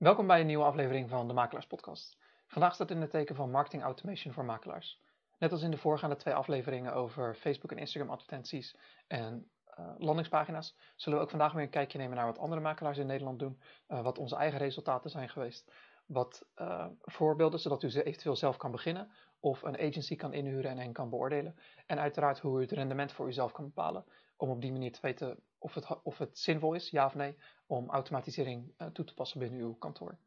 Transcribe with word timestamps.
Welkom 0.00 0.26
bij 0.26 0.40
een 0.40 0.46
nieuwe 0.46 0.64
aflevering 0.64 1.08
van 1.08 1.28
de 1.28 1.34
Makelaars 1.34 1.66
Podcast. 1.66 2.16
Vandaag 2.46 2.74
staat 2.74 2.90
in 2.90 3.00
het 3.00 3.10
teken 3.10 3.34
van 3.34 3.50
marketing 3.50 3.82
automation 3.82 4.32
voor 4.32 4.44
makelaars. 4.44 5.00
Net 5.38 5.52
als 5.52 5.62
in 5.62 5.70
de 5.70 5.76
voorgaande 5.76 6.16
twee 6.16 6.34
afleveringen 6.34 6.94
over 6.94 7.34
Facebook 7.34 7.70
en 7.70 7.78
Instagram 7.78 8.10
advertenties 8.10 8.76
en 9.06 9.50
uh, 9.78 9.86
landingspagina's, 9.98 10.76
zullen 10.96 11.18
we 11.18 11.24
ook 11.24 11.30
vandaag 11.30 11.52
weer 11.52 11.62
een 11.62 11.70
kijkje 11.70 11.98
nemen 11.98 12.16
naar 12.16 12.26
wat 12.26 12.38
andere 12.38 12.60
makelaars 12.60 12.98
in 12.98 13.06
Nederland 13.06 13.38
doen, 13.38 13.60
uh, 13.88 14.02
wat 14.02 14.18
onze 14.18 14.36
eigen 14.36 14.58
resultaten 14.58 15.10
zijn 15.10 15.28
geweest, 15.28 15.72
wat 16.06 16.46
uh, 16.56 16.86
voorbeelden, 17.00 17.60
zodat 17.60 17.82
u 17.82 17.90
ze 17.90 18.02
eventueel 18.02 18.36
zelf 18.36 18.56
kan 18.56 18.70
beginnen 18.70 19.10
of 19.40 19.62
een 19.62 19.78
agency 19.78 20.16
kan 20.16 20.32
inhuren 20.32 20.70
en 20.70 20.78
hen 20.78 20.92
kan 20.92 21.10
beoordelen. 21.10 21.56
En 21.86 21.98
uiteraard 21.98 22.38
hoe 22.38 22.58
u 22.58 22.62
het 22.62 22.72
rendement 22.72 23.12
voor 23.12 23.26
uzelf 23.26 23.52
kan 23.52 23.64
bepalen, 23.64 24.04
om 24.40 24.50
op 24.50 24.60
die 24.60 24.72
manier 24.72 24.92
te 24.92 25.00
weten 25.02 25.38
of 25.58 25.74
het, 25.74 26.02
of 26.02 26.18
het 26.18 26.38
zinvol 26.38 26.74
is, 26.74 26.90
ja 26.90 27.06
of 27.06 27.14
nee, 27.14 27.36
om 27.66 27.90
automatisering 27.90 28.72
uh, 28.78 28.88
toe 28.88 29.04
te 29.04 29.14
passen 29.14 29.38
binnen 29.38 29.60
uw 29.60 29.74
kantoor. 29.74 30.18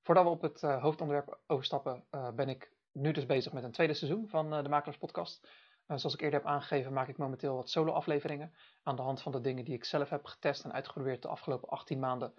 Voordat 0.00 0.24
we 0.24 0.30
op 0.30 0.42
het 0.42 0.62
uh, 0.62 0.82
hoofdonderwerp 0.82 1.40
overstappen, 1.46 2.04
uh, 2.10 2.30
ben 2.30 2.48
ik 2.48 2.72
nu 2.92 3.12
dus 3.12 3.26
bezig 3.26 3.52
met 3.52 3.64
een 3.64 3.72
tweede 3.72 3.94
seizoen 3.94 4.28
van 4.28 4.50
de 4.50 4.68
Makelaars 4.68 4.98
Podcast. 4.98 5.48
zoals 5.86 6.14
ik 6.14 6.20
eerder 6.20 6.40
heb 6.40 6.48
aangegeven, 6.48 6.92
maak 6.92 7.08
ik 7.08 7.16
momenteel 7.16 7.56
wat 7.56 7.70
solo-afleveringen 7.70 8.52
aan 8.82 8.96
de 8.96 9.02
hand 9.02 9.22
van 9.22 9.32
de 9.32 9.40
dingen 9.40 9.64
die 9.64 9.74
ik 9.74 9.84
zelf 9.84 10.10
heb 10.10 10.24
getest 10.24 10.64
en 10.64 10.72
uitgeprobeerd 10.72 11.22
de 11.22 11.28
afgelopen 11.28 11.68
18 11.68 11.98
maanden 11.98 12.34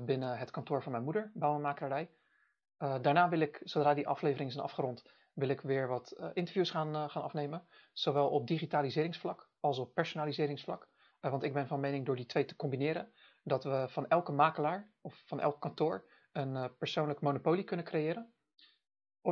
binnen 0.00 0.38
het 0.38 0.50
kantoor 0.50 0.82
van 0.82 0.92
mijn 0.92 1.04
moeder, 1.04 1.30
Bouwenmakerij. 1.34 2.10
daarna 2.78 3.28
wil 3.28 3.40
ik, 3.40 3.60
zodra 3.64 3.94
die 3.94 4.08
afleveringen 4.08 4.52
zijn 4.52 4.64
afgerond, 4.64 5.04
wil 5.32 5.48
ik 5.48 5.60
weer 5.60 5.88
wat 5.88 6.16
interviews 6.32 6.70
gaan, 6.70 7.10
gaan 7.10 7.22
afnemen, 7.22 7.66
zowel 7.92 8.28
op 8.28 8.46
digitaliseringsvlak 8.46 9.45
als 9.60 9.78
op 9.78 9.94
personaliseringsvlak. 9.94 10.88
want 11.20 11.42
ik 11.42 11.52
ben 11.52 11.66
van 11.66 11.80
mening 11.80 12.06
door 12.06 12.16
die 12.16 12.26
twee 12.26 12.44
te 12.44 12.56
combineren, 12.56 13.12
dat 13.42 13.64
we 13.64 13.86
van 13.88 14.08
elke 14.08 14.32
makelaar 14.32 14.90
of 15.00 15.22
van 15.26 15.40
elk 15.40 15.60
kantoor 15.60 16.04
een 16.32 16.54
uh, 16.54 16.64
persoonlijk 16.78 17.20
monopolie 17.20 17.64
kunnen 17.64 17.84
creëren. 17.86 18.34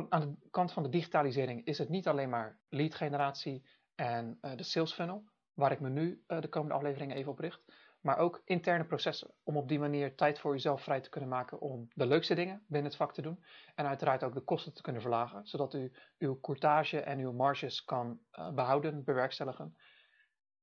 Aan 0.09 0.21
de 0.21 0.49
kant 0.49 0.71
van 0.71 0.83
de 0.83 0.89
digitalisering 0.89 1.65
is 1.65 1.77
het 1.77 1.89
niet 1.89 2.07
alleen 2.07 2.29
maar 2.29 2.59
lead 2.69 2.95
generatie 2.95 3.67
en 3.95 4.37
uh, 4.41 4.51
de 4.55 4.63
sales 4.63 4.93
funnel, 4.93 5.23
waar 5.53 5.71
ik 5.71 5.79
me 5.79 5.89
nu 5.89 6.23
de 6.27 6.47
komende 6.47 6.75
afleveringen 6.75 7.15
even 7.15 7.31
op 7.31 7.39
richt, 7.39 7.63
maar 8.01 8.17
ook 8.17 8.41
interne 8.45 8.85
processen, 8.85 9.33
om 9.43 9.57
op 9.57 9.67
die 9.67 9.79
manier 9.79 10.15
tijd 10.15 10.39
voor 10.39 10.53
uzelf 10.53 10.83
vrij 10.83 11.01
te 11.01 11.09
kunnen 11.09 11.29
maken 11.29 11.59
om 11.59 11.87
de 11.93 12.05
leukste 12.05 12.35
dingen 12.35 12.63
binnen 12.67 12.89
het 12.91 12.99
vak 12.99 13.13
te 13.13 13.21
doen 13.21 13.43
en 13.75 13.85
uiteraard 13.85 14.23
ook 14.23 14.33
de 14.33 14.41
kosten 14.41 14.73
te 14.73 14.81
kunnen 14.81 15.01
verlagen, 15.01 15.47
zodat 15.47 15.73
u 15.73 15.91
uw 16.17 16.39
courtage 16.39 16.99
en 16.99 17.19
uw 17.19 17.31
marges 17.31 17.83
kan 17.83 18.19
behouden, 18.53 19.03
bewerkstelligen. 19.03 19.75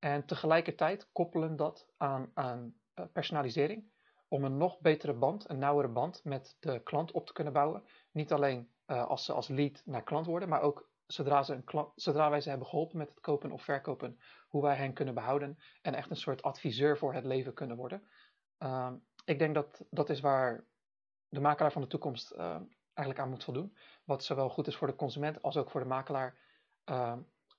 En 0.04 0.26
tegelijkertijd 0.26 1.08
koppelen 1.12 1.56
dat 1.56 1.88
aan, 1.96 2.30
aan 2.34 2.74
uh, 2.94 3.04
personalisering 3.12 3.90
om 4.28 4.44
een 4.44 4.56
nog 4.56 4.80
betere 4.80 5.14
band, 5.14 5.48
een 5.48 5.58
nauwere 5.58 5.88
band 5.88 6.24
met 6.24 6.56
de 6.60 6.82
klant 6.82 7.10
op 7.10 7.26
te 7.26 7.32
kunnen 7.32 7.52
bouwen. 7.52 7.84
Niet 8.10 8.32
alleen 8.32 8.72
uh, 8.86 9.06
als 9.06 9.24
ze 9.24 9.32
als 9.32 9.48
lead 9.48 9.82
naar 9.84 10.02
klant 10.02 10.26
worden, 10.26 10.48
maar 10.48 10.60
ook 10.60 10.90
zodra, 11.06 11.42
ze 11.42 11.54
een 11.54 11.90
zodra 11.94 12.30
wij 12.30 12.40
ze 12.40 12.48
hebben 12.48 12.66
geholpen 12.66 12.98
met 12.98 13.08
het 13.08 13.20
kopen 13.20 13.52
of 13.52 13.62
verkopen, 13.62 14.18
hoe 14.48 14.62
wij 14.62 14.76
hen 14.76 14.92
kunnen 14.92 15.14
behouden 15.14 15.58
en 15.82 15.94
echt 15.94 16.10
een 16.10 16.16
soort 16.16 16.42
adviseur 16.42 16.98
voor 16.98 17.14
het 17.14 17.24
leven 17.24 17.54
kunnen 17.54 17.76
worden. 17.76 18.08
Uh, 18.58 18.92
ik 19.24 19.38
denk 19.38 19.54
dat 19.54 19.84
dat 19.90 20.10
is 20.10 20.20
waar 20.20 20.64
de 21.28 21.40
makelaar 21.40 21.72
van 21.72 21.82
de 21.82 21.88
toekomst 21.88 22.32
uh, 22.32 22.56
eigenlijk 22.94 23.18
aan 23.18 23.30
moet 23.30 23.44
voldoen. 23.44 23.76
Wat 24.04 24.24
zowel 24.24 24.48
goed 24.48 24.66
is 24.66 24.76
voor 24.76 24.86
de 24.86 24.96
consument 24.96 25.42
als 25.42 25.56
ook 25.56 25.70
voor 25.70 25.80
de 25.80 25.86
makelaar. 25.86 26.36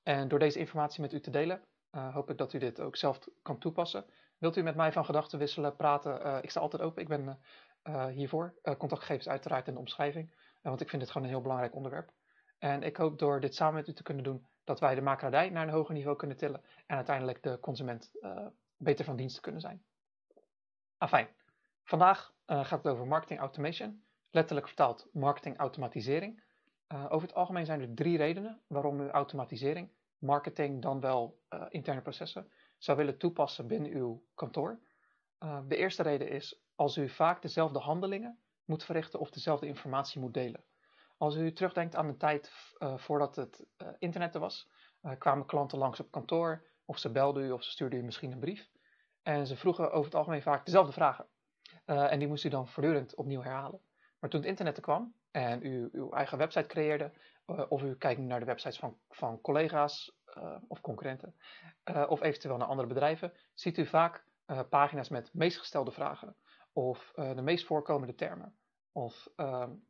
en 0.03 0.27
door 0.27 0.39
deze 0.39 0.59
informatie 0.59 1.01
met 1.01 1.13
u 1.13 1.19
te 1.19 1.31
delen, 1.31 1.63
hoop 2.01 2.29
ik 2.29 2.37
dat 2.37 2.53
u 2.53 2.57
dit 2.59 2.79
ook 2.79 2.95
zelf 2.95 3.19
kan 3.41 3.57
toepassen. 3.57 4.05
Wilt 4.37 4.57
u 4.57 4.61
met 4.61 4.75
mij 4.75 4.91
van 4.91 5.05
gedachten 5.05 5.39
wisselen, 5.39 5.75
praten? 5.75 6.25
Uh, 6.25 6.37
ik 6.41 6.49
sta 6.49 6.59
altijd 6.59 6.81
open. 6.81 7.01
Ik 7.01 7.07
ben 7.07 7.39
uh, 7.83 8.05
hiervoor. 8.05 8.53
Contactgegevens 8.77 9.27
uiteraard 9.27 9.67
in 9.67 9.73
de 9.73 9.79
omschrijving. 9.79 10.33
want 10.61 10.81
ik 10.81 10.89
vind 10.89 11.01
dit 11.01 11.11
gewoon 11.11 11.27
een 11.27 11.33
heel 11.33 11.41
belangrijk 11.41 11.75
onderwerp. 11.75 12.11
En 12.59 12.83
ik 12.83 12.97
hoop 12.97 13.19
door 13.19 13.39
dit 13.39 13.55
samen 13.55 13.73
met 13.73 13.87
u 13.87 13.93
te 13.93 14.03
kunnen 14.03 14.23
doen, 14.23 14.47
dat 14.63 14.79
wij 14.79 14.95
de 14.95 15.01
makelaardij 15.01 15.49
naar 15.49 15.67
een 15.67 15.73
hoger 15.73 15.93
niveau 15.93 16.17
kunnen 16.17 16.37
tillen. 16.37 16.63
En 16.85 16.95
uiteindelijk 16.95 17.43
de 17.43 17.59
consument 17.59 18.11
beter 18.77 19.05
van 19.05 19.15
dienst 19.15 19.39
kunnen 19.39 19.61
zijn. 19.61 19.83
Afijn. 20.97 21.27
Vandaag 21.83 22.33
gaat 22.45 22.83
het 22.83 22.87
over 22.87 23.07
marketing 23.07 23.39
automation. 23.39 24.03
Letterlijk 24.29 24.67
vertaald 24.67 25.07
marketing 25.11 25.57
automatisering. 25.57 26.43
over 26.87 27.27
het 27.27 27.35
algemeen 27.35 27.65
zijn 27.65 27.81
er 27.81 27.93
drie 27.93 28.17
redenen 28.17 28.61
waarom 28.67 28.99
u 28.99 29.09
automatisering, 29.09 29.89
marketing 30.23 30.81
dan 30.81 30.99
wel 30.99 31.41
interne 31.69 32.01
processen 32.01 32.51
zou 32.77 32.97
willen 32.97 33.17
toepassen 33.17 33.67
binnen 33.67 33.91
uw 33.91 34.23
kantoor. 34.35 34.79
Uh, 35.39 35.59
de 35.67 35.75
eerste 35.75 36.03
reden 36.03 36.29
is 36.29 36.61
als 36.75 36.97
u 36.97 37.09
vaak 37.09 37.41
dezelfde 37.41 37.79
handelingen 37.79 38.39
moet 38.65 38.83
verrichten 38.83 39.19
of 39.19 39.29
dezelfde 39.29 39.67
informatie 39.67 40.21
moet 40.21 40.33
delen. 40.33 40.63
Als 41.17 41.35
u 41.35 41.53
terugdenkt 41.53 41.95
aan 41.95 42.07
de 42.07 42.17
tijd 42.17 42.51
uh, 42.79 42.97
voordat 42.97 43.35
het 43.35 43.65
internet 43.99 44.33
er 44.33 44.39
was, 44.39 44.69
kwamen 45.17 45.45
klanten 45.45 45.77
langs 45.77 45.99
op 45.99 46.11
kantoor 46.11 46.67
of 46.85 46.97
ze 46.97 47.11
belden 47.11 47.43
u 47.43 47.51
of 47.51 47.63
ze 47.63 47.71
stuurden 47.71 47.99
u 47.99 48.03
misschien 48.03 48.31
een 48.31 48.39
brief. 48.39 48.69
En 49.21 49.47
ze 49.47 49.55
vroegen 49.55 49.91
over 49.91 50.05
het 50.05 50.15
algemeen 50.15 50.41
vaak 50.41 50.65
dezelfde 50.65 50.93
vragen. 50.93 51.27
en 51.85 52.19
die 52.19 52.27
moest 52.27 52.43
u 52.43 52.49
dan 52.49 52.67
voortdurend 52.67 53.15
opnieuw 53.15 53.41
herhalen. 53.41 53.81
Maar 54.19 54.29
toen 54.29 54.39
het 54.39 54.49
internet 54.49 54.77
er 54.77 54.83
kwam 54.83 55.15
en 55.31 55.65
u 55.65 55.89
uw 55.91 56.11
eigen 56.11 56.37
website 56.37 56.67
creëerde, 56.67 57.11
of 57.45 57.81
u 57.81 57.95
kijkt 57.95 58.21
naar 58.21 58.39
de 58.39 58.45
websites 58.45 58.79
van, 58.79 58.97
van 59.09 59.41
collega's 59.41 60.17
uh, 60.37 60.55
of 60.67 60.81
concurrenten, 60.81 61.35
uh, 61.91 62.05
of 62.07 62.21
eventueel 62.21 62.57
naar 62.57 62.67
andere 62.67 62.87
bedrijven, 62.87 63.33
ziet 63.53 63.77
u 63.77 63.85
vaak 63.85 64.25
pagina's 64.69 65.09
met 65.09 65.33
meest 65.33 65.57
gestelde 65.57 65.91
vragen, 65.91 66.35
of 66.73 67.11
de 67.15 67.41
meest 67.41 67.65
voorkomende 67.65 68.15
termen, 68.15 68.55
of 68.91 69.29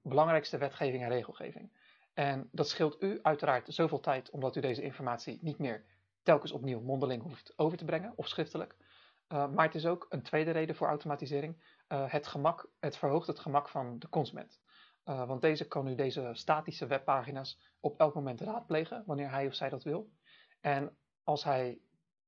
belangrijkste 0.02 0.58
wetgeving 0.58 1.04
en 1.04 1.10
regelgeving. 1.10 1.72
En 2.14 2.50
dat 2.52 2.70
scheelt 2.70 3.02
u 3.04 3.20
uiteraard 3.22 3.74
zoveel 3.74 4.00
tijd, 4.00 4.30
omdat 4.30 4.56
u 4.56 4.62
deze 4.62 4.82
informatie 4.82 5.40
niet 5.42 5.58
meer 5.58 5.86
telkens 6.22 6.52
opnieuw 6.52 6.82
mondeling 6.82 7.24
hoeft 7.24 7.54
over 7.56 7.78
te 7.78 7.86
brengen, 7.86 8.14
of 8.16 8.28
schriftelijk. 8.28 8.76
maar 9.28 9.66
het 9.66 9.76
is 9.76 9.86
ook 9.86 10.06
een 10.10 10.22
tweede 10.22 10.52
reden 10.52 10.76
voor 10.76 10.88
automatisering. 10.88 11.64
het, 11.88 12.28
gemak, 12.28 12.70
het 12.80 12.98
verhoogt 12.98 13.28
het 13.28 13.40
gemak 13.40 13.70
van 13.70 14.00
de 14.00 14.10
consument. 14.10 14.62
Want 15.04 15.42
deze 15.42 15.68
kan 15.68 15.88
u 15.88 15.96
deze 15.96 16.30
statische 16.34 16.88
webpagina's 16.88 17.60
op 17.80 18.00
elk 18.00 18.14
moment 18.14 18.42
raadplegen, 18.42 19.04
wanneer 19.06 19.30
hij 19.30 19.48
of 19.48 19.54
zij 19.54 19.70
dat 19.70 19.84
wil. 19.84 20.12
En 20.62 20.98
als 21.24 21.44
hij 21.44 21.82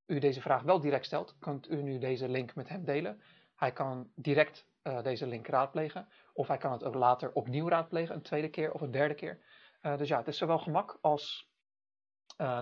u 0.06 0.19
deze 0.19 0.41
vraag 0.41 0.62
wel 0.62 0.80
direct 0.80 1.06
stelt, 1.06 1.38
kunt 1.40 1.69
u 1.69 1.81
nu 1.81 1.97
deze 1.97 2.30
link 2.30 2.56
met 2.56 2.69
hem 2.69 2.86
delen. 2.86 3.22
Hij 3.56 3.72
kan 3.72 4.12
direct 4.16 4.68
uh, 4.84 5.03
deze 5.03 5.28
link 5.28 5.47
raadplegen, 5.47 6.08
of 6.34 6.47
hij 6.47 6.58
kan 6.58 6.72
het 6.72 6.84
ook 6.84 6.96
later 6.96 7.31
opnieuw 7.34 7.69
raadplegen, 7.69 8.16
een 8.16 8.22
tweede 8.22 8.50
keer 8.50 8.72
of 8.74 8.81
een 8.81 8.92
derde 8.92 9.13
keer. 9.13 9.40
Uh, 9.81 9.97
dus 9.97 10.07
ja, 10.07 10.18
het 10.18 10.28
is 10.28 10.38
zowel 10.38 10.59
gemak 10.59 10.97
als 11.02 11.53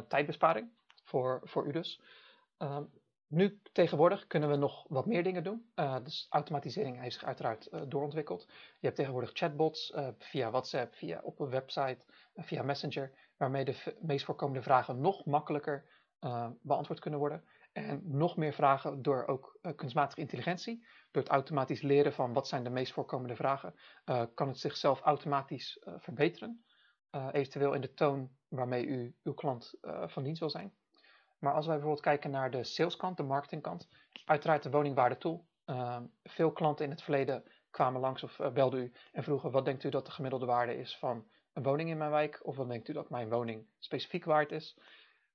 tijdbesparing 0.07 0.72
voor, 1.03 1.41
voor 1.44 1.68
u 1.68 1.72
dus. 1.72 2.01
Nu 3.33 3.59
tegenwoordig 3.71 4.27
kunnen 4.27 4.49
we 4.49 4.55
nog 4.55 4.85
wat 4.88 5.05
meer 5.05 5.23
dingen 5.23 5.44
doen. 5.44 5.71
dus 6.03 6.27
automatisering 6.29 6.99
heeft 6.99 7.13
zich 7.13 7.23
uiteraard 7.23 7.69
doorontwikkeld. 7.91 8.45
Je 8.79 8.85
hebt 8.85 8.95
tegenwoordig 8.95 9.29
chatbots 9.33 9.94
via 10.17 10.51
WhatsApp, 10.51 10.95
via 10.95 11.19
op 11.23 11.39
een 11.39 11.49
website, 11.49 12.05
via 12.35 12.63
Messenger 12.63 13.11
waarmee 13.38 13.66
de 13.66 13.95
meest 14.01 14.25
voorkomende 14.25 14.61
vragen 14.61 15.01
nog 15.01 15.25
makkelijker 15.25 15.85
beantwoord 16.61 16.99
kunnen 16.99 17.19
worden. 17.19 17.44
En 17.71 18.01
nog 18.03 18.38
meer 18.38 18.53
vragen 18.53 19.01
door 19.01 19.25
ook 19.25 19.59
kunstmatige 19.75 20.21
intelligentie. 20.21 20.85
Door 21.11 21.23
het 21.23 21.31
automatisch 21.31 21.81
leren 21.81 22.13
van 22.13 22.33
wat 22.33 22.47
zijn 22.47 22.63
de 22.63 22.69
meest 22.69 22.94
voorkomende 22.94 23.35
vragen, 23.35 23.75
kan 24.33 24.47
het 24.47 24.59
zichzelf 24.59 25.01
automatisch 25.01 25.79
verbeteren. 25.97 26.63
eventueel 27.31 27.73
in 27.73 27.81
de 27.81 27.94
toon 27.94 28.29
waarmee 28.47 28.85
u 28.85 29.15
uw 29.23 29.33
klant 29.33 29.73
van 30.05 30.23
dienst 30.23 30.39
wil 30.39 30.50
zijn. 30.50 30.73
Maar 31.44 31.54
als 31.54 31.66
wij 31.66 31.76
bijvoorbeeld 31.76 32.06
kijken 32.06 32.31
naar 32.31 32.52
de 32.52 32.64
saleskant, 32.64 33.18
de 33.18 33.24
marketingkant, 33.24 33.88
uiteraard 34.26 34.64
de 34.64 34.70
woningwaarde 34.70 35.18
tool. 35.18 35.46
veel 36.24 36.52
klanten 36.52 36.86
in 36.86 36.92
het 36.92 37.02
verleden 37.02 37.44
kwamen 37.70 38.02
langs 38.02 38.24
of 38.24 38.40
belden 38.54 38.80
u 38.80 38.92
en 39.12 39.24
vroegen 39.24 39.51
wat 39.51 39.66
denkt 39.66 39.84
u 39.84 39.90
dat 39.90 40.06
de 40.06 40.12
gemiddelde 40.12 40.45
waarde 40.45 40.78
is 40.78 40.98
van 40.98 41.28
een 41.54 41.63
woning 41.63 41.90
in 41.90 41.98
mijn 41.98 42.12
wijk? 42.12 42.40
Of 42.44 42.56
wat 42.56 42.68
denkt 42.68 42.88
u 42.88 42.94
dat 42.94 43.10
mijn 43.10 43.30
woning 43.30 43.68
specifiek 43.80 44.25
waard 44.25 44.51
is? 44.51 44.78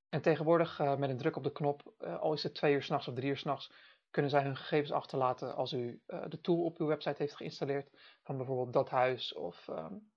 En 0.09 0.23
tegenwoordig 0.23 0.79
uh, 0.79 0.97
met 0.97 1.11
een 1.11 1.17
druk 1.17 1.37
op 1.37 1.43
de 1.43 1.53
knop, 1.53 1.95
uh, 1.99 2.21
al 2.21 2.33
is 2.33 2.43
het 2.43 2.55
twee 2.55 2.75
uur 2.75 2.83
s'nachts 2.83 3.09
of 3.09 3.15
drie 3.15 3.29
uur 3.29 3.37
s'nachts, 3.37 3.73
kunnen 4.11 4.31
zij 4.31 4.43
hun 4.43 4.57
gegevens 4.57 4.93
achterlaten 4.93 5.55
als 5.55 5.73
u 5.73 6.03
de 6.07 6.41
tool 6.41 6.65
op 6.65 6.79
uw 6.79 6.87
website 6.87 7.23
heeft 7.23 7.37
geïnstalleerd. 7.37 8.19
Van 8.23 8.37
bijvoorbeeld 8.37 8.73
dat 8.73 8.91
huis 8.91 9.35
of 9.35 9.69
um, 9.69 10.11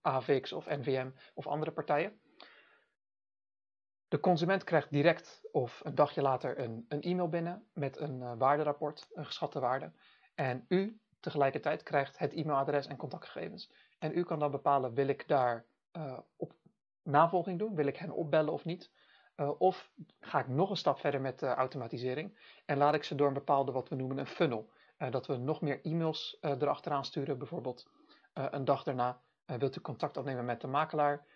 AVX 0.00 0.52
of 0.52 0.66
NVM 0.66 1.10
of 1.34 1.46
andere 1.46 1.72
partijen. 1.72 2.20
De 4.10 4.20
consument 4.20 4.64
krijgt 4.64 4.90
direct 4.90 5.40
of 5.52 5.80
een 5.84 5.94
dagje 5.94 6.22
later 6.22 6.58
een, 6.58 6.84
een 6.88 7.02
e-mail 7.02 7.28
binnen 7.28 7.68
met 7.72 7.98
een 7.98 8.38
waarderapport, 8.38 9.08
een 9.12 9.26
geschatte 9.26 9.60
waarde. 9.60 9.92
En 10.34 10.64
u 10.68 11.00
tegelijkertijd 11.20 11.82
krijgt 11.82 12.18
het 12.18 12.32
e-mailadres 12.32 12.86
en 12.86 12.96
contactgegevens. 12.96 13.72
En 13.98 14.18
u 14.18 14.22
kan 14.24 14.38
dan 14.38 14.50
bepalen, 14.50 14.94
wil 14.94 15.08
ik 15.08 15.28
daar 15.28 15.64
uh, 15.92 16.18
op 16.36 16.54
navolging 17.02 17.58
doen? 17.58 17.74
Wil 17.74 17.86
ik 17.86 17.96
hen 17.96 18.10
opbellen 18.10 18.52
of 18.52 18.64
niet? 18.64 18.90
Uh, 19.36 19.60
of 19.60 19.92
ga 20.20 20.38
ik 20.38 20.48
nog 20.48 20.70
een 20.70 20.76
stap 20.76 20.98
verder 20.98 21.20
met 21.20 21.38
de 21.38 21.46
automatisering 21.46 22.38
en 22.66 22.76
laat 22.76 22.94
ik 22.94 23.04
ze 23.04 23.14
door 23.14 23.26
een 23.26 23.34
bepaalde, 23.34 23.72
wat 23.72 23.88
we 23.88 23.94
noemen 23.94 24.18
een 24.18 24.26
funnel, 24.26 24.70
dat 25.10 25.26
we 25.26 25.36
nog 25.36 25.60
meer 25.60 25.80
e-mails 25.82 26.38
erachteraan 26.40 27.04
sturen, 27.04 27.38
bijvoorbeeld 27.38 27.90
een 28.32 28.64
dag 28.64 28.82
daarna. 28.82 29.20
wilt 29.44 29.76
u 29.76 29.80
contact 29.80 30.16
opnemen 30.16 30.44
met 30.44 30.60
de 30.60 30.66
makelaar? 30.66 31.26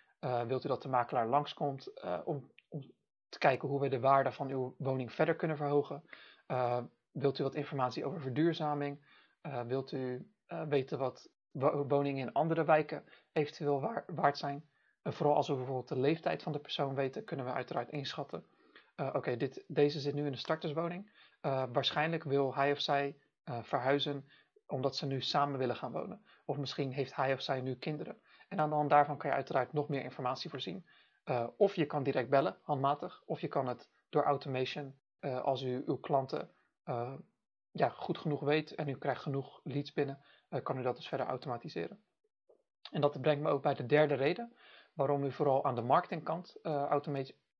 wilt 0.47 0.63
u 0.63 0.67
dat 0.67 0.81
de 0.81 0.87
makelaar 0.87 1.27
langskomt 1.27 1.93
om, 2.25 2.49
om 2.75 2.91
te 3.29 3.37
kijken 3.37 3.69
hoe 3.69 3.79
we 3.79 3.87
de 3.87 3.99
waarde 3.99 4.31
van 4.31 4.49
uw 4.49 4.75
woning 4.77 5.13
verder 5.13 5.35
kunnen 5.35 5.57
verhogen? 5.57 6.03
wilt 7.11 7.39
u 7.39 7.43
wat 7.43 7.55
informatie 7.55 8.05
over 8.05 8.21
verduurzaming? 8.21 9.05
wilt 9.67 9.91
u 9.91 10.31
weten 10.67 10.97
wat 10.99 11.29
woningen 11.87 12.27
in 12.27 12.33
andere 12.33 12.63
wijken 12.63 13.03
eventueel 13.31 14.03
waard 14.05 14.37
zijn? 14.37 14.69
vooral 15.03 15.35
als 15.35 15.47
we 15.47 15.55
bijvoorbeeld 15.55 15.87
de 15.87 15.99
leeftijd 15.99 16.43
van 16.43 16.51
de 16.51 16.59
persoon 16.59 16.95
weten, 16.95 17.23
kunnen 17.23 17.45
we 17.45 17.51
uiteraard 17.51 17.91
inschatten. 17.91 18.45
Oké, 18.95 19.37
deze 19.67 19.99
zit 19.99 20.13
nu 20.13 20.25
in 20.25 20.31
een 20.31 20.37
starterswoning. 20.37 21.11
Waarschijnlijk 21.71 22.23
wil 22.23 22.55
hij 22.55 22.71
of 22.71 22.79
zij 22.79 23.17
verhuizen 23.61 24.25
omdat 24.67 24.95
ze 24.95 25.05
nu 25.05 25.21
samen 25.21 25.59
willen 25.59 25.75
gaan 25.75 25.91
wonen. 25.91 26.25
Of 26.45 26.57
misschien 26.57 26.91
heeft 26.91 27.15
hij 27.15 27.33
of 27.33 27.41
zij 27.41 27.61
nu 27.61 27.75
kinderen. 27.75 28.17
En 28.47 28.59
aan 28.59 28.69
de 28.69 28.75
hand 28.75 28.89
daarvan 28.89 29.17
kan 29.17 29.29
je 29.29 29.35
uiteraard 29.35 29.73
nog 29.73 29.89
meer 29.89 30.03
informatie 30.03 30.49
voorzien. 30.49 30.85
Of 31.57 31.75
je 31.75 31.85
kan 31.85 32.03
direct 32.03 32.29
bellen, 32.29 32.57
handmatig. 32.61 33.23
Of 33.25 33.41
je 33.41 33.47
kan 33.47 33.67
het 33.67 33.89
door 34.09 34.23
automation, 34.23 34.95
als 35.19 35.61
u 35.61 35.83
uw 35.85 35.97
klanten 35.97 36.49
ja, 37.71 37.89
goed 37.89 38.17
genoeg 38.17 38.39
weet 38.39 38.75
en 38.75 38.87
u 38.87 38.97
krijgt 38.97 39.21
genoeg 39.21 39.59
leads 39.63 39.93
binnen, 39.93 40.19
kan 40.63 40.77
u 40.77 40.81
dat 40.81 40.95
dus 40.95 41.07
verder 41.07 41.27
automatiseren. 41.27 42.03
En 42.91 43.01
dat 43.01 43.21
brengt 43.21 43.43
me 43.43 43.49
ook 43.49 43.61
bij 43.61 43.73
de 43.73 43.85
derde 43.85 44.13
reden 44.13 44.55
waarom 44.93 45.23
u 45.23 45.31
vooral 45.31 45.65
aan 45.65 45.75
de 45.75 45.81
marketingkant 45.81 46.55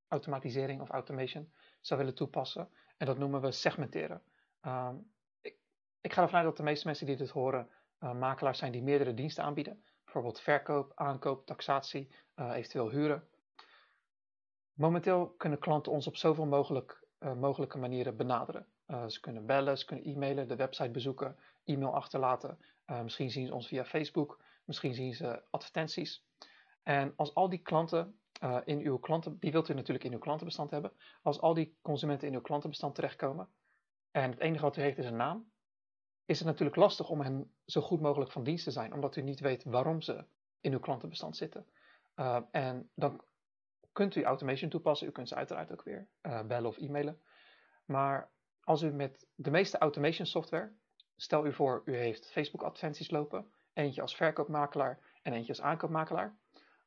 automatisering 0.08 0.82
of 0.82 0.90
automation 0.90 1.52
zou 1.82 2.00
willen 2.00 2.16
toepassen. 2.16 2.70
En 2.98 3.06
dat 3.06 3.18
noemen 3.18 3.42
we 3.42 3.52
segmenteren. 3.52 4.22
Uh, 4.66 4.90
ik, 5.42 5.58
ik, 6.02 6.14
ga 6.14 6.22
ervan 6.22 6.38
uit 6.38 6.48
dat 6.48 6.58
de 6.58 6.64
meeste 6.64 6.88
mensen 6.88 7.06
die 7.06 7.16
dit 7.16 7.30
horen 7.30 7.70
makelaars 8.00 8.60
zijn 8.60 8.72
die 8.72 8.84
meerdere 8.84 9.14
diensten 9.14 9.44
aanbieden. 9.44 9.84
Bijvoorbeeld 10.04 10.40
verkoop, 10.40 10.92
aankoop, 10.96 11.46
taxatie, 11.46 12.12
eventueel 12.36 12.90
huren. 12.90 13.28
Momenteel 14.76 15.34
kunnen 15.38 15.60
klanten 15.60 15.92
ons 15.92 16.08
op 16.08 16.16
zoveel 16.16 16.46
mogelijk, 16.46 17.08
mogelijke 17.20 17.78
manieren 17.78 18.18
benaderen. 18.18 18.68
ze 19.08 19.20
kunnen 19.20 19.46
bellen, 19.46 19.78
ze 19.78 19.86
kunnen 19.86 20.06
e-mailen, 20.06 20.48
de 20.48 20.56
website 20.56 20.90
bezoeken, 20.90 21.38
e-mail 21.64 21.94
achterlaten. 21.94 22.60
misschien 23.04 23.32
zien 23.32 23.48
ze 23.48 23.54
ons 23.54 23.68
via 23.68 23.86
Facebook, 23.86 24.42
misschien 24.66 24.94
zien 24.94 25.14
ze 25.14 25.44
advertenties. 25.50 26.26
En 26.84 27.14
als 27.16 27.34
al 27.34 27.50
die 27.50 27.62
klanten 27.62 28.20
in 28.66 28.80
uw 28.80 28.98
klanten, 28.98 29.40
die 29.40 29.52
wilt 29.52 29.70
u 29.70 29.74
natuurlijk 29.74 30.06
in 30.06 30.14
uw 30.14 30.20
klantenbestand 30.20 30.72
hebben. 30.72 30.92
Als 31.22 31.40
al 31.40 31.54
die 31.54 31.78
consumenten 31.82 32.28
in 32.28 32.34
uw 32.34 32.42
klantenbestand 32.42 32.96
terechtkomen 32.96 33.50
en 34.12 34.30
het 34.30 34.40
enige 34.40 34.64
wat 34.64 34.78
u 34.78 34.82
heeft 34.82 34.98
is 34.98 35.06
een 35.06 35.16
naam, 35.16 35.52
is 36.26 36.38
het 36.38 36.48
natuurlijk 36.48 36.78
lastig 36.78 37.10
om 37.10 37.22
hen 37.22 37.54
zo 37.66 37.82
goed 37.82 38.02
mogelijk 38.02 38.32
van 38.32 38.44
dienst 38.44 38.64
te 38.64 38.72
zijn, 38.72 38.94
omdat 38.94 39.16
u 39.16 39.22
niet 39.22 39.40
weet 39.40 39.64
waarom 39.64 40.02
ze 40.02 40.26
in 40.62 40.72
uw 40.72 40.80
klantenbestand 40.80 41.38
zitten. 41.38 41.66
En 42.52 42.90
dan 42.96 43.22
kunt 43.96 44.16
u 44.16 44.24
automation 44.24 44.70
toepassen. 44.70 45.08
U 45.08 45.12
kunt 45.12 45.28
ze 45.28 45.36
uiteraard 45.36 45.72
ook 45.72 45.84
weer 45.84 46.08
uh, 46.22 46.42
bellen 46.42 46.70
of 46.70 46.78
e-mailen. 46.78 47.22
Maar 47.86 48.32
als 48.64 48.82
u 48.82 48.92
met 48.92 49.28
de 49.36 49.52
meeste 49.52 49.78
automation 49.78 50.26
software, 50.26 50.76
stel 51.16 51.46
u 51.46 51.54
voor 51.54 51.82
u 51.86 51.96
heeft 51.96 52.32
Facebook 52.32 52.64
advertenties 52.64 53.10
lopen, 53.10 53.52
eentje 53.74 54.02
als 54.02 54.16
verkoopmakelaar 54.16 55.00
en 55.22 55.34
eentje 55.34 55.52
als 55.52 55.62
aankoopmakelaar. 55.62 56.38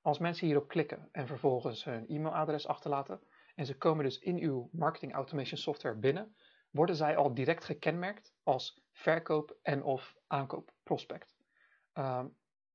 Als 0.02 0.18
mensen 0.18 0.46
hierop 0.46 0.68
klikken 0.68 1.08
en 1.12 1.26
vervolgens 1.26 1.84
hun 1.84 2.08
e-mailadres 2.08 2.66
achterlaten 2.66 3.20
en 3.54 3.66
ze 3.66 3.76
komen 3.76 4.04
dus 4.04 4.18
in 4.18 4.38
uw 4.38 4.68
marketing 4.72 5.12
automation 5.12 5.58
software 5.58 5.96
binnen, 5.96 6.36
worden 6.70 6.96
zij 6.96 7.16
al 7.16 7.34
direct 7.34 7.64
gekenmerkt 7.64 8.34
als 8.42 8.82
verkoop 8.92 9.56
en 9.62 9.82
of 9.82 10.16
aankoop 10.26 10.72
prospect. 10.82 11.36
Uh, 11.94 12.24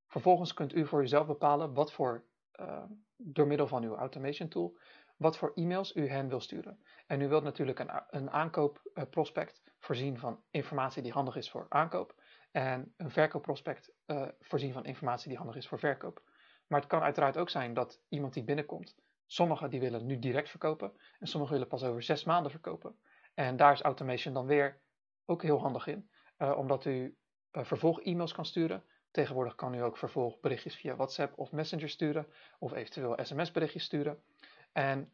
vervolgens 0.08 0.54
kunt 0.54 0.76
u 0.76 0.88
voor 0.88 1.02
uzelf 1.02 1.28
bepalen 1.28 1.74
wat 1.74 1.94
voor, 1.94 2.26
uh, 2.60 2.84
door 3.18 3.48
middel 3.48 3.68
van 3.68 3.84
uw 3.84 3.96
automation 3.96 4.50
tool, 4.50 4.78
wat 5.18 5.38
voor 5.38 5.52
e-mails 5.56 5.96
u 5.96 6.08
hen 6.08 6.28
wil 6.28 6.40
sturen. 6.40 6.84
En 7.08 7.22
u 7.22 7.28
wilt 7.28 7.44
natuurlijk 7.44 7.80
een, 7.80 7.90
een 8.10 8.32
aankoopprospect 8.32 9.64
voorzien 9.80 10.18
van 10.18 10.44
informatie 10.52 11.02
die 11.02 11.12
handig 11.12 11.36
is 11.36 11.50
voor 11.50 11.66
aankoop 11.70 12.22
en 12.52 12.94
een 12.98 13.12
verkoopprospect 13.12 13.94
uh, 14.06 14.28
voorzien 14.40 14.74
van 14.74 14.86
informatie 14.86 15.30
die 15.30 15.38
handig 15.38 15.56
is 15.56 15.68
voor 15.68 15.80
verkoop. 15.80 16.22
Maar 16.68 16.80
het 16.80 16.90
kan 16.90 17.02
uiteraard 17.02 17.38
ook 17.38 17.50
zijn 17.50 17.74
dat 17.74 18.02
iemand 18.10 18.34
die 18.34 18.44
binnenkomt, 18.44 18.96
sommigen 19.26 19.70
die 19.70 19.80
willen 19.80 20.06
nu 20.06 20.20
direct 20.20 20.50
verkopen 20.50 20.94
en 21.20 21.28
sommigen 21.28 21.56
willen 21.56 21.70
pas 21.70 21.84
over 21.84 22.04
zes 22.04 22.24
maanden 22.24 22.52
verkopen. 22.52 23.00
En 23.34 23.56
daar 23.56 23.74
is 23.74 23.82
automation 23.82 24.34
dan 24.34 24.46
weer 24.46 24.82
ook 25.26 25.42
heel 25.42 25.60
handig 25.60 25.88
in, 25.88 26.10
omdat 26.38 26.86
u 26.86 27.18
uh, 27.52 27.64
vervolg-e-mails 27.64 28.34
kan 28.34 28.46
sturen. 28.46 28.84
Tegenwoordig 29.14 29.56
kan 29.56 29.74
u 29.74 29.82
ook 29.82 29.98
vervolgberichtjes 29.98 30.76
via 30.76 30.96
WhatsApp 30.96 31.38
of 31.38 31.52
Messenger 31.52 31.90
sturen, 31.90 32.28
of 32.60 32.74
eventueel 32.74 33.18
sms-berichtjes 33.22 33.84
sturen. 33.84 34.24
En 34.72 35.14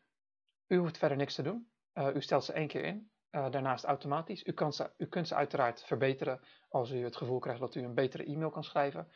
u 0.68 0.78
hoeft 0.78 0.98
verder 0.98 1.18
niks 1.18 1.36
te 1.36 1.42
doen. 1.42 1.70
Uh, 1.94 2.16
u 2.16 2.22
stelt 2.22 2.44
ze 2.44 2.54
één 2.54 2.68
keer 2.68 2.84
in, 2.84 3.12
daarnaast 3.30 3.86
automatisch. 3.86 4.46
U, 4.46 4.52
kan 4.52 4.74
ze, 4.74 4.92
u 4.98 5.06
kunt 5.06 5.28
ze 5.28 5.36
uiteraard 5.36 5.84
verbeteren 5.84 6.40
als 6.70 6.92
u 6.92 7.04
het 7.04 7.16
gevoel 7.16 7.40
krijgt 7.40 7.60
dat 7.60 7.76
u 7.76 7.82
een 7.82 7.94
betere 7.94 8.26
e-mail 8.26 8.50
kan 8.50 8.64
schrijven, 8.64 9.08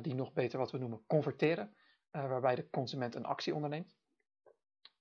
die 0.00 0.14
nog 0.14 0.32
beter 0.32 0.58
wat 0.58 0.70
we 0.70 0.78
noemen 0.78 1.04
converteren. 1.06 1.74
Eh, 2.10 2.28
waarbij 2.28 2.54
de 2.54 2.70
consument 2.70 3.14
een 3.14 3.24
actie 3.24 3.54
onderneemt. 3.54 3.96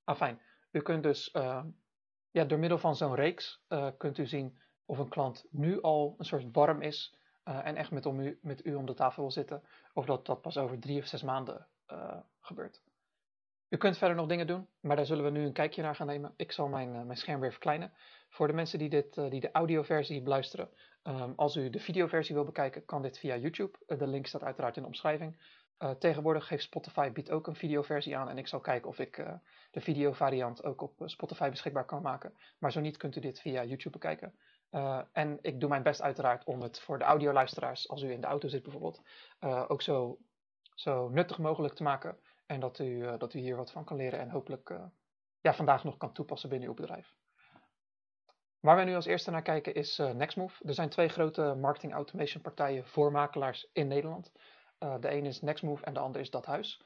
Afijn, 0.03 0.41
u 0.71 0.81
kunt 0.81 1.03
dus 1.03 1.33
uh, 1.33 1.63
ja, 2.31 2.45
door 2.45 2.59
middel 2.59 2.77
van 2.77 2.95
zo'n 2.95 3.15
reeks 3.15 3.63
uh, 3.69 3.87
kunt 3.97 4.17
u 4.17 4.25
zien 4.25 4.59
of 4.85 4.97
een 4.97 5.09
klant 5.09 5.45
nu 5.51 5.81
al 5.81 6.15
een 6.17 6.25
soort 6.25 6.45
warm 6.51 6.81
is 6.81 7.18
en 7.49 7.75
echt 7.75 7.91
met, 7.91 8.05
om 8.05 8.19
u, 8.19 8.39
met 8.41 8.65
u 8.65 8.75
om 8.75 8.85
de 8.85 8.93
tafel 8.93 9.21
wil 9.21 9.31
zitten, 9.31 9.63
of 9.93 10.05
dat 10.05 10.25
dat 10.25 10.41
pas 10.41 10.57
over 10.57 10.79
drie 10.79 10.99
of 10.99 11.07
zes 11.07 11.23
maanden 11.23 11.67
gebeurt. 12.41 12.81
U 13.69 13.77
kunt 13.77 13.97
verder 13.97 14.17
nog 14.17 14.27
dingen 14.27 14.47
doen, 14.47 14.67
maar 14.79 14.95
daar 14.95 15.05
zullen 15.05 15.23
we 15.23 15.29
nu 15.29 15.45
een 15.45 15.53
kijkje 15.53 15.81
naar 15.81 15.95
gaan 15.95 16.07
nemen. 16.07 16.33
Ik 16.35 16.51
zal 16.51 16.67
mijn, 16.67 16.91
mijn 16.91 17.17
scherm 17.17 17.39
weer 17.39 17.51
verkleinen. 17.51 17.93
Voor 18.29 18.47
de 18.47 18.53
mensen 18.53 18.79
die, 18.79 18.89
dit, 18.89 19.13
die 19.13 19.39
de 19.39 19.51
audioversie 19.51 20.21
beluisteren, 20.21 20.69
um, 21.03 21.33
als 21.35 21.55
u 21.55 21.69
de 21.69 21.79
videoversie 21.79 22.35
wil 22.35 22.43
bekijken, 22.43 22.85
kan 22.85 23.01
dit 23.01 23.19
via 23.19 23.37
YouTube. 23.37 23.77
de 23.85 24.07
link 24.07 24.27
staat 24.27 24.43
uiteraard 24.43 24.75
in 24.75 24.81
de 24.81 24.87
omschrijving. 24.87 25.37
Tegenwoordig 25.99 26.49
heeft 26.49 26.63
Spotify 26.63 27.11
biedt 27.11 27.31
ook 27.31 27.47
een 27.47 27.55
videoversie 27.55 28.17
aan 28.17 28.29
en 28.29 28.37
ik 28.37 28.47
zal 28.47 28.59
kijken 28.59 28.89
of 28.89 28.99
ik 28.99 29.25
de 29.71 29.81
videovariant 29.81 30.63
ook 30.63 30.81
op 30.81 31.01
Spotify 31.05 31.49
beschikbaar 31.49 31.85
kan 31.85 32.01
maken. 32.01 32.33
Maar 32.57 32.71
zo 32.71 32.79
niet 32.79 32.97
kunt 32.97 33.15
u 33.15 33.19
dit 33.19 33.39
via 33.39 33.63
YouTube 33.63 33.97
bekijken. 33.97 34.33
Uh, 34.71 35.01
en 35.11 35.37
ik 35.41 35.59
doe 35.59 35.69
mijn 35.69 35.83
best 35.83 36.01
uiteraard 36.01 36.43
om 36.43 36.61
het 36.61 36.79
voor 36.79 36.97
de 36.97 37.03
audioluisteraars, 37.03 37.89
als 37.89 38.01
u 38.01 38.11
in 38.11 38.21
de 38.21 38.27
auto 38.27 38.47
zit 38.47 38.63
bijvoorbeeld, 38.63 39.01
ook 39.67 39.81
zo, 39.81 40.17
zo 40.73 41.09
nuttig 41.09 41.37
mogelijk 41.37 41.73
te 41.73 41.83
maken. 41.83 42.19
En 42.45 42.59
dat 42.59 42.79
u, 42.79 43.17
dat 43.17 43.33
u 43.33 43.39
hier 43.39 43.55
wat 43.55 43.71
van 43.71 43.85
kan 43.85 43.97
leren 43.97 44.19
en 44.19 44.29
hopelijk 44.29 44.79
ja, 45.41 45.53
vandaag 45.53 45.83
nog 45.83 45.97
kan 45.97 46.13
toepassen 46.13 46.49
binnen 46.49 46.67
uw 46.67 46.73
bedrijf. 46.73 47.15
Waar 48.59 48.75
wij 48.75 48.85
nu 48.85 48.95
als 48.95 49.05
eerste 49.05 49.31
naar 49.31 49.41
kijken 49.41 49.73
is 49.73 49.97
Nextmove. 49.97 50.67
Er 50.67 50.73
zijn 50.73 50.89
twee 50.89 51.09
grote 51.09 51.55
marketing 51.55 51.93
automation 51.93 52.41
partijen 52.41 52.85
voor 52.85 53.11
makelaars 53.11 53.69
in 53.73 53.87
Nederland. 53.87 54.31
De 54.99 55.07
ene 55.07 55.27
is 55.27 55.41
Nextmove 55.41 55.85
en 55.85 55.93
de 55.93 55.99
andere 55.99 56.23
is 56.23 56.29
Dat 56.29 56.45
Huis. 56.45 56.81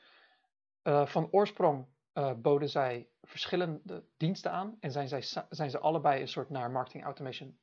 Van 0.84 1.28
oorsprong 1.32 1.88
uh, 2.14 2.34
boden 2.34 2.70
zij 2.70 3.10
verschillende 3.22 4.06
diensten 4.18 4.52
aan 4.52 4.78
en 4.80 4.92
zijn, 4.92 5.08
zij, 5.08 5.22
zijn 5.50 5.70
ze 5.70 5.80
allebei 5.80 6.22
een 6.22 6.28
soort 6.28 6.50
naar 6.50 6.72
marketing 6.72 7.04
automation 7.04 7.60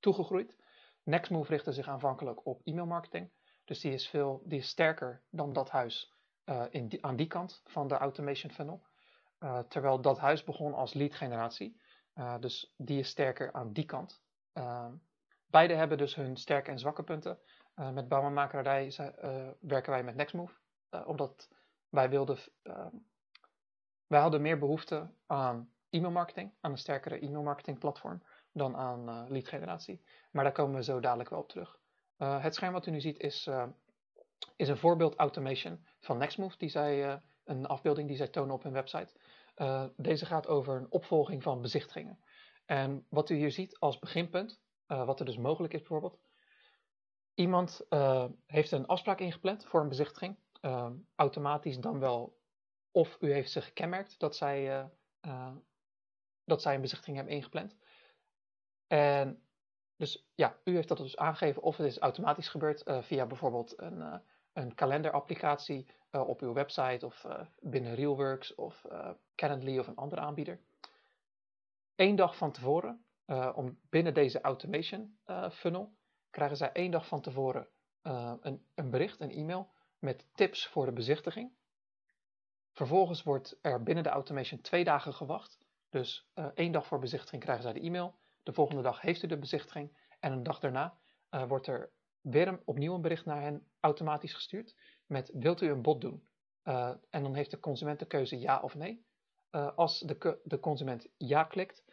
toegegroeid. 0.00 0.56
Nextmove 1.02 1.50
richtte 1.50 1.72
zich 1.72 1.88
aanvankelijk 1.88 2.46
op 2.46 2.60
e-mailmarketing, 2.64 3.30
dus 3.64 3.80
die 3.80 3.92
is, 3.92 4.08
veel, 4.08 4.42
die 4.44 4.58
is 4.58 4.68
sterker 4.68 5.22
dan 5.30 5.52
Dat 5.52 5.70
Huis 5.70 6.14
in 6.70 6.88
die, 6.88 7.04
aan 7.04 7.16
die 7.16 7.26
kant 7.26 7.62
van 7.64 7.88
de 7.88 7.94
automation 7.94 8.52
funnel. 8.52 8.86
terwijl 9.68 10.00
Dat 10.00 10.18
Huis 10.18 10.44
begon 10.44 10.74
als 10.74 10.94
lead 10.94 11.14
generatie, 11.14 11.80
dus 12.40 12.74
die 12.76 12.98
is 12.98 13.08
sterker 13.08 13.52
aan 13.52 13.72
die 13.72 13.84
kant. 13.84 14.22
beide 15.46 15.74
hebben 15.74 15.98
dus 15.98 16.14
hun 16.14 16.36
sterke 16.36 16.70
en 16.70 16.78
zwakke 16.78 17.02
punten. 17.02 17.38
Met 17.74 18.08
bouwmakerij 18.08 18.96
uh, 18.98 19.48
werken 19.60 19.92
wij 19.92 20.02
met 20.04 20.14
Nextmove, 20.14 20.54
omdat 21.04 21.48
wij 21.88 22.10
wilden, 22.10 22.38
wij 24.08 24.20
hadden 24.20 24.42
meer 24.42 24.58
behoefte 24.58 25.10
aan 25.26 25.72
e-mailmarketing, 25.90 26.52
aan 26.60 26.70
een 26.70 26.78
sterkere 26.78 27.18
e-mailmarketing 27.18 27.78
platform, 27.78 28.22
dan 28.52 28.76
aan 28.76 29.28
lead 29.28 29.48
generatie. 29.48 30.02
Maar 30.30 30.44
daar 30.44 30.52
komen 30.52 30.74
we 30.74 30.82
zo 30.82 31.00
dadelijk 31.00 31.30
wel 31.30 31.38
op 31.38 31.48
terug. 31.48 31.78
het 32.16 32.54
scherm 32.54 32.72
wat 32.72 32.86
u 32.86 32.90
nu 32.90 33.00
ziet 33.00 33.18
is, 33.18 33.50
is 34.56 34.68
een 34.68 34.76
voorbeeld 34.76 35.16
automation 35.16 35.86
van 36.00 36.18
Nextmove, 36.18 36.58
die 36.58 36.68
zij, 36.68 37.20
een 37.44 37.66
afbeelding 37.66 38.08
die 38.08 38.16
zij 38.16 38.28
tonen 38.28 38.54
op 38.54 38.62
hun 38.62 38.72
website. 38.72 39.14
deze 39.96 40.26
gaat 40.26 40.46
over 40.46 40.76
een 40.76 40.90
opvolging 40.90 41.42
van 41.42 41.60
bezichtigingen. 41.60 42.18
En 42.66 43.06
wat 43.08 43.30
u 43.30 43.34
hier 43.34 43.52
ziet 43.52 43.78
als 43.78 43.98
beginpunt, 43.98 44.60
wat 44.86 45.20
er 45.20 45.26
dus 45.26 45.38
mogelijk 45.38 45.72
is 45.72 45.80
bijvoorbeeld, 45.80 46.18
Iemand 47.38 47.86
uh, 47.90 48.24
heeft 48.46 48.70
een 48.70 48.86
afspraak 48.86 49.20
ingepland 49.20 49.64
voor 49.66 49.80
een 49.80 49.88
bezichtiging. 49.88 50.36
Uh, 50.60 50.90
automatisch 51.14 51.78
dan 51.78 51.98
wel, 51.98 52.37
of 52.98 53.16
u 53.20 53.32
heeft 53.32 53.50
ze 53.50 53.62
gekenmerkt 53.62 54.18
dat 54.18 54.36
zij, 54.36 54.88
uh, 55.26 55.56
dat 56.44 56.62
zij 56.62 56.74
een 56.74 56.80
bezichtiging 56.80 57.16
hebben 57.16 57.34
ingepland. 57.34 57.76
En 58.86 59.42
Dus 59.96 60.28
ja, 60.34 60.58
u 60.64 60.74
heeft 60.74 60.88
dat 60.88 60.98
dus 60.98 61.16
aangegeven 61.16 61.62
of 61.62 61.76
het 61.76 61.86
is 61.86 61.98
automatisch 61.98 62.48
gebeurd 62.48 62.82
via 63.00 63.26
bijvoorbeeld 63.26 63.80
een, 63.80 64.22
een 64.52 64.74
kalenderapplicatie 64.74 65.86
op 66.10 66.40
uw 66.40 66.52
website 66.52 67.06
of 67.06 67.26
binnen 67.60 67.94
Realworks 67.94 68.54
of 68.54 68.84
Calendly 69.34 69.78
of 69.78 69.86
een 69.86 69.96
andere 69.96 70.20
aanbieder. 70.20 70.60
Eén 71.96 72.16
dag 72.16 72.36
van 72.36 72.52
tevoren, 72.52 73.04
om 73.54 73.78
binnen 73.88 74.14
deze 74.14 74.40
automation 74.40 75.18
funnel, 75.50 75.92
krijgen 76.30 76.56
zij 76.56 76.72
één 76.72 76.90
dag 76.90 77.06
van 77.06 77.20
tevoren 77.20 77.68
een, 78.40 78.66
een 78.74 78.90
bericht, 78.90 79.20
een 79.20 79.30
e-mail 79.30 79.70
met 79.98 80.26
tips 80.34 80.66
voor 80.66 80.86
de 80.86 80.92
bezichtiging. 80.92 81.56
Vervolgens 82.78 83.22
wordt 83.22 83.58
er 83.60 83.82
binnen 83.82 84.04
de 84.04 84.10
automation 84.10 84.60
twee 84.60 84.84
dagen 84.84 85.14
gewacht. 85.14 85.58
Dus 85.88 86.28
uh, 86.34 86.46
één 86.54 86.72
dag 86.72 86.86
voor 86.86 86.98
bezichtiging 86.98 87.42
krijgen 87.42 87.64
zij 87.64 87.72
de 87.72 87.80
e-mail. 87.80 88.18
De 88.42 88.52
volgende 88.52 88.82
dag 88.82 89.00
heeft 89.00 89.22
u 89.22 89.26
de 89.26 89.38
bezichtiging. 89.38 89.96
En 90.20 90.32
een 90.32 90.42
dag 90.42 90.58
daarna 90.58 90.98
uh, 91.30 91.48
wordt 91.48 91.66
er 91.66 91.90
weer 92.20 92.60
opnieuw 92.64 92.94
een 92.94 93.00
bericht 93.00 93.24
naar 93.24 93.40
hen 93.40 93.66
automatisch 93.80 94.34
gestuurd. 94.34 94.76
Met 95.06 95.30
wilt 95.34 95.60
u 95.60 95.70
een 95.70 95.82
bod 95.82 96.00
doen? 96.00 96.28
Uh, 96.64 96.90
en 97.10 97.22
dan 97.22 97.34
heeft 97.34 97.50
de 97.50 97.60
consument 97.60 97.98
de 97.98 98.06
keuze 98.06 98.40
ja 98.40 98.60
of 98.60 98.74
nee. 98.74 99.04
als 99.74 100.00
de, 100.00 100.40
de, 100.44 100.60
consument 100.60 101.08
ja 101.16 101.44
klikt, 101.44 101.84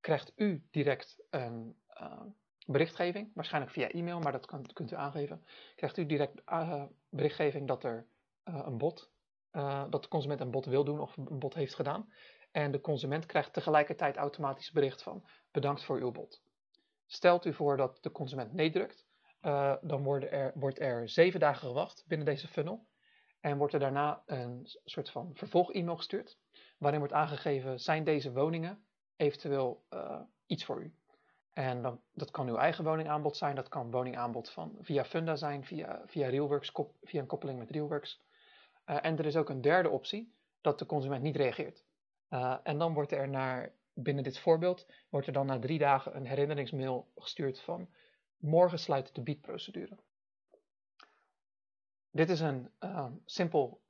krijgt 0.00 0.32
u 0.36 0.66
direct 0.70 1.16
een 1.30 1.76
berichtgeving. 2.66 3.30
Waarschijnlijk 3.34 3.72
via 3.72 3.88
e-mail, 3.88 4.18
maar 4.18 4.32
dat 4.32 4.72
kunt 4.72 4.92
u 4.92 4.96
aangeven. 4.96 5.44
Krijgt 5.74 5.96
u 5.96 6.06
direct 6.06 6.42
berichtgeving 7.08 7.68
dat 7.68 7.84
er 7.84 8.06
een 8.44 8.78
bod 8.78 9.14
uh, 9.56 9.84
dat 9.90 10.02
de 10.02 10.08
consument 10.08 10.40
een 10.40 10.50
bod 10.50 10.64
wil 10.64 10.84
doen 10.84 11.00
of 11.00 11.16
een 11.16 11.38
bod 11.38 11.54
heeft 11.54 11.74
gedaan. 11.74 12.12
En 12.50 12.70
de 12.70 12.80
consument 12.80 13.26
krijgt 13.26 13.52
tegelijkertijd 13.52 14.16
automatisch 14.16 14.70
bericht 14.70 15.02
van 15.02 15.24
bedankt 15.50 15.84
voor 15.84 15.98
uw 15.98 16.12
bod. 16.12 16.42
Stelt 17.06 17.44
u 17.44 17.52
voor 17.52 17.76
dat 17.76 17.98
de 18.00 18.10
consument 18.12 18.52
nee 18.52 18.70
drukt, 18.70 19.06
uh, 19.42 19.74
dan 19.80 20.06
er, 20.06 20.52
wordt 20.54 20.80
er 20.80 21.08
zeven 21.08 21.40
dagen 21.40 21.68
gewacht 21.68 22.04
binnen 22.06 22.26
deze 22.26 22.48
funnel. 22.48 22.86
En 23.40 23.58
wordt 23.58 23.74
er 23.74 23.80
daarna 23.80 24.22
een 24.26 24.66
soort 24.84 25.10
van 25.10 25.30
vervolg-e-mail 25.34 25.96
gestuurd, 25.96 26.38
waarin 26.78 27.00
wordt 27.00 27.14
aangegeven, 27.14 27.80
zijn 27.80 28.04
deze 28.04 28.32
woningen 28.32 28.84
eventueel 29.16 29.84
uh, 29.90 30.20
iets 30.46 30.64
voor 30.64 30.82
u? 30.82 30.94
En 31.52 31.82
dan, 31.82 32.00
dat 32.12 32.30
kan 32.30 32.48
uw 32.48 32.56
eigen 32.56 32.84
woningaanbod 32.84 33.36
zijn, 33.36 33.54
dat 33.54 33.68
kan 33.68 33.90
woningaanbod 33.90 34.50
van 34.50 34.76
via 34.80 35.04
Funda 35.04 35.36
zijn, 35.36 35.64
via, 35.64 36.02
via 36.06 36.28
Realworks, 36.28 36.72
via 37.02 37.20
een 37.20 37.26
koppeling 37.26 37.58
met 37.58 37.70
Realworks. 37.70 38.24
Uh, 38.86 39.04
en 39.04 39.18
er 39.18 39.26
is 39.26 39.36
ook 39.36 39.48
een 39.48 39.60
derde 39.60 39.88
optie, 39.90 40.34
dat 40.60 40.78
de 40.78 40.86
consument 40.86 41.22
niet 41.22 41.36
reageert. 41.36 41.84
Uh, 42.30 42.56
en 42.62 42.78
dan 42.78 42.94
wordt 42.94 43.12
er 43.12 43.28
naar, 43.28 43.72
binnen 43.92 44.24
dit 44.24 44.38
voorbeeld, 44.38 44.86
wordt 45.08 45.26
er 45.26 45.32
dan 45.32 45.46
na 45.46 45.58
drie 45.58 45.78
dagen 45.78 46.16
een 46.16 46.26
herinneringsmail 46.26 47.10
gestuurd 47.16 47.60
van 47.60 47.88
morgen 48.36 48.78
sluit 48.78 49.14
de 49.14 49.22
biedprocedure. 49.22 49.96
Dit 52.10 52.30
is 52.30 52.40
een 52.40 52.70
uh, 52.80 53.06
simpel 53.24 53.82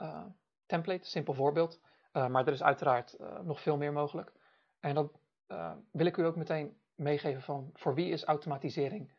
template, 0.67 1.09
simpel 1.09 1.35
voorbeeld, 1.35 1.81
maar 2.13 2.47
er 2.47 2.53
is 2.53 2.63
uiteraard 2.63 3.17
nog 3.43 3.61
veel 3.61 3.77
meer 3.77 3.93
mogelijk. 3.93 4.33
En 4.81 4.95
dat 4.95 5.13
wil 5.91 6.07
ik 6.07 6.17
u 6.17 6.25
ook 6.25 6.37
meteen 6.37 6.81
meegeven 6.95 7.43
van 7.43 7.71
voor 7.73 7.95
wie 7.95 8.11
is 8.11 8.25
automatisering 8.25 9.13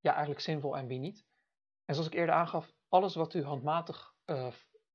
ja, 0.00 0.10
eigenlijk 0.10 0.40
zinvol 0.40 0.76
en 0.76 0.86
wie 0.86 0.98
niet. 0.98 1.24
En 1.84 1.94
zoals 1.94 2.10
ik 2.10 2.18
eerder 2.18 2.34
aangaf, 2.34 2.72
alles 2.88 3.14
wat 3.14 3.34
u 3.34 3.42
handmatig 3.42 4.14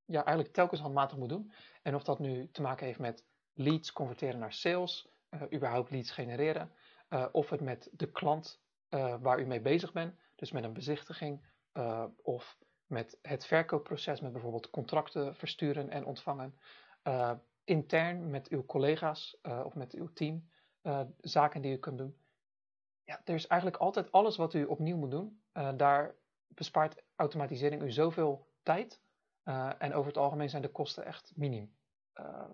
ja, 0.06 0.24
eigenlijk 0.24 0.54
telkens 0.54 0.80
handmatig 0.80 1.18
moet 1.18 1.28
doen. 1.28 1.52
En 1.82 1.94
of 1.94 2.02
dat 2.02 2.18
nu 2.18 2.50
te 2.50 2.62
maken 2.62 2.86
heeft 2.86 2.98
met 2.98 3.24
leads 3.52 3.92
converteren 3.92 4.38
naar 4.38 4.52
sales, 4.52 5.08
uh, 5.30 5.42
überhaupt 5.52 5.90
leads 5.90 6.10
genereren, 6.10 6.72
uh, 7.08 7.26
of 7.32 7.50
het 7.50 7.60
met 7.60 7.88
de 7.92 8.10
klant 8.10 8.62
uh, 8.90 9.16
waar 9.20 9.40
u 9.40 9.46
mee 9.46 9.60
bezig 9.60 9.92
bent, 9.92 10.14
dus 10.34 10.52
met 10.52 10.64
een 10.64 10.72
bezichtiging, 10.72 11.52
of 12.22 12.58
met 12.86 13.18
het 13.22 13.46
verkoopproces, 13.46 14.20
met 14.20 14.32
bijvoorbeeld 14.32 14.70
contracten 14.70 15.36
versturen 15.36 15.90
en 15.90 16.04
ontvangen, 16.04 16.58
intern 17.64 18.30
met 18.30 18.48
uw 18.48 18.64
collega's 18.64 19.38
of 19.64 19.74
met 19.74 19.92
uw 19.92 20.12
team, 20.12 20.50
zaken 21.20 21.62
die 21.62 21.72
u 21.72 21.78
kunt 21.78 21.98
doen. 21.98 22.16
Ja, 23.04 23.20
er 23.24 23.34
is 23.34 23.46
eigenlijk 23.46 23.80
altijd 23.80 24.12
alles 24.12 24.36
wat 24.36 24.54
u 24.54 24.64
opnieuw 24.64 24.96
moet 24.96 25.10
doen. 25.10 25.42
daar 25.76 26.14
bespaart 26.48 27.02
automatisering 27.16 27.82
u 27.82 27.90
zoveel 27.90 28.48
tijd 28.62 29.00
uh, 29.44 29.72
en 29.78 29.94
over 29.94 30.08
het 30.08 30.18
algemeen 30.18 30.50
zijn 30.50 30.62
de 30.62 30.70
kosten 30.70 31.04
echt 31.04 31.32
minim. 31.36 31.74
Uh, 32.14 32.44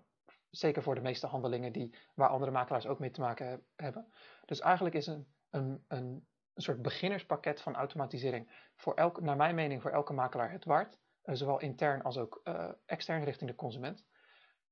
zeker 0.49 0.83
voor 0.83 0.95
de 0.95 1.01
meeste 1.01 1.27
handelingen 1.27 1.71
die, 1.71 1.95
waar 2.15 2.29
andere 2.29 2.51
makelaars 2.51 2.87
ook 2.87 2.99
mee 2.99 3.11
te 3.11 3.21
maken 3.21 3.45
he 3.45 3.57
hebben. 3.75 4.13
Dus 4.45 4.59
eigenlijk 4.59 4.95
is 4.95 5.07
een, 5.07 5.27
een, 5.49 5.85
een, 5.87 6.29
soort 6.55 6.81
beginnerspakket 6.81 7.61
van 7.61 7.75
automatisering 7.75 8.69
voor 8.75 8.93
elke, 8.93 9.21
naar 9.21 9.35
mijn 9.35 9.55
mening 9.55 9.81
voor 9.81 9.91
elke 9.91 10.13
makelaar 10.13 10.51
het 10.51 10.65
waard. 10.65 10.99
Uh, 11.23 11.35
zowel 11.35 11.59
intern 11.59 12.01
als 12.01 12.17
ook 12.17 12.41
extern 12.85 13.23
richting 13.23 13.49
de 13.49 13.55
consument. 13.55 14.05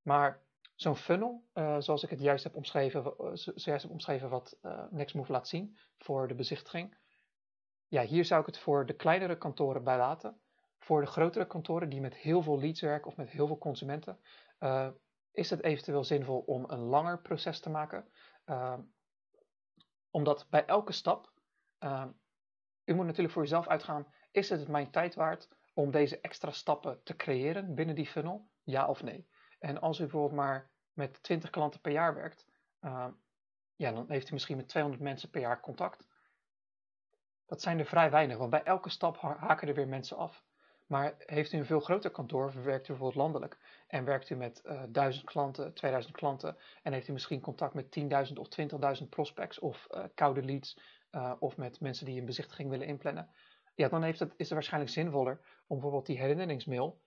Maar 0.02 0.42
zo'n 0.76 0.96
funnel, 0.96 1.48
zoals 1.80 2.04
ik 2.04 2.10
het 2.10 2.20
juist 2.20 2.44
heb 2.44 2.56
omschreven, 2.56 3.14
zojuist 3.34 3.84
heb 3.84 3.92
omschreven 3.92 4.30
wat 4.30 4.58
Nextmove 4.90 5.32
laat 5.32 5.48
zien 5.48 5.78
voor 5.98 6.28
de 6.28 6.36
bezichtiging. 6.36 6.98
Ja, 7.88 8.04
hier 8.04 8.26
zou 8.26 8.40
ik 8.42 8.46
het 8.46 8.58
voor 8.58 8.86
de 8.86 8.96
kleinere 8.96 9.38
kantoren 9.38 9.84
bij 9.84 9.98
laten. 9.98 10.42
Voor 10.80 11.02
de 11.02 11.08
grotere 11.08 11.48
kantoren 11.48 11.90
die 11.90 12.02
met 12.02 12.16
heel 12.16 12.42
veel 12.42 12.60
leads 12.60 12.82
werken 12.82 13.08
of 13.08 13.18
met 13.18 13.30
heel 13.30 13.48
veel 13.48 13.58
consumenten, 13.58 14.20
uh, 14.60 14.90
is 15.32 15.50
het 15.50 15.64
eventueel 15.64 16.04
zinvol 16.04 16.40
om 16.40 16.66
een 16.68 16.80
langer 16.80 17.22
proces 17.22 17.60
te 17.60 17.70
maken. 17.70 18.08
Uh, 18.46 18.78
omdat 20.10 20.48
bij 20.50 20.66
elke 20.66 20.92
stap, 20.92 21.32
uh, 21.80 22.06
u 22.86 22.94
moet 22.94 23.06
natuurlijk 23.06 23.34
voor 23.34 23.44
uzelf 23.44 23.68
uitgaan, 23.68 24.14
is 24.32 24.50
het 24.50 24.68
mijn 24.68 24.92
tijd 24.92 25.16
waard 25.16 25.50
om 25.74 25.92
deze 25.92 26.20
extra 26.20 26.52
stappen 26.52 27.04
te 27.04 27.16
creëren 27.16 27.76
binnen 27.76 27.96
die 27.96 28.08
funnel? 28.08 28.50
Ja 28.64 28.88
of 28.88 29.04
nee? 29.04 29.28
En 29.60 29.82
als 29.82 29.98
u 29.98 30.02
bijvoorbeeld 30.02 30.34
maar 30.34 30.72
met 30.94 31.24
20 31.24 31.50
klanten 31.50 31.82
per 31.82 31.92
jaar 31.92 32.16
werkt, 32.16 32.46
ja, 33.76 33.92
dan 33.92 34.06
heeft 34.08 34.30
u 34.30 34.34
misschien 34.34 34.58
met 34.58 34.68
200 34.68 35.04
mensen 35.04 35.30
per 35.30 35.42
jaar 35.42 35.60
contact. 35.60 36.08
Dat 37.46 37.62
zijn 37.62 37.80
er 37.80 37.86
vrij 37.86 38.12
weinig, 38.12 38.38
want 38.38 38.50
bij 38.50 38.64
elke 38.64 38.90
stap 38.90 39.18
haken 39.18 39.68
er 39.68 39.74
weer 39.74 39.88
mensen 39.88 40.18
af. 40.18 40.44
Maar 40.90 41.16
heeft 41.26 41.52
u 41.52 41.58
een 41.58 41.66
veel 41.66 41.80
groter 41.80 42.12
kantoor, 42.12 42.64
werkt 42.64 42.84
u 42.84 42.88
bijvoorbeeld 42.88 43.24
landelijk? 43.24 43.58
En 43.88 44.06
werkt 44.06 44.30
u 44.30 44.36
met 44.36 44.62
uh, 44.66 44.84
eh, 44.84 44.90
1000 44.90 45.26
klanten, 45.26 45.74
2000 45.74 46.16
klanten? 46.16 46.58
En 46.84 46.94
heeft 46.94 47.08
u 47.08 47.12
misschien 47.12 47.42
contact 47.42 47.74
met 47.74 48.00
10.000 48.30 48.34
of 48.34 48.48
20.000 49.02 49.10
prospects 49.10 49.60
of 49.60 49.88
uh, 49.92 50.04
koude 50.14 50.44
leads 50.44 50.80
uh, 51.12 51.34
of 51.40 51.58
met 51.58 51.80
mensen 51.80 52.06
die 52.06 52.20
een 52.20 52.26
bezichtiging 52.26 52.70
willen 52.70 52.88
inplannen, 52.88 53.30
ja, 53.76 53.90
dan 53.90 54.04
heeft 54.04 54.20
het, 54.20 54.34
is 54.38 54.46
het 54.46 54.54
waarschijnlijk 54.54 54.94
zinvoller 54.94 55.40
om 55.68 55.76
bijvoorbeeld 55.76 56.06
die 56.06 56.20
herinneringsmail, 56.20 57.02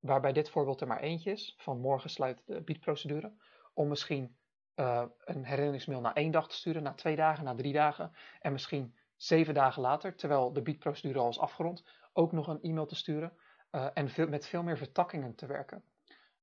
waarbij 0.00 0.32
dit 0.32 0.50
voorbeeld 0.50 0.80
er 0.80 0.86
maar 0.86 1.00
eentje 1.00 1.30
is, 1.30 1.54
van 1.58 1.80
morgen 1.80 2.10
sluit 2.10 2.42
de 2.46 2.60
biedprocedure, 2.60 3.32
om 3.74 3.88
misschien 3.88 4.36
een 4.74 5.44
herinneringsmail 5.44 6.00
na 6.00 6.14
één 6.14 6.30
dag 6.30 6.48
te 6.48 6.54
sturen, 6.54 6.82
na 6.82 6.94
twee 6.94 7.16
dagen, 7.16 7.44
na 7.44 7.54
drie 7.54 7.72
dagen 7.72 8.12
en 8.40 8.52
misschien 8.52 8.94
zeven 9.16 9.54
dagen 9.54 9.82
later, 9.82 10.14
terwijl 10.14 10.52
de 10.52 10.62
biedprocedure 10.62 11.18
al 11.18 11.28
is 11.28 11.38
afgerond, 11.38 11.84
ook 12.18 12.32
nog 12.32 12.46
een 12.46 12.62
e-mail 12.62 12.86
te 12.86 12.94
sturen 12.94 13.32
uh, 13.70 13.88
en 13.94 14.08
veel, 14.08 14.28
met 14.28 14.46
veel 14.46 14.62
meer 14.62 14.76
vertakkingen 14.76 15.34
te 15.34 15.46
werken. 15.46 15.84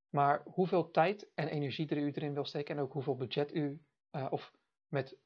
Maar 0.10 0.42
hoeveel 0.46 0.92
tijd 0.92 1.32
en 1.34 1.48
energie 1.48 1.90
er 1.90 1.98
u 1.98 2.12
erin 2.12 2.34
wil 2.34 2.46
steken 2.46 2.76
en 2.76 2.82
ook 2.82 2.94
hoeveel 2.94 3.16
budget 3.16 3.54
u, 3.54 3.82
uh, 4.12 4.28
of 4.30 4.54
met 4.88 5.18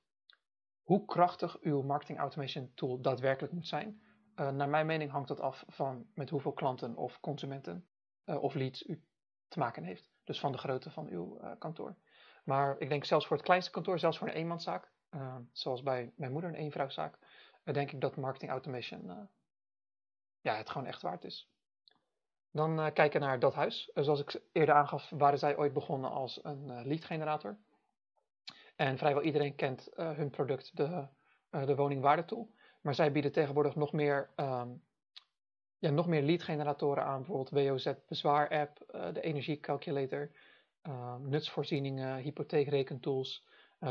hoe 0.81 1.05
krachtig 1.05 1.59
uw 1.61 1.81
marketing 1.81 2.19
automation 2.19 2.71
tool 2.73 3.01
daadwerkelijk 3.01 3.53
moet 3.53 3.67
zijn, 3.67 4.01
uh, 4.35 4.49
naar 4.49 4.69
mijn 4.69 4.85
mening 4.85 5.11
hangt 5.11 5.27
dat 5.27 5.39
af 5.39 5.63
van 5.67 6.07
met 6.13 6.29
hoeveel 6.29 6.53
klanten 6.53 6.95
of 6.95 7.19
consumenten 7.19 7.87
of 8.25 8.53
leads 8.53 8.87
u 8.87 9.03
te 9.47 9.59
maken 9.59 9.83
heeft. 9.83 10.11
Dus 10.23 10.39
van 10.39 10.51
de 10.51 10.57
grootte 10.57 10.89
van 10.89 11.07
uw 11.07 11.39
kantoor. 11.57 11.95
Maar 12.43 12.79
ik 12.79 12.89
denk 12.89 13.05
zelfs 13.05 13.27
voor 13.27 13.35
het 13.35 13.45
kleinste 13.45 13.71
kantoor, 13.71 13.99
zelfs 13.99 14.17
voor 14.17 14.27
een 14.27 14.33
eenmanszaak, 14.33 14.91
zoals 15.51 15.83
bij 15.83 16.11
mijn 16.15 16.31
moeder 16.31 16.49
een 16.49 16.55
eenvrouwzaak, 16.55 17.17
denk 17.63 17.91
ik 17.91 18.01
dat 18.01 18.15
marketing 18.15 18.51
automation 18.51 19.29
ja, 20.41 20.55
het 20.55 20.69
gewoon 20.69 20.87
echt 20.87 21.01
waard 21.01 21.23
is. 21.23 21.49
Dan 22.51 22.79
uh, 22.79 22.87
kijken 22.93 23.21
naar 23.21 23.39
dat 23.39 23.53
huis. 23.53 23.91
Uh, 23.93 24.03
zoals 24.03 24.19
ik 24.19 24.41
eerder 24.51 24.75
aangaf, 24.75 25.09
waren 25.09 25.39
zij 25.39 25.57
ooit 25.57 25.73
begonnen 25.73 26.11
als 26.11 26.39
een 26.43 26.67
uh, 26.67 26.79
lead 26.83 27.05
generator. 27.05 27.57
En 28.75 28.97
vrijwel 28.97 29.23
iedereen 29.23 29.55
kent 29.55 29.89
hun 29.95 30.29
product, 30.29 30.77
de, 30.77 31.07
de 31.49 31.75
woningwaardetool. 31.75 32.53
Maar 32.81 32.95
zij 32.95 33.11
bieden 33.11 33.31
tegenwoordig 33.31 33.75
nog 33.75 33.91
meer, 33.91 34.29
um, 34.35 34.83
ja, 35.77 35.89
nog 35.89 36.07
meer 36.07 36.21
lead 36.21 36.43
generatoren 36.43 37.03
aan. 37.03 37.17
Bijvoorbeeld 37.17 37.49
WOZ 37.49 37.93
Bezwaar 38.07 38.49
app, 38.49 38.77
de 39.13 39.21
energiecalculator, 39.21 40.31
ehm, 40.81 41.29
nutsvoorzieningen, 41.29 42.17
hypotheekrekentools, 42.17 43.45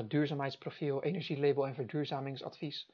duurzaamheidsprofiel, 0.05 1.03
energielabel 1.03 1.67
en 1.67 1.75
verduurzamingsadvies. 1.75 2.91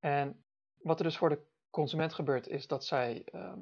En 0.00 0.44
wat 0.82 0.98
er 0.98 1.04
dus 1.04 1.16
voor 1.16 1.28
de 1.28 1.46
consument 1.76 2.14
gebeurt, 2.14 2.48
is 2.48 2.66
dat 2.66 2.84
zij 2.84 3.24
ehm, 3.24 3.60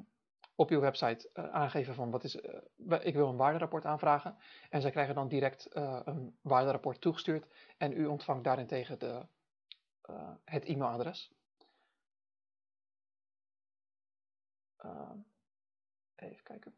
op 0.55 0.69
uw 0.69 0.79
website 0.79 1.29
uh, 1.33 1.49
aangeven 1.49 1.95
van 1.95 2.11
wat 2.11 2.23
is, 2.23 2.35
uh, 2.35 3.05
ik 3.05 3.13
wil 3.13 3.27
een 3.27 3.35
waarderapport 3.35 3.85
aanvragen. 3.85 4.37
En 4.69 4.81
zij 4.81 4.91
krijgen 4.91 5.15
dan 5.15 5.27
direct 5.27 5.69
uh, 5.73 6.01
een 6.05 6.37
waarderapport 6.41 7.01
toegestuurd. 7.01 7.47
En 7.77 7.91
u 7.91 8.05
ontvangt 8.05 8.43
daarentegen 8.43 8.99
de, 8.99 9.25
het 10.43 10.65
e-mailadres. 10.65 11.33
even 16.15 16.43
kijken. 16.43 16.75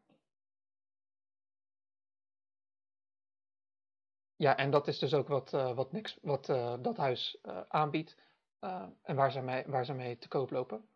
Ja, 4.36 4.56
en 4.56 4.70
dat 4.70 4.88
is 4.88 4.98
dus 4.98 5.14
ook 5.14 5.28
wat, 5.28 5.50
wat, 5.50 5.92
niks, 5.92 6.18
wat 6.22 6.46
dat 6.80 6.96
huis 6.96 7.38
aanbiedt 7.68 8.16
en 9.02 9.16
waar 9.16 9.32
ze, 9.32 9.40
mee, 9.40 9.64
waar 9.66 9.84
ze 9.84 9.92
mee 9.92 10.18
te 10.18 10.28
koop 10.28 10.50
lopen. 10.50 10.88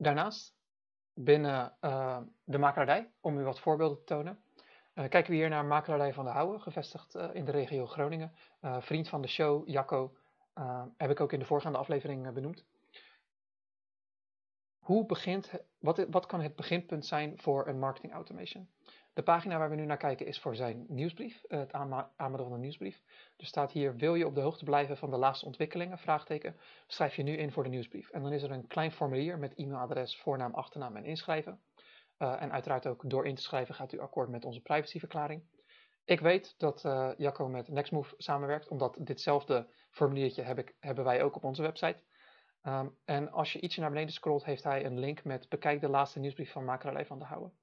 Daarnaast, 0.00 0.54
binnen 1.14 1.76
de 2.44 2.58
makelaardij, 2.58 3.12
om 3.20 3.38
u 3.38 3.44
wat 3.44 3.60
voorbeelden 3.60 3.98
te 3.98 4.04
tonen, 4.04 4.42
kijken 4.94 5.30
we 5.30 5.36
hier 5.36 5.48
naar 5.48 5.64
makelaardij 5.64 6.12
van 6.12 6.24
de 6.24 6.30
Houwe, 6.30 6.58
gevestigd 6.58 7.14
in 7.14 7.44
de 7.44 7.50
regio 7.50 7.86
Groningen. 7.86 8.32
vriend 8.60 9.08
van 9.08 9.22
de 9.22 9.28
show, 9.28 9.68
Jacco, 9.68 10.16
heb 10.96 11.10
ik 11.10 11.20
ook 11.20 11.32
in 11.32 11.38
de 11.38 11.44
voorgaande 11.44 11.78
aflevering 11.78 12.32
benoemd. 12.32 12.64
Hoe 14.78 15.06
begint, 15.06 15.50
wat, 15.78 16.06
wat 16.10 16.26
kan 16.26 16.40
het 16.40 16.56
beginpunt 16.56 17.06
zijn 17.06 17.38
voor 17.38 17.66
een 17.66 17.78
marketing 17.78 18.12
automation? 18.12 18.68
De 19.20 19.26
pagina 19.26 19.58
waar 19.58 19.70
we 19.70 19.76
nu 19.76 19.84
naar 19.84 19.96
kijken 19.96 20.26
is 20.26 20.40
voor 20.40 20.56
zijn 20.56 20.84
nieuwsbrief, 20.88 21.44
eh, 21.44 21.58
het 21.58 21.72
aanbod 21.72 22.40
van 22.40 22.52
een 22.52 22.60
nieuwsbrief. 22.60 23.02
Er 23.36 23.46
staat 23.46 23.72
hier, 23.72 23.96
wil 23.96 24.14
je 24.14 24.26
op 24.26 24.34
de 24.34 24.40
hoogte 24.40 24.64
blijven 24.64 24.96
van 24.96 25.10
de 25.10 25.16
laatste 25.16 25.46
ontwikkelingen? 25.46 25.98
Vraagteken. 25.98 26.56
Schrijf 26.86 27.16
je 27.16 27.22
nu 27.22 27.36
in 27.36 27.52
voor 27.52 27.62
de 27.62 27.68
nieuwsbrief. 27.68 28.10
En 28.10 28.22
dan 28.22 28.32
is 28.32 28.42
er 28.42 28.50
een 28.50 28.66
klein 28.66 28.92
formulier 28.92 29.38
met 29.38 29.54
e-mailadres, 29.54 30.16
voornaam, 30.16 30.54
achternaam 30.54 30.96
en 30.96 31.04
inschrijven. 31.04 31.60
Uh, 32.18 32.42
en 32.42 32.52
uiteraard 32.52 32.86
ook 32.86 33.10
door 33.10 33.26
in 33.26 33.34
te 33.34 33.42
schrijven 33.42 33.74
gaat 33.74 33.92
u 33.92 34.00
akkoord 34.00 34.28
met 34.28 34.44
onze 34.44 34.60
privacyverklaring. 34.60 35.42
Ik 36.04 36.20
weet 36.20 36.54
dat 36.58 36.84
uh, 36.84 37.10
Jacco 37.16 37.48
met 37.48 37.68
Nextmove 37.68 38.14
samenwerkt, 38.18 38.68
omdat 38.68 38.96
ditzelfde 39.00 39.66
formuliertje 39.90 40.42
heb 40.42 40.58
ik, 40.58 40.74
hebben 40.78 41.04
wij 41.04 41.22
ook 41.22 41.36
op 41.36 41.44
onze 41.44 41.62
website. 41.62 42.02
Um, 42.62 42.96
en 43.04 43.30
als 43.30 43.52
je 43.52 43.60
ietsje 43.60 43.80
naar 43.80 43.90
beneden 43.90 44.12
scrolt, 44.12 44.44
heeft 44.44 44.64
hij 44.64 44.84
een 44.84 44.98
link 44.98 45.24
met 45.24 45.48
bekijk 45.48 45.80
de 45.80 45.88
laatste 45.88 46.18
nieuwsbrief 46.18 46.52
van 46.52 46.64
Makelaar 46.64 47.06
van 47.06 47.18
de 47.18 47.24
Houwen. 47.24 47.59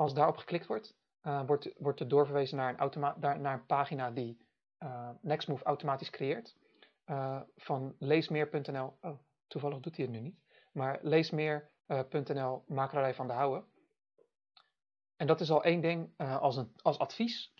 Als 0.00 0.14
daarop 0.14 0.36
geklikt 0.36 0.66
wordt, 0.66 0.94
uh, 1.22 1.42
wordt, 1.46 1.72
wordt 1.78 2.00
er 2.00 2.08
doorverwezen 2.08 2.56
naar 2.56 2.80
een, 2.80 3.40
naar 3.40 3.64
pagina 3.64 4.10
die 4.10 4.46
uh, 4.78 5.10
Nextmove 5.20 5.64
automatisch 5.64 6.10
creëert. 6.10 6.56
Uh, 7.06 7.40
van 7.56 7.94
leesmeer.nl. 7.98 8.96
Oh, 9.00 9.18
toevallig 9.46 9.80
doet 9.80 9.96
hij 9.96 10.04
het 10.04 10.14
nu 10.14 10.20
niet. 10.20 10.38
Maar 10.72 10.98
leesmeer.nl 11.02 12.64
makelaarij 12.66 13.14
van 13.14 13.26
de 13.26 13.32
Houwen. 13.32 13.64
En 15.16 15.26
dat 15.26 15.40
is 15.40 15.50
al 15.50 15.64
één 15.64 15.80
ding 15.80 16.10
als, 16.16 16.56
een, 16.56 16.72
als 16.82 16.98
advies 16.98 17.54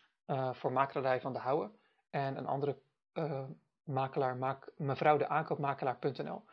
voor 0.53 0.73
makelaarij 0.73 1.21
van 1.21 1.33
de 1.33 1.39
Houwen. 1.39 1.73
En 2.11 2.37
een 2.37 2.47
andere 2.47 2.83
makelaar, 3.83 4.59
mevrouw 4.77 5.17
de 5.17 5.29
aankoopmakelaar.nl. 5.29 6.45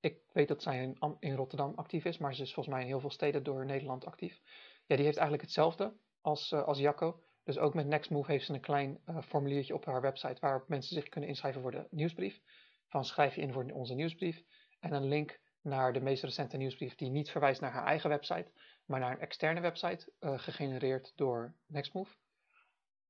ik 0.00 0.18
weet 0.32 0.48
dat 0.48 0.62
zij 0.62 0.82
in, 0.82 1.16
in 1.18 1.34
Rotterdam 1.34 1.72
actief 1.76 2.04
is, 2.04 2.18
maar 2.18 2.34
ze 2.34 2.42
is 2.42 2.54
volgens 2.54 2.74
mij 2.74 2.84
in 2.84 2.90
heel 2.90 3.00
veel 3.00 3.10
steden 3.10 3.42
door 3.42 3.64
Nederland 3.64 4.06
actief 4.06 4.42
ja, 4.86 4.96
die 4.96 5.04
heeft 5.04 5.16
eigenlijk 5.16 5.42
hetzelfde 5.42 5.96
als, 6.20 6.50
uh, 6.50 6.62
als 6.62 6.78
Jacco. 6.78 7.22
Dus 7.42 7.58
ook 7.58 7.74
met 7.74 7.86
Nextmove 7.86 8.30
heeft 8.30 8.46
ze 8.46 8.52
een 8.52 8.60
klein 8.60 9.00
uh, 9.06 9.22
formuliertje 9.22 9.74
op 9.74 9.84
haar 9.84 10.00
website 10.00 10.40
waarop 10.40 10.68
mensen 10.68 10.94
zich 10.94 11.08
kunnen 11.08 11.28
inschrijven 11.28 11.60
voor 11.60 11.70
de 11.70 11.86
nieuwsbrief. 11.90 12.40
Van 12.88 13.04
schrijf 13.04 13.34
je 13.34 13.40
in 13.40 13.52
voor 13.52 13.70
onze 13.70 13.94
nieuwsbrief. 13.94 14.42
En 14.80 14.92
een 14.92 15.08
link 15.08 15.40
naar 15.60 15.92
de 15.92 16.00
meest 16.00 16.22
recente 16.22 16.56
nieuwsbrief 16.56 16.94
die 16.94 17.10
niet 17.10 17.30
verwijst 17.30 17.60
naar 17.60 17.72
haar 17.72 17.86
eigen 17.86 18.10
website, 18.10 18.52
maar 18.84 19.00
naar 19.00 19.12
een 19.12 19.20
externe 19.20 19.60
website, 19.60 20.12
uh, 20.20 20.38
gegenereerd 20.38 21.12
door 21.16 21.54
Nextmove. 21.66 22.16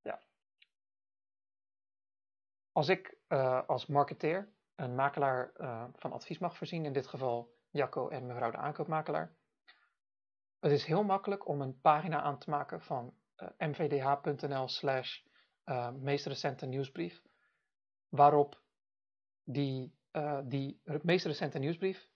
Ja. 0.02 0.22
Als 2.72 2.88
ik 2.88 3.18
als 3.66 3.86
marketeer 3.86 4.52
een 4.74 4.94
makelaar 4.94 5.52
van 5.96 6.12
advies 6.12 6.38
mag 6.38 6.56
voorzien, 6.56 6.84
in 6.84 6.92
dit 6.92 7.06
geval 7.06 7.54
Jacco 7.70 8.08
en 8.08 8.26
mevrouw 8.26 8.50
de 8.50 8.56
aankoopmakelaar, 8.56 9.36
het 10.64 10.72
is 10.72 10.84
heel 10.84 11.04
makkelijk 11.04 11.48
om 11.48 11.60
een 11.60 11.80
pagina 11.80 12.22
aan 12.22 12.38
te 12.38 12.50
maken 12.50 12.80
van 12.80 13.14
uh, 13.42 13.48
eh, 13.56 13.68
mvdh.nl 13.68 14.68
slash 14.68 15.20
uh, 15.64 15.90
meest 15.90 16.26
recente 16.26 16.66
nieuwsbrief, 16.66 17.22
waarop 18.08 18.62
die, 19.42 19.94
uh, 20.12 20.38
die 20.44 20.80
meest 21.02 21.26
recente 21.26 21.58
nieuwsbrief 21.58 22.08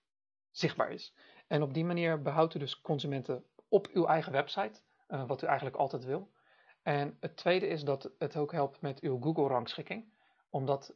zichtbaar 0.51 0.93
is. 0.93 1.15
En 1.47 1.63
op 1.63 1.75
die 1.75 1.85
manier 1.85 2.23
behoudt 2.23 2.55
u 2.55 2.59
dus 2.59 2.81
consumenten 2.81 3.45
op 3.69 3.87
uw 3.87 4.07
eigen 4.07 4.33
website, 4.33 4.81
wat 5.07 5.43
u 5.43 5.47
eigenlijk 5.47 5.77
altijd 5.77 6.05
wil. 6.05 6.33
En 6.83 7.17
het 7.21 7.37
tweede 7.37 7.67
is 7.67 7.85
dat 7.85 8.13
het 8.19 8.37
ook 8.37 8.53
helpt 8.53 8.81
met 8.81 9.01
uw 9.01 9.21
Google 9.21 9.49
rangschikking, 9.49 10.13
omdat 10.51 10.95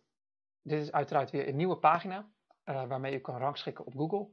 dit 0.62 0.80
is 0.80 0.92
uiteraard 0.92 1.30
weer 1.30 1.48
een 1.48 1.56
nieuwe 1.56 1.76
pagina 1.76 2.30
waarmee 2.64 3.14
u 3.14 3.18
kan 3.18 3.36
rangschikken 3.36 3.84
op 3.84 3.94
Google. 3.94 4.28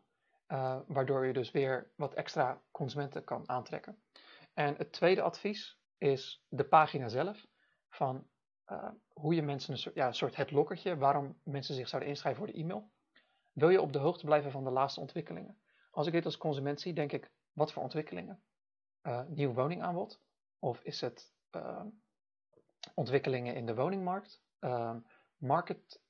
Uh, 0.52 0.80
waardoor 0.88 1.26
je 1.26 1.34
dus 1.34 1.52
weer 1.52 1.92
wat 1.96 2.14
extra 2.14 2.62
consumenten 2.72 3.24
kan 3.24 3.50
aantrekken. 3.50 4.04
En 4.54 4.76
het 4.76 4.92
tweede 4.92 5.22
advies 5.22 5.80
is 5.98 6.46
de 6.48 6.64
pagina 6.64 7.08
zelf 7.08 7.48
van 7.90 8.28
uh, 8.68 8.90
hoe 9.14 9.36
je 9.36 9.42
mensen 9.42 9.74
een 9.74 9.80
soort, 9.80 9.96
ja, 9.96 10.12
soort 10.12 10.36
het 10.36 10.52
lokkertje, 10.52 10.98
waarom 10.98 11.40
mensen 11.44 11.76
zich 11.76 11.88
zouden 11.88 12.10
inschrijven 12.10 12.44
voor 12.44 12.54
de 12.54 12.60
e-mail. 12.60 12.92
Wil 13.54 13.70
je 13.70 13.82
op 13.82 13.94
de 13.94 14.00
hoogte 14.00 14.26
blijven 14.26 14.52
van 14.52 14.64
de 14.64 14.70
laatste 14.70 15.00
ontwikkelingen? 15.00 15.62
Als 15.92 16.08
ik 16.08 16.14
dit 16.14 16.26
als 16.26 16.38
consument 16.38 16.82
zie, 16.82 16.94
denk 16.94 17.12
ik, 17.12 17.32
wat 17.52 17.72
voor 17.74 17.84
ontwikkelingen? 17.84 18.44
Uh, 19.04 19.22
nieuw 19.28 19.54
woningaanbod? 19.54 20.22
Of 20.60 20.82
is 20.82 21.02
het 21.02 21.34
ontwikkelingen 22.94 23.56
in 23.56 23.66
de 23.66 23.76
woningmarkt? 23.76 24.44
market, 25.38 26.02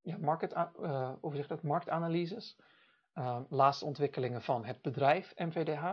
ja, 0.00 0.18
market, 0.18 0.52
hoe 1.20 1.34
zeg 1.34 1.46
dat? 1.46 1.62
marktanalyses? 1.62 2.58
Uh, 3.14 3.40
laatste 3.48 3.84
ontwikkelingen 3.84 4.42
van 4.42 4.64
het 4.64 4.82
bedrijf 4.82 5.32
MVDH, 5.36 5.84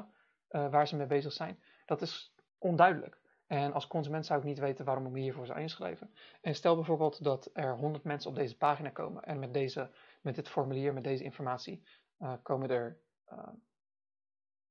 eh, 0.47 0.69
waar 0.69 0.87
ze 0.87 0.95
mee 0.95 1.07
bezig 1.07 1.33
zijn, 1.33 1.63
dat 1.85 2.01
is 2.01 2.33
onduidelijk. 2.57 3.19
En 3.47 3.73
als 3.73 3.87
consument 3.87 4.25
zou 4.25 4.39
ik 4.39 4.45
niet 4.45 4.59
weten 4.59 4.85
waarom 4.85 5.05
ik 5.05 5.11
me 5.11 5.19
hiervoor 5.19 5.45
zou 5.45 5.59
inschrijven. 5.59 6.13
En 6.41 6.55
stel 6.55 6.75
bijvoorbeeld 6.75 7.23
dat 7.23 7.49
er 7.53 7.77
100 7.77 8.03
mensen 8.03 8.29
op 8.29 8.35
deze 8.35 8.57
pagina 8.57 8.89
komen 8.89 9.23
en 9.23 9.39
met, 9.39 9.53
deze, 9.53 9.91
met 10.21 10.35
dit 10.35 10.49
formulier, 10.49 10.93
met 10.93 11.03
deze 11.03 11.23
informatie, 11.23 11.83
uh, 12.19 12.33
komen 12.43 12.69
er. 12.69 12.99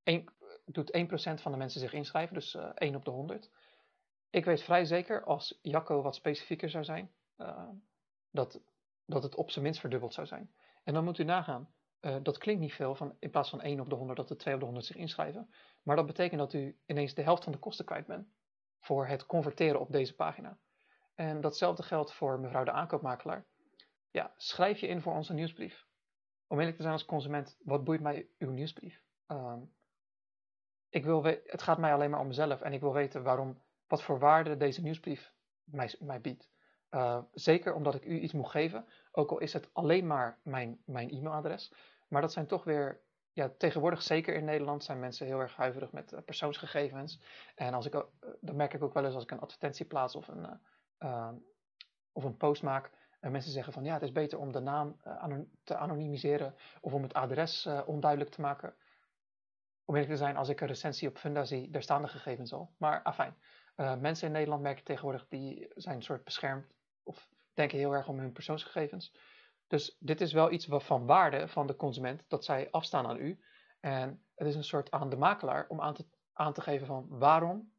Een, 0.03 0.29
doet 0.65 0.97
1% 0.97 1.41
van 1.41 1.51
de 1.51 1.57
mensen 1.57 1.79
zich 1.79 1.93
inschrijven, 1.93 2.33
dus 2.33 2.55
1 2.55 2.95
op 2.95 3.05
de 3.05 3.11
100. 3.11 3.51
Ik 4.29 4.45
weet 4.45 4.61
vrij 4.61 4.85
zeker, 4.85 5.23
als 5.23 5.59
Jacco 5.61 6.01
wat 6.01 6.15
specifieker 6.15 6.69
zou 6.69 6.83
zijn, 6.83 7.11
dat, 8.31 8.61
dat 9.05 9.23
het 9.23 9.35
op 9.35 9.51
zijn 9.51 9.63
minst 9.63 9.79
verdubbeld 9.79 10.13
zou 10.13 10.27
zijn. 10.27 10.53
En 10.83 10.93
dan 10.93 11.03
moet 11.03 11.17
u 11.17 11.23
nagaan, 11.23 11.69
uh, 12.01 12.15
dat 12.23 12.37
klinkt 12.37 12.61
niet 12.61 12.73
veel, 12.73 12.95
van, 12.95 13.15
in 13.19 13.29
plaats 13.29 13.49
van 13.49 13.61
1 13.61 13.79
op 13.79 13.89
de 13.89 13.95
100 13.95 14.17
dat 14.17 14.29
er 14.29 14.37
2 14.37 14.53
op 14.53 14.59
de 14.59 14.65
100 14.65 14.85
zich 14.85 14.95
inschrijven. 14.95 15.49
Maar 15.83 15.95
dat 15.95 16.05
betekent 16.05 16.39
dat 16.39 16.53
u 16.53 16.77
ineens 16.85 17.13
de 17.13 17.21
helft 17.21 17.43
van 17.43 17.51
de 17.51 17.59
kosten 17.59 17.85
kwijt 17.85 18.07
bent 18.07 18.27
voor 18.79 19.07
het 19.07 19.25
converteren 19.25 19.79
op 19.79 19.91
deze 19.91 20.15
pagina. 20.15 20.57
En 21.15 21.41
datzelfde 21.41 21.83
geldt 21.83 22.13
voor 22.13 22.39
mevrouw 22.39 22.63
de 22.63 22.71
aankoopmakelaar. 22.71 23.45
Ja, 24.11 24.33
schrijf 24.35 24.79
je 24.79 24.87
in 24.87 25.01
voor 25.01 25.13
onze 25.13 25.33
nieuwsbrief. 25.33 25.85
Om 26.47 26.57
eerlijk 26.57 26.75
te 26.75 26.81
zijn 26.81 26.93
als 26.93 27.05
consument, 27.05 27.57
wat 27.63 27.83
boeit 27.83 28.01
mij 28.01 28.29
uw 28.37 28.51
nieuwsbrief? 28.51 29.03
Um, 29.27 29.75
ik 30.89 31.03
wil 31.03 31.23
het 31.23 31.61
gaat 31.61 31.77
mij 31.77 31.93
alleen 31.93 32.09
maar 32.09 32.19
om 32.19 32.27
mezelf 32.27 32.61
en 32.61 32.73
ik 32.73 32.81
wil 32.81 32.93
weten 32.93 33.23
waarom, 33.23 33.61
wat 33.87 34.03
voor 34.03 34.19
waarde 34.19 34.57
deze 34.57 34.81
nieuwsbrief 34.81 35.33
mij, 35.63 35.95
mij 35.99 36.21
biedt. 36.21 36.49
Uh, 36.91 37.19
zeker 37.33 37.73
omdat 37.73 37.95
ik 37.95 38.05
u 38.05 38.19
iets 38.19 38.33
moet 38.33 38.49
geven, 38.49 38.87
ook 39.11 39.31
al 39.31 39.37
is 39.37 39.53
het 39.53 39.69
alleen 39.73 40.07
maar 40.07 40.39
mijn, 40.43 40.81
mijn 40.85 41.09
e-mailadres. 41.09 41.73
Maar 42.07 42.21
dat 42.21 42.31
zijn 42.31 42.47
toch 42.47 42.63
weer, 42.63 43.01
ja, 43.31 43.49
tegenwoordig 43.57 44.01
zeker 44.01 44.35
in 44.35 44.45
Nederland 44.45 44.83
zijn 44.83 44.99
mensen 44.99 45.25
heel 45.25 45.39
erg 45.39 45.55
huiverig 45.55 45.91
met 45.91 46.11
uh, 46.11 46.19
persoonsgegevens. 46.25 47.21
En 47.55 47.73
als 47.73 47.85
ik, 47.85 47.93
uh, 47.93 48.01
dat 48.41 48.55
merk 48.55 48.73
ik 48.73 48.83
ook 48.83 48.93
wel 48.93 49.05
eens 49.05 49.13
als 49.13 49.23
ik 49.23 49.31
een 49.31 49.39
advertentie 49.39 49.85
plaats 49.85 50.15
of 50.15 50.27
een, 50.27 50.59
of 52.11 52.23
een 52.23 52.37
post 52.37 52.63
maak. 52.63 52.91
En 53.19 53.31
mensen 53.31 53.51
zeggen 53.51 53.73
van 53.73 53.83
ja, 53.83 53.93
het 53.93 54.01
is 54.01 54.11
beter 54.11 54.39
om 54.39 54.51
de 54.51 54.59
naam 54.59 54.97
te 55.63 55.75
anonimiseren 55.75 56.55
of 56.81 56.93
om 56.93 57.03
het 57.03 57.13
adres 57.13 57.69
onduidelijk 57.85 58.31
te 58.31 58.41
maken. 58.41 58.75
Om 59.85 59.95
eerlijk 59.95 60.13
te 60.13 60.17
zijn, 60.17 60.37
als 60.37 60.49
ik 60.49 60.61
een 60.61 60.67
recensie 60.67 61.07
op 61.07 61.17
Funda 61.17 61.43
zie, 61.45 61.69
daar 61.69 61.81
staan 61.81 62.01
de 62.01 62.07
gegevens 62.07 62.53
al. 62.53 62.73
Maar 62.77 63.01
afijn, 63.01 63.35
mensen 63.75 64.27
in 64.27 64.33
Nederland 64.33 64.61
merken 64.61 64.83
tegenwoordig, 64.83 65.27
die 65.27 65.67
zijn 65.75 65.95
een 65.95 66.03
soort 66.03 66.23
beschermd 66.23 66.75
of 67.07 67.29
denken 67.53 67.77
heel 67.77 67.93
erg 67.93 68.07
om 68.07 68.19
hun 68.19 68.31
persoonsgegevens. 68.31 69.13
Dus 69.67 69.97
dit 69.99 70.21
is 70.21 70.33
wel 70.33 70.51
iets 70.51 70.67
van 70.69 71.05
waarde 71.05 71.47
van 71.47 71.67
de 71.67 71.75
consument, 71.75 72.23
dat 72.27 72.45
zij 72.45 72.71
afstaan 72.71 73.07
aan 73.07 73.17
u. 73.17 73.39
En 73.79 74.25
het 74.35 74.47
is 74.47 74.55
een 74.55 74.63
soort 74.63 74.91
aan 74.91 75.09
de 75.09 75.17
makelaar 75.17 75.65
om 75.67 75.81
aan 75.81 75.93
te, 75.93 76.05
aan 76.33 76.53
te 76.53 76.61
geven 76.61 76.87
van 76.87 77.05
waarom 77.09 77.71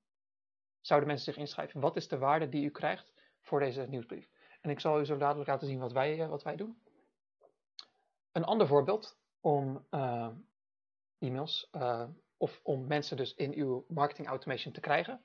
zouden 0.80 1.08
mensen 1.08 1.32
zich 1.32 1.42
inschrijven? 1.42 1.80
Wat 1.80 1.96
is 1.96 2.08
de 2.08 2.18
waarde 2.18 2.48
die 2.48 2.64
u 2.64 2.70
krijgt 2.70 3.12
voor 3.40 3.60
deze 3.60 3.86
nieuwsbrief? 3.88 4.28
En 4.60 4.70
ik 4.70 4.80
zal 4.80 5.00
u 5.00 5.04
zo 5.04 5.16
dadelijk 5.16 5.48
laten 5.48 5.66
zien 5.66 5.78
wat 5.78 5.92
wij, 5.92 6.22
eh, 6.22 6.28
wat 6.28 6.42
wij 6.42 6.56
doen. 6.56 6.82
Een 8.32 8.44
ander 8.44 8.66
voorbeeld 8.66 9.18
om 9.40 9.86
uh, 9.90 10.28
e-mails 11.18 11.68
uh, 11.72 12.08
of 12.36 12.60
om 12.62 12.86
mensen 12.86 13.16
dus 13.16 13.34
in 13.34 13.54
uw 13.54 13.84
marketing 13.88 14.28
automation 14.28 14.72
te 14.72 14.80
krijgen. 14.80 15.20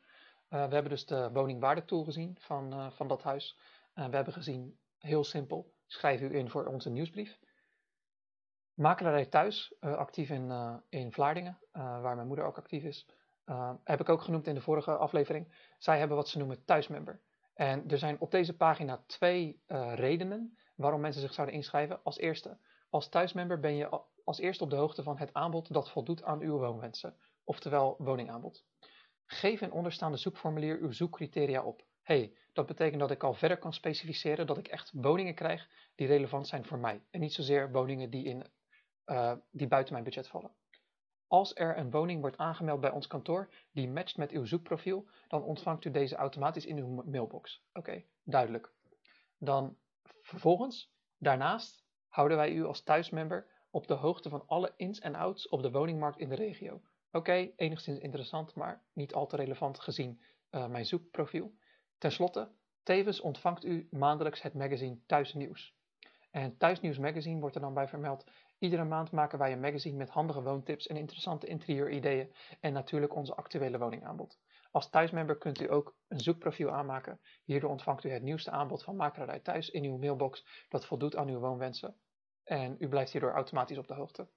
we 0.47 0.57
hebben 0.57 0.89
dus 0.89 1.05
de 1.05 1.29
woningwaardetool 1.31 2.03
gezien 2.03 2.37
van, 2.39 2.91
van 2.91 3.07
dat 3.07 3.23
huis. 3.23 3.59
We 3.93 4.15
hebben 4.15 4.33
gezien, 4.33 4.79
heel 4.97 5.23
simpel, 5.23 5.73
schrijf 5.85 6.21
u 6.21 6.35
in 6.35 6.49
voor 6.49 6.65
onze 6.65 6.89
nieuwsbrief. 6.89 7.39
Makelaarij 8.73 9.25
Thuis, 9.25 9.75
actief 9.79 10.29
in, 10.29 10.81
in 10.89 11.11
Vlaardingen, 11.11 11.59
waar 11.71 12.15
mijn 12.15 12.27
moeder 12.27 12.45
ook 12.45 12.57
actief 12.57 12.83
is. 12.83 13.09
heb 13.83 13.99
ik 13.99 14.09
ook 14.09 14.21
genoemd 14.21 14.47
in 14.47 14.53
de 14.53 14.61
vorige 14.61 14.97
aflevering. 14.97 15.71
Zij 15.77 15.99
hebben 15.99 16.17
wat 16.17 16.29
ze 16.29 16.37
noemen 16.37 16.65
thuismember. 16.65 17.21
En 17.53 17.89
er 17.89 17.97
zijn 17.97 18.19
op 18.19 18.31
deze 18.31 18.55
pagina 18.55 19.03
twee 19.07 19.61
redenen 19.95 20.57
waarom 20.75 21.01
mensen 21.01 21.21
zich 21.21 21.33
zouden 21.33 21.55
inschrijven. 21.55 22.03
Als 22.03 22.17
eerste, 22.17 22.57
als 22.89 23.09
thuismember 23.09 23.59
ben 23.59 23.75
je 23.75 24.01
als 24.23 24.39
eerste 24.39 24.63
op 24.63 24.69
de 24.69 24.75
hoogte 24.75 25.03
van 25.03 25.17
het 25.17 25.33
aanbod 25.33 25.73
dat 25.73 25.91
voldoet 25.91 26.23
aan 26.23 26.39
uw 26.39 26.57
woonwensen, 26.57 27.17
oftewel 27.43 27.95
woningaanbod. 27.97 28.65
Geef 29.25 29.61
in 29.61 29.71
onderstaande 29.71 30.17
zoekformulier 30.17 30.79
uw 30.79 30.91
zoekcriteria 30.91 31.63
op. 31.63 31.83
hey, 32.03 32.33
dat 32.53 32.65
betekent 32.65 32.99
dat 32.99 33.11
ik 33.11 33.23
al 33.23 33.33
verder 33.33 33.57
kan 33.57 33.73
specificeren 33.73 34.47
dat 34.47 34.57
ik 34.57 34.67
echt 34.67 34.91
woningen 34.93 35.35
krijg 35.35 35.69
die 35.95 36.07
relevant 36.07 36.47
zijn 36.47 36.65
voor 36.65 36.79
mij 36.79 37.03
en 37.09 37.19
niet 37.19 37.33
zozeer 37.33 37.71
woningen 37.71 38.09
die, 38.09 38.25
in, 38.25 38.45
uh, 39.05 39.33
die 39.51 39.67
buiten 39.67 39.93
mijn 39.93 40.05
budget 40.05 40.27
vallen. 40.27 40.51
Als 41.27 41.55
er 41.55 41.77
een 41.77 41.91
woning 41.91 42.21
wordt 42.21 42.37
aangemeld 42.37 42.79
bij 42.79 42.91
ons 42.91 43.07
kantoor 43.07 43.53
die 43.71 43.89
matcht 43.89 44.17
met 44.17 44.31
uw 44.31 44.45
zoekprofiel, 44.45 45.07
dan 45.27 45.43
ontvangt 45.43 45.85
u 45.85 45.91
deze 45.91 46.15
automatisch 46.15 46.65
in 46.65 46.77
uw 46.77 47.03
mailbox. 47.05 47.63
Oké, 47.73 48.03
duidelijk. 48.23 48.73
Dan 49.37 49.77
vervolgens, 50.21 50.93
daarnaast, 51.17 51.85
houden 52.07 52.37
wij 52.37 52.51
u 52.51 52.63
als 52.63 52.83
thuismember 52.83 53.47
op 53.69 53.87
de 53.87 53.93
hoogte 53.93 54.29
van 54.29 54.43
alle 54.47 54.73
ins 54.75 54.99
en 54.99 55.15
outs 55.15 55.47
op 55.47 55.61
de 55.61 55.71
woningmarkt 55.71 56.19
in 56.19 56.29
de 56.29 56.35
regio. 56.35 56.81
Oké, 57.11 57.51
enigszins 57.55 57.99
interessant, 57.99 58.55
maar 58.55 58.83
niet 58.93 59.13
al 59.13 59.27
te 59.27 59.35
relevant 59.35 59.79
gezien 59.79 60.21
uh, 60.51 60.67
mijn 60.67 60.85
zoekprofiel. 60.85 61.53
Ten 62.03 62.11
slotte, 62.11 62.51
tevens 62.83 63.21
ontvangt 63.21 63.65
u 63.65 63.87
maandelijks 63.91 64.41
het 64.41 64.53
magazine 64.53 64.99
Thuisnieuws. 65.05 65.75
En 66.31 66.57
Thuisnieuws 66.57 66.97
magazine 66.97 67.39
wordt 67.39 67.55
er 67.55 67.61
dan 67.61 67.73
bij 67.73 67.87
vermeld. 67.87 68.25
Iedere 68.59 68.83
maand 68.83 69.11
maken 69.11 69.39
wij 69.39 69.51
een 69.51 69.59
magazine 69.59 69.97
met 69.97 70.09
handige 70.09 70.41
woontips 70.41 70.87
en 70.87 70.97
interessante 70.97 71.47
interieur-ideeën 71.47 72.33
en 72.59 72.73
natuurlijk 72.73 73.15
onze 73.15 73.35
actuele 73.35 73.77
woningaanbod. 73.77 74.39
Als 74.71 74.89
thuismember 74.89 75.37
kunt 75.37 75.61
u 75.61 75.71
ook 75.71 75.95
een 76.07 76.19
zoekprofiel 76.19 76.71
aanmaken. 76.71 77.19
Hierdoor 77.43 77.69
ontvangt 77.69 78.03
u 78.03 78.09
het 78.09 78.23
nieuwste 78.23 78.51
aanbod 78.51 78.83
van 78.83 78.95
Makelaarij 78.95 79.39
Thuis 79.39 79.69
in 79.69 79.83
uw 79.83 79.97
mailbox 79.97 80.45
dat 80.69 80.85
voldoet 80.85 81.15
aan 81.15 81.29
uw 81.29 81.39
woonwensen. 81.39 81.95
En 82.43 82.75
u 82.79 82.87
blijft 82.87 83.11
hierdoor 83.11 83.33
automatisch 83.33 83.77
op 83.77 83.87
de 83.87 83.93
hoogte. 83.93 84.27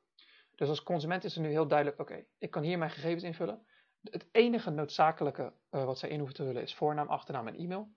Dus 0.54 0.68
als 0.68 0.82
consument 0.82 1.24
is 1.24 1.36
er 1.36 1.42
nu 1.42 1.48
heel 1.48 1.68
duidelijk, 1.68 2.00
oké, 2.00 2.24
ik 2.38 2.50
kan 2.50 2.62
hier 2.62 2.78
mijn 2.78 2.90
gegevens 2.90 3.22
invullen. 3.22 3.66
Het 4.10 4.28
enige 4.32 4.70
noodzakelijke 4.70 5.52
uh, 5.70 5.84
wat 5.84 5.98
zij 5.98 6.08
in 6.08 6.18
hoeven 6.18 6.36
te 6.36 6.44
vullen 6.44 6.62
is 6.62 6.74
voornaam, 6.74 7.08
achternaam 7.08 7.46
en 7.46 7.54
e-mail. 7.54 7.88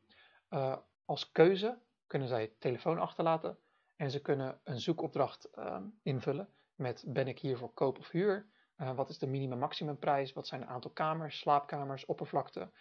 Uh, 0.50 0.78
als 1.06 1.32
keuze 1.32 1.82
kunnen 2.08 2.28
zij 2.28 2.56
telefoon 2.60 3.00
achterlaten 3.00 3.58
en 3.96 4.12
ze 4.12 4.22
kunnen 4.22 4.60
een 4.64 4.80
zoekopdracht 4.80 5.50
uh, 5.56 5.82
invullen 6.04 6.54
met 6.76 7.04
ben 7.08 7.28
ik 7.28 7.40
hier 7.40 7.58
voor 7.58 7.74
koop 7.74 7.98
of 7.98 8.10
huur? 8.10 8.50
Uh, 8.78 8.96
wat 8.96 9.10
is 9.10 9.18
de 9.18 9.28
minimum-maximumprijs? 9.28 10.34
Wat 10.34 10.48
zijn 10.48 10.62
het 10.62 10.70
aantal 10.70 10.92
kamers, 10.92 11.40
slaapkamers, 11.40 12.06
oppervlakte? 12.06 12.72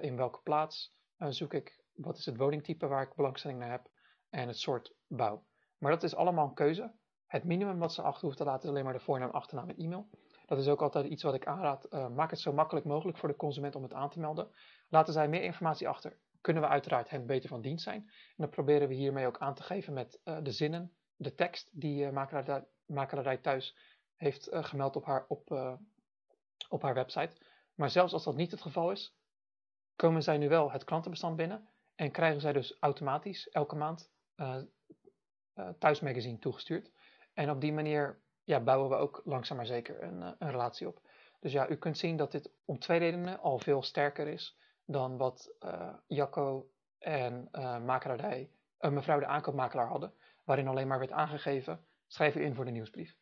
in 0.00 0.16
welke 0.16 0.40
plaats 0.42 0.96
zoek 1.16 1.54
ik? 1.54 1.84
Wat 1.94 2.18
is 2.18 2.26
het 2.26 2.36
woningtype 2.36 2.86
waar 2.86 3.02
ik 3.02 3.14
belangstelling 3.14 3.58
naar 3.58 3.70
heb? 3.70 3.90
En 4.30 4.46
het 4.46 4.58
soort 4.58 4.94
bouw. 5.06 5.44
Maar 5.78 5.90
dat 5.90 6.02
is 6.02 6.14
allemaal 6.14 6.46
een 6.46 6.54
keuze. 6.54 6.94
Het 7.26 7.44
minimum 7.44 7.78
wat 7.78 7.92
ze 7.92 8.02
achter 8.02 8.24
hoeft 8.24 8.36
te 8.36 8.44
laten 8.44 8.62
is 8.62 8.68
alleen 8.68 8.84
maar 8.84 8.92
de 8.92 9.00
voornaam, 9.00 9.30
achternaam 9.30 9.68
en 9.68 9.76
e-mail. 9.76 10.08
Dat 10.50 10.58
is 10.58 10.68
ook 10.68 10.82
altijd 10.82 11.06
iets 11.06 11.22
wat 11.22 11.34
ik 11.34 11.46
aanraad. 11.46 11.86
Uh, 11.90 12.08
maak 12.08 12.30
het 12.30 12.40
zo 12.40 12.52
makkelijk 12.52 12.86
mogelijk 12.86 13.18
voor 13.18 13.28
de 13.28 13.36
consument 13.36 13.74
om 13.74 13.82
het 13.82 13.92
aan 13.92 14.10
te 14.10 14.20
melden. 14.20 14.50
Laten 14.88 15.12
zij 15.12 15.28
meer 15.28 15.42
informatie 15.42 15.88
achter, 15.88 16.16
kunnen 16.40 16.62
we 16.62 16.68
uiteraard 16.68 17.10
hen 17.10 17.26
beter 17.26 17.48
van 17.48 17.60
dienst 17.60 17.84
zijn. 17.84 18.00
En 18.00 18.34
dat 18.36 18.50
proberen 18.50 18.88
we 18.88 18.94
hiermee 18.94 19.26
ook 19.26 19.38
aan 19.38 19.54
te 19.54 19.62
geven 19.62 19.92
met 19.92 20.20
uh, 20.24 20.38
de 20.42 20.52
zinnen, 20.52 20.92
de 21.16 21.34
tekst 21.34 21.70
die 21.72 22.04
uh, 22.04 22.26
makelaarij 22.86 23.36
thuis 23.36 23.76
heeft 24.16 24.48
gemeld 24.50 24.96
op 24.96 25.04
haar, 25.04 25.24
op, 25.28 25.78
op 26.68 26.82
haar 26.82 26.94
website. 26.94 27.36
Maar 27.74 27.90
zelfs 27.90 28.12
als 28.12 28.24
dat 28.24 28.36
niet 28.36 28.50
het 28.50 28.60
geval 28.60 28.90
is, 28.90 29.16
komen 29.96 30.22
zij 30.22 30.38
nu 30.38 30.48
wel 30.48 30.72
het 30.72 30.84
klantenbestand 30.84 31.36
binnen 31.36 31.68
en 31.94 32.10
krijgen 32.10 32.40
zij 32.40 32.52
dus 32.52 32.76
automatisch 32.80 33.48
elke 33.48 33.76
maand 33.76 34.12
thuismagazine 35.78 36.38
toegestuurd. 36.38 36.90
En 37.34 37.50
op 37.50 37.60
die 37.60 37.72
manier 37.72 38.20
ja, 38.50 38.60
bouwen 38.60 38.90
we 38.90 38.96
ook 38.96 39.22
langzaam 39.24 39.56
maar 39.56 39.66
zeker 39.66 40.02
een, 40.02 40.22
eh, 40.22 40.30
een 40.38 40.50
relatie 40.50 40.88
op. 40.88 41.00
Dus 41.40 41.52
ja, 41.52 41.68
u 41.68 41.76
kunt 41.76 41.98
zien 41.98 42.16
dat 42.16 42.32
dit 42.32 42.52
om 42.64 42.78
twee 42.78 42.98
redenen 42.98 43.40
al 43.40 43.58
veel 43.58 43.82
sterker 43.82 44.28
is 44.28 44.58
dan 44.84 45.16
wat 45.16 45.54
uh, 45.64 45.94
Jacco 46.06 46.70
en 46.98 47.48
uh, 47.52 47.78
makelaardij, 47.84 48.50
uh, 48.80 48.90
mevrouw 48.90 49.18
de 49.18 49.26
aankoopmakelaar 49.26 49.88
hadden, 49.88 50.14
waarin 50.44 50.68
alleen 50.68 50.86
maar 50.86 50.98
werd 50.98 51.12
aangegeven, 51.12 51.86
schrijf 52.06 52.36
u 52.36 52.44
in 52.44 52.54
voor 52.54 52.64
de 52.64 52.70
nieuwsbrief. 52.70 53.16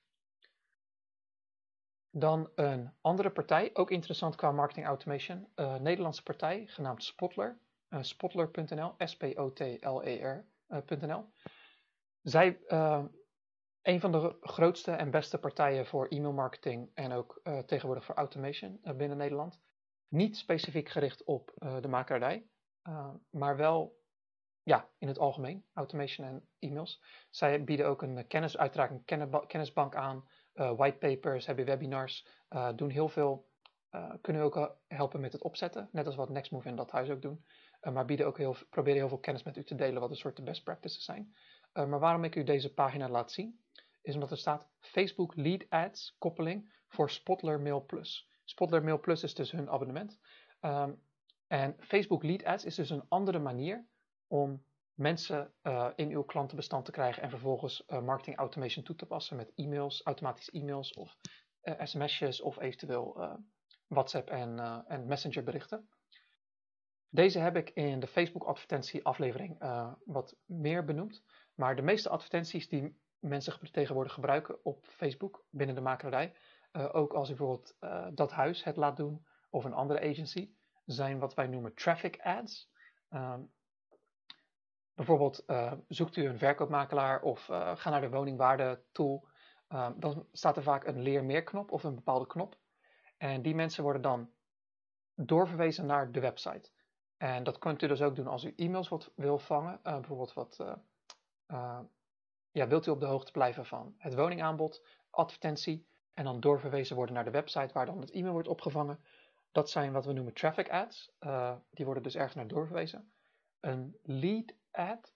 Dan 2.11 2.51
een 2.55 2.93
andere 3.01 3.31
partij, 3.31 3.71
ook 3.73 3.91
interessant 3.91 4.37
qua 4.37 4.53
marketing 4.53 4.87
automation, 4.87 5.49
Nederlandse 5.57 6.23
partij 6.23 6.67
genaamd 6.67 7.05
Spotler, 7.05 7.59
spotler.nl, 8.01 8.95
S-P-O-T-L-E-R.nl. 8.99 10.45
Zij 12.23 12.61
een 13.89 14.01
van 14.01 14.13
de 14.13 14.37
grootste 14.41 14.91
en 14.91 15.11
beste 15.11 15.39
partijen 15.39 15.87
voor 15.87 16.07
e-mailmarketing 16.09 16.91
en 16.95 17.13
ook 17.13 17.41
uh, 17.43 17.59
tegenwoordig 17.59 18.05
voor 18.05 18.15
automation 18.15 18.81
uh, 18.83 18.93
binnen 18.95 19.17
Nederland. 19.17 19.61
Niet 20.09 20.37
specifiek 20.37 20.89
gericht 20.89 21.25
op 21.25 21.53
uh, 21.59 21.81
de 21.81 21.89
makelaardij, 21.89 22.47
maar 23.31 23.57
wel 23.57 23.99
ja, 24.63 24.89
in 24.99 25.09
het 25.09 25.19
algemeen, 25.19 25.65
automation 25.73 26.27
en 26.27 26.49
e-mails. 26.59 27.03
Zij 27.31 27.65
bieden 27.65 27.87
ook 27.87 28.03
een 28.03 28.27
kennis, 28.27 28.59
uiteraard 28.59 28.91
een 28.91 29.47
kennisbank 29.47 29.95
aan, 29.95 30.29
whitepapers, 30.53 31.47
hebben 31.47 31.65
webinars, 31.65 32.27
doen 32.75 32.91
heel 32.91 33.09
veel, 33.09 33.49
kunnen 34.21 34.43
ook 34.43 34.79
helpen 34.87 35.21
met 35.21 35.33
het 35.33 35.43
opzetten, 35.43 35.89
net 35.93 36.07
als 36.07 36.17
wat 36.17 36.29
Nextmove 36.29 36.69
en 36.69 36.77
dat 36.77 36.91
huis 36.91 37.11
ook 37.11 37.23
doen. 37.23 37.45
maar 37.93 38.05
bieden 38.05 38.27
ook 38.27 38.39
heel, 38.39 38.57
proberen 38.71 38.99
heel 38.99 39.09
veel 39.09 39.19
kennis 39.19 39.43
met 39.43 39.57
u 39.57 39.65
te 39.65 39.75
delen 39.75 40.01
wat 40.01 40.11
een 40.11 40.17
soort 40.17 40.37
de 40.37 40.43
best 40.43 40.65
practices 40.65 41.05
zijn. 41.05 41.35
Maar 41.87 41.99
waarom 41.99 42.25
ik 42.25 42.37
u 42.37 42.45
deze 42.45 42.75
pagina 42.75 43.09
laat 43.09 43.33
zien, 43.33 43.61
is 44.03 44.15
omdat 44.15 44.31
er 44.31 44.39
staat 44.39 44.67
Facebook 44.81 45.37
Lead 45.37 45.65
Ads 45.69 46.17
koppeling 46.19 46.73
voor 46.89 47.11
Spotler 47.11 47.61
Mail 47.61 47.85
Plus. 47.85 48.29
Spotler 48.45 48.85
Mail 48.85 49.01
Plus 49.01 49.23
is 49.23 49.35
dus 49.35 49.51
hun 49.51 49.71
abonnement. 49.71 50.19
Um, 50.61 51.01
en 51.47 51.77
Facebook 51.79 52.23
Lead 52.23 52.45
Ads 52.45 52.65
is 52.65 52.75
dus 52.75 52.91
een 52.91 53.05
andere 53.09 53.39
manier 53.39 53.87
om 54.27 54.65
mensen 54.95 55.53
uh, 55.63 55.89
in 55.97 56.11
uw 56.11 56.23
klantenbestand 56.23 56.85
te 56.85 56.91
krijgen 56.91 57.23
en 57.23 57.31
vervolgens 57.31 57.85
uh, 57.89 58.01
marketing 58.01 58.37
automation 58.37 58.85
toe 58.85 58.97
te 58.97 59.07
passen 59.07 59.37
met 59.37 59.53
e-mails, 59.55 60.03
automatische 60.03 60.53
e-mails 60.53 60.93
of 60.93 61.17
uh, 61.63 61.75
sms'jes 61.85 62.41
of 62.41 62.59
eventueel 62.59 63.37
WhatsApp 63.87 64.31
en, 64.31 64.59
en 64.87 65.07
Messenger 65.07 65.45
berichten. 65.45 65.89
Deze 67.09 67.39
heb 67.39 67.57
ik 67.57 67.71
in 67.71 68.01
de 68.01 68.07
Facebook 68.07 68.45
advertentie 68.45 69.05
aflevering 69.05 69.59
wat 70.05 70.37
meer 70.47 70.85
benoemd. 70.85 71.23
Maar 71.59 71.77
de 71.77 71.83
meeste 71.83 72.09
advertenties 72.09 72.69
die 72.69 73.01
mensen 73.19 73.73
tegenwoordig 73.73 74.13
gebruiken 74.13 74.65
op 74.65 74.87
Facebook 74.87 75.45
binnen 75.51 75.75
de 75.75 75.81
makelaarij. 75.81 76.35
Uh, 76.73 76.95
ook 76.95 77.13
als 77.13 77.31
u 77.31 77.35
bijvoorbeeld 77.35 77.77
uh, 77.81 78.07
dat 78.15 78.31
huis 78.31 78.65
het 78.65 78.77
laat 78.77 78.97
doen 78.97 79.27
of 79.51 79.65
een 79.65 79.73
andere 79.73 80.01
agency, 80.01 80.51
zijn 80.85 81.19
wat 81.19 81.35
wij 81.35 81.47
noemen 81.47 81.75
traffic 81.75 82.21
ads. 82.23 82.71
Um, 83.11 83.53
bijvoorbeeld 84.95 85.43
uh, 85.47 85.73
zoekt 85.89 86.17
u 86.17 86.25
een 86.25 86.39
verkoopmakelaar 86.39 87.23
of 87.23 87.45
ga 87.75 87.91
naar 87.91 88.01
de 88.01 88.11
woningwaarde 88.11 88.85
tool. 88.93 89.29
Um, 89.69 90.01
dan 90.01 90.27
staat 90.33 90.57
er 90.57 90.63
vaak 90.63 90.87
een 90.87 91.03
leer 91.03 91.25
meer 91.25 91.43
knop 91.43 91.71
of 91.71 91.85
een 91.85 91.95
bepaalde 91.95 92.27
knop. 92.27 92.59
En 93.17 93.43
die 93.43 93.55
mensen 93.55 93.83
worden 93.83 94.03
dan 94.03 94.31
doorverwezen 95.15 95.87
naar 95.87 96.13
de 96.13 96.21
website. 96.21 96.71
En 97.17 97.45
dat 97.45 97.59
kunt 97.59 97.83
u 97.83 97.87
dus 97.87 98.03
ook 98.03 98.17
doen 98.17 98.27
als 98.27 98.45
u 98.45 98.53
e-mails 98.57 98.89
wat 98.89 99.13
wil 99.15 99.39
vangen, 99.39 99.81
bijvoorbeeld 99.83 100.33
wat 100.33 100.79
ja, 102.51 102.69
wilt 102.69 102.87
u 102.87 102.91
op 102.91 103.01
de 103.01 103.07
hoogte 103.07 103.33
blijven 103.33 103.67
van 103.67 103.95
het 103.99 104.15
woningaanbod, 104.15 104.85
advertentie 105.11 105.87
en 106.15 106.25
dan 106.25 106.41
doorverwezen 106.41 106.97
worden 106.97 107.15
naar 107.15 107.25
de 107.25 107.31
website 107.31 107.73
waar 107.73 107.87
dan 107.87 108.01
het 108.01 108.11
e-mail 108.11 108.33
wordt 108.33 108.49
opgevangen. 108.49 109.01
Dat 109.53 109.71
zijn 109.71 109.93
wat 109.93 110.05
we 110.05 110.13
noemen 110.13 110.33
traffic 110.35 110.71
ads. 110.71 111.13
Uh, 111.21 111.57
die 111.71 111.85
worden 111.85 112.03
dus 112.03 112.15
ergens 112.15 112.35
naar 112.35 112.49
doorverwezen. 112.49 113.13
Een 113.61 113.97
lead 114.03 114.55
ad 114.71 115.15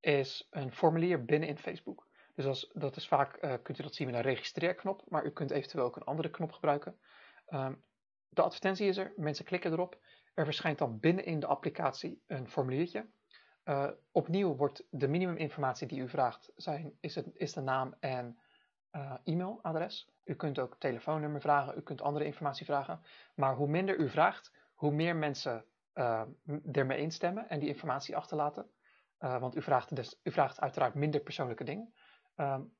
is 0.00 0.46
een 0.50 0.72
formulier 0.72 1.24
binnen 1.24 1.48
in 1.48 1.58
Facebook. 1.58 2.06
Dus 2.34 2.46
als, 2.46 2.70
dat 2.72 2.96
is 2.96 3.08
vaak, 3.08 3.42
uh, 3.42 3.54
kunt 3.62 3.78
u 3.78 3.82
dat 3.82 3.94
zien 3.94 4.06
met 4.06 4.16
een 4.16 4.22
registreerknop, 4.22 5.04
maar 5.08 5.24
u 5.24 5.30
kunt 5.30 5.50
eventueel 5.50 5.84
ook 5.84 5.96
een 5.96 6.04
andere 6.04 6.30
knop 6.30 6.52
gebruiken. 6.52 6.98
Um, 7.48 7.84
de 8.28 8.42
advertentie 8.42 8.88
is 8.88 8.96
er, 8.96 9.12
mensen 9.16 9.44
klikken 9.44 9.72
erop. 9.72 9.98
Er 10.34 10.44
verschijnt 10.44 10.78
dan 10.78 11.00
binnen 11.00 11.24
in 11.24 11.40
de 11.40 11.46
applicatie 11.46 12.22
een 12.26 12.48
formuliertje. 12.48 13.06
Uh, 13.68 13.90
opnieuw 14.12 14.56
wordt 14.56 14.86
de 14.90 15.08
minimuminformatie 15.08 15.86
die 15.86 16.00
u 16.00 16.08
vraagt, 16.08 16.52
zijn, 16.56 16.96
is, 17.00 17.14
het, 17.14 17.26
is 17.34 17.52
de 17.52 17.60
naam 17.60 17.94
en 18.00 18.38
uh, 18.92 19.14
e-mailadres. 19.24 20.08
U 20.24 20.34
kunt 20.34 20.58
ook 20.58 20.76
telefoonnummer 20.78 21.40
vragen, 21.40 21.78
u 21.78 21.80
kunt 21.80 22.02
andere 22.02 22.24
informatie 22.24 22.66
vragen. 22.66 23.00
Maar 23.34 23.54
hoe 23.54 23.68
minder 23.68 23.98
u 23.98 24.08
vraagt, 24.08 24.52
hoe 24.74 24.90
meer 24.90 25.16
mensen 25.16 25.64
uh, 25.94 26.22
ermee 26.72 26.98
instemmen 26.98 27.48
en 27.48 27.58
die 27.58 27.68
informatie 27.68 28.16
achterlaten. 28.16 28.70
want 29.18 29.56
u 29.56 29.62
vraagt, 29.62 29.96
dus, 29.96 30.20
u 30.22 30.30
vraagt 30.30 30.60
uiteraard 30.60 30.94
minder 30.94 31.20
persoonlijke 31.20 31.64
dingen. 31.64 31.94
Um, 32.36 32.74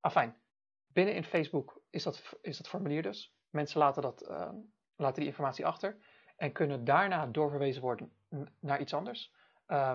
afijn, 0.00 0.36
binnen 0.86 1.14
in 1.14 1.24
Facebook 1.24 1.82
is 1.90 2.02
dat, 2.02 2.36
is 2.40 2.56
dat 2.56 2.68
formulier 2.68 3.02
dus. 3.02 3.34
Mensen 3.50 3.78
laten, 3.78 4.02
dat, 4.02 4.20
ehm, 4.20 4.56
laten 4.96 5.20
die 5.20 5.28
informatie 5.28 5.66
achter 5.66 5.96
en 6.36 6.52
kunnen 6.52 6.84
daarna 6.84 7.26
doorverwezen 7.26 7.82
worden 7.82 8.12
naar 8.60 8.80
iets 8.80 8.94
anders. 8.94 9.32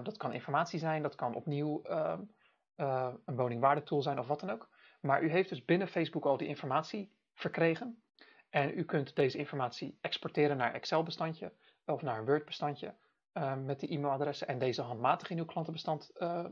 Dat 0.03 0.17
kan 0.17 0.33
informatie 0.33 0.79
zijn, 0.79 1.01
dat 1.01 1.15
kan 1.15 1.33
opnieuw 1.35 1.81
een 2.75 3.35
woningwaardetool 3.35 4.01
zijn 4.01 4.19
of 4.19 4.27
wat 4.27 4.39
dan 4.39 4.49
ook. 4.49 4.69
Maar 5.01 5.23
u 5.23 5.29
heeft 5.29 5.49
dus 5.49 5.65
binnen 5.65 5.87
Facebook 5.87 6.25
al 6.25 6.37
die 6.37 6.47
informatie 6.47 7.11
verkregen. 7.33 8.03
En 8.49 8.77
u 8.77 8.85
kunt 8.85 9.15
deze 9.15 9.37
informatie 9.37 9.97
exporteren 10.01 10.57
naar 10.57 10.73
Excel-bestandje 10.73 11.53
of 11.85 12.01
naar 12.01 12.17
een 12.17 12.25
Word-bestandje 12.25 12.95
uh, 13.33 13.55
met 13.55 13.79
die 13.79 13.89
e-mailadressen 13.89 14.47
en 14.47 14.59
deze 14.59 14.81
handmatig 14.81 15.29
in 15.29 15.37
uw 15.37 15.45
klantenbestand 15.45 16.11
uh, 16.17 16.45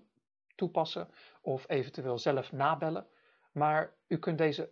toepassen 0.55 1.09
of 1.41 1.69
eventueel 1.69 2.17
zelf 2.17 2.51
nabellen. 2.51 3.07
Maar 3.51 3.95
u 4.07 4.17
kunt 4.17 4.37
deze 4.37 4.71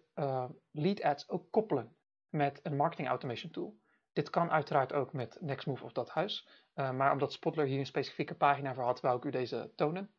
lead 0.71 1.01
ads 1.01 1.29
ook 1.29 1.51
koppelen 1.51 1.95
met 2.29 2.59
een 2.63 2.75
marketing 2.75 3.07
automation 3.07 3.51
tool. 3.51 3.77
Dit 4.13 4.29
kan 4.29 4.51
uiteraard 4.51 4.93
ook 4.93 5.13
met 5.13 5.37
Nextmove 5.41 5.83
of 5.83 5.91
dat 5.91 6.09
huis. 6.09 6.47
Maar 6.75 7.11
omdat 7.11 7.33
Spotler 7.33 7.65
hier 7.65 7.79
een 7.79 7.85
specifieke 7.85 8.35
pagina 8.35 8.73
voor 8.73 8.83
had, 8.83 9.01
wou 9.01 9.17
ik 9.17 9.23
u 9.23 9.29
deze 9.29 9.71
tonen. 9.75 10.09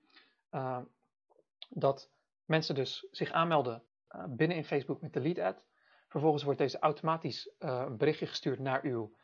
dat 1.68 2.10
mensen 2.44 2.74
dus 2.74 3.06
zich 3.10 3.30
aanmelden 3.30 3.82
binnen 4.28 4.56
in 4.56 4.64
Facebook 4.64 5.00
met 5.00 5.12
de 5.12 5.20
lead 5.20 5.38
ad. 5.38 5.64
Vervolgens 6.08 6.42
wordt 6.42 6.58
deze 6.58 6.78
automatisch 6.78 7.50
een 7.58 7.96
berichtje 7.96 8.26
gestuurd 8.26 8.58
naar 8.58 8.82
uw 8.82 9.16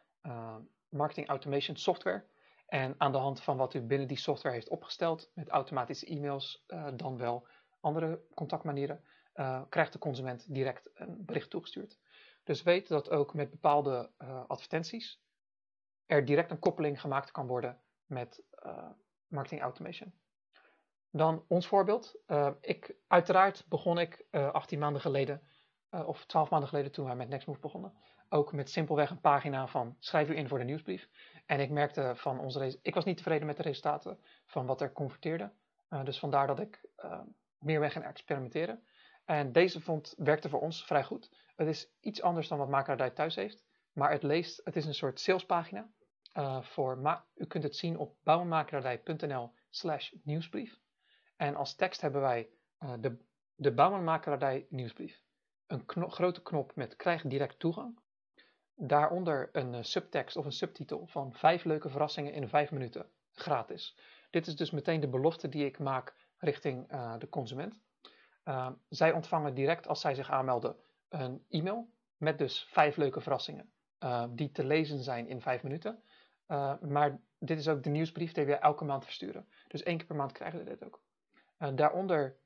marketing 0.89 1.29
automation 1.29 1.77
software. 1.77 2.25
En 2.67 2.95
aan 2.99 3.13
de 3.13 3.19
hand 3.19 3.43
van 3.43 3.57
wat 3.57 3.75
u 3.75 3.81
binnen 3.81 4.09
die 4.09 4.17
software 4.17 4.55
heeft 4.55 4.69
opgesteld, 4.69 5.31
met 5.35 5.49
automatische 5.49 6.07
e-mails, 6.07 6.65
dan 6.95 7.17
wel 7.17 7.47
andere 7.81 8.21
contactmanieren, 8.35 9.05
krijgt 9.69 9.93
de 9.93 9.99
consument 9.99 10.55
direct 10.55 10.91
een 10.95 11.25
bericht 11.25 11.51
toegestuurd. 11.51 11.99
Dus 12.45 12.63
weet 12.63 12.89
dat 12.89 13.11
ook 13.11 13.35
met 13.35 13.51
bepaalde 13.51 14.11
advertenties 14.47 15.22
er 16.13 16.25
direct 16.25 16.51
een 16.51 16.59
koppeling 16.59 17.01
gemaakt 17.01 17.31
kan 17.31 17.47
worden 17.47 17.81
met 18.07 18.45
marketing 19.27 19.63
automation. 19.63 20.13
Dan 21.11 21.45
ons 21.49 21.67
voorbeeld. 21.67 22.17
ik, 22.61 22.95
uiteraard 23.07 23.65
begon 23.69 23.99
ik 23.99 24.25
18 24.31 24.79
maanden 24.79 25.01
geleden, 25.01 25.43
of 25.91 26.25
12 26.27 26.51
maanden 26.51 26.69
geleden 26.69 26.93
toen 26.93 27.07
wij 27.07 27.17
met 27.17 27.29
Nextmove 27.29 27.61
begonnen, 27.61 27.95
ook 28.29 28.53
met 28.53 28.71
simpelweg 28.71 29.11
een 29.11 29.21
pagina 29.21 29.67
van 29.67 29.97
schrijf 29.99 30.29
u 30.29 30.37
in 30.37 30.49
voor 30.49 30.59
de 30.59 30.65
nieuwsbrief. 30.65 31.09
En 31.47 31.61
ik 31.61 31.71
merkte 31.71 32.13
van 32.17 32.39
onze 32.39 32.79
ik 32.83 32.95
was 32.95 33.05
niet 33.05 33.17
tevreden 33.17 33.47
met 33.47 33.57
de 33.57 33.63
resultaten 33.63 34.19
van 34.47 34.67
wat 34.67 34.81
er 34.81 34.93
converteerde. 34.93 35.53
Uh, 35.91 36.05
dus 36.05 36.19
vandaar 36.19 36.47
dat 36.47 36.61
ik 36.61 36.85
uh, 37.05 37.21
meer 37.59 37.81
weg 37.81 37.93
ging 37.93 38.05
experimenteren. 38.05 38.83
En 39.25 39.53
deze 39.53 39.81
vond, 39.81 40.15
werkte 40.19 40.49
voor 40.49 40.61
ons 40.61 40.85
vrij 40.85 41.05
goed. 41.05 41.31
Het 41.57 41.69
is 41.69 41.91
iets 42.01 42.23
anders 42.23 42.49
dan 42.49 42.59
wat 42.59 42.69
Makelaardij 42.69 43.11
thuis 43.11 43.35
heeft. 43.35 43.65
Maar 43.93 44.11
het 44.11 44.23
leest, 44.23 44.61
het 44.65 44.77
is 44.77 44.87
een 44.87 44.95
soort 44.95 45.21
salespagina. 45.21 45.91
Uh, 46.35 46.63
voor 46.63 47.25
u 47.35 47.47
kunt 47.47 47.65
het 47.65 47.77
zien 47.77 47.99
op 47.99 48.17
bouwenmakelaardij.nl 48.23 49.53
slash 49.71 50.13
nieuwsbrief. 50.23 50.81
En 51.37 51.55
als 51.55 51.75
tekst 51.75 52.01
hebben 52.01 52.21
wij 52.21 52.49
de, 53.01 53.19
de 53.55 53.73
Bouwenmakelaardij 53.73 54.67
nieuwsbrief. 54.69 55.23
Een 55.67 55.85
grote 56.11 56.43
knop 56.43 56.75
met 56.75 56.97
krijg 56.97 57.23
direct 57.23 57.59
toegang 57.59 58.01
daaronder 58.75 59.49
een 59.53 59.75
uh, 59.75 59.83
subtekst 59.83 60.37
of 60.37 60.45
een 60.45 60.53
subtitel 60.53 61.07
van 61.07 61.33
vijf 61.33 61.65
leuke 61.65 61.89
verrassingen 61.89 62.33
in 62.33 62.49
vijf 62.49 62.71
minuten, 62.71 63.07
gratis. 63.33 63.97
Dit 64.31 64.47
is 64.47 64.57
dus 64.57 64.71
meteen 64.71 65.01
de 65.01 65.09
belofte 65.09 65.49
die 65.49 65.65
ik 65.65 65.79
maak 65.79 66.15
richting 66.39 66.89
de 67.19 67.29
consument. 67.29 67.81
Zij 68.89 69.13
ontvangen 69.13 69.55
direct 69.55 69.89
als 69.89 70.01
zij 70.01 70.15
zich 70.15 70.31
aanmelden 70.31 70.77
een 71.09 71.45
e-mail 71.49 71.89
met 72.17 72.39
dus 72.39 72.67
vijf 72.71 72.97
leuke 72.97 73.21
verrassingen 73.21 73.73
die 74.31 74.51
te 74.51 74.65
lezen 74.65 75.03
zijn 75.03 75.29
in 75.29 75.41
vijf 75.41 75.63
minuten. 75.63 76.03
Maar 76.81 77.21
dit 77.39 77.59
is 77.59 77.69
ook 77.69 77.83
de 77.83 77.91
nieuwsbrief 77.91 78.33
die 78.33 78.45
we 78.45 78.55
elke 78.55 78.85
maand 78.85 79.05
versturen. 79.05 79.49
Dus 79.69 79.83
één 79.83 79.97
keer 79.97 80.07
per 80.07 80.17
maand 80.17 80.33
krijgen 80.33 80.59
we 80.59 80.65
dit 80.65 80.85
ook. 80.85 81.03
daaronder 81.75 82.37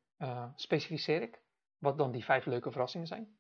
specificeer 0.54 1.22
ik 1.22 1.42
wat 1.78 1.98
dan 1.98 2.12
die 2.12 2.24
vijf 2.24 2.44
leuke 2.44 2.70
verrassingen 2.70 3.06
zijn. 3.06 3.36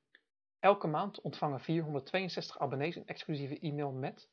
Elke 0.58 0.86
maand 0.86 1.20
ontvangen 1.20 1.60
462 1.60 2.58
abonnees 2.58 2.96
een 2.96 3.06
exclusieve 3.06 3.58
e-mail 3.58 3.92
met. 3.92 4.30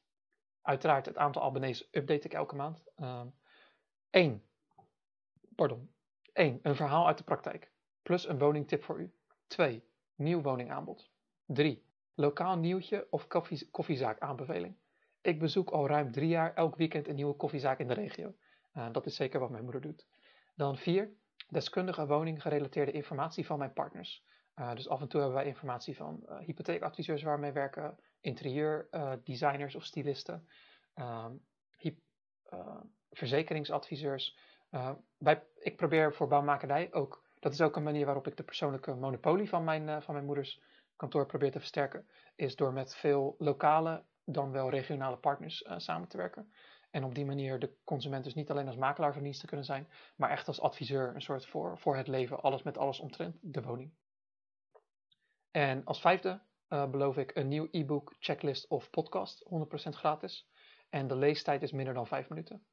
Uiteraard, 0.62 1.06
het 1.06 1.18
aantal 1.18 1.42
abonnees 1.42 1.88
update 1.92 2.26
ik 2.26 2.34
elke 2.34 2.56
maand. 2.56 2.84
1. 2.96 3.34
Ehm, 4.10 4.38
pardon. 5.56 5.94
1. 6.34 6.60
Een 6.62 6.76
verhaal 6.76 7.08
uit 7.08 7.18
de 7.18 7.24
praktijk. 7.24 7.72
Plus 8.02 8.28
een 8.28 8.40
woningtip 8.40 8.84
voor 8.84 9.00
u. 9.00 9.14
2. 9.48 9.84
Nieuw 10.16 10.42
woningaanbod. 10.42 11.12
3. 11.46 11.86
Lokaal 12.14 12.58
nieuwtje 12.58 13.08
of 13.10 13.28
koffie, 13.28 13.70
koffiezaak 13.70 14.20
aanbeveling. 14.20 14.78
Ik 15.24 15.40
bezoek 15.40 15.70
al 15.70 15.88
ruim 15.88 16.12
drie 16.12 16.28
jaar 16.28 16.54
elk 16.54 16.76
weekend 16.76 17.08
een 17.08 17.16
nieuwe 17.16 17.36
koffiezaak 17.36 17.80
in 17.80 17.88
de 17.88 17.94
regio. 17.94 18.36
Uh, 18.74 18.92
dat 18.92 19.06
is 19.06 19.16
zeker 19.16 19.40
wat 19.40 19.50
mijn 19.50 19.64
moeder 19.64 19.82
doet. 19.82 20.08
Dan 20.56 20.78
4. 20.78 21.12
Deskundige 21.50 22.08
woning 22.08 22.42
gerelateerde 22.42 22.92
informatie 22.92 23.46
van 23.46 23.58
mijn 23.58 23.74
partners. 23.74 24.24
Uh, 24.56 24.76
dus 24.76 24.90
af 24.90 25.02
en 25.02 25.08
toe 25.08 25.20
hebben 25.20 25.38
wij 25.40 25.48
informatie 25.48 25.96
van 25.96 26.24
uh, 26.26 26.40
hypotheekadviseurs 26.40 27.24
waarmee 27.24 27.52
werken, 27.52 28.00
interieurdesigners 28.22 29.76
of 29.76 29.84
stylisten, 29.84 30.48
ehm, 30.94 31.36
verzekeringsadviseurs. 33.12 34.38
Ik 35.60 35.76
probeer 35.76 36.14
voor 36.14 36.28
bouwmakerij 36.28 36.94
ook, 36.94 37.26
dat 37.40 37.54
is 37.54 37.62
ook 37.62 37.76
een 37.76 37.84
manier 37.84 38.06
waarop 38.06 38.28
ik 38.28 38.38
de 38.38 38.44
persoonlijke 38.44 38.94
monopolie 38.94 39.50
van 39.50 39.64
mijn, 39.64 40.02
van 40.02 40.14
mijn 40.14 40.26
moeders 40.26 40.62
kantoor 40.96 41.26
probeer 41.26 41.52
te 41.52 41.60
versterken, 41.60 42.08
is 42.36 42.56
door 42.56 42.74
met 42.74 42.96
veel 42.96 43.36
lokale 43.38 44.04
dan 44.26 44.52
wel 44.52 44.70
regionale 44.70 45.18
partners 45.18 45.64
samen 45.78 46.08
te 46.08 46.18
werken. 46.18 46.54
En 46.94 47.04
op 47.04 47.16
die 47.16 47.26
manier 47.26 47.60
de 47.60 47.76
consument 47.84 48.24
dus 48.24 48.34
niet 48.34 48.50
alleen 48.52 48.68
als 48.68 48.76
makelaar 48.76 49.14
van 49.14 49.24
dienst 49.24 49.40
te 49.40 49.48
kunnen 49.48 49.66
zijn, 49.66 49.88
maar 50.16 50.30
echt 50.30 50.48
als 50.48 50.62
adviseur, 50.62 51.16
een 51.16 51.22
soort 51.22 51.46
voor, 51.46 51.78
voor 51.78 51.96
het 51.98 52.08
leven, 52.08 52.42
alles 52.42 52.64
met 52.64 52.78
alles 52.78 53.00
omtrent 53.00 53.38
de 53.42 53.62
woning. 53.62 53.94
En 55.52 55.84
als 55.86 56.02
vijfde 56.02 56.42
uh, 56.70 56.90
beloof 56.90 57.18
ik 57.18 57.36
een 57.36 57.48
nieuw 57.48 57.68
e-book, 57.72 58.16
checklist 58.20 58.68
of 58.68 58.90
podcast, 58.90 59.46
100% 59.50 59.90
gratis. 59.90 60.50
En 60.90 61.08
de 61.08 61.16
leestijd 61.16 61.62
is 61.62 61.72
minder 61.72 61.94
dan 61.94 62.08
5 62.08 62.30
minuten. 62.30 62.66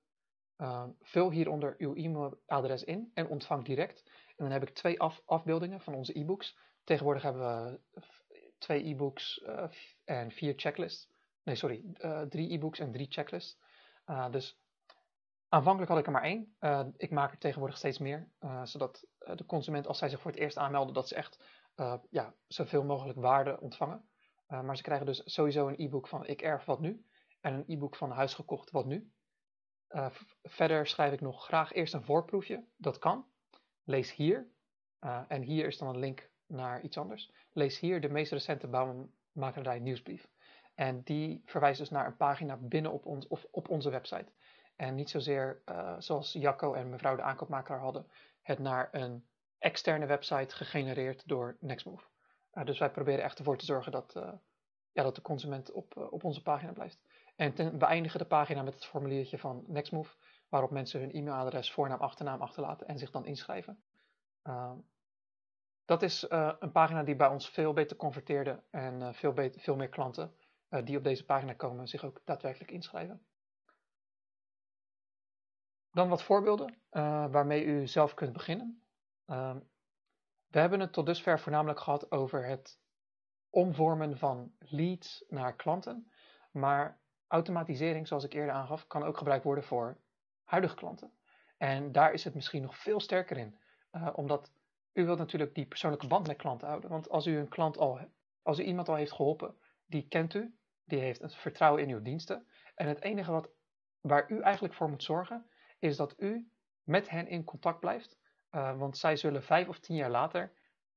Uh, 0.56 0.88
vul 1.00 1.30
hieronder 1.30 1.74
uw 1.78 1.94
e-mailadres 1.94 2.84
in 2.84 3.10
en 3.14 3.28
ontvang 3.28 3.64
direct. 3.64 4.02
En 4.26 4.44
dan 4.44 4.50
heb 4.50 4.62
ik 4.62 4.74
twee 4.74 5.00
af 5.00 5.22
afbeeldingen 5.24 5.80
van 5.80 5.94
onze 5.94 6.18
e-books. 6.18 6.58
Tegenwoordig 6.84 7.22
hebben 7.22 7.64
we 7.64 7.80
twee 8.58 8.86
e-books 8.86 9.44
en 10.04 10.30
vier 10.30 10.52
checklists. 10.56 11.09
Nee, 11.42 11.55
sorry, 11.55 11.85
drie 12.29 12.53
e-books 12.53 12.79
en 12.79 12.92
drie 12.92 13.07
checklists. 13.11 13.59
dus 14.31 14.59
aanvankelijk 15.48 15.90
had 15.90 16.00
ik 16.00 16.07
er 16.07 16.12
maar 16.12 16.22
één. 16.22 16.57
ik 16.96 17.11
maak 17.11 17.33
er 17.33 17.38
tegenwoordig 17.38 17.76
steeds 17.79 17.98
meer. 17.98 18.29
zodat 18.62 19.07
de 19.35 19.46
consument, 19.46 19.87
als 19.87 19.98
zij 19.98 20.09
zich 20.09 20.20
voor 20.20 20.31
het 20.31 20.40
eerst 20.40 20.57
aanmelden, 20.57 20.94
dat 20.94 21.09
ze 21.09 21.14
echt 21.14 21.44
ja, 22.11 22.35
zoveel 22.46 22.85
mogelijk 22.85 23.18
waarde 23.18 23.61
ontvangen. 23.61 24.09
Maar 24.46 24.76
ze 24.76 24.83
krijgen 24.83 25.07
dus 25.07 25.22
sowieso 25.24 25.68
een 25.68 25.81
e-book 25.81 26.09
van 26.09 26.26
Ik 26.26 26.42
erf 26.42 26.64
wat 26.64 26.81
nu 26.81 27.05
en 27.40 27.55
een 27.55 27.64
e-book 27.66 27.96
van 27.96 28.11
Huis 28.11 28.35
gekocht 28.35 28.70
wat 28.70 28.87
nu. 28.87 29.12
Verder 30.42 30.87
schrijf 30.87 31.12
ik 31.12 31.20
nog 31.20 31.44
graag 31.44 31.72
eerst 31.72 31.94
een 31.94 32.05
voorproefje. 32.05 32.64
Dat 32.76 32.98
kan. 32.98 33.26
Lees 33.85 34.14
hier. 34.14 34.50
en 35.29 35.42
hier 35.42 35.66
is 35.66 35.79
dan 35.79 35.88
een 35.88 35.98
link 35.98 36.31
naar 36.46 36.83
iets 36.83 36.98
anders. 36.98 37.33
Lees 37.53 37.79
hier 37.79 38.00
de 38.00 38.09
meest 38.09 38.33
recente 38.33 38.68
bouwmakerij 38.68 39.79
nieuwsbrief. 39.79 40.29
En 40.74 41.02
die 41.02 41.42
verwijst 41.44 41.78
dus 41.78 41.90
naar 41.90 42.06
een 42.06 42.16
pagina 42.16 42.56
binnen 42.56 42.92
op, 42.92 43.06
ons, 43.06 43.28
of 43.28 43.46
op 43.50 43.68
onze 43.68 43.90
website. 43.90 44.33
En 44.76 44.94
niet 44.94 45.11
zozeer 45.11 45.62
zoals 45.98 46.33
Jacco 46.33 46.74
en 46.74 46.90
mevrouw 46.90 47.16
de 47.16 47.22
aankoopmakelaar 47.22 47.80
hadden, 47.80 48.06
het 48.42 48.59
naar 48.59 48.88
een 48.92 49.24
externe 49.61 50.06
website 50.06 50.54
gegenereerd 50.54 51.28
door 51.28 51.56
Nextmove. 51.61 52.06
Uh, 52.54 52.64
dus 52.64 52.78
wij 52.78 52.90
proberen 52.90 53.24
echt 53.24 53.38
ervoor 53.38 53.56
te 53.56 53.64
zorgen 53.64 53.92
dat, 53.92 54.14
uh, 54.16 54.33
ja, 54.92 55.02
dat 55.02 55.14
de 55.14 55.22
consument 55.22 55.72
op, 55.72 55.96
op 56.11 56.24
onze 56.24 56.42
pagina 56.42 56.72
blijft. 56.72 57.00
En 57.37 57.54
ten, 57.54 57.78
we 57.78 57.85
eindigen 57.85 58.18
de 58.18 58.24
pagina 58.26 58.62
met 58.62 58.74
het 58.74 58.85
formuliertje 58.85 59.38
van 59.38 59.64
Nextmove, 59.66 60.16
waarop 60.48 60.70
mensen 60.70 61.00
hun 61.00 61.12
e-mailadres, 61.12 61.72
voornaam, 61.72 62.00
achternaam 62.00 62.40
achterlaten 62.40 62.87
en 62.88 62.98
zich 62.98 63.11
dan 63.11 63.26
inschrijven. 63.26 63.83
dat 65.85 66.02
is 66.02 66.26
een 66.59 66.72
pagina 66.72 67.02
die 67.02 67.16
bij 67.16 67.28
ons 67.28 67.48
veel 67.48 67.72
beter 67.72 67.96
converteerde 67.96 68.62
en 68.70 69.14
veel, 69.14 69.33
beter, 69.33 69.61
veel 69.61 69.76
meer 69.76 69.88
klanten 69.88 70.35
die 70.85 70.96
op 70.96 71.04
deze 71.04 71.24
pagina 71.24 71.52
komen 71.52 71.88
zich 71.88 72.04
ook 72.04 72.20
daadwerkelijk 72.24 72.70
inschrijven. 72.70 73.26
Dan 75.92 76.09
wat 76.09 76.22
voorbeelden 76.22 76.83
waarmee 77.30 77.64
u 77.64 77.87
zelf 77.87 78.14
kunt 78.14 78.33
beginnen. 78.33 78.83
Ehm, 79.26 79.59
we 80.46 80.59
hebben 80.59 80.80
het 80.80 80.92
tot 80.92 81.06
dusver 81.06 81.40
voornamelijk 81.40 81.80
gehad 81.80 82.11
over 82.11 82.46
het 82.46 82.80
omvormen 83.50 84.18
van 84.18 84.52
leads 84.59 85.24
naar 85.28 85.56
klanten. 85.56 86.12
Maar 86.50 87.00
automatisering, 87.26 88.09
zoals 88.09 88.24
ik 88.24 88.33
eerder 88.33 88.54
aangaf, 88.54 88.87
kan 88.87 89.02
ook 89.02 89.16
gebruikt 89.16 89.44
worden 89.44 89.64
voor 89.64 90.00
huidige 90.44 90.74
klanten. 90.74 91.12
En 91.56 91.92
daar 91.92 92.12
is 92.12 92.24
het 92.24 92.35
misschien 92.35 92.62
nog 92.62 92.76
veel 92.76 93.00
sterker 93.00 93.37
in. 93.37 93.59
omdat 94.14 94.52
u 94.92 95.04
wilt 95.04 95.18
natuurlijk 95.18 95.54
die 95.54 95.66
persoonlijke 95.66 96.06
band 96.06 96.26
met 96.26 96.37
klanten 96.37 96.68
houden. 96.68 96.90
Want 96.90 97.09
als 97.09 97.26
u 97.26 97.37
een 97.37 97.48
klant 97.48 97.78
al, 97.78 98.00
als 98.42 98.59
u 98.59 98.62
iemand 98.62 98.88
al 98.88 98.94
heeft 98.94 99.12
geholpen, 99.12 99.56
die 99.87 100.09
kent 100.09 100.35
u, 100.35 100.59
die 100.90 101.00
heeft 101.00 101.20
het 101.20 101.35
vertrouwen 101.35 101.83
in 101.83 101.90
uw 101.90 102.03
diensten. 102.03 102.46
En 102.74 102.88
het 102.88 103.03
enige 103.03 103.31
wat, 103.31 103.50
waar 104.00 104.31
u 104.31 104.40
eigenlijk 104.40 104.74
voor 104.74 104.88
moet 104.88 105.03
zorgen, 105.03 105.50
is 105.79 105.96
dat 105.96 106.14
u 106.18 106.50
met 106.83 107.09
hen 107.09 107.29
in 107.29 107.44
contact 107.44 107.81
blijft. 107.81 108.18
Uh, 108.50 108.79
want 108.79 108.98
zij 108.98 109.16
zullen 109.16 109.42
vijf 109.42 109.68
of 109.68 109.79
tien 109.79 109.96
jaar 109.96 110.11
later 110.11 110.53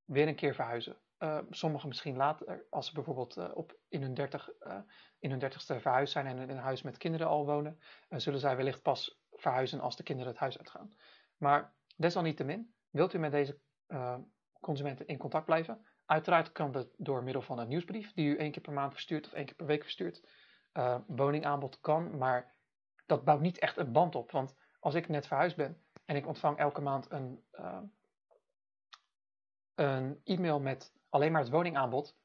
weer 0.06 0.28
een 0.28 0.36
keer 0.36 0.56
verhuizen. 0.56 0.98
Uh, 1.20 1.40
sommigen 1.50 1.88
misschien 1.88 2.16
later, 2.16 2.66
als 2.70 2.88
ze 2.88 2.94
bijvoorbeeld 2.94 3.38
uh, 3.38 3.52
op 3.54 3.78
in, 3.88 4.02
hun 4.02 4.14
dertig, 4.14 4.50
in 5.20 5.30
hun 5.30 5.40
dertigste 5.40 5.80
verhuisd 5.80 6.14
zijn 6.14 6.26
en 6.26 6.38
in 6.38 6.50
een 6.50 6.58
huis 6.58 6.82
met 6.82 6.98
kinderen 6.98 7.28
al 7.28 7.46
wonen, 7.46 7.80
zullen 8.10 8.40
zij 8.40 8.56
wellicht 8.56 8.82
pas 8.82 9.22
verhuizen 9.32 9.80
als 9.80 9.96
de 9.96 10.04
kinderen 10.04 10.32
het 10.32 10.42
huis 10.42 10.58
uitgaan. 10.58 10.94
Maar 11.38 11.74
desalniettemin, 11.96 12.74
wilt 12.90 13.14
u 13.14 13.18
met 13.18 13.32
deze 13.32 13.60
consumenten 14.60 15.08
in 15.08 15.18
contact 15.18 15.46
blijven? 15.46 15.86
Uiteraard 16.13 16.52
kan 16.52 16.71
dat 16.71 16.88
door 16.97 17.23
middel 17.23 17.41
van 17.41 17.60
een 17.60 17.67
nieuwsbrief 17.67 18.13
die 18.13 18.28
u 18.28 18.38
één 18.38 18.52
keer 18.52 18.62
per 18.62 18.73
maand 18.73 18.93
verstuurt 18.93 19.26
of 19.26 19.34
één 19.34 19.45
keer 19.45 19.56
per 19.56 19.65
week 19.65 19.82
verstuurt. 19.82 20.28
woningaanbod 21.08 21.80
kan, 21.80 22.17
maar 22.17 22.54
dat 23.06 23.23
bouwt 23.23 23.41
niet 23.41 23.60
echt 23.60 23.78
een 23.78 23.91
band 23.91 24.15
op. 24.15 24.32
Want 24.32 24.56
als 24.80 24.93
ik 24.93 25.08
net 25.08 25.28
verhuisd 25.28 25.56
ben 25.56 25.84
en 26.06 26.15
ik 26.15 26.28
ontvang 26.28 26.58
elke 26.58 26.82
maand 26.82 27.12
een, 27.12 27.43
uh, 27.60 27.80
een 29.76 30.21
e-mail 30.23 30.60
met 30.60 30.93
alleen 31.10 31.32
maar 31.32 31.41
het 31.41 31.49
woningaanbod. 31.49 32.17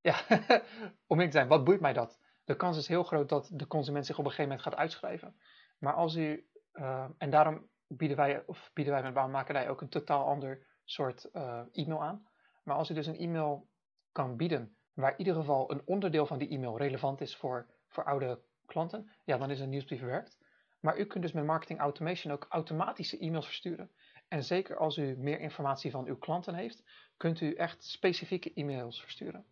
Ja, 0.00 0.16
om 1.06 1.20
in 1.20 1.26
te 1.26 1.36
zijn, 1.36 1.48
wat 1.48 1.64
boeit 1.64 1.80
mij 1.80 1.92
dat? 1.92 2.20
De 2.44 2.56
kans 2.56 2.76
is 2.76 2.88
heel 2.88 3.04
groot 3.04 3.28
dat 3.28 3.50
de 3.52 3.66
consument 3.66 4.06
zich 4.06 4.18
op 4.18 4.24
een 4.24 4.30
gegeven 4.30 4.50
moment 4.50 4.68
gaat 4.68 4.80
uitschrijven. 4.80 5.36
Maar 5.78 5.94
als 5.94 6.16
u, 6.16 6.48
uh, 6.72 7.08
en 7.18 7.30
daarom 7.30 7.68
bieden 7.86 8.16
wij, 8.16 8.46
of 8.46 8.70
bieden 8.72 8.94
wij 8.94 9.02
met 9.02 9.14
bouwmakerij 9.14 9.68
ook 9.68 9.80
een 9.80 9.88
totaal 9.88 10.26
ander 10.26 10.66
soort 10.84 11.30
e-mail 11.72 12.02
aan. 12.02 12.32
Maar 12.64 12.76
als 12.76 12.90
u 12.90 12.94
dus 12.94 13.06
een 13.06 13.18
e-mail 13.18 13.68
kan 14.12 14.36
bieden 14.36 14.76
waar 14.92 15.10
in 15.10 15.18
ieder 15.18 15.34
geval 15.34 15.70
een 15.70 15.82
onderdeel 15.84 16.26
van 16.26 16.38
die 16.38 16.48
e-mail 16.48 16.78
relevant 16.78 17.20
is 17.20 17.36
voor, 17.36 17.66
voor 17.88 18.04
oude 18.04 18.42
klanten, 18.66 19.10
ja, 19.24 19.38
dan 19.38 19.50
is 19.50 19.60
een 19.60 19.68
nieuwsbrief 19.68 20.00
werkt. 20.00 20.38
Maar 20.80 20.98
u 20.98 21.04
kunt 21.04 21.22
dus 21.22 21.32
met 21.32 21.44
marketing 21.44 21.78
automation 21.78 22.32
ook 22.32 22.46
automatische 22.48 23.18
e-mails 23.18 23.46
versturen. 23.46 23.90
En 24.28 24.44
zeker 24.44 24.76
als 24.76 24.96
u 24.96 25.16
meer 25.16 25.40
informatie 25.40 25.90
van 25.90 26.06
uw 26.06 26.18
klanten 26.18 26.54
heeft, 26.54 26.84
kunt 27.16 27.40
u 27.40 27.54
echt 27.54 27.84
specifieke 27.84 28.52
e-mails 28.54 29.00
versturen. 29.00 29.46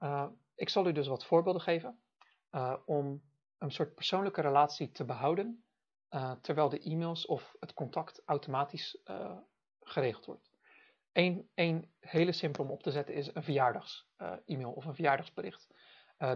Uh, 0.00 0.26
ik 0.54 0.68
zal 0.68 0.86
u 0.86 0.92
dus 0.92 1.06
wat 1.06 1.24
voorbeelden 1.24 1.62
geven 1.62 1.98
uh, 2.52 2.76
om 2.84 3.22
een 3.58 3.70
soort 3.70 3.94
persoonlijke 3.94 4.40
relatie 4.40 4.92
te 4.92 5.04
behouden, 5.04 5.64
uh, 6.10 6.32
terwijl 6.40 6.68
de 6.68 6.80
e-mails 6.80 7.26
of 7.26 7.54
het 7.60 7.74
contact 7.74 8.22
automatisch 8.24 8.98
geregeld 9.80 10.24
wordt. 10.24 10.51
Eén, 11.12 11.50
één 11.54 11.92
hele 12.00 12.32
simpel 12.32 12.64
om 12.64 12.70
op 12.70 12.82
te 12.82 12.90
zetten 12.90 13.14
is 13.14 13.34
een 13.34 13.42
verjaardags-e-mail 13.42 14.72
of 14.72 14.84
een 14.84 14.94
verjaardagsbericht. 14.94 15.68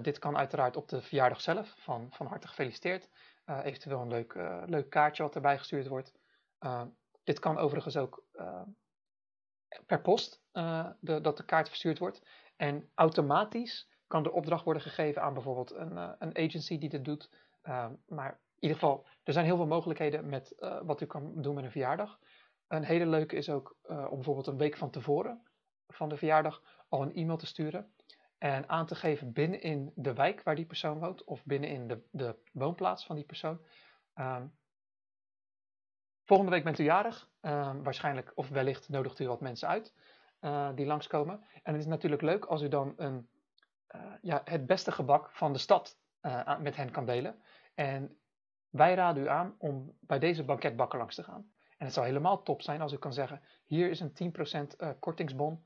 dit 0.02 0.18
kan 0.18 0.36
uiteraard 0.36 0.76
op 0.76 0.88
de 0.88 1.02
verjaardag 1.02 1.40
zelf, 1.40 1.74
van, 1.78 2.06
van 2.10 2.26
harte 2.26 2.48
gefeliciteerd. 2.48 3.10
Uh, 3.46 3.64
eventueel 3.64 4.00
een 4.00 4.08
leuk, 4.08 4.34
leuk 4.66 4.90
kaartje 4.90 5.22
wat 5.22 5.34
erbij 5.34 5.58
gestuurd 5.58 5.86
wordt. 5.86 6.14
Dit 7.24 7.38
kan 7.38 7.58
overigens 7.58 7.96
ook 7.96 8.24
per 9.86 10.00
post 10.00 10.42
de, 11.00 11.20
dat 11.22 11.36
de 11.36 11.44
kaart 11.44 11.68
verstuurd 11.68 11.98
wordt. 11.98 12.22
En 12.56 12.90
automatisch 12.94 13.90
kan 14.06 14.22
de 14.22 14.32
opdracht 14.32 14.64
worden 14.64 14.82
gegeven 14.82 15.22
aan 15.22 15.34
bijvoorbeeld 15.34 15.72
een, 15.72 15.96
een 15.96 16.36
agency 16.36 16.78
die 16.78 16.88
dit 16.88 17.04
doet. 17.04 17.30
maar 18.06 18.40
in 18.54 18.62
ieder 18.62 18.78
geval, 18.78 19.06
er 19.22 19.32
zijn 19.32 19.44
heel 19.44 19.56
veel 19.56 19.66
mogelijkheden 19.66 20.28
met 20.28 20.54
wat 20.82 21.00
u 21.00 21.06
kan 21.06 21.42
doen 21.42 21.54
met 21.54 21.64
een 21.64 21.70
verjaardag. 21.70 22.18
Een 22.68 22.84
hele 22.84 23.06
leuke 23.06 23.36
is 23.36 23.50
ook 23.50 23.76
om 23.82 24.14
bijvoorbeeld 24.14 24.46
een 24.46 24.56
week 24.56 24.76
van 24.76 24.90
tevoren 24.90 25.42
van 25.88 26.08
de 26.08 26.16
verjaardag 26.16 26.62
al 26.88 27.02
een 27.02 27.14
e-mail 27.14 27.36
te 27.36 27.46
sturen 27.46 27.92
en 28.38 28.68
aan 28.68 28.86
te 28.86 28.94
geven 28.94 29.32
binnen 29.32 29.60
in 29.60 29.92
de 29.94 30.14
wijk 30.14 30.42
waar 30.42 30.54
die 30.54 30.66
persoon 30.66 30.98
woont 30.98 31.24
of 31.24 31.44
binnen 31.44 31.70
in 31.70 31.88
de, 31.88 32.02
de 32.10 32.36
woonplaats 32.52 33.06
van 33.06 33.16
die 33.16 33.24
persoon. 33.24 33.60
Um, 34.14 34.56
volgende 36.24 36.52
week 36.52 36.64
bent 36.64 36.78
u 36.78 36.84
jarig, 36.84 37.30
um, 37.40 37.82
waarschijnlijk 37.82 38.32
of 38.34 38.48
wellicht 38.48 38.88
nodigt 38.88 39.18
u 39.18 39.26
wat 39.26 39.40
mensen 39.40 39.68
uit 39.68 39.94
uh, 40.40 40.70
die 40.74 40.86
langskomen. 40.86 41.40
En 41.62 41.72
het 41.72 41.82
is 41.82 41.86
natuurlijk 41.86 42.22
leuk 42.22 42.44
als 42.44 42.62
u 42.62 42.68
dan 42.68 42.94
een, 42.96 43.28
uh, 43.94 44.12
ja, 44.22 44.40
het 44.44 44.66
beste 44.66 44.92
gebak 44.92 45.30
van 45.30 45.52
de 45.52 45.58
stad 45.58 45.98
met 46.60 46.76
hen 46.76 46.90
kan 46.90 47.06
delen. 47.06 47.42
En 47.74 48.18
wij 48.68 48.94
raden 48.94 49.22
u 49.22 49.28
aan 49.28 49.54
om 49.58 49.96
bij 50.00 50.18
deze 50.18 50.44
banketbakker 50.44 50.98
langs 50.98 51.14
te 51.14 51.22
gaan. 51.22 51.50
En 51.76 51.84
het 51.84 51.94
zou 51.94 52.06
helemaal 52.06 52.42
top 52.42 52.62
zijn 52.62 52.80
als 52.80 52.92
u 52.92 52.96
kan 52.96 53.12
zeggen: 53.12 53.40
hier 53.64 53.90
is 53.90 54.00
een 54.00 54.34
10% 54.82 54.98
kortingsbon 54.98 55.64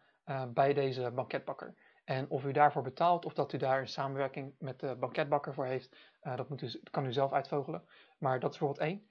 bij 0.48 0.72
deze 0.72 1.10
banketbakker. 1.10 1.74
En 2.04 2.28
of 2.28 2.44
u 2.44 2.52
daarvoor 2.52 2.82
betaalt 2.82 3.24
of 3.24 3.34
dat 3.34 3.52
u 3.52 3.58
daar 3.58 3.80
een 3.80 3.88
samenwerking 3.88 4.54
met 4.58 4.80
de 4.80 4.96
banketbakker 4.96 5.54
voor 5.54 5.64
heeft, 5.64 5.96
uh, 6.22 6.36
dat 6.36 6.48
moet 6.48 6.62
u, 6.62 6.80
kan 6.90 7.06
u 7.06 7.12
zelf 7.12 7.32
uitvogelen. 7.32 7.84
Maar 8.18 8.40
dat 8.40 8.52
is 8.52 8.58
bijvoorbeeld 8.58 8.88
één. 8.88 9.08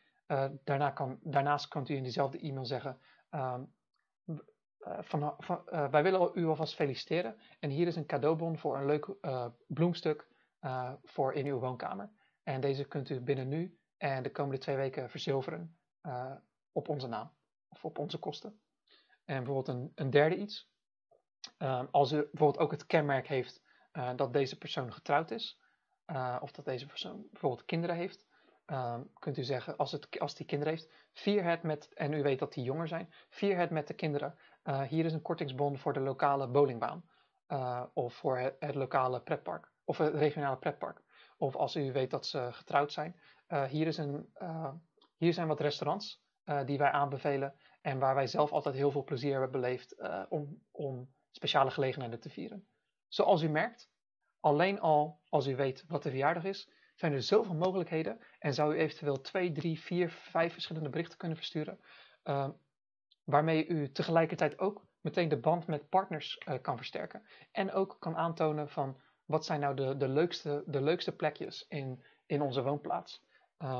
Daarna 0.63 0.89
kan, 0.91 1.19
daarnaast 1.21 1.67
kunt 1.67 1.89
u 1.89 1.95
in 1.95 2.03
diezelfde 2.03 2.39
e-mail 2.39 2.65
zeggen, 2.65 2.99
van, 4.99 5.35
van, 5.37 5.61
wij 5.91 6.03
willen 6.03 6.31
u 6.33 6.45
alvast 6.45 6.75
feliciteren. 6.75 7.37
En 7.59 7.69
hier 7.69 7.87
is 7.87 7.95
een 7.95 8.05
cadeaubon 8.05 8.57
voor 8.57 8.77
een 8.77 8.85
leuk 8.85 9.07
bloemstuk 9.67 10.27
voor 11.03 11.33
in 11.33 11.45
uw 11.45 11.59
woonkamer. 11.59 12.09
En 12.43 12.61
deze 12.61 12.85
kunt 12.85 13.09
u 13.09 13.19
binnen 13.19 13.47
nu 13.47 13.77
en 13.97 14.23
de 14.23 14.31
komende 14.31 14.57
twee 14.57 14.75
weken 14.75 15.09
verzilveren 15.09 15.77
op 16.79 16.89
onze 16.89 17.07
naam 17.07 17.31
of 17.69 17.85
op 17.85 17.97
onze 17.97 18.17
kosten. 18.17 18.61
En 19.25 19.43
bijvoorbeeld 19.43 19.67
een, 19.67 19.91
een 19.95 20.09
derde 20.09 20.37
iets. 20.37 20.69
Uh, 21.57 21.83
als 21.91 22.11
u 22.11 22.15
bijvoorbeeld 22.15 22.57
ook 22.57 22.71
het 22.71 22.85
kenmerk 22.85 23.27
heeft 23.27 23.63
uh, 23.93 24.11
dat 24.15 24.33
deze 24.33 24.57
persoon 24.57 24.93
getrouwd 24.93 25.31
is, 25.31 25.59
uh, 26.07 26.37
of 26.41 26.51
dat 26.51 26.65
deze 26.65 26.85
persoon 26.85 27.27
bijvoorbeeld 27.31 27.65
kinderen 27.65 27.95
heeft, 27.95 28.27
ehm, 28.65 29.03
kunt 29.19 29.37
u 29.37 29.43
zeggen, 29.43 29.77
als, 29.77 29.91
het, 29.91 30.19
als 30.19 30.35
die 30.35 30.45
kinderen 30.45 30.73
heeft, 30.73 30.91
vier 31.13 31.43
het 31.43 31.63
met, 31.63 31.93
en 31.93 32.13
u 32.13 32.21
weet 32.21 32.39
dat 32.39 32.53
die 32.53 32.63
jonger 32.63 32.87
zijn, 32.87 33.13
vier 33.29 33.57
het 33.57 33.69
met 33.69 33.87
de 33.87 33.93
kinderen. 33.93 34.37
Eh, 34.63 34.81
hier 34.81 35.05
is 35.05 35.13
een 35.13 35.21
kortingsbon 35.21 35.77
voor 35.77 35.93
de 35.93 35.99
lokale 35.99 36.47
bowlingbaan, 36.47 37.09
of 37.93 38.13
voor 38.13 38.37
het, 38.37 38.55
het, 38.59 38.75
lokale 38.75 39.21
pretpark, 39.21 39.71
of 39.83 39.97
het 39.97 40.13
regionale 40.13 40.57
pretpark. 40.57 41.01
Of 41.37 41.55
als 41.55 41.75
u 41.75 41.91
weet 41.91 42.11
dat 42.11 42.25
ze 42.25 42.49
getrouwd 42.51 42.91
zijn, 42.91 43.19
hier, 43.67 43.87
is 43.87 43.97
een, 43.97 44.33
hier 45.17 45.33
zijn 45.33 45.47
wat 45.47 45.59
restaurants 45.59 46.23
die 46.65 46.77
wij 46.77 46.91
aanbevelen 46.91 47.53
en 47.81 47.99
waar 47.99 48.15
wij 48.15 48.27
zelf 48.27 48.51
altijd 48.51 48.75
heel 48.75 48.91
veel 48.91 49.03
plezier 49.03 49.31
hebben 49.31 49.51
beleefd 49.51 49.95
om, 50.29 50.61
om 50.71 51.13
speciale 51.31 51.71
gelegenheden 51.71 52.19
te 52.19 52.29
vieren. 52.29 52.67
Zoals 53.07 53.41
u 53.41 53.49
merkt, 53.49 53.91
alleen 54.39 54.79
al 54.79 55.19
als 55.29 55.47
u 55.47 55.55
weet 55.55 55.85
wat 55.87 56.03
de 56.03 56.09
verjaardag 56.09 56.43
is, 56.43 56.69
zijn 56.95 57.13
er 57.13 57.21
zoveel 57.21 57.55
mogelijkheden 57.55 58.19
en 58.39 58.53
zou 58.53 58.73
u 58.75 58.77
eventueel 58.77 59.21
twee, 59.21 59.51
drie, 59.51 59.79
vier, 59.79 60.09
vijf 60.09 60.53
verschillende 60.53 60.89
berichten 60.89 61.17
kunnen 61.17 61.37
versturen, 61.37 61.79
uh, 62.23 62.49
waarmee 63.23 63.67
u 63.67 63.91
tegelijkertijd 63.91 64.59
ook 64.59 64.85
meteen 65.01 65.29
de 65.29 65.39
band 65.39 65.67
met 65.67 65.89
partners 65.89 66.37
kan 66.61 66.77
versterken 66.77 67.23
en 67.51 67.71
ook 67.71 67.95
kan 67.99 68.15
aantonen 68.15 68.69
van 68.69 69.01
wat 69.25 69.45
zijn 69.45 69.59
nou 69.59 69.75
de, 69.75 69.97
de, 69.97 70.07
leukste, 70.07 70.63
de 70.65 70.81
leukste 70.81 71.15
plekjes 71.15 71.65
in, 71.67 72.03
in 72.25 72.41
onze 72.41 72.63
woonplaats. 72.63 73.27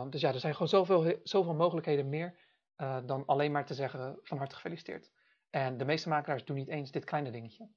Dus 0.10 0.21
ja, 0.21 0.34
er 0.34 0.39
zijn 0.39 0.53
gewoon 0.53 0.67
zoveel, 0.67 1.19
zoveel 1.23 1.53
mogelijkheden 1.53 2.10
meer 2.10 2.39
uh, 2.81 2.97
dan 3.05 3.25
alleen 3.25 3.51
maar 3.51 3.65
te 3.65 3.73
zeggen 3.73 4.19
van 4.23 4.37
harte 4.37 4.55
gefeliciteerd. 4.55 5.11
En 5.49 5.77
de 5.77 5.85
meeste 5.85 6.09
makelaars 6.09 6.45
doen 6.45 6.55
niet 6.55 6.67
eens 6.67 6.91
dit 6.91 7.03
kleine 7.03 7.31
dingetje. 7.31 7.67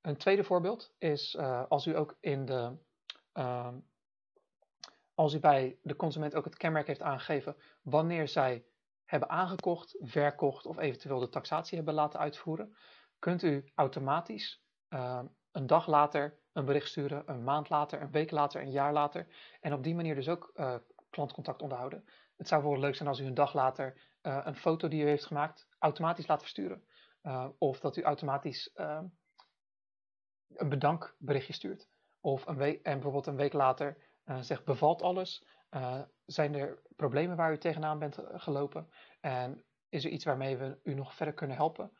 Een 0.00 0.16
tweede 0.16 0.44
voorbeeld 0.44 0.94
is 0.98 1.34
uh, 1.34 1.62
als 1.68 1.86
u 1.86 1.96
ook 1.96 2.16
in 2.20 2.44
de. 2.44 2.76
Uh, 3.34 3.68
als 5.14 5.34
u 5.34 5.38
bij 5.40 5.78
de 5.82 5.96
consument 5.96 6.34
ook 6.34 6.44
het 6.44 6.56
kenmerk 6.56 6.86
heeft 6.86 7.02
aangegeven 7.02 7.56
wanneer 7.82 8.28
zij 8.28 8.64
hebben 9.04 9.28
aangekocht, 9.28 9.96
verkocht 10.00 10.66
of 10.66 10.78
eventueel 10.78 11.18
de 11.18 11.28
taxatie 11.28 11.76
hebben 11.76 11.94
laten 11.94 12.20
uitvoeren, 12.20 12.76
kunt 13.18 13.42
u 13.42 13.70
automatisch 13.74 14.62
uh, 14.88 15.22
een 15.52 15.66
dag 15.66 15.86
later 15.86 16.38
een 16.52 16.64
bericht 16.64 16.88
sturen, 16.88 17.22
een 17.26 17.44
maand 17.44 17.68
later, 17.68 18.00
een 18.00 18.10
week 18.10 18.30
later, 18.30 18.60
een 18.60 18.70
jaar 18.70 18.92
later. 18.92 19.26
En 19.60 19.72
op 19.72 19.82
die 19.82 19.94
manier 19.94 20.14
dus 20.14 20.28
ook 20.28 20.50
uh, 20.54 20.74
klantcontact 21.10 21.62
onderhouden. 21.62 22.04
Het 22.40 22.48
zou 22.48 22.60
bijvoorbeeld 22.60 22.90
leuk 22.90 22.96
zijn 22.96 23.08
als 23.08 23.20
u 23.20 23.24
een 23.24 23.34
dag 23.34 23.54
later 23.54 24.00
uh, 24.22 24.40
een 24.44 24.56
foto 24.56 24.88
die 24.88 25.02
u 25.02 25.06
heeft 25.06 25.26
gemaakt 25.26 25.66
automatisch 25.78 26.26
laat 26.26 26.40
versturen. 26.40 26.84
Uh, 27.22 27.48
of 27.58 27.80
dat 27.80 27.96
u 27.96 28.02
automatisch 28.02 28.70
uh, 28.74 29.02
een 30.48 30.68
bedankberichtje 30.68 31.52
stuurt. 31.52 31.88
Of 32.20 32.46
een 32.46 32.56
week, 32.56 32.82
en 32.82 32.92
bijvoorbeeld 32.92 33.26
een 33.26 33.36
week 33.36 33.52
later 33.52 33.96
uh, 34.24 34.40
zegt 34.40 34.64
bevalt 34.64 35.02
alles? 35.02 35.58
zijn 36.26 36.54
er 36.54 36.82
problemen 36.96 37.36
waar 37.36 37.52
u 37.52 37.58
tegenaan 37.58 37.98
bent 37.98 38.18
gelopen? 38.32 38.90
En 39.20 39.64
is 39.88 40.04
er 40.04 40.10
iets 40.10 40.24
waarmee 40.24 40.56
we 40.56 40.78
u 40.82 40.94
nog 40.94 41.14
verder 41.14 41.34
kunnen 41.34 41.56
helpen? 41.56 41.92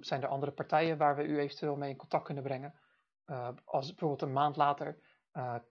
zijn 0.00 0.22
er 0.22 0.28
andere 0.28 0.52
partijen 0.52 0.98
waar 0.98 1.16
we 1.16 1.24
u 1.24 1.38
eventueel 1.38 1.76
mee 1.76 1.90
in 1.90 1.96
contact 1.96 2.24
kunnen 2.24 2.42
brengen? 2.42 2.80
als 3.64 3.86
bijvoorbeeld 3.86 4.22
een 4.22 4.32
maand 4.32 4.56
later 4.56 4.98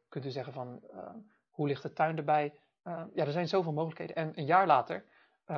kunt 0.10 0.26
u 0.26 0.30
zeggen 0.30 0.53
van 0.53 0.84
hoe 1.49 1.68
ligt 1.68 1.82
de 1.82 1.93
tuin 1.93 2.18
erbij? 2.18 2.60
Ja, 3.13 3.25
er 3.25 3.31
zijn 3.31 3.47
zoveel 3.47 3.73
mogelijkheden. 3.73 4.15
En 4.15 4.31
een 4.36 4.45
jaar 4.45 4.67
later 4.67 5.05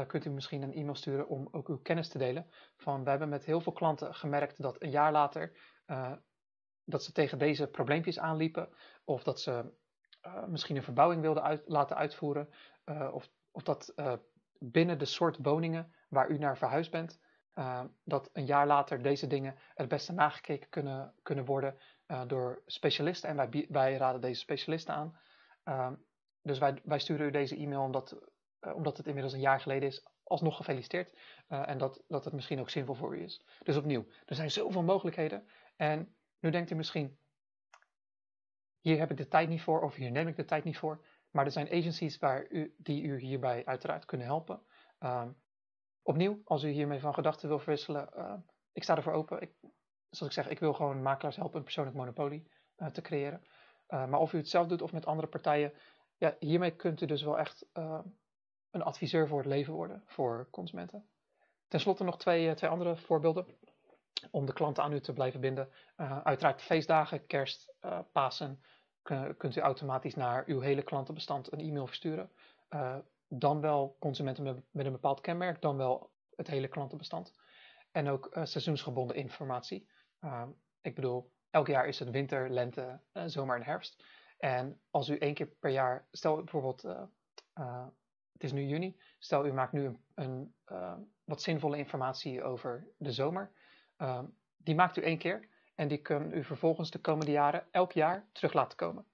kunt 0.07 0.25
u 0.25 0.29
misschien 0.29 0.61
een 0.61 0.73
e-mail 0.73 0.95
sturen 0.95 1.27
om 1.27 1.47
ook 1.51 1.67
uw 1.67 1.81
kennis 1.81 2.09
te 2.09 2.17
delen. 2.17 2.47
Van, 2.77 3.03
we 3.03 3.09
hebben 3.09 3.29
met 3.29 3.45
heel 3.45 3.61
veel 3.61 3.73
klanten 3.73 4.15
gemerkt 4.15 4.61
dat 4.61 4.83
een 4.83 4.89
jaar 4.89 5.11
later 5.11 5.51
dat 6.85 7.03
ze 7.03 7.11
tegen 7.11 7.37
deze 7.37 7.67
probleempjes 7.67 8.19
aanliepen. 8.19 8.69
Of 9.03 9.23
dat 9.23 9.41
ze 9.41 9.73
misschien 10.47 10.75
een 10.75 10.83
verbouwing 10.83 11.21
wilden 11.21 11.61
laten 11.65 11.95
uitvoeren. 11.95 12.49
of, 13.11 13.29
of 13.51 13.63
dat 13.63 13.93
binnen 14.59 14.99
de 14.99 15.05
soort 15.05 15.37
woningen 15.41 15.93
waar 16.09 16.29
u 16.29 16.37
naar 16.37 16.57
verhuisd 16.57 16.91
bent, 16.91 17.19
dat 18.03 18.29
een 18.33 18.45
jaar 18.45 18.67
later 18.67 19.01
deze 19.01 19.27
dingen 19.27 19.55
het 19.73 19.87
beste 19.87 20.13
nagekeken 20.13 20.69
kunnen, 20.69 21.13
kunnen 21.23 21.45
worden 21.45 21.77
door 22.27 22.61
specialisten. 22.65 23.29
En 23.29 23.35
wij, 23.35 23.65
wij 23.69 23.97
raden 23.97 24.21
deze 24.21 24.39
specialisten 24.39 24.93
aan. 24.93 25.17
Ehm, 26.47 26.59
dus 26.59 26.59
wij, 26.59 26.81
wij 26.83 26.99
sturen 26.99 27.27
u 27.27 27.31
deze 27.31 27.55
e-mail 27.55 27.81
omdat, 27.81 28.17
uh, 28.61 28.75
omdat 28.75 28.97
het 28.97 29.07
inmiddels 29.07 29.33
een 29.33 29.39
jaar 29.39 29.59
geleden 29.59 29.87
is. 29.87 30.05
Alsnog 30.23 30.55
gefeliciteerd. 30.55 31.17
Uh, 31.49 31.69
en 31.69 31.77
dat, 31.77 32.03
dat 32.07 32.25
het 32.25 32.33
misschien 32.33 32.59
ook 32.59 32.69
zinvol 32.69 32.95
voor 32.95 33.17
u 33.17 33.23
is. 33.23 33.45
Dus 33.63 33.77
opnieuw, 33.77 34.05
er 34.25 34.35
zijn 34.35 34.51
zoveel 34.51 34.83
mogelijkheden. 34.83 35.47
En 35.75 36.15
nu 36.39 36.49
denkt 36.49 36.71
u 36.71 36.75
misschien, 36.75 37.17
hier 38.79 38.99
heb 38.99 39.11
ik 39.11 39.17
de 39.17 39.27
tijd 39.27 39.49
niet 39.49 39.61
voor 39.61 39.81
of 39.81 39.95
hier 39.95 40.11
neem 40.11 40.27
ik 40.27 40.35
de 40.35 40.45
tijd 40.45 40.63
niet 40.63 40.77
voor. 40.77 41.05
Maar 41.31 41.45
er 41.45 41.51
zijn 41.51 41.71
agencies 41.71 42.17
waar 42.17 42.45
u, 42.49 42.75
die 42.77 43.03
u 43.03 43.19
hierbij 43.19 43.65
uiteraard 43.65 44.05
kunnen 44.05 44.27
helpen. 44.27 44.61
Um, 44.99 45.41
opnieuw, 46.01 46.41
als 46.43 46.63
u 46.63 46.69
hiermee 46.69 46.99
van 46.99 47.13
gedachten 47.13 47.47
wil 47.47 47.59
verwisselen, 47.59 48.09
uh, 48.17 48.33
ik 48.71 48.83
sta 48.83 48.95
ervoor 48.95 49.13
open. 49.13 49.41
Ik, 49.41 49.51
zoals 50.09 50.35
ik 50.35 50.43
zeg, 50.43 50.51
ik 50.51 50.59
wil 50.59 50.73
gewoon 50.73 51.01
makelaars 51.01 51.35
helpen 51.35 51.57
een 51.57 51.63
persoonlijk 51.63 51.95
monopolie 51.95 52.51
te 52.91 53.01
creëren. 53.01 53.41
maar 53.87 54.19
of 54.19 54.33
u 54.33 54.37
het 54.37 54.49
zelf 54.49 54.67
doet 54.67 54.81
of 54.81 54.91
met 54.91 55.05
andere 55.05 55.27
partijen, 55.27 55.73
ja, 56.17 56.35
hiermee 56.39 56.75
kunt 56.75 57.01
u 57.01 57.05
dus 57.05 57.23
wel 57.23 57.39
echt 57.39 57.65
uh, 57.73 57.99
een 58.71 58.81
adviseur 58.81 59.27
voor 59.27 59.37
het 59.37 59.47
leven 59.47 59.73
worden 59.73 60.03
voor 60.05 60.47
consumenten. 60.51 61.09
Ten 61.67 61.79
slotte 61.79 62.03
nog 62.03 62.17
twee, 62.17 62.49
eh, 62.49 62.55
twee 62.55 62.69
andere 62.69 62.95
voorbeelden 62.95 63.45
om 64.31 64.45
de 64.45 64.53
klanten 64.53 64.83
aan 64.83 64.93
u 64.93 64.99
te 64.99 65.13
blijven 65.13 65.39
binden. 65.39 65.69
Uh, 65.97 66.21
uiteraard 66.23 66.61
feestdagen, 66.61 67.25
kerst, 67.25 67.75
Pasen, 68.11 68.61
kunt 69.37 69.55
u 69.55 69.59
automatisch 69.59 70.15
naar 70.15 70.43
uw 70.47 70.59
hele 70.59 70.81
klantenbestand 70.81 71.51
een 71.51 71.59
e-mail 71.59 71.87
versturen. 71.87 72.31
dan 73.27 73.61
wel 73.61 73.95
consumenten 73.99 74.43
met, 74.43 74.63
met, 74.71 74.85
een 74.85 74.91
bepaald 74.91 75.21
kenmerk, 75.21 75.61
dan 75.61 75.77
wel 75.77 76.11
het 76.35 76.47
hele 76.47 76.67
klantenbestand. 76.67 77.33
En 77.91 78.09
ook 78.09 78.29
seizoensgebonden 78.43 79.15
informatie. 79.15 79.89
ik 80.81 80.95
bedoel, 80.95 81.31
elk 81.49 81.67
jaar 81.67 81.87
is 81.87 81.99
het 81.99 82.09
winter, 82.09 82.49
lente, 82.49 83.01
zomer 83.25 83.55
en 83.55 83.63
herfst. 83.63 84.03
En 84.37 84.81
als 84.89 85.09
u 85.09 85.17
één 85.17 85.33
keer 85.33 85.47
per 85.47 85.71
jaar, 85.71 86.07
stel 86.11 86.35
bijvoorbeeld, 86.35 86.85
uh, 86.85 87.01
uh, 87.59 87.85
het 88.33 88.43
is 88.43 88.51
nu 88.51 88.65
juni, 88.65 88.99
stel 89.19 89.45
u 89.45 89.53
maakt 89.53 89.71
nu 89.71 89.97
een, 90.15 90.53
uh, 90.71 90.93
wat 91.23 91.41
zinvolle 91.41 91.77
informatie 91.77 92.43
over 92.43 92.87
de 92.97 93.11
zomer. 93.11 93.51
Ehm, 93.97 94.25
die 94.57 94.75
maakt 94.75 94.97
u 94.97 95.01
één 95.01 95.17
keer 95.17 95.47
en 95.75 95.87
die 95.87 96.01
kunt 96.01 96.33
u 96.33 96.43
vervolgens 96.43 96.91
de 96.91 96.99
komende 96.99 97.31
jaren 97.31 97.67
elk 97.71 97.91
jaar 97.91 98.27
terug 98.31 98.53
laten 98.53 98.77
komen. 98.77 99.05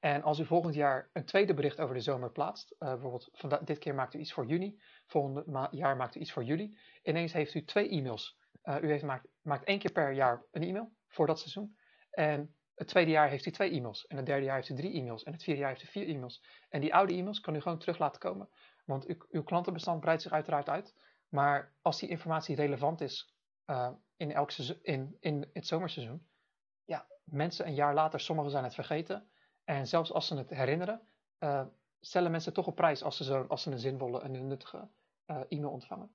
En 0.00 0.22
als 0.22 0.38
u 0.38 0.44
volgend 0.44 0.74
jaar 0.74 1.10
een 1.12 1.24
tweede 1.24 1.54
bericht 1.54 1.80
over 1.80 1.94
de 1.94 2.00
zomer 2.00 2.30
plaatst, 2.30 2.74
bijvoorbeeld 2.78 3.30
dit 3.64 3.78
keer 3.78 3.94
maakt 3.94 4.14
u 4.14 4.18
iets 4.18 4.32
voor 4.32 4.46
juni, 4.46 4.80
volgend 5.06 5.68
jaar 5.70 5.96
maakt 5.96 6.14
u 6.14 6.20
iets 6.20 6.32
voor 6.32 6.44
juli, 6.44 6.78
ineens 7.02 7.32
heeft 7.32 7.54
u 7.54 7.64
twee 7.64 7.88
e-mails. 7.88 8.38
u 8.64 8.88
heeft 8.90 9.04
maakt, 9.04 9.28
maakt 9.42 9.64
één 9.64 9.78
keer 9.78 9.92
per 9.92 10.12
jaar 10.12 10.42
een 10.50 10.62
e-mail 10.62 10.92
voor 11.08 11.26
dat 11.26 11.38
seizoen. 11.38 11.76
En 12.10 12.54
het 12.82 12.90
tweede 12.90 13.10
jaar 13.10 13.28
heeft 13.28 13.44
hij 13.44 13.52
twee 13.52 13.70
e-mails. 13.70 14.06
En 14.06 14.16
het 14.16 14.26
derde 14.26 14.44
jaar 14.44 14.54
heeft 14.54 14.68
hij 14.68 14.76
drie 14.76 14.92
e-mails. 14.92 15.22
En 15.22 15.32
het 15.32 15.42
vierde 15.42 15.60
jaar 15.60 15.68
heeft 15.68 15.82
hij 15.82 15.90
vier 15.90 16.14
e-mails. 16.14 16.44
En 16.68 16.80
die 16.80 16.94
oude 16.94 17.14
e-mails 17.14 17.40
kan 17.40 17.54
u 17.54 17.60
gewoon 17.60 17.78
terug 17.78 17.98
laten 17.98 18.20
komen. 18.20 18.48
Want 18.84 19.06
uw, 19.06 19.16
uw 19.30 19.42
klantenbestand 19.42 20.00
breidt 20.00 20.22
zich 20.22 20.32
uiteraard 20.32 20.68
uit. 20.68 20.94
Maar 21.28 21.74
als 21.82 21.98
die 21.98 22.08
informatie 22.08 22.56
relevant 22.56 23.00
is 23.00 23.34
uh, 23.66 23.90
in, 24.16 24.32
elk 24.32 24.52
in, 24.82 25.16
in 25.20 25.50
het 25.52 25.66
zomerseizoen. 25.66 26.26
Ja, 26.84 27.06
mensen 27.24 27.66
een 27.66 27.74
jaar 27.74 27.94
later, 27.94 28.20
sommigen 28.20 28.50
zijn 28.50 28.64
het 28.64 28.74
vergeten. 28.74 29.30
En 29.64 29.86
zelfs 29.86 30.12
als 30.12 30.26
ze 30.26 30.36
het 30.36 30.50
herinneren, 30.50 31.00
uh, 31.38 31.66
stellen 32.00 32.30
mensen 32.30 32.52
toch 32.52 32.66
op 32.66 32.76
prijs 32.76 33.02
als 33.02 33.16
ze, 33.16 33.24
zo, 33.24 33.44
als 33.48 33.62
ze 33.62 33.70
een 33.70 33.78
zinvolle 33.78 34.20
en 34.20 34.34
een 34.34 34.46
nuttige 34.46 34.88
uh, 35.26 35.40
e-mail 35.48 35.70
ontvangen. 35.70 36.14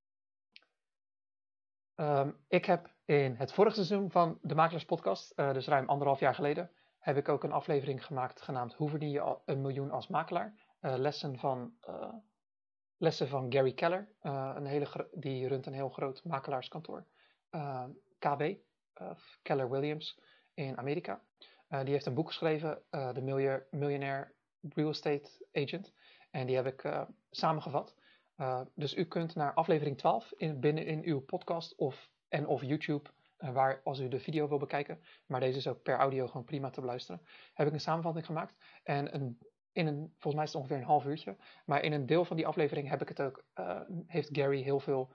Um, 1.99 2.37
ik 2.47 2.65
heb 2.65 2.89
in 3.05 3.35
het 3.35 3.53
vorige 3.53 3.75
seizoen 3.75 4.11
van 4.11 4.39
de 4.41 4.55
Makelaars 4.55 4.85
Podcast, 4.85 5.33
uh, 5.35 5.53
dus 5.53 5.67
ruim 5.67 5.89
anderhalf 5.89 6.19
jaar 6.19 6.35
geleden, 6.35 6.71
heb 6.99 7.17
ik 7.17 7.29
ook 7.29 7.43
een 7.43 7.51
aflevering 7.51 8.05
gemaakt 8.05 8.41
genaamd 8.41 8.73
Hoe 8.73 8.89
verdien 8.89 9.09
je 9.09 9.37
een 9.45 9.61
miljoen 9.61 9.91
als 9.91 10.07
makelaar? 10.07 10.53
Uh, 10.81 10.95
lessen, 10.97 11.39
van, 11.39 11.73
uh, 11.89 12.13
lessen 12.97 13.27
van 13.27 13.51
Gary 13.53 13.73
Keller, 13.73 14.09
een 14.21 14.65
hele 14.65 15.09
die 15.13 15.47
runt 15.47 15.65
een 15.65 15.73
heel 15.73 15.89
groot 15.89 16.23
makelaarskantoor, 16.23 17.05
KB, 18.19 18.55
Keller 19.41 19.69
Williams 19.69 20.19
in 20.53 20.77
Amerika. 20.77 21.21
die 21.67 21.93
heeft 21.93 22.05
een 22.05 22.13
boek 22.13 22.27
geschreven, 22.27 22.83
The 22.89 23.57
Millionaire 23.71 24.33
Real 24.61 24.89
Estate 24.89 25.45
Agent, 25.53 25.93
en 26.31 26.45
die 26.45 26.55
heb 26.55 26.65
ik 26.65 27.05
samengevat. 27.29 27.95
Uh, 28.37 28.61
dus 28.75 28.95
u 28.95 29.05
kunt 29.05 29.35
naar 29.35 29.53
aflevering 29.53 29.97
12 29.97 30.33
in, 30.37 30.59
binnen 30.59 30.85
in 30.85 31.03
uw 31.03 31.19
podcast 31.19 31.75
of, 31.75 32.11
en 32.27 32.47
of 32.47 32.61
YouTube, 32.61 33.09
uh, 33.39 33.51
waar 33.51 33.81
als 33.83 33.99
u 33.99 34.07
de 34.07 34.19
video 34.19 34.47
wil 34.47 34.57
bekijken, 34.57 35.01
maar 35.25 35.39
deze 35.39 35.57
is 35.57 35.67
ook 35.67 35.81
per 35.81 35.97
audio 35.97 36.27
gewoon 36.27 36.45
prima 36.45 36.69
te 36.69 36.81
beluisteren, 36.81 37.21
heb 37.53 37.67
ik 37.67 37.73
een 37.73 37.79
samenvatting 37.79 38.25
gemaakt. 38.25 38.55
En 38.83 39.15
een, 39.15 39.37
in 39.71 39.87
een, 39.87 39.99
volgens 40.09 40.35
mij 40.35 40.43
is 40.43 40.51
het 40.51 40.61
ongeveer 40.61 40.77
een 40.77 40.83
half 40.83 41.05
uurtje, 41.05 41.37
maar 41.65 41.83
in 41.83 41.91
een 41.91 42.05
deel 42.05 42.25
van 42.25 42.35
die 42.35 42.47
aflevering 42.47 42.89
heb 42.89 43.01
ik 43.01 43.07
het 43.07 43.21
ook, 43.21 43.45
uh, 43.55 43.81
heeft 44.07 44.29
Gary 44.31 44.61
heel 44.61 44.79
veel 44.79 45.13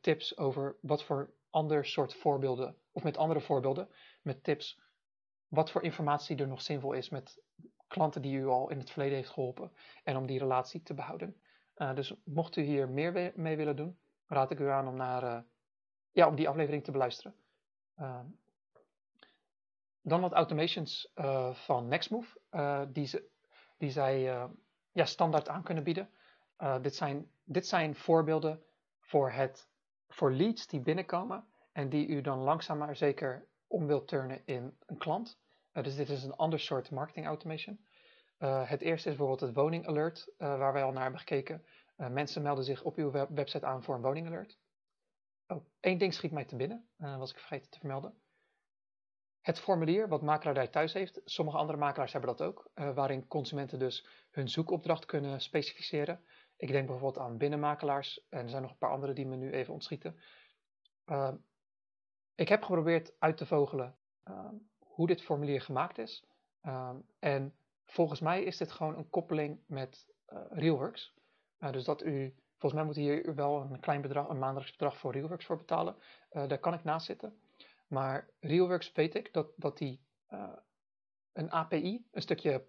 tips 0.00 0.36
over 0.38 0.76
wat 0.80 1.04
voor 1.04 1.34
ander 1.50 1.86
soort 1.86 2.14
voorbeelden, 2.14 2.76
of 2.92 3.02
met 3.02 3.16
andere 3.16 3.40
voorbeelden, 3.40 3.88
met 4.22 4.44
tips, 4.44 4.80
wat 5.48 5.70
voor 5.70 5.82
informatie 5.82 6.36
er 6.36 6.48
nog 6.48 6.62
zinvol 6.62 6.92
is 6.92 7.08
met 7.08 7.42
klanten 7.86 8.22
die 8.22 8.36
u 8.36 8.46
al 8.46 8.70
in 8.70 8.78
het 8.78 8.90
verleden 8.90 9.16
heeft 9.16 9.30
geholpen 9.30 9.72
en 10.04 10.16
om 10.16 10.26
die 10.26 10.38
relatie 10.38 10.82
te 10.82 10.94
behouden. 10.94 11.40
Uh, 11.82 11.94
dus 11.94 12.14
mocht 12.24 12.56
u 12.56 12.62
hier 12.62 12.88
meer 12.88 13.32
mee 13.34 13.56
willen 13.56 13.76
doen, 13.76 13.98
raad 14.26 14.50
ik 14.50 14.60
u 14.60 14.68
aan 14.68 14.88
om, 14.88 14.96
naar, 14.96 15.22
uh, 15.22 15.38
ja, 16.10 16.28
om 16.28 16.34
die 16.34 16.48
aflevering 16.48 16.84
te 16.84 16.90
beluisteren. 16.90 17.34
Uh, 17.98 18.20
dan 20.04 20.20
wat 20.20 20.32
automations 20.32 21.10
eh, 21.14 21.54
van 21.54 21.88
Nextmove, 21.88 22.38
die, 22.92 23.06
ze, 23.06 23.28
die 23.78 23.90
zij 23.90 24.20
ja, 24.92 25.04
standaard 25.04 25.48
aan 25.48 25.62
kunnen 25.62 25.84
bieden. 25.84 26.10
dit, 26.80 26.94
zijn, 26.94 27.30
dit 27.44 27.66
zijn 27.66 27.94
voorbeelden 27.94 28.62
voor, 29.00 29.30
het, 29.30 29.68
voor 30.08 30.32
leads 30.32 30.66
die 30.66 30.80
binnenkomen 30.80 31.44
en 31.72 31.88
die 31.88 32.06
u 32.06 32.20
dan 32.20 32.38
langzaam 32.38 32.78
maar 32.78 32.96
zeker 32.96 33.46
om 33.66 33.86
wilt 33.86 34.08
turnen 34.08 34.42
in 34.44 34.76
een 34.86 34.98
klant. 34.98 35.38
dus 35.72 35.96
dit 35.96 36.08
is 36.08 36.24
een 36.24 36.36
ander 36.36 36.60
soort 36.60 36.90
marketing 36.90 37.26
automation. 37.26 37.84
Uh, 38.42 38.68
het 38.68 38.80
eerste 38.80 39.08
is 39.08 39.16
bijvoorbeeld 39.16 39.40
het 39.40 39.54
woning 39.54 39.86
alert, 39.86 40.28
uh, 40.38 40.58
waar 40.58 40.72
wij 40.72 40.82
al 40.82 40.92
naar 40.92 41.02
hebben 41.02 41.20
gekeken. 41.20 41.64
Uh, 41.96 42.08
mensen 42.08 42.42
melden 42.42 42.64
zich 42.64 42.82
op 42.82 42.96
uw 42.96 43.10
web 43.10 43.28
website 43.28 43.66
aan 43.66 43.82
voor 43.82 43.94
een 43.94 44.02
woning 44.02 44.26
alert. 44.26 44.58
Oh, 45.46 45.66
één 45.80 45.98
ding 45.98 46.14
schiet 46.14 46.32
mij 46.32 46.44
te 46.44 46.56
binnen, 46.56 46.88
was 46.96 47.30
ik 47.30 47.38
vergeten 47.38 47.70
te 47.70 47.78
vermelden. 47.78 48.20
Het 49.40 49.58
formulier 49.58 50.08
wat 50.08 50.22
makelaardij 50.22 50.68
thuis 50.68 50.92
heeft, 50.92 51.20
sommige 51.24 51.56
andere 51.56 51.78
makelaars 51.78 52.12
hebben 52.12 52.36
dat 52.36 52.46
ook, 52.46 52.70
waarin 52.74 53.26
consumenten 53.26 53.78
dus 53.78 54.06
hun 54.30 54.48
zoekopdracht 54.48 55.04
kunnen 55.04 55.40
specificeren. 55.40 56.24
Ik 56.56 56.68
denk 56.68 56.86
bijvoorbeeld 56.86 57.24
aan 57.24 57.38
binnenmakelaars 57.38 58.26
en 58.28 58.42
er 58.42 58.48
zijn 58.48 58.62
nog 58.62 58.70
een 58.70 58.78
paar 58.78 58.90
andere 58.90 59.12
die 59.12 59.26
me 59.26 59.36
nu 59.36 59.52
even 59.52 59.72
ontschieten. 59.72 60.20
ik 62.34 62.48
heb 62.48 62.62
geprobeerd 62.62 63.12
uit 63.18 63.36
te 63.36 63.46
vogelen 63.46 63.96
hoe 64.78 65.06
dit 65.06 65.22
formulier 65.22 65.60
gemaakt 65.60 65.98
is 65.98 66.24
en 67.18 67.54
volgens 67.92 68.20
mij 68.20 68.42
is 68.42 68.56
dit 68.56 68.72
gewoon 68.72 68.96
een 68.96 69.10
koppeling 69.10 69.60
met 69.66 70.06
uh, 70.32 70.38
Realworks. 70.50 71.14
Uh, 71.60 71.72
dus 71.72 71.84
dat 71.84 72.02
u, 72.02 72.34
volgens 72.58 72.72
mij 72.72 72.84
moet 72.84 72.96
hier 72.96 73.34
wel 73.34 73.60
een 73.60 73.80
klein 73.80 74.00
bedrag, 74.00 74.28
een 74.28 74.38
maandelijks 74.38 74.72
bedrag 74.72 74.96
voor 74.96 75.12
Realworks 75.12 75.44
voor 75.44 75.56
betalen. 75.56 75.96
Uh, 76.32 76.48
daar 76.48 76.58
kan 76.58 76.74
ik 76.74 76.84
naast 76.84 77.06
zitten. 77.06 77.40
Maar 77.86 78.30
Realworks 78.40 78.92
weet 78.92 79.14
ik 79.14 79.32
dat, 79.32 79.46
dat 79.56 79.78
die 79.78 80.00
een 81.32 81.50
API, 81.50 82.06
een 82.10 82.22
stukje 82.22 82.64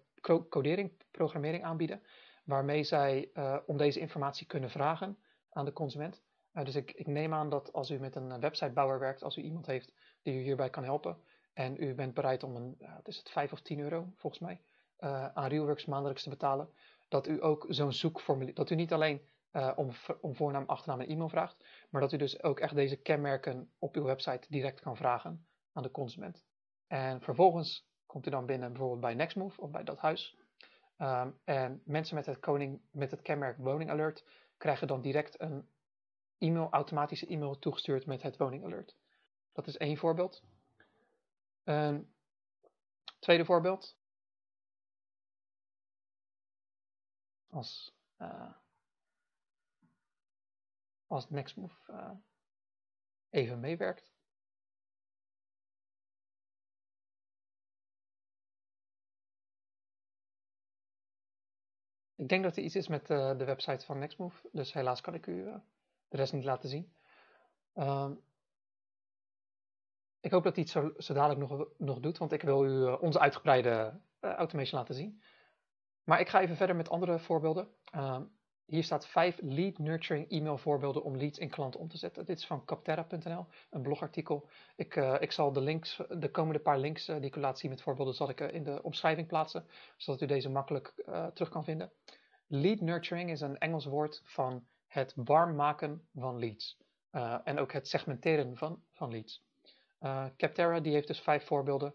codering, 0.48 0.92
programmering 1.10 1.64
aanbieden, 1.64 2.02
waarmee 2.44 2.84
zij 2.84 3.30
om 3.66 3.76
deze 3.76 4.00
informatie 4.00 4.46
kunnen 4.46 4.70
vragen 4.70 5.18
aan 5.50 5.64
de 5.64 5.72
consument. 5.72 6.22
dus 6.52 6.74
ik, 6.74 6.92
ik 6.92 7.06
neem 7.06 7.34
aan 7.34 7.50
dat 7.50 7.72
als 7.72 7.90
u 7.90 7.98
met 7.98 8.16
een 8.16 8.40
websitebouwer 8.40 8.98
werkt, 8.98 9.22
als 9.22 9.36
u 9.36 9.42
iemand 9.42 9.66
heeft 9.66 9.92
die 10.22 10.34
u 10.34 10.42
hierbij 10.42 10.70
kan 10.70 10.84
helpen, 10.84 11.18
en 11.52 11.82
u 11.82 11.94
bent 11.94 12.14
bereid 12.14 12.42
om 12.42 12.56
een, 12.56 12.76
wat 12.78 13.08
is 13.08 13.16
het, 13.16 13.30
5 13.30 13.52
of 13.52 13.60
10 13.60 13.80
euro 13.80 14.12
volgens 14.16 14.42
mij, 14.42 14.60
uh, 15.00 15.26
aan 15.26 15.48
Realworks 15.48 15.84
maandelijks 15.84 16.22
te 16.22 16.28
betalen, 16.28 16.68
dat 17.08 17.26
u 17.26 17.42
ook 17.42 17.66
zo'n 17.68 17.92
zoekformulier, 17.92 18.54
dat 18.54 18.70
u 18.70 18.74
niet 18.74 18.92
alleen 18.92 19.28
uh, 19.52 19.72
om, 19.76 19.90
om 20.20 20.34
voornaam, 20.34 20.64
achternaam 20.66 21.00
en 21.00 21.08
e-mail 21.08 21.28
vraagt, 21.28 21.64
maar 21.90 22.00
dat 22.00 22.12
u 22.12 22.16
dus 22.16 22.42
ook 22.42 22.60
echt 22.60 22.74
deze 22.74 22.96
kenmerken 22.96 23.70
op 23.78 23.96
uw 23.96 24.04
website 24.04 24.46
direct 24.48 24.80
kan 24.80 24.96
vragen 24.96 25.46
aan 25.72 25.82
de 25.82 25.90
consument. 25.90 26.44
En 26.86 27.20
vervolgens 27.20 27.88
komt 28.06 28.26
u 28.26 28.30
dan 28.30 28.46
binnen 28.46 28.68
bijvoorbeeld 28.68 29.00
bij 29.00 29.14
Nextmove 29.14 29.60
of 29.60 29.70
bij 29.70 29.84
dat 29.84 29.98
huis. 29.98 30.36
Um, 30.98 31.38
en 31.44 31.82
mensen 31.84 32.14
met 32.14 32.26
het, 32.26 32.38
koning, 32.38 32.80
met 32.90 33.10
het 33.10 33.22
kenmerk 33.22 33.58
Woning 33.58 33.90
Alert 33.90 34.24
krijgen 34.56 34.86
dan 34.86 35.00
direct 35.00 35.40
een 35.40 35.68
e-mail, 36.38 36.68
automatische 36.70 37.26
e-mail 37.26 37.58
toegestuurd 37.58 38.06
met 38.06 38.22
het 38.22 38.36
woningalert. 38.36 38.96
Dat 39.52 39.66
is 39.66 39.76
één 39.76 39.96
voorbeeld. 39.96 40.42
Tweede 43.18 43.44
voorbeeld. 43.44 43.96
Als, 47.54 47.94
uh, 48.18 48.52
als 51.06 51.30
Nextmove 51.30 51.92
uh, 51.92 52.10
even 53.30 53.60
meewerkt. 53.60 54.12
Ik 62.14 62.28
denk 62.28 62.42
dat 62.42 62.56
er 62.56 62.62
iets 62.62 62.74
is 62.74 62.88
met 62.88 63.10
uh, 63.10 63.38
de 63.38 63.44
website 63.44 63.84
van 63.84 63.98
Nextmove, 63.98 64.48
dus 64.52 64.72
helaas 64.72 65.00
kan 65.00 65.14
ik 65.14 65.26
u 65.26 65.44
de 66.08 66.16
rest 66.16 66.32
niet 66.32 66.44
laten 66.44 66.68
zien. 66.68 66.94
Um, 67.74 68.24
ik 70.20 70.30
hoop 70.30 70.42
dat 70.42 70.54
hij 70.54 70.62
het 70.62 70.72
zo, 70.72 70.92
zo 70.98 71.14
dadelijk 71.14 71.40
nog, 71.40 71.68
nog 71.78 72.00
doet, 72.00 72.18
want 72.18 72.32
ik 72.32 72.42
wil 72.42 72.64
u 72.64 72.92
onze 72.92 73.18
uitgebreide 73.18 74.00
automation 74.20 74.80
laten 74.80 74.94
zien. 74.94 75.22
Maar 76.04 76.20
ik 76.20 76.28
ga 76.28 76.40
even 76.40 76.56
verder 76.56 76.76
met 76.76 76.90
andere 76.90 77.18
voorbeelden. 77.18 77.68
Um, 77.96 78.32
hier 78.64 78.84
staat 78.84 79.06
vijf 79.06 79.38
lead 79.42 79.78
nurturing 79.78 80.30
e-mail 80.30 80.58
voorbeelden 80.58 81.02
om 81.02 81.16
leads 81.16 81.38
in 81.38 81.48
klanten 81.48 81.80
om 81.80 81.88
te 81.88 81.98
zetten. 81.98 82.24
Dit 82.24 82.38
is 82.38 82.46
van 82.46 82.64
capterra.nl, 82.64 83.46
een 83.70 83.82
blogartikel. 83.82 84.48
Ik, 84.76 84.96
uh, 84.96 85.16
ik 85.20 85.32
zal 85.32 85.52
de 85.52 85.60
links, 85.60 86.02
de 86.08 86.30
komende 86.30 86.60
paar 86.60 86.78
links 86.78 87.08
uh, 87.08 87.16
die 87.16 87.24
ik 87.24 87.36
u 87.36 87.40
laat 87.40 87.58
zien 87.58 87.70
met 87.70 87.82
voorbeelden, 87.82 88.14
zal 88.14 88.28
ik 88.28 88.40
uh, 88.40 88.52
in 88.52 88.62
de 88.62 88.82
omschrijving 88.82 89.26
plaatsen, 89.26 89.66
zodat 89.96 90.20
u 90.20 90.26
deze 90.26 90.50
makkelijk 90.50 90.92
terug 91.34 91.48
kan 91.48 91.64
vinden. 91.64 91.92
Lead 92.46 92.80
nurturing 92.80 93.30
is 93.30 93.40
een 93.40 93.58
Engels 93.58 93.84
woord 93.84 94.22
van 94.24 94.66
het 94.86 95.12
warm 95.16 95.54
maken 95.54 96.08
van 96.14 96.38
leads. 96.38 96.78
en 97.44 97.58
ook 97.58 97.72
het 97.72 97.88
segmenteren 97.88 98.56
van, 98.56 98.82
van 98.92 99.10
leads. 99.10 99.44
Capterra 100.36 100.80
die 100.80 100.92
heeft 100.92 101.06
dus 101.06 101.20
vijf 101.20 101.44
voorbeelden. 101.44 101.94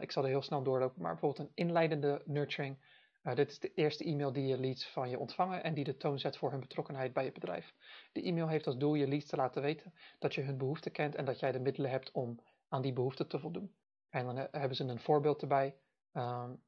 ik 0.00 0.12
zal 0.12 0.22
er 0.22 0.28
heel 0.28 0.42
snel 0.42 0.62
doorlopen, 0.62 1.02
maar 1.02 1.10
bijvoorbeeld 1.10 1.48
een 1.48 1.54
inleidende 1.54 2.22
nurturing 2.24 2.78
uh, 3.26 3.34
dit 3.34 3.50
is 3.50 3.58
de 3.58 3.74
eerste 3.74 4.04
e-mail 4.04 4.32
die 4.32 4.46
je 4.46 4.58
leads 4.58 4.88
van 4.88 5.10
je 5.10 5.18
ontvangen 5.18 5.62
en 5.62 5.74
die 5.74 5.84
de 5.84 5.96
toon 5.96 6.18
zet 6.18 6.36
voor 6.36 6.50
hun 6.50 6.60
betrokkenheid 6.60 7.12
bij 7.12 7.24
je 7.24 7.32
bedrijf. 7.32 7.74
De 8.12 8.22
e-mail 8.22 8.48
heeft 8.48 8.66
als 8.66 8.76
doel 8.76 8.94
je 8.94 9.08
leads 9.08 9.26
te 9.26 9.36
laten 9.36 9.62
weten 9.62 9.94
dat 10.18 10.34
je 10.34 10.42
hun 10.42 10.58
behoeften 10.58 10.92
kent 10.92 11.14
en 11.14 11.24
dat 11.24 11.40
jij 11.40 11.52
de 11.52 11.60
middelen 11.60 11.90
hebt 11.90 12.10
om 12.10 12.40
aan 12.68 12.82
die 12.82 12.92
behoeften 12.92 13.28
te 13.28 13.38
voldoen. 13.38 13.74
En 14.10 14.24
dan 14.24 14.38
uh, 14.38 14.44
hebben 14.50 14.76
ze 14.76 14.84
een 14.84 15.00
voorbeeld 15.00 15.42
erbij. 15.42 15.76
Um, 16.12 16.64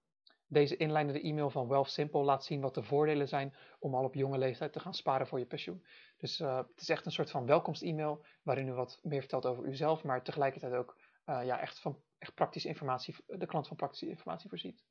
deze 0.46 0.76
inleidende 0.76 1.20
e-mail 1.20 1.50
van 1.50 1.68
Wealth 1.68 1.90
Simple 1.90 2.22
laat 2.22 2.44
zien 2.44 2.60
wat 2.60 2.74
de 2.74 2.82
voordelen 2.82 3.28
zijn 3.28 3.54
om 3.78 3.94
al 3.94 4.04
op 4.04 4.14
jonge 4.14 4.38
leeftijd 4.38 4.72
te 4.72 4.80
gaan 4.80 4.94
sparen 4.94 5.26
voor 5.26 5.38
je 5.38 5.46
pensioen. 5.46 5.86
Dus 6.16 6.40
uh, 6.40 6.56
het 6.56 6.80
is 6.80 6.88
echt 6.88 7.06
een 7.06 7.12
soort 7.12 7.30
van 7.30 7.46
welkomst-e-mail 7.46 8.24
waarin 8.42 8.68
u 8.68 8.72
wat 8.72 8.98
meer 9.02 9.20
vertelt 9.20 9.46
over 9.46 9.64
uzelf, 9.64 10.04
maar 10.04 10.22
tegelijkertijd 10.22 10.72
ook 10.74 10.96
ja, 11.24 11.60
echt, 11.60 11.80
van, 11.80 12.02
echt 12.18 12.34
praktische 12.34 12.68
informatie, 12.68 13.14
de 13.26 13.46
klant 13.46 13.66
van 13.66 13.76
praktische 13.76 14.08
informatie 14.08 14.48
voorziet. 14.48 14.84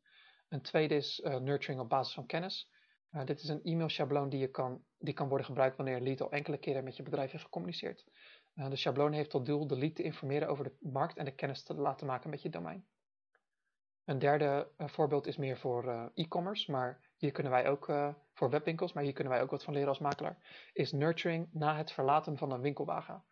Een 0.50 0.62
tweede 0.62 0.96
is 0.96 1.20
uh, 1.20 1.36
nurturing 1.36 1.80
op 1.82 1.90
basis 1.90 2.14
van 2.14 2.26
kennis. 2.26 2.72
Uh, 3.12 3.26
dit 3.26 3.42
is 3.42 3.50
een 3.50 3.64
e-mail 3.64 3.90
schabloon 3.90 4.30
die, 4.30 4.40
je 4.40 4.52
kan, 4.52 4.84
die 4.98 5.14
kan 5.14 5.28
worden 5.28 5.46
gebruikt 5.46 5.78
wanneer 5.78 6.02
lead 6.02 6.22
al 6.22 6.32
enkele 6.32 6.58
keren 6.58 6.84
met 6.84 6.98
je 6.98 7.04
bedrijf 7.04 7.32
heeft 7.32 7.44
gecommuniceerd. 7.44 8.06
Uh, 8.56 8.70
de 8.70 8.76
schabloon 8.76 9.12
heeft 9.12 9.30
tot 9.30 9.46
doel 9.46 9.68
de 9.68 9.78
lead 9.78 9.96
te 9.96 10.04
informeren 10.04 10.48
over 10.48 10.64
de 10.64 10.76
markt 10.80 11.18
en 11.18 11.26
de 11.26 11.36
kennis 11.36 11.64
te 11.64 11.74
laten 11.74 12.08
maken 12.08 12.30
met 12.30 12.42
je 12.42 12.50
domein. 12.50 12.86
Een 14.06 14.20
derde 14.20 14.72
voorbeeld 14.78 15.28
is 15.28 15.38
meer 15.38 15.58
voor 15.58 16.12
e-commerce, 16.14 16.72
maar 16.72 17.02
hier 17.18 17.32
kunnen 17.32 17.52
wij 17.52 17.70
ook 17.70 17.86
voor 18.34 18.50
webwinkels, 18.50 18.94
maar 18.94 19.04
hier 19.04 19.14
kunnen 19.14 19.34
wij 19.34 19.42
ook 19.42 19.52
wat 19.52 19.64
van 19.64 19.74
leren 19.74 19.90
als 19.90 20.00
makelaar, 20.00 20.70
is 20.74 20.92
nurturing 20.92 21.50
na 21.52 21.78
het 21.78 21.92
verlaten 21.92 22.38
van 22.38 22.52
een 22.52 22.62
winkelwagen. 22.62 23.24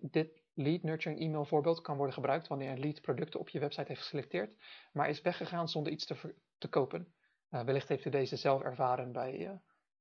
Dit 0.00 0.43
lead 0.54 0.82
nurturing 0.82 1.20
e-mail 1.20 1.44
voorbeeld 1.44 1.80
kan 1.80 1.96
worden 1.96 2.14
gebruikt 2.14 2.48
wanneer 2.48 2.70
een 2.70 2.80
lead 2.80 3.00
producten 3.00 3.40
op 3.40 3.48
je 3.48 3.58
website 3.58 3.88
heeft 3.88 4.00
geselecteerd, 4.00 4.56
maar 4.92 5.08
is 5.08 5.20
weggegaan 5.20 5.68
zonder 5.68 5.92
iets 5.92 6.06
te, 6.06 6.34
te 6.58 6.68
kopen. 6.68 7.14
Uh, 7.50 7.62
wellicht 7.62 7.88
heeft 7.88 8.04
u 8.04 8.10
deze 8.10 8.36
zelf 8.36 8.62
ervaren 8.62 9.12
bij 9.12 9.38
uh, 9.38 9.52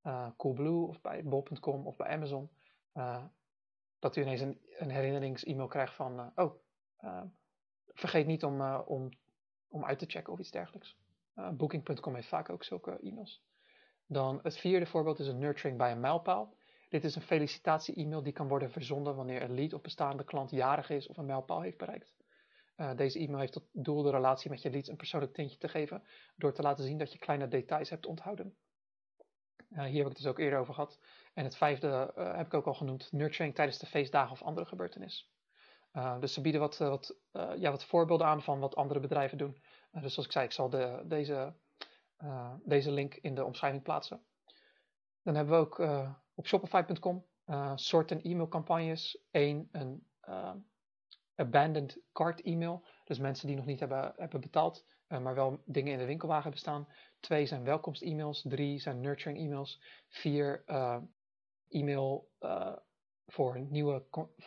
uh, 0.03 0.27
Coolblue 0.37 0.87
of 0.87 1.01
bij 1.01 1.23
bol.com 1.23 1.87
of 1.87 1.95
bij 1.95 2.07
Amazon. 2.07 2.49
dat 3.99 4.15
u 4.15 4.21
ineens 4.21 4.41
een, 4.41 4.59
een 4.77 4.89
herinnerings-e-mail 4.89 5.67
krijgt 5.67 5.93
van, 5.93 6.31
oh, 6.35 6.53
vergeet 7.87 8.25
niet 8.25 8.43
om, 8.43 8.61
om, 8.77 9.09
om 9.67 9.85
uit 9.85 9.99
te 9.99 10.05
checken 10.05 10.33
of 10.33 10.39
iets 10.39 10.51
dergelijks. 10.51 10.97
Booking.com 11.53 12.15
heeft 12.15 12.27
vaak 12.27 12.49
ook 12.49 12.63
zulke 12.63 12.99
e-mails. 12.99 13.43
Dan 14.05 14.39
het 14.43 14.57
vierde 14.57 14.85
voorbeeld 14.85 15.19
is 15.19 15.27
een 15.27 15.39
nurturing 15.39 15.77
bij 15.77 15.91
een 15.91 15.99
mijlpaal. 15.99 16.55
Dit 16.93 17.03
is 17.03 17.15
een 17.15 17.21
felicitatie-e-mail 17.21 18.23
die 18.23 18.33
kan 18.33 18.47
worden 18.47 18.71
verzonden 18.71 19.15
wanneer 19.15 19.41
een 19.41 19.53
lead 19.53 19.73
of 19.73 19.81
bestaande 19.81 20.23
klant 20.23 20.51
jarig 20.51 20.89
is 20.89 21.07
of 21.07 21.17
een 21.17 21.25
mijlpaal 21.25 21.61
heeft 21.61 21.77
bereikt. 21.77 22.13
Uh, 22.77 22.95
deze 22.95 23.19
e-mail 23.19 23.39
heeft 23.39 23.53
tot 23.53 23.69
doel 23.71 24.01
de 24.01 24.11
relatie 24.11 24.49
met 24.49 24.61
je 24.61 24.69
leads 24.69 24.89
een 24.89 24.95
persoonlijk 24.95 25.33
tintje 25.33 25.57
te 25.57 25.67
geven 25.67 26.03
door 26.35 26.53
te 26.53 26.61
laten 26.61 26.83
zien 26.83 26.97
dat 26.97 27.11
je 27.11 27.19
kleine 27.19 27.47
details 27.47 27.89
hebt 27.89 28.05
onthouden. 28.05 28.55
Uh, 29.69 29.83
hier 29.83 29.85
heb 29.85 29.93
ik 29.93 30.07
het 30.07 30.17
dus 30.17 30.25
ook 30.25 30.39
eerder 30.39 30.59
over 30.59 30.73
gehad. 30.73 30.99
En 31.33 31.43
het 31.43 31.55
vijfde 31.55 32.13
uh, 32.17 32.35
heb 32.35 32.45
ik 32.45 32.53
ook 32.53 32.67
al 32.67 32.73
genoemd, 32.73 33.11
nurturing 33.11 33.55
tijdens 33.55 33.79
de 33.79 33.85
feestdagen 33.85 34.31
of 34.31 34.43
andere 34.43 34.65
gebeurtenissen. 34.65 35.27
dus 36.19 36.33
ze 36.33 36.41
bieden 36.41 36.61
wat, 36.61 36.77
wat, 36.77 37.15
ja, 37.31 37.71
wat 37.71 37.85
voorbeelden 37.85 38.27
aan 38.27 38.41
van 38.41 38.59
wat 38.59 38.75
andere 38.75 38.99
bedrijven 38.99 39.37
doen. 39.37 39.63
dus 39.91 40.13
zoals 40.13 40.25
ik 40.25 40.31
zei, 40.31 40.45
ik 40.45 40.51
zal 40.51 40.69
de, 40.69 41.03
deze, 41.05 41.53
deze 42.63 42.91
link 42.91 43.15
in 43.15 43.35
de 43.35 43.45
omschrijving 43.45 43.83
plaatsen. 43.83 44.25
Dan 45.23 45.35
hebben 45.35 45.53
we 45.53 45.59
ook 45.59 45.79
op 46.35 46.47
shopify.com 46.47 47.25
uh, 47.45 47.71
soorten 47.75 48.21
e-mailcampagnes. 48.21 49.23
Eén, 49.31 49.69
een 49.71 50.07
uh, 50.29 50.53
abandoned 51.35 51.99
cart 52.11 52.41
e-mail. 52.41 52.85
Dus 53.03 53.19
mensen 53.19 53.47
die 53.47 53.55
nog 53.55 53.65
niet 53.65 53.79
hebben, 53.79 54.13
hebben 54.17 54.41
betaald, 54.41 54.85
uh, 55.07 55.19
maar 55.19 55.35
wel 55.35 55.61
dingen 55.65 55.91
in 55.91 55.97
de 55.97 56.05
winkelwagen 56.05 56.43
hebben 56.43 56.61
staan. 56.61 56.87
Twee 57.19 57.45
zijn 57.45 57.63
welkomst-e-mails. 57.63 58.41
Drie 58.47 58.79
zijn 58.79 58.99
nurturing 58.99 59.37
e-mails. 59.39 59.81
Vier, 60.09 60.63
e-mail 61.69 62.31
voor 63.25 63.59
nieuwe, 63.59 64.05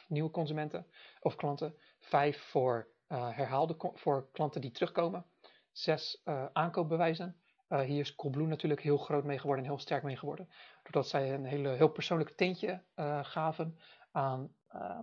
nieuwe 0.08 0.30
consumenten 0.30 0.86
of 1.20 1.34
klanten. 1.34 1.74
Vijf 1.98 2.40
voor 2.40 2.88
herhaalde 3.08 3.76
voor 3.78 4.30
klanten 4.32 4.60
die 4.60 4.70
terugkomen. 4.70 5.26
Zes 5.72 6.20
aankoopbewijzen. 6.52 7.40
Uh, 7.68 7.80
hier 7.80 8.00
is 8.00 8.14
Coolblue 8.14 8.46
natuurlijk 8.46 8.82
heel 8.82 8.96
groot 8.96 9.24
mee 9.24 9.38
geworden 9.38 9.64
en 9.64 9.70
heel 9.70 9.80
sterk 9.80 10.02
mee 10.02 10.16
geworden. 10.16 10.48
Doordat 10.82 11.08
zij 11.08 11.34
een 11.34 11.44
hele, 11.44 11.68
heel 11.68 11.88
persoonlijk 11.88 12.30
tintje 12.30 12.82
uh, 12.96 13.24
gaven 13.24 13.78
aan, 14.10 14.54
uh, 14.74 14.98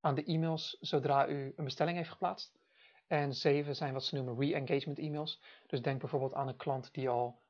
aan 0.00 0.14
de 0.14 0.24
e-mails 0.24 0.76
zodra 0.80 1.28
u 1.28 1.52
een 1.56 1.64
bestelling 1.64 1.96
heeft 1.96 2.10
geplaatst. 2.10 2.58
En 3.06 3.34
zeven 3.34 3.76
zijn 3.76 3.92
wat 3.92 4.04
ze 4.04 4.14
noemen 4.14 4.38
re-engagement 4.38 4.98
e-mails. 4.98 5.42
Dus 5.66 5.82
denk 5.82 6.00
bijvoorbeeld 6.00 6.34
aan 6.34 6.48
een 6.48 6.56
klant 6.56 6.94
die 6.94 7.08
al 7.08 7.42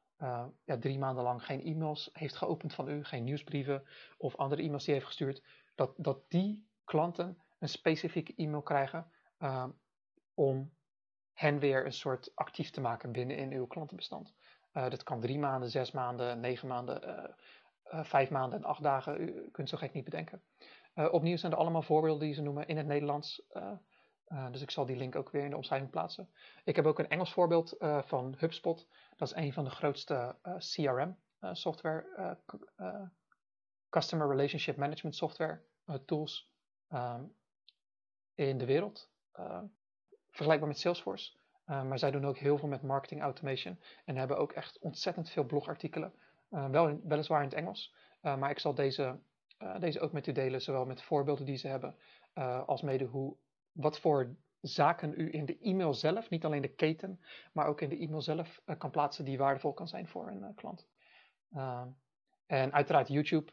ja, 0.65 0.79
drie 0.79 0.99
maanden 0.99 1.25
lang 1.25 1.45
geen 1.45 1.63
e-mails 1.63 2.11
heeft 2.13 2.37
geopend 2.37 2.75
van 2.75 2.89
u, 2.89 3.05
geen 3.05 3.25
nieuwsbrieven 3.25 3.87
of 4.17 4.37
andere 4.37 4.63
e-mails 4.63 4.85
die 4.85 4.95
heeft 4.95 5.07
gestuurd. 5.07 5.43
Dat, 5.75 5.95
dat 5.97 6.31
die 6.31 6.69
klanten 6.85 7.43
een 7.59 7.69
specifieke 7.69 8.35
e-mail 8.37 8.63
krijgen 8.63 9.11
om 10.35 10.73
hen 11.39 11.59
weer 11.59 11.85
een 11.85 11.93
soort 11.93 12.31
actief 12.35 12.71
te 12.71 12.81
maken 12.81 13.13
binnen 13.13 13.37
in 13.37 13.53
uw 13.53 13.67
klantenbestand. 13.67 14.35
Uh, 14.73 14.89
dat 14.91 15.03
kan 15.03 15.21
drie 15.21 15.39
maanden, 15.39 15.71
zes 15.71 15.91
maanden, 15.91 16.41
negen 16.41 16.69
maanden, 16.69 17.09
uh, 17.09 17.25
uh, 17.95 18.05
vijf 18.05 18.31
maanden 18.31 18.59
en 18.59 18.65
acht 18.65 18.83
dagen. 18.83 19.21
U 19.21 19.49
kunt 19.51 19.69
zo 19.69 19.77
gek 19.77 19.93
niet 19.93 20.05
bedenken. 20.05 20.43
opnieuw 20.95 21.37
zijn 21.37 21.53
er 21.53 21.59
allemaal 21.59 21.83
voorbeelden 21.83 22.27
die 22.27 22.35
ze 22.35 22.43
noemen 22.43 22.67
in 22.67 22.77
het 22.77 22.87
Nederlands. 22.87 23.43
dus 24.51 24.63
ik 24.63 24.71
zal 24.71 24.87
die 24.87 24.97
link 24.97 25.17
ook 25.17 25.31
weer 25.31 25.45
in 25.45 25.51
de 25.51 25.57
omschrijving 25.57 25.91
plaatsen. 25.91 26.31
Ik 26.65 26.77
heb 26.77 26.87
ook 26.87 26.99
een 26.99 27.09
Engels 27.09 27.33
voorbeeld 27.33 27.77
van 28.05 28.35
HubSpot. 28.39 28.89
Dat 29.17 29.29
is 29.29 29.35
een 29.35 29.53
van 29.53 29.65
de 29.65 29.71
grootste 29.71 30.37
CRM 30.59 31.17
software, 31.53 32.39
Customer 33.89 34.29
Relationship 34.29 34.77
Management 34.77 35.17
software 35.17 35.63
tools 36.05 36.51
um, 36.93 37.35
in 38.35 38.59
de 38.59 38.67
wereld 38.67 39.11
vergelijkbaar 40.39 40.69
met 40.69 40.79
Salesforce. 40.79 41.33
Uh, 41.67 41.83
maar 41.83 41.99
zij 41.99 42.11
doen 42.11 42.27
ook 42.27 42.39
heel 42.39 42.59
veel 42.59 42.69
met 42.69 42.83
marketing 42.83 43.21
automation 43.21 43.79
en 44.05 44.17
hebben 44.17 44.39
ook 44.39 44.53
echt 44.53 44.79
ontzettend 44.79 45.31
veel 45.31 45.45
blogartikelen. 45.45 46.13
Uh, 46.51 46.69
wel 46.69 47.01
weliswaar 47.05 47.43
in 47.43 47.49
het 47.49 47.57
Engels, 47.57 47.95
uh, 48.23 48.37
maar 48.37 48.51
ik 48.51 48.59
zal 48.59 48.75
deze, 48.75 49.19
deze 49.79 50.01
ook 50.01 50.13
met 50.13 50.27
u 50.27 50.33
delen, 50.33 50.63
zowel 50.63 50.85
met 50.85 51.03
voorbeelden 51.03 51.47
die 51.47 51.57
ze 51.57 51.69
hebben, 51.69 51.97
als 52.67 52.83
mede 52.83 53.05
hoe, 53.05 53.37
wat 53.73 54.01
voor 54.01 54.37
zaken 54.61 55.15
u 55.17 55.33
in 55.33 55.45
de 55.45 55.59
e-mail 55.59 55.95
zelf, 55.95 56.31
niet 56.31 56.45
alleen 56.45 56.63
de 56.63 56.75
keten, 56.75 57.21
maar 57.53 57.67
ook 57.67 57.81
in 57.81 57.89
de 57.89 57.99
e-mail 57.99 58.23
zelf 58.23 58.61
kan 58.79 58.91
plaatsen 58.91 59.25
die 59.25 59.39
waardevol 59.39 59.73
kan 59.73 59.89
zijn 59.89 60.09
voor 60.09 60.29
een 60.29 60.55
klant. 60.55 60.87
en 62.47 62.73
uiteraard 62.73 63.09
YouTube. 63.09 63.53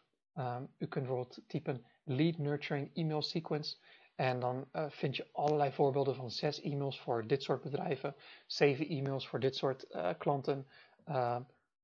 u 0.77 0.88
kunt 0.88 1.05
bijvoorbeeld 1.05 1.39
typen 1.47 1.86
lead 2.03 2.38
nurturing 2.38 2.89
email 2.93 3.21
sequence 3.21 3.77
en 4.16 4.39
dan 4.39 4.68
uh, 4.74 4.89
vind 4.89 5.16
je 5.16 5.28
allerlei 5.32 5.72
voorbeelden 5.72 6.16
van 6.16 6.32
zes 6.32 6.61
e-mails 6.61 6.99
voor 6.99 7.28
dit 7.28 7.43
soort 7.43 7.61
bedrijven, 7.61 8.16
zeven 8.45 8.88
e-mails 8.88 9.28
voor 9.28 9.39
dit 9.39 9.55
soort 9.55 9.86
uh, 9.89 10.09
klanten, 10.18 10.68
uh, 11.07 11.39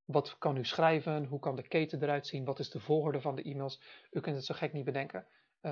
wat 0.06 0.38
kan 0.38 0.58
u 0.58 0.66
schrijven? 0.66 1.26
Hoe 1.26 1.40
kan 1.40 1.56
de 1.56 1.68
keten 1.68 2.04
eruit 2.04 2.28
zien? 2.28 2.46
Wat 2.46 2.60
is 2.60 2.70
de 2.70 2.80
volgorde 2.80 3.22
van 3.22 3.36
de 3.36 3.44
e-mails? 3.44 3.82
U 4.12 4.20
kunt 4.20 4.36
het 4.36 4.46
zo 4.46 4.54
gek 4.54 4.74
niet 4.74 4.86
bedenken. 4.86 5.26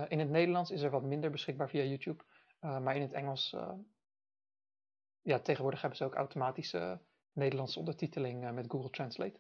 in 0.07 0.20
het 0.20 0.30
Nederlands 0.30 0.72
is 0.72 0.82
er 0.82 0.89
wat 0.89 1.03
minder 1.03 1.32
beschikbaar 1.32 1.70
via 1.70 1.84
YouTube. 1.84 2.24
maar 2.60 2.95
in 2.95 3.01
het 3.01 3.14
Engels, 3.14 3.55
ja, 5.22 5.39
tegenwoordig 5.39 5.82
hebben 5.82 5.97
ze 5.97 6.05
ook 6.05 6.16
automatische 6.16 6.99
Nederlandse 7.32 7.80
ondertiteling 7.80 8.51
met 8.51 8.72
Google 8.72 8.89
Translate. 8.89 9.39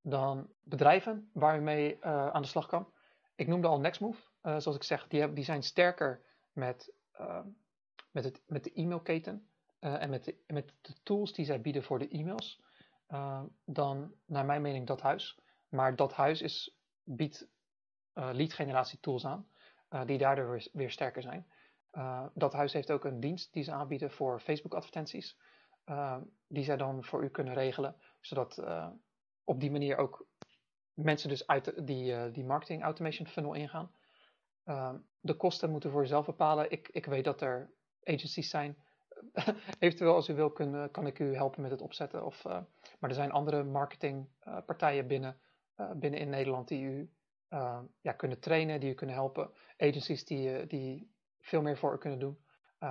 dan 0.00 0.52
bedrijven 0.62 1.30
waar 1.32 1.58
u 1.58 1.60
mee 1.60 2.04
aan 2.04 2.42
de 2.42 2.48
slag 2.48 2.66
kan. 2.66 2.92
Ik 3.34 3.46
noemde 3.46 3.68
al 3.68 3.80
Nextmove. 3.80 4.31
Zoals 4.42 4.76
ik 4.76 4.82
zeg, 4.82 5.08
die, 5.08 5.18
hebben, 5.18 5.36
die 5.36 5.44
zijn 5.44 5.62
sterker 5.62 6.22
met, 6.52 6.92
met, 8.10 8.24
het, 8.24 8.42
met 8.46 8.64
de 8.64 8.72
e-mailketen. 8.74 9.46
Eh, 9.82 10.02
en 10.02 10.10
met 10.10 10.24
de, 10.24 10.36
met 10.46 10.72
de 10.80 10.94
tools 11.02 11.32
die 11.32 11.44
zij 11.44 11.60
bieden 11.60 11.82
voor 11.82 11.98
de 11.98 12.08
e-mails, 12.08 12.62
uh, 13.08 13.42
dan 13.64 14.12
naar 14.26 14.44
mijn 14.44 14.62
mening 14.62 14.86
dat 14.86 15.00
huis. 15.00 15.38
Maar 15.68 15.96
dat 15.96 16.12
huis 16.12 16.42
is, 16.42 16.76
biedt 17.02 17.48
uh, 18.14 18.30
lead 18.32 18.52
generatie 18.52 19.00
tools 19.00 19.24
aan, 19.24 19.48
die 20.06 20.18
daardoor 20.18 20.50
weer, 20.50 20.68
weer 20.72 20.90
sterker 20.90 21.22
zijn. 21.22 21.46
dat 22.34 22.52
huis 22.52 22.72
heeft 22.72 22.90
ook 22.90 23.04
een 23.04 23.20
dienst 23.20 23.52
die 23.52 23.62
ze 23.62 23.72
aanbieden 23.72 24.10
voor 24.10 24.40
Facebook 24.40 24.74
advertenties, 24.74 25.38
die 26.46 26.64
zij 26.64 26.76
dan 26.76 27.04
voor 27.04 27.24
u 27.24 27.28
kunnen 27.28 27.54
regelen, 27.54 27.96
zodat 28.20 28.62
op 29.44 29.60
die 29.60 29.70
manier 29.70 29.96
ook 29.96 30.26
mensen 30.94 31.28
dus 31.28 31.46
uit 31.46 31.86
die, 31.86 32.30
die 32.30 32.44
marketing 32.44 32.82
automation 32.82 33.26
funnel 33.26 33.54
ingaan. 33.54 33.94
De 35.20 35.36
kosten 35.36 35.70
moeten 35.70 35.90
voor 35.90 36.00
jezelf 36.00 36.26
bepalen. 36.26 36.70
Ik, 36.70 36.88
ik 36.88 37.06
weet 37.06 37.24
dat 37.24 37.40
er 37.40 37.70
agencies 38.04 38.50
zijn 38.50 38.76
eventueel 39.78 40.14
als 40.14 40.28
u 40.28 40.34
wil 40.34 40.50
kun, 40.50 40.90
kan 40.90 41.06
ik 41.06 41.18
u 41.18 41.34
helpen 41.34 41.62
met 41.62 41.70
het 41.70 41.80
opzetten. 41.80 42.24
Of, 42.24 42.44
uh, 42.44 42.52
maar 42.98 43.10
er 43.10 43.14
zijn 43.16 43.32
andere 43.32 43.64
marketingpartijen 43.64 45.06
binnen, 45.06 45.40
uh, 45.76 45.90
binnen 45.90 46.20
in 46.20 46.28
Nederland 46.28 46.68
die 46.68 46.84
u 46.84 47.12
ja, 48.00 48.12
kunnen 48.16 48.40
trainen, 48.40 48.80
die 48.80 48.90
u 48.90 48.94
kunnen 48.94 49.16
helpen. 49.16 49.50
Agencies 49.76 50.24
die, 50.24 50.66
die 50.66 51.12
veel 51.40 51.62
meer 51.62 51.78
voor 51.78 51.94
u 51.94 51.98
kunnen 51.98 52.18
doen. 52.18 52.38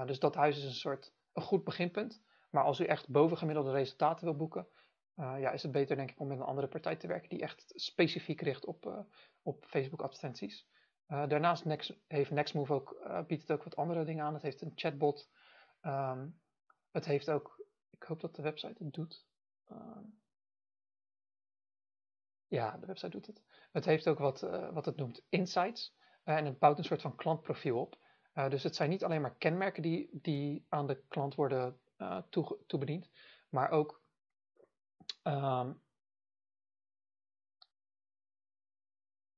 dus 0.06 0.20
dat 0.20 0.36
huis 0.36 0.58
is 0.58 0.64
een 0.64 0.72
soort 0.72 1.14
een 1.34 1.42
goed 1.42 1.64
beginpunt. 1.64 2.22
Maar 2.50 2.64
als 2.64 2.80
u 2.80 2.86
echt 2.86 3.10
bovengemiddelde 3.10 3.72
resultaten 3.72 4.26
wil 4.26 4.36
boeken, 4.36 4.68
ja, 5.16 5.52
is 5.52 5.64
het 5.64 5.72
beter 5.72 5.96
denk 5.96 6.12
ik 6.12 6.20
om 6.20 6.28
met 6.28 6.38
een 6.38 6.46
andere 6.46 6.68
partij 6.68 6.96
te 6.96 7.08
werken 7.08 7.30
die 7.30 7.42
echt 7.42 7.72
specifiek 7.76 8.42
richt 8.42 8.66
op, 8.66 9.06
op 9.42 9.66
Facebook 9.66 10.02
advertenties. 10.02 10.68
Daarnaast 11.12 11.66
Next, 11.66 11.94
heeft 12.08 12.32
Nextmove 12.32 12.74
ook, 12.74 12.98
biedt 13.28 13.42
het 13.42 13.52
ook 13.52 13.64
wat 13.64 13.76
andere 13.76 14.04
dingen 14.04 14.26
aan. 14.26 14.34
Het 14.34 14.44
heeft 14.44 14.62
een 14.62 14.72
chatbot. 14.76 15.30
Um, 15.82 16.42
het 16.92 17.06
heeft 17.06 17.30
ook, 17.30 17.66
ik 17.90 18.04
hoop 18.04 18.20
dat 18.20 18.36
de 18.36 18.42
website 18.42 18.84
het 18.84 18.94
doet. 18.94 19.26
Um, 19.72 20.22
ja, 22.48 22.78
de 22.78 22.86
website 22.86 23.10
doet 23.10 23.26
het. 23.26 23.44
Het 23.72 23.86
heeft 23.86 24.08
ook 24.08 24.20
wat, 24.20 24.44
uh, 24.44 24.70
wat 24.70 24.86
het 24.86 24.96
noemt 24.96 25.26
insights. 25.30 25.96
En 26.24 26.46
het 26.46 26.60
bouwt 26.60 26.78
een 26.78 26.84
soort 26.84 27.02
van 27.02 27.16
klantprofiel 27.16 27.80
op. 27.80 28.00
Dus 28.50 28.64
het 28.64 28.76
zijn 28.76 28.90
niet 28.90 29.04
alleen 29.04 29.22
maar 29.22 29.36
kenmerken 29.36 29.82
die, 29.82 30.10
die 30.12 30.66
aan 30.70 30.88
de 30.88 31.04
klant 31.08 31.36
worden 31.36 31.80
toe, 32.30 32.58
toebediend, 32.68 33.10
maar 33.50 33.70
ook 33.70 34.02
um, 35.24 35.82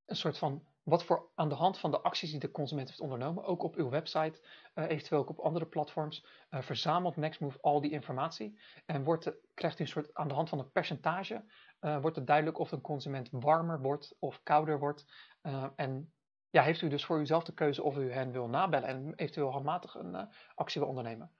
een 0.06 0.16
soort 0.16 0.38
van 0.38 0.68
wat 0.84 1.04
voor 1.04 1.30
aan 1.36 1.50
de 1.50 1.56
hand 1.56 1.80
van 1.80 1.92
de 1.92 2.02
acties 2.02 2.32
die 2.32 2.40
de 2.40 2.52
consument 2.52 2.88
heeft 2.88 3.00
ondernomen, 3.00 3.44
ook 3.44 3.64
op 3.64 3.76
uw 3.76 3.90
website, 3.90 4.42
uh, 4.76 4.90
eventueel 4.90 5.20
ook 5.22 5.30
op 5.30 5.40
andere 5.40 5.66
platforms, 5.66 6.26
uh, 6.50 6.62
verzamelt 6.62 7.16
Nextmove 7.16 7.62
al 7.62 7.82
die 7.82 7.92
informatie 7.92 8.60
en 8.86 9.04
wordt, 9.04 9.34
krijgt 9.54 9.80
u 9.80 9.84
een 9.84 9.90
soort 9.90 10.14
aan 10.14 10.28
de 10.28 10.34
hand 10.34 10.50
van 10.50 10.60
een 10.60 10.72
percentage, 10.72 11.46
uh, 11.82 12.02
wordt 12.02 12.16
het 12.16 12.28
duidelijk 12.28 12.58
of 12.58 12.72
een 12.72 12.82
consument 12.82 13.30
warmer 13.32 13.82
wordt 13.82 14.16
of 14.20 14.44
kouder 14.44 14.80
wordt. 14.80 15.06
en 15.76 16.14
ja, 16.50 16.64
heeft 16.64 16.82
u 16.82 16.88
dus 16.88 17.06
voor 17.06 17.20
uzelf 17.20 17.44
de 17.44 17.54
keuze 17.54 17.84
of 17.84 17.98
u 17.98 18.12
hen 18.12 18.32
wil 18.32 18.48
nabellen 18.48 18.88
en 18.88 19.14
eventueel 19.16 19.52
handmatig 19.52 19.96
een 19.96 20.30
actie 20.56 20.82
wil 20.82 20.90
ondernemen. 20.90 21.32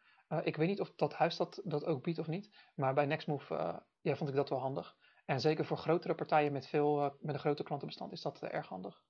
ik 0.44 0.56
weet 0.56 0.68
niet 0.68 0.82
of 0.82 0.94
dat 0.96 1.14
huis 1.14 1.38
dat, 1.38 1.62
dat 1.64 1.86
ook 1.86 2.04
biedt 2.04 2.20
of 2.20 2.28
niet, 2.28 2.56
maar 2.76 2.94
bij 2.94 3.06
Nextmove 3.06 3.84
ja, 4.02 4.16
vond 4.16 4.30
ik 4.30 4.36
dat 4.36 4.50
wel 4.50 4.60
handig. 4.60 4.96
En 5.26 5.42
zeker 5.42 5.66
voor 5.66 5.78
grotere 5.78 6.16
partijen 6.16 6.52
met, 6.52 6.68
veel, 6.68 7.18
met 7.20 7.34
een 7.34 7.42
grote 7.42 7.64
klantenbestand 7.64 8.12
is 8.12 8.22
dat 8.22 8.42
erg 8.42 8.68
handig. 8.68 9.04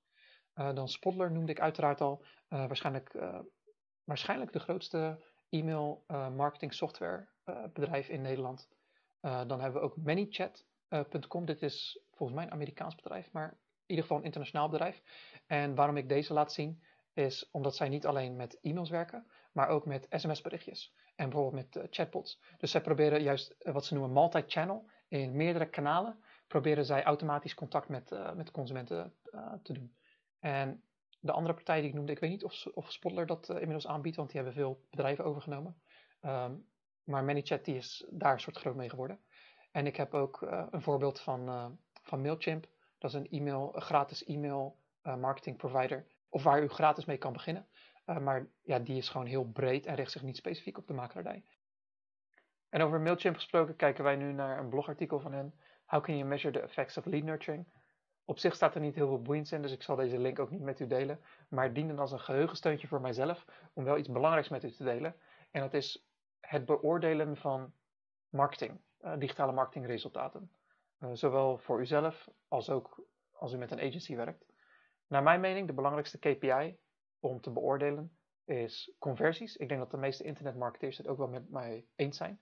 Uh, 0.56 0.74
dan 0.74 0.88
Spotler 0.88 1.32
noemde 1.32 1.51
ik 1.51 1.60
uiteraard 1.60 2.01
al. 2.01 2.24
Uh, 2.49 2.68
waarschijnlijk, 2.68 3.14
uh, 3.14 3.39
waarschijnlijk 4.04 4.54
de 4.54 4.60
grootste 4.60 5.24
e-mail 5.49 6.04
marketing 6.36 6.74
software 6.74 7.28
bedrijf 7.74 8.10
in 8.10 8.22
Nederland. 8.22 8.70
dan 9.22 9.62
hebben 9.62 9.82
we 9.82 9.88
ook 9.88 9.97
ManyChat.com. 9.97 11.45
Dit 11.45 11.62
is 11.62 12.01
volgens 12.12 12.38
mij 12.38 12.47
een 12.47 12.54
Amerikaans 12.54 12.95
bedrijf, 12.95 13.32
maar 13.32 13.49
in 13.49 13.60
ieder 13.86 14.04
geval 14.04 14.18
een 14.18 14.24
internationaal 14.24 14.70
bedrijf. 14.70 15.01
En 15.47 15.76
waarom 15.76 15.97
ik 15.97 16.10
deze 16.10 16.34
laat 16.34 16.54
zien, 16.54 16.84
is 17.14 17.49
omdat 17.51 17.76
zij 17.76 17.89
niet 17.89 18.06
alleen 18.06 18.36
met 18.36 18.60
e-mails 18.62 18.89
werken, 18.89 19.28
maar 19.51 19.68
ook 19.68 19.86
met 19.86 20.06
sms-berichtjes. 20.10 20.93
En 21.16 21.30
bijvoorbeeld 21.30 21.74
met 21.74 21.88
chatbots. 21.89 22.41
Dus 22.58 22.72
zij 22.72 22.82
proberen 22.82 23.22
juist 23.22 23.56
wat 23.60 23.86
ze 23.86 23.93
noemen 23.93 24.14
multi-channel. 24.14 24.89
In 25.08 25.36
meerdere 25.36 25.70
kanalen 25.70 26.24
proberen 26.47 26.86
zij 26.86 27.04
automatisch 27.04 27.54
contact 27.54 27.88
met, 27.88 28.36
met 28.36 28.51
consumenten 28.51 29.14
te 29.62 29.74
doen. 29.74 29.95
En 30.43 30.83
de 31.19 31.31
andere 31.31 31.53
partij 31.53 31.79
die 31.79 31.89
ik 31.89 31.95
noemde, 31.95 32.11
ik 32.11 32.19
weet 32.19 32.29
niet 32.29 32.43
of, 32.43 32.65
of 32.73 32.91
Spotler 32.91 33.25
dat 33.25 33.49
uh, 33.49 33.55
inmiddels 33.55 33.87
aanbiedt, 33.87 34.15
want 34.15 34.31
die 34.31 34.41
hebben 34.41 34.55
veel 34.55 34.85
bedrijven 34.89 35.25
overgenomen. 35.25 35.81
Um, 36.21 36.65
maar 37.03 37.23
ManyChat 37.23 37.65
die 37.65 37.75
is 37.75 38.05
daar 38.09 38.33
een 38.33 38.39
soort 38.39 38.57
groot 38.57 38.75
mee 38.75 38.89
geworden. 38.89 39.19
En 39.71 39.85
ik 39.85 39.95
heb 39.95 40.13
ook 40.13 40.41
uh, 40.41 40.65
een 40.71 40.81
voorbeeld 40.81 41.19
van, 41.19 41.49
uh, 41.49 41.65
van 42.01 42.21
Mailchimp. 42.21 42.67
Dat 42.97 43.13
is 43.13 43.17
een, 43.17 43.29
e-mail, 43.29 43.75
een 43.75 43.81
gratis 43.81 44.23
e-mail 44.23 44.77
marketing 45.01 45.57
provider. 45.57 46.05
Of 46.29 46.43
waar 46.43 46.63
u 46.63 46.67
gratis 46.67 47.05
mee 47.05 47.17
kan 47.17 47.33
beginnen. 47.33 47.67
maar 48.05 48.47
ja, 48.61 48.79
die 48.79 48.97
is 48.97 49.09
gewoon 49.09 49.27
heel 49.27 49.43
breed 49.43 49.85
en 49.85 49.95
richt 49.95 50.11
zich 50.11 50.21
niet 50.21 50.37
specifiek 50.37 50.77
op 50.77 50.87
de 50.87 50.93
makelaardij. 50.93 51.43
En 52.69 52.81
over 52.81 53.01
Mailchimp 53.01 53.35
gesproken 53.35 53.75
kijken 53.75 54.03
wij 54.03 54.15
nu 54.15 54.31
naar 54.31 54.59
een 54.59 54.69
blogartikel 54.69 55.19
van 55.19 55.33
hen. 55.33 55.53
How 55.85 56.03
can 56.03 56.17
you 56.17 56.27
measure 56.27 56.53
the 56.53 56.61
effects 56.61 56.97
of 56.97 57.05
lead 57.05 57.23
nurturing? 57.23 57.65
Op 58.26 58.39
zich 58.39 58.55
staat 58.55 58.76
er 58.76 58.82
niet 58.82 58.95
heel 58.95 59.07
veel 59.07 59.21
boeiends 59.21 59.51
in, 59.51 59.61
dus 59.61 59.71
ik 59.71 59.82
zal 59.82 59.95
deze 59.95 60.17
link 60.17 60.39
ook 60.39 60.49
niet 60.49 60.61
met 60.61 60.80
u 60.80 60.88
delen. 60.88 61.19
Maar 61.49 61.74
diende 61.74 61.95
als 61.95 62.11
een 62.11 62.19
geheugensteuntje 62.19 62.88
voor 62.88 63.01
mijzelf 63.01 63.45
om 63.74 63.84
wel 63.84 63.97
iets 63.97 64.09
belangrijks 64.09 64.49
met 64.49 64.63
u 64.63 64.71
te 64.71 64.84
delen. 64.84 65.15
En 65.51 65.61
dat 65.61 65.74
is 65.74 66.07
het 66.39 66.65
beoordelen 66.65 67.38
van 67.38 67.74
marketing, 68.30 68.82
uh, 69.01 69.13
digitale 69.17 69.51
marketingresultaten. 69.51 70.51
Uh, 70.99 71.09
zowel 71.13 71.57
voor 71.57 71.80
uzelf 71.80 72.30
als 72.47 72.69
ook 72.69 73.05
als 73.32 73.53
u 73.53 73.57
met 73.57 73.71
een 73.71 73.80
agency 73.80 74.15
werkt. 74.15 74.45
Naar 75.07 75.24
mijn 75.24 75.39
mening, 75.39 75.67
de 75.67 75.74
belangrijkste 75.74 76.19
KPI 76.19 76.78
om 77.19 77.41
te 77.41 77.51
beoordelen 77.51 78.17
is 78.45 78.91
conversies. 78.99 79.57
Ik 79.57 79.67
denk 79.67 79.80
dat 79.80 79.91
de 79.91 79.97
meeste 79.97 80.24
internetmarketeers 80.24 80.97
het 80.97 81.07
ook 81.07 81.17
wel 81.17 81.28
met 81.28 81.49
mij 81.49 81.86
eens 81.95 82.17
zijn. 82.17 82.39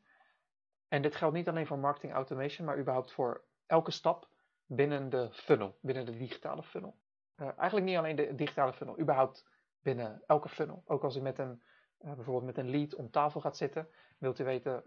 En 0.87 1.01
dit 1.01 1.15
geldt 1.15 1.35
niet 1.35 1.47
alleen 1.47 1.67
voor 1.67 1.79
marketing 1.79 2.13
automation, 2.13 2.65
maar 2.65 2.79
überhaupt 2.79 3.11
voor 3.11 3.43
elke 3.65 3.91
stap 3.91 4.29
binnen 4.75 5.09
de 5.09 5.29
funnel, 5.31 5.77
binnen 5.81 6.05
de 6.05 6.17
digitale 6.17 6.63
funnel. 6.63 6.95
Uh, 7.37 7.57
eigenlijk 7.57 7.85
niet 7.85 7.97
alleen 7.97 8.15
de 8.15 8.35
digitale 8.35 8.73
funnel, 8.73 8.99
überhaupt 8.99 9.45
binnen 9.81 10.23
elke 10.27 10.49
funnel. 10.49 10.83
Ook 10.85 11.03
als 11.03 11.15
u 11.15 11.21
met 11.21 11.39
een, 11.39 11.61
uh, 11.99 12.13
bijvoorbeeld 12.13 12.45
met 12.45 12.57
een 12.57 12.69
lead 12.69 12.95
om 12.95 13.11
tafel 13.11 13.41
gaat 13.41 13.57
zitten, 13.57 13.87
wilt 14.17 14.39
u 14.39 14.43
weten, 14.43 14.83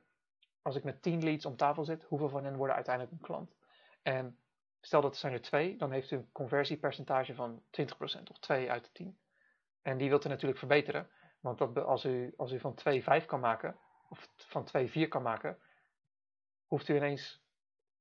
als 0.62 0.76
ik 0.76 0.84
met 0.84 1.02
10 1.02 1.22
leads 1.22 1.46
om 1.46 1.56
tafel 1.56 1.84
zit, 1.84 2.04
hoeveel 2.04 2.28
van 2.28 2.44
hen 2.44 2.56
worden 2.56 2.74
uiteindelijk 2.74 3.14
een 3.14 3.26
klant? 3.26 3.56
En 4.02 4.38
stel 4.80 5.00
dat 5.00 5.12
er 5.12 5.18
zijn 5.18 5.32
er 5.32 5.40
twee, 5.40 5.76
dan 5.76 5.92
heeft 5.92 6.10
u 6.10 6.16
een 6.16 6.32
conversiepercentage 6.32 7.34
van 7.34 7.62
20% 7.80 8.30
of 8.30 8.38
2 8.38 8.70
uit 8.70 8.84
de 8.84 8.92
10. 8.92 9.18
En 9.82 9.98
die 9.98 10.08
wilt 10.08 10.24
u 10.24 10.28
natuurlijk 10.28 10.58
verbeteren, 10.58 11.10
want 11.40 11.58
dat, 11.58 11.78
als, 11.78 12.04
u, 12.04 12.34
als 12.36 12.52
u 12.52 12.60
van 12.60 12.74
2 12.74 13.02
5 13.02 13.24
kan 13.24 13.40
maken, 13.40 13.78
of 14.08 14.28
van 14.36 14.64
2 14.64 14.88
4 14.88 15.08
kan 15.08 15.22
maken, 15.22 15.58
hoeft 16.66 16.88
u 16.88 16.96
ineens 16.96 17.43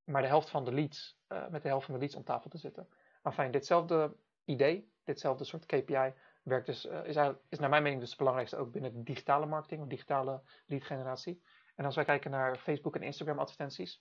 maar 0.04 0.22
de 0.22 0.28
helft 0.28 0.50
van 0.50 0.64
de 0.64 0.72
leads, 0.72 1.18
uh, 1.28 1.48
met 1.48 1.62
de 1.62 1.68
helft 1.68 1.84
van 1.84 1.94
de 1.94 2.00
leads 2.00 2.14
om 2.14 2.24
tafel 2.24 2.50
te 2.50 2.58
zitten. 2.58 2.88
Maar 3.22 3.32
fijn, 3.32 3.50
ditzelfde 3.50 4.16
idee, 4.44 4.92
ditzelfde 5.04 5.44
soort 5.44 5.66
KPI, 5.66 6.14
werkt 6.42 6.66
dus, 6.66 6.86
uh, 6.86 7.04
is, 7.04 7.16
is 7.48 7.58
naar 7.58 7.68
mijn 7.68 7.82
mening 7.82 8.00
dus 8.00 8.08
het 8.08 8.18
belangrijkste 8.18 8.56
ook 8.56 8.72
binnen 8.72 9.04
digitale 9.04 9.46
marketing 9.46 9.82
of 9.82 9.88
digitale 9.88 10.42
lead 10.66 10.84
generatie. 10.84 11.42
En 11.74 11.84
als 11.84 11.94
wij 11.94 12.04
kijken 12.04 12.30
naar 12.30 12.56
Facebook 12.56 12.94
en 12.94 13.02
Instagram 13.02 13.38
advertenties, 13.38 14.00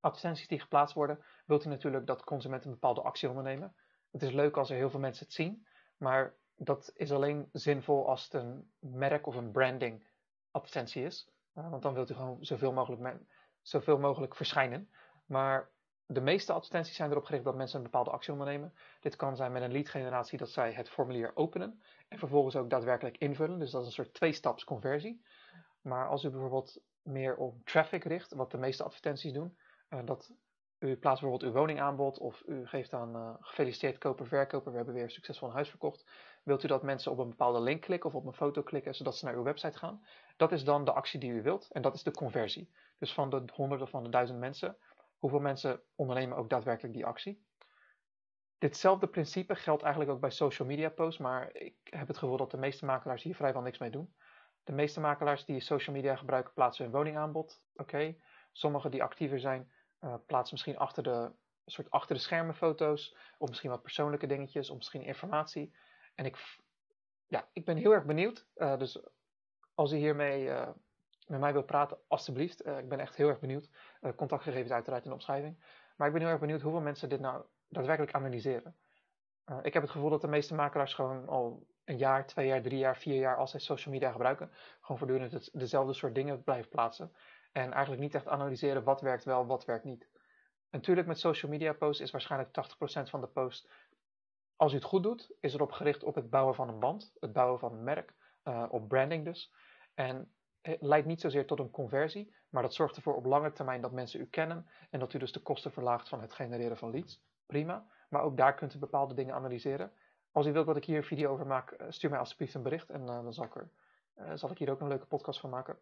advertenties 0.00 0.48
die 0.48 0.60
geplaatst 0.60 0.94
worden, 0.94 1.24
wilt 1.46 1.64
u 1.64 1.68
natuurlijk 1.68 2.06
dat 2.06 2.24
consumenten 2.24 2.68
een 2.68 2.74
bepaalde 2.74 3.02
actie 3.02 3.28
ondernemen. 3.28 3.74
Het 4.10 4.22
is 4.22 4.32
leuk 4.32 4.56
als 4.56 4.70
er 4.70 4.76
heel 4.76 4.90
veel 4.90 5.00
mensen 5.00 5.24
het 5.24 5.34
zien, 5.34 5.66
maar 5.96 6.34
dat 6.56 6.90
is 6.94 7.12
alleen 7.12 7.48
zinvol 7.52 8.08
als 8.08 8.24
het 8.24 8.34
een 8.34 8.72
merk 8.78 9.26
of 9.26 9.34
een 9.34 9.50
branding 9.50 10.06
advertentie 10.50 11.04
is. 11.04 11.30
Uh, 11.54 11.70
want 11.70 11.82
dan 11.82 11.94
wilt 11.94 12.10
u 12.10 12.14
gewoon 12.14 12.44
zoveel 12.44 12.72
mogelijk 12.72 13.00
zoveel 13.62 13.98
mogelijk 13.98 14.36
verschijnen. 14.36 14.90
Maar 15.26 15.70
de 16.06 16.20
meeste 16.20 16.52
advertenties 16.52 16.96
zijn 16.96 17.10
erop 17.10 17.24
gericht 17.24 17.44
dat 17.44 17.54
mensen 17.56 17.76
een 17.76 17.84
bepaalde 17.84 18.10
actie 18.10 18.32
ondernemen. 18.32 18.74
Dit 19.00 19.16
kan 19.16 19.36
zijn 19.36 19.52
met 19.52 19.62
een 19.62 19.72
lead 19.72 19.88
generatie 19.88 20.38
dat 20.38 20.50
zij 20.50 20.72
het 20.72 20.90
formulier 20.90 21.30
openen 21.34 21.82
en 22.08 22.18
vervolgens 22.18 22.56
ook 22.56 22.70
daadwerkelijk 22.70 23.18
invullen. 23.18 23.58
Dus 23.58 23.70
dat 23.70 23.80
is 23.80 23.86
een 23.86 23.92
soort 23.92 24.14
twee-staps 24.14 24.64
conversie. 24.64 25.24
Maar 25.80 26.08
als 26.08 26.24
u 26.24 26.30
bijvoorbeeld 26.30 26.80
meer 27.02 27.36
op 27.36 27.64
traffic 27.64 28.04
richt, 28.04 28.32
wat 28.32 28.50
de 28.50 28.58
meeste 28.58 28.84
advertenties 28.84 29.32
doen. 29.32 29.56
dat 30.04 30.32
u 30.78 30.96
plaatst 30.96 31.20
bijvoorbeeld 31.22 31.52
uw 31.52 31.58
woningaanbod 31.58 32.18
of 32.18 32.42
u 32.46 32.66
geeft 32.66 32.92
aan 32.92 33.16
uh, 33.16 33.34
gefeliciteerd 33.40 33.98
koper, 33.98 34.26
verkoper, 34.26 34.70
we 34.70 34.76
hebben 34.76 34.94
weer 34.94 35.10
succesvol 35.10 35.48
een 35.48 35.54
huis 35.54 35.68
verkocht. 35.68 36.06
Wilt 36.42 36.62
u 36.62 36.68
dat 36.68 36.82
mensen 36.82 37.12
op 37.12 37.18
een 37.18 37.28
bepaalde 37.28 37.60
link 37.60 37.80
klikken 37.80 38.10
of 38.10 38.16
op 38.16 38.26
een 38.26 38.32
foto 38.32 38.62
klikken 38.62 38.94
zodat 38.94 39.16
ze 39.16 39.24
naar 39.24 39.34
uw 39.34 39.42
website 39.42 39.78
gaan? 39.78 40.04
Dat 40.36 40.52
is 40.52 40.64
dan 40.64 40.84
de 40.84 40.92
actie 40.92 41.20
die 41.20 41.30
u 41.30 41.42
wilt 41.42 41.68
en 41.70 41.82
dat 41.82 41.94
is 41.94 42.02
de 42.02 42.10
conversie. 42.10 42.70
Dus 43.02 43.12
van 43.12 43.30
de 43.30 43.42
honderd 43.52 43.82
of 43.82 43.90
van 43.90 44.02
de 44.02 44.10
duizend 44.10 44.38
mensen, 44.38 44.76
hoeveel 45.18 45.40
mensen 45.40 45.82
ondernemen 45.94 46.36
ook 46.36 46.50
daadwerkelijk 46.50 46.94
die 46.94 47.06
actie? 47.06 47.46
Ditzelfde 48.58 49.06
principe 49.06 49.54
geldt 49.54 49.82
eigenlijk 49.82 50.12
ook 50.12 50.20
bij 50.20 50.30
social 50.30 50.68
media 50.68 50.88
posts, 50.88 51.20
maar 51.20 51.54
ik 51.54 51.76
heb 51.82 52.06
het 52.08 52.18
gevoel 52.18 52.36
dat 52.36 52.50
de 52.50 52.56
meeste 52.56 52.84
makelaars 52.84 53.22
hier 53.22 53.34
vrijwel 53.34 53.62
niks 53.62 53.78
mee 53.78 53.90
doen. 53.90 54.14
De 54.64 54.72
meeste 54.72 55.00
makelaars 55.00 55.44
die 55.44 55.60
social 55.60 55.96
media 55.96 56.16
gebruiken 56.16 56.52
plaatsen 56.52 56.84
hun 56.84 56.94
woningaanbod. 56.94 57.62
Oké, 57.74 58.16
sommigen 58.52 58.90
die 58.90 59.02
actiever 59.02 59.40
zijn 59.40 59.72
uh, 60.00 60.14
plaatsen 60.26 60.54
misschien 60.54 60.78
achter 60.78 61.02
de, 61.02 61.32
soort 61.64 61.90
achter 61.90 62.14
de 62.14 62.22
schermen 62.22 62.54
foto's 62.54 63.16
of 63.38 63.48
misschien 63.48 63.70
wat 63.70 63.82
persoonlijke 63.82 64.26
dingetjes 64.26 64.70
of 64.70 64.76
misschien 64.76 65.02
informatie. 65.02 65.74
En 66.14 66.24
ik, 66.24 66.56
ja, 67.26 67.48
ik 67.52 67.64
ben 67.64 67.76
heel 67.76 67.92
erg 67.92 68.04
benieuwd. 68.04 68.46
Uh, 68.56 68.78
dus 68.78 69.02
als 69.74 69.92
u 69.92 69.96
hiermee 69.96 70.44
uh, 70.44 70.68
met 71.26 71.40
mij 71.40 71.52
wilt 71.52 71.66
praten, 71.66 71.98
alstublieft. 72.08 72.66
ik 72.66 72.88
ben 72.88 73.00
echt 73.00 73.16
heel 73.16 73.28
erg 73.28 73.40
benieuwd. 73.40 73.68
contactgegevens 74.16 74.72
uiteraard 74.72 75.02
in 75.02 75.08
de 75.08 75.16
omschrijving. 75.16 75.64
Maar 75.96 76.06
ik 76.06 76.12
ben 76.12 76.22
heel 76.22 76.30
erg 76.30 76.40
benieuwd 76.40 76.60
hoeveel 76.60 76.80
mensen 76.80 77.08
dit 77.08 77.20
nou 77.20 77.44
daadwerkelijk 77.68 78.14
analyseren. 78.14 78.76
ik 79.62 79.72
heb 79.72 79.82
het 79.82 79.92
gevoel 79.92 80.10
dat 80.10 80.20
de 80.20 80.28
meeste 80.28 80.54
makelaars 80.54 80.94
gewoon 80.94 81.28
al 81.28 81.66
een 81.84 81.98
jaar, 81.98 82.26
twee 82.26 82.46
jaar, 82.46 82.62
drie 82.62 82.78
jaar, 82.78 82.96
vier 82.96 83.18
jaar 83.18 83.36
als 83.36 83.50
zij 83.50 83.60
social 83.60 83.94
media 83.94 84.10
gebruiken, 84.10 84.50
gewoon 84.80 84.98
voortdurend 84.98 85.50
dezelfde 85.52 85.92
soort 85.92 86.14
dingen 86.14 86.42
blijven 86.42 86.70
plaatsen. 86.70 87.12
En 87.52 87.72
eigenlijk 87.72 88.02
niet 88.02 88.14
echt 88.14 88.28
analyseren 88.28 88.84
wat 88.84 89.00
werkt 89.00 89.24
wel, 89.24 89.46
wat 89.46 89.64
werkt 89.64 89.84
niet. 89.84 90.08
Natuurlijk 90.70 91.06
met 91.06 91.18
social 91.18 91.50
media 91.50 91.72
posts 91.72 92.02
is 92.02 92.10
waarschijnlijk 92.10 92.50
80% 92.50 93.10
van 93.10 93.20
de 93.20 93.26
post, 93.26 93.68
als 94.56 94.72
u 94.72 94.74
het 94.74 94.84
goed 94.84 95.02
doet, 95.02 95.34
is 95.40 95.54
erop 95.54 95.72
gericht 95.72 96.02
op 96.02 96.14
het 96.14 96.30
bouwen 96.30 96.54
van 96.54 96.68
een 96.68 96.78
band, 96.78 97.12
het 97.20 97.32
bouwen 97.32 97.58
van 97.58 97.72
een 97.72 97.84
merk, 97.84 98.14
uh, 98.44 98.66
op 98.70 98.88
branding 98.88 99.24
dus. 99.24 99.52
En 99.94 100.32
leidt 100.62 101.06
niet 101.06 101.20
zozeer 101.20 101.46
tot 101.46 101.58
een 101.58 101.70
conversie, 101.70 102.34
maar 102.48 102.62
dat 102.62 102.74
zorgt 102.74 102.96
ervoor 102.96 103.14
op 103.14 103.24
lange 103.24 103.52
termijn 103.52 103.80
dat 103.80 103.92
mensen 103.92 104.20
u 104.20 104.26
kennen 104.26 104.66
en 104.90 104.98
dat 104.98 105.12
u 105.12 105.18
dus 105.18 105.32
de 105.32 105.42
kosten 105.42 105.72
verlaagt 105.72 106.08
van 106.08 106.20
het 106.20 106.32
genereren 106.32 106.76
van 106.76 106.90
leads. 106.90 107.22
Prima, 107.46 107.86
maar 108.08 108.22
ook 108.22 108.36
daar 108.36 108.54
kunt 108.54 108.74
u 108.74 108.78
bepaalde 108.78 109.14
dingen 109.14 109.34
analyseren. 109.34 109.92
Als 110.32 110.46
u 110.46 110.52
wilt 110.52 110.66
dat 110.66 110.76
ik 110.76 110.84
hier 110.84 110.96
een 110.96 111.04
video 111.04 111.32
over 111.32 111.46
maak, 111.46 111.70
eh, 111.70 111.86
stuur 111.90 112.10
mij 112.10 112.18
alsjeblieft 112.18 112.54
een 112.54 112.62
bericht 112.62 112.90
en 112.90 113.00
uh, 113.00 113.06
dan 113.06 113.32
zal 113.32 113.44
ik, 113.44 113.54
er, 113.54 113.68
zal 114.38 114.50
ik 114.50 114.58
hier 114.58 114.70
ook 114.70 114.80
een 114.80 114.88
leuke 114.88 115.06
podcast 115.06 115.40
van 115.40 115.50
maken. 115.50 115.78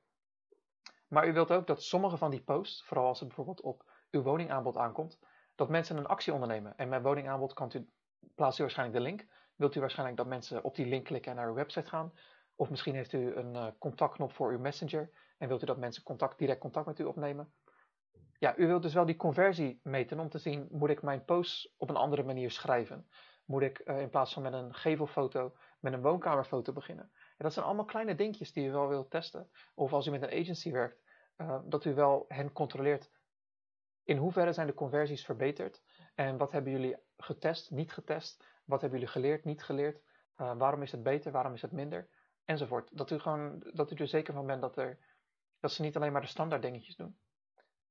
Maar 1.09 1.28
u 1.28 1.33
wilt 1.33 1.51
ook 1.51 1.66
dat 1.66 1.83
sommige 1.83 2.16
van 2.16 2.31
die 2.31 2.41
posts, 2.41 2.85
vooral 2.85 3.07
als 3.07 3.18
het 3.18 3.28
bijvoorbeeld 3.28 3.61
op 3.61 3.85
uw 4.11 4.22
woningaanbod 4.22 4.76
aankomt, 4.76 5.18
dat 5.55 5.68
mensen 5.68 5.97
een 5.97 6.07
actie 6.07 6.33
ondernemen. 6.33 6.76
En 6.76 6.89
met 6.89 7.03
woningaanbod 7.03 7.53
kan 7.53 7.70
u, 7.74 7.89
plaatst 8.35 8.59
u 8.59 8.62
waarschijnlijk 8.62 8.99
de 8.99 9.05
link. 9.05 9.26
Wilt 9.57 9.74
u 9.74 9.81
waarschijnlijk 9.81 10.18
dat 10.18 10.26
mensen 10.26 10.64
op 10.64 10.74
die 10.74 10.87
link 10.87 11.05
klikken 11.05 11.31
en 11.31 11.37
naar 11.37 11.49
uw 11.49 11.55
website 11.55 11.89
gaan. 11.89 12.12
Of 12.61 12.71
misschien 12.71 12.95
heeft 12.95 13.13
u 13.13 13.35
een 13.35 13.55
uh, 13.55 13.67
contactknop 13.79 14.33
voor 14.33 14.51
uw 14.51 14.59
messenger 14.59 15.11
en 15.39 15.49
wilt 15.49 15.63
u 15.63 15.67
dat 15.67 15.79
mensen 15.79 16.03
contact, 16.03 16.39
direct 16.39 16.61
contact 16.61 16.87
met 16.87 16.99
u 16.99 17.05
opnemen. 17.05 17.53
Ja, 18.39 18.57
u 18.57 18.67
wilt 18.67 18.83
dus 18.83 18.95
wel 18.95 19.07
die 19.07 19.17
conversie 19.17 19.81
meten 19.83 20.19
om 20.19 20.29
te 20.29 20.39
zien, 20.39 20.69
moet 20.71 20.91
ik 20.91 21.03
mijn 21.03 21.25
posts 21.25 21.75
op 21.77 21.89
een 21.89 21.97
andere 21.97 22.23
manier 22.23 22.51
schrijven? 22.51 23.09
Moet 23.45 23.63
ik 23.63 23.83
uh, 23.85 24.01
in 24.01 24.11
plaats 24.11 24.33
van 24.33 24.43
met 24.43 24.53
een 24.53 24.75
gevelfoto, 24.75 25.57
met 25.79 25.93
een 25.93 26.03
woonkamerfoto 26.03 26.73
beginnen? 26.73 27.13
dat 27.37 27.53
zijn 27.53 27.65
allemaal 27.65 27.85
kleine 27.85 28.15
dingetjes 28.15 28.53
die 28.53 28.69
u 28.69 28.71
wel 28.71 28.89
wilt 28.89 29.11
testen. 29.11 29.51
Of 29.75 29.93
als 29.93 30.07
u 30.07 30.11
met 30.11 30.23
een 30.23 30.41
agency 30.41 30.73
werkt, 30.73 31.03
uh, 31.37 31.59
dat 31.65 31.85
u 31.85 31.95
wel 31.95 32.25
hen 32.29 32.53
controleert. 32.53 33.11
In 34.05 34.17
hoeverre 34.17 34.53
zijn 34.53 34.67
de 34.67 34.75
conversies 34.75 35.25
verbeterd? 35.25 35.83
En 36.15 36.37
wat 36.37 36.53
hebben 36.53 36.73
jullie 36.73 36.97
getest, 37.17 37.71
niet 37.71 37.93
getest? 37.93 38.45
Wat 38.65 38.81
hebben 38.81 38.99
jullie 38.99 39.15
geleerd, 39.15 39.45
niet 39.45 39.63
geleerd? 39.63 40.03
Waarom 40.37 40.83
is 40.83 40.93
het 40.93 41.03
beter, 41.03 41.33
waarom 41.33 41.53
is 41.55 41.63
het 41.63 41.73
minder? 41.73 42.09
Enzovoort. 42.51 42.88
Dat 42.92 43.11
u, 43.11 43.18
gewoon, 43.18 43.62
dat 43.72 43.90
u 43.90 43.94
er 43.96 44.07
zeker 44.07 44.34
van 44.34 44.46
bent 44.46 44.61
dat, 44.61 44.76
er, 44.76 44.98
dat 45.61 45.72
ze 45.72 45.82
niet 45.82 45.96
alleen 45.96 46.12
maar 46.12 46.20
de 46.20 46.26
standaard 46.26 46.62
dingetjes 46.62 46.96
doen. 46.96 47.18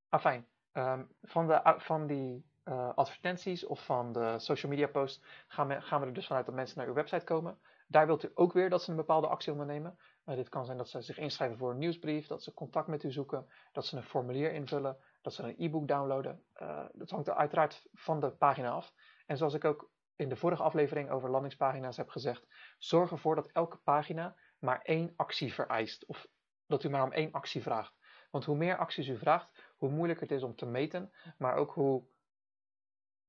Afijn, 0.10 0.48
um, 0.74 1.12
van, 1.22 1.48
de, 1.48 1.76
van 1.78 2.08
die 2.08 2.46
uh, 2.66 2.94
advertenties 2.96 3.66
of 3.66 3.86
van 3.86 4.12
de 4.12 4.40
social 4.40 4.72
media 4.72 4.88
posts 4.88 5.24
gaan 5.48 5.68
we, 5.68 5.82
gaan 5.82 6.00
we 6.00 6.08
er 6.08 6.14
dus 6.14 6.28
vanuit 6.28 6.46
dat 6.46 6.56
mensen 6.56 6.78
naar 6.78 6.88
uw 6.88 6.94
website 6.94 7.26
komen. 7.26 7.60
Daar 7.88 8.06
wilt 8.06 8.24
u 8.24 8.32
ook 8.34 8.54
weer 8.54 8.70
dat 8.70 8.84
ze 8.84 8.90
een 8.90 8.96
bepaalde 8.96 9.28
actie 9.28 9.52
ondernemen. 9.52 9.98
Uh, 10.26 10.36
dit 10.36 10.50
kan 10.50 10.66
zijn 10.66 10.78
dat 10.78 10.90
ze 10.90 11.02
zich 11.02 11.18
inschrijven 11.18 11.58
voor 11.58 11.72
een 11.72 11.78
nieuwsbrief, 11.78 12.28
dat 12.28 12.44
ze 12.44 12.54
contact 12.54 12.88
met 12.88 13.04
u 13.04 13.12
zoeken, 13.12 13.50
dat 13.72 13.86
ze 13.86 13.98
een 13.98 14.04
formulier 14.04 14.52
invullen, 14.52 14.98
dat 15.22 15.34
ze 15.34 15.44
een 15.44 15.56
e-book 15.58 15.88
downloaden. 15.88 16.44
Uh, 16.62 16.86
dat 16.94 17.10
hangt 17.10 17.28
er 17.28 17.36
uiteraard 17.36 17.88
van 17.94 18.20
de 18.20 18.30
pagina 18.32 18.70
af. 18.70 18.94
En 19.26 19.38
zoals 19.38 19.54
ik 19.54 19.66
ook 19.66 19.90
in 20.20 20.30
de 20.30 20.36
vorige 20.36 20.64
aflevering 20.64 21.10
over 21.10 21.30
landingspagina's 21.30 21.98
heb 21.98 22.10
gezegd, 22.10 22.48
zorg 22.78 23.12
ervoor 23.12 23.36
dat 23.36 23.52
elke 23.52 23.78
pagina 23.78 24.36
maar 24.60 24.82
één 24.82 25.14
actie 25.16 25.54
vereist. 25.54 26.06
Of 26.06 26.28
dat 26.68 26.84
u 26.84 26.90
maar 26.90 27.04
om 27.04 27.12
één 27.12 27.32
actie 27.32 27.62
vraagt. 27.62 27.94
Want 28.32 28.46
hoe 28.46 28.58
meer 28.58 28.78
acties 28.78 29.08
u 29.08 29.18
vraagt, 29.18 29.64
hoe 29.78 29.90
moeilijker 29.90 30.28
het 30.28 30.38
is 30.38 30.44
om 30.44 30.56
te 30.56 30.66
meten, 30.66 31.14
maar 31.38 31.56
ook 31.56 31.74
hoe, 31.74 32.04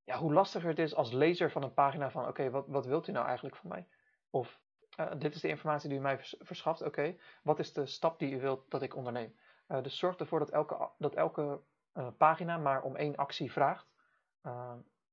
ja, 0.04 0.18
hoe 0.18 0.32
lastiger 0.32 0.68
het 0.68 0.78
is 0.78 0.94
als 0.94 1.12
lezer 1.12 1.50
van 1.50 1.62
een 1.62 1.74
pagina 1.74 2.10
van 2.10 2.28
oké, 2.28 2.50
wat, 2.50 2.66
wat 2.66 2.86
wilt 2.86 3.08
u 3.08 3.12
nou 3.12 3.26
eigenlijk 3.26 3.56
van 3.56 3.70
mij? 3.70 3.88
Of 4.30 4.60
uh, 5.00 5.12
dit 5.18 5.34
is 5.34 5.40
de 5.40 5.48
informatie 5.48 5.88
die 5.88 5.98
u 5.98 6.02
mij 6.02 6.18
verschaft. 6.20 6.82
Oké, 6.82 7.16
wat 7.42 7.58
is 7.58 7.72
de 7.72 7.86
stap 7.86 8.18
die 8.18 8.32
u 8.32 8.40
wilt 8.40 8.70
dat 8.70 8.82
ik 8.82 8.96
onderneem? 8.96 9.38
Uh, 9.68 9.82
dus 9.82 9.98
zorg 9.98 10.16
ervoor 10.16 10.38
dat 10.38 10.50
elke, 10.50 10.90
dat 10.98 11.14
elke 11.14 11.60
uh, 11.94 12.08
pagina 12.16 12.58
maar 12.58 12.82
om 12.82 12.96
één 12.96 13.16
actie 13.16 13.52
vraagt. 13.52 13.88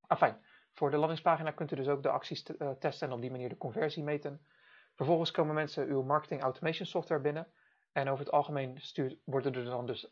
afijn, 0.08 0.46
voor 0.74 0.92
de 0.92 0.98
landingspagina 0.98 1.52
kunt 1.52 1.72
u 1.72 1.76
dus 1.76 1.88
ook 1.88 2.04
de 2.04 2.10
acties 2.10 2.44
testen 2.80 3.08
en 3.08 3.14
op 3.14 3.22
die 3.22 3.32
manier 3.32 3.50
de 3.50 3.58
conversie 3.58 4.04
meten. 4.04 4.46
Vervolgens 4.98 5.32
komen 5.32 5.56
mensen 5.56 5.88
uw 5.88 6.02
marketing 6.02 6.42
automation 6.42 6.88
software 6.88 7.22
binnen. 7.22 7.48
En 7.92 8.10
over 8.10 8.26
het 8.26 8.34
algemeen 8.34 8.82
stuurt, 8.82 9.20
worden 9.24 9.54
er 9.54 9.64
dan 9.64 9.86
dus 9.86 10.12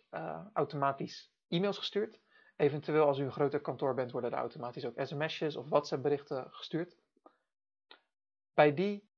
automatisch 0.54 1.34
e-mails 1.48 1.78
gestuurd. 1.78 2.20
Eventueel 2.56 3.06
als 3.06 3.20
u 3.20 3.24
een 3.24 3.32
groter 3.32 3.62
kantoor 3.62 3.94
bent, 3.94 4.12
worden 4.12 4.32
er 4.32 4.38
automatisch 4.38 4.86
ook 4.86 5.06
sms'jes 5.06 5.56
of 5.56 5.70
WhatsApp 5.70 6.04
berichten 6.04 6.48
gestuurd. 6.52 6.98
Bij 8.54 8.74
die 8.74 9.10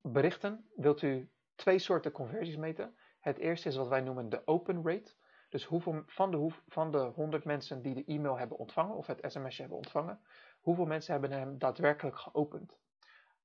berichten 0.00 0.70
wilt 0.74 1.02
u 1.02 1.30
twee 1.54 1.78
soorten 1.78 2.12
conversies 2.12 2.56
meten. 2.56 2.96
Het 3.20 3.38
eerste 3.38 3.68
is 3.68 3.76
wat 3.76 3.88
wij 3.88 4.00
noemen 4.00 4.28
de 4.28 4.46
open 4.46 4.82
rate. 4.84 5.14
Dus 5.48 5.64
hoeveel, 5.64 6.02
van, 6.06 6.30
de, 6.30 6.48
van 6.66 6.90
de 6.90 6.98
100 6.98 7.44
mensen 7.44 7.82
die 7.82 7.94
de 7.94 8.04
e-mail 8.04 8.38
hebben 8.38 8.58
ontvangen 8.58 8.96
of 8.96 9.06
het 9.06 9.20
sms'je 9.22 9.60
hebben 9.60 9.78
ontvangen, 9.78 10.20
hoeveel 10.60 10.86
mensen 10.86 11.12
hebben 11.12 11.30
hem 11.30 11.58
daadwerkelijk 11.58 12.18
geopend? 12.18 12.78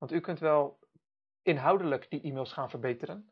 Want 0.02 0.14
u 0.14 0.20
kunt 0.20 0.40
wel 0.40 0.80
inhoudelijk 1.42 2.10
die 2.10 2.22
e-mails 2.22 2.54
gaan 2.54 2.70
verbeteren, 2.70 3.32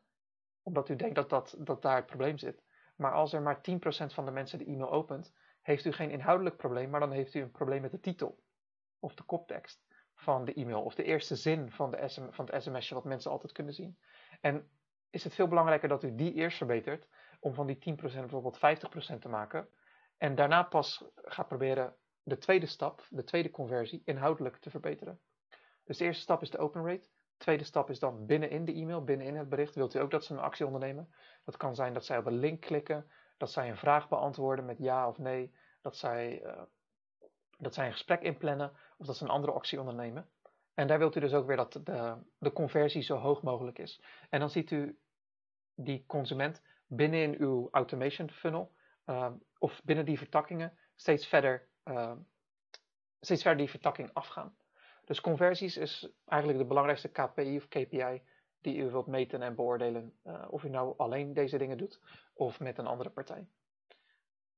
omdat 0.62 0.88
u 0.88 0.96
denkt 0.96 1.14
dat, 1.14 1.30
dat, 1.30 1.56
dat 1.58 1.82
daar 1.82 1.96
het 1.96 2.06
probleem 2.06 2.38
zit. 2.38 2.62
Maar 2.96 3.12
als 3.12 3.32
er 3.32 3.42
maar 3.42 3.56
10% 3.56 3.60
van 4.06 4.24
de 4.24 4.30
mensen 4.30 4.58
de 4.58 4.64
e-mail 4.64 4.90
opent, 4.90 5.34
heeft 5.62 5.84
u 5.84 5.92
geen 5.92 6.10
inhoudelijk 6.10 6.56
probleem, 6.56 6.90
maar 6.90 7.00
dan 7.00 7.10
heeft 7.10 7.34
u 7.34 7.40
een 7.40 7.50
probleem 7.50 7.80
met 7.80 7.90
de 7.90 8.00
titel 8.00 8.42
of 8.98 9.14
de 9.14 9.22
koptekst 9.22 9.84
van 10.14 10.44
de 10.44 10.54
e-mail 10.54 10.82
of 10.82 10.94
de 10.94 11.02
eerste 11.02 11.36
zin 11.36 11.70
van, 11.70 11.90
de 11.90 12.08
SM, 12.08 12.30
van 12.30 12.48
het 12.50 12.62
sms'je 12.62 12.94
wat 12.94 13.04
mensen 13.04 13.30
altijd 13.30 13.52
kunnen 13.52 13.74
zien. 13.74 13.98
En 14.40 14.70
is 15.10 15.24
het 15.24 15.34
veel 15.34 15.48
belangrijker 15.48 15.88
dat 15.88 16.02
u 16.02 16.14
die 16.14 16.34
eerst 16.34 16.56
verbetert 16.56 17.08
om 17.40 17.54
van 17.54 17.66
die 17.66 17.96
10% 17.98 18.00
bijvoorbeeld 18.00 18.58
50% 19.14 19.18
te 19.18 19.28
maken 19.28 19.68
en 20.16 20.34
daarna 20.34 20.62
pas 20.62 21.04
gaat 21.14 21.48
proberen 21.48 21.96
de 22.22 22.38
tweede 22.38 22.66
stap, 22.66 23.06
de 23.08 23.24
tweede 23.24 23.50
conversie, 23.50 24.02
inhoudelijk 24.04 24.56
te 24.56 24.70
verbeteren. 24.70 25.20
Dus 25.90 25.98
de 25.98 26.04
eerste 26.04 26.22
stap 26.22 26.42
is 26.42 26.50
de 26.50 26.58
open 26.58 26.86
rate. 26.86 27.08
De 27.08 27.36
tweede 27.36 27.64
stap 27.64 27.90
is 27.90 27.98
dan 27.98 28.26
binnenin 28.26 28.64
de 28.64 28.72
e-mail, 28.72 29.04
binnenin 29.04 29.36
het 29.36 29.48
bericht. 29.48 29.74
Wilt 29.74 29.94
u 29.94 29.98
ook 29.98 30.10
dat 30.10 30.24
ze 30.24 30.32
een 30.32 30.38
actie 30.38 30.66
ondernemen? 30.66 31.12
Dat 31.44 31.56
kan 31.56 31.74
zijn 31.74 31.94
dat 31.94 32.04
zij 32.04 32.18
op 32.18 32.26
een 32.26 32.38
link 32.38 32.60
klikken, 32.60 33.10
dat 33.36 33.50
zij 33.50 33.68
een 33.68 33.76
vraag 33.76 34.08
beantwoorden 34.08 34.64
met 34.64 34.78
ja 34.78 35.08
of 35.08 35.18
nee, 35.18 35.54
dat 35.80 35.96
zij, 35.96 36.42
uh, 36.44 36.62
dat 37.58 37.74
zij 37.74 37.86
een 37.86 37.92
gesprek 37.92 38.22
inplannen 38.22 38.72
of 38.96 39.06
dat 39.06 39.16
ze 39.16 39.24
een 39.24 39.30
andere 39.30 39.52
actie 39.52 39.80
ondernemen. 39.80 40.28
En 40.74 40.86
daar 40.86 40.98
wilt 40.98 41.16
u 41.16 41.20
dus 41.20 41.34
ook 41.34 41.46
weer 41.46 41.56
dat 41.56 41.72
de, 41.72 42.16
de 42.38 42.52
conversie 42.52 43.02
zo 43.02 43.16
hoog 43.16 43.42
mogelijk 43.42 43.78
is. 43.78 44.02
En 44.28 44.40
dan 44.40 44.50
ziet 44.50 44.70
u 44.70 44.98
die 45.74 46.04
consument 46.06 46.62
binnen 46.86 47.22
in 47.22 47.34
uw 47.38 47.68
automation 47.70 48.30
funnel 48.30 48.72
uh, 49.06 49.32
of 49.58 49.80
binnen 49.84 50.04
die 50.04 50.18
vertakkingen 50.18 50.78
steeds 50.94 51.26
verder, 51.26 51.68
uh, 51.84 52.12
steeds 53.20 53.42
verder 53.42 53.58
die 53.58 53.70
vertakking 53.70 54.10
afgaan. 54.12 54.58
Dus 55.10 55.20
conversies 55.20 55.76
is 55.76 56.10
eigenlijk 56.26 56.60
de 56.60 56.66
belangrijkste 56.66 57.08
KPI 57.08 57.56
of 57.56 57.68
KPI 57.68 58.22
die 58.60 58.76
u 58.76 58.90
wilt 58.90 59.06
meten 59.06 59.42
en 59.42 59.54
beoordelen 59.54 60.18
uh, 60.24 60.46
of 60.50 60.64
u 60.64 60.68
nou 60.68 60.94
alleen 60.96 61.32
deze 61.32 61.58
dingen 61.58 61.78
doet 61.78 62.00
of 62.34 62.60
met 62.60 62.78
een 62.78 62.86
andere 62.86 63.10
partij. 63.10 63.46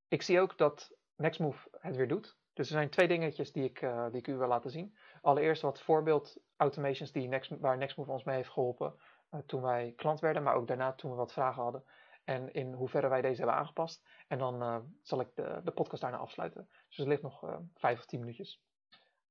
Ik 0.08 0.22
zie 0.22 0.40
ook 0.40 0.58
dat 0.58 0.96
Nextmove 1.16 1.68
het 1.80 1.96
weer 1.96 2.08
doet. 2.08 2.36
Dus 2.52 2.66
er 2.66 2.72
zijn 2.72 2.90
twee 2.90 3.08
dingetjes 3.08 3.52
die 3.52 3.64
ik, 3.64 3.82
uh, 3.82 4.06
die 4.10 4.18
ik 4.18 4.26
u 4.26 4.36
wil 4.36 4.48
laten 4.48 4.70
zien. 4.70 4.96
Allereerst 5.20 5.62
wat 5.62 5.80
voorbeeld 5.80 6.36
automations 6.56 7.12
die 7.12 7.28
Next, 7.28 7.50
waar 7.58 7.78
Nextmove 7.78 8.10
ons 8.10 8.24
mee 8.24 8.36
heeft 8.36 8.50
geholpen 8.50 8.94
uh, 9.30 9.40
toen 9.46 9.62
wij 9.62 9.92
klant 9.96 10.20
werden, 10.20 10.42
maar 10.42 10.54
ook 10.54 10.66
daarna 10.66 10.92
toen 10.92 11.10
we 11.10 11.16
wat 11.16 11.32
vragen 11.32 11.62
hadden. 11.62 11.84
en 12.24 12.52
in 12.52 12.72
hoeverre 12.72 13.08
wij 13.08 13.22
deze 13.22 13.36
hebben 13.36 13.56
aangepast. 13.56 14.06
En 14.28 14.38
dan 14.38 14.86
zal 15.02 15.20
ik 15.20 15.34
de, 15.34 15.60
de 15.64 15.72
podcast 15.72 16.02
daarna 16.02 16.16
afsluiten. 16.16 16.68
Dus 16.88 16.98
er 16.98 17.08
ligt 17.08 17.22
nog 17.22 17.60
vijf 17.74 17.98
of 17.98 18.04
tien 18.04 18.20
minuutjes. 18.20 18.62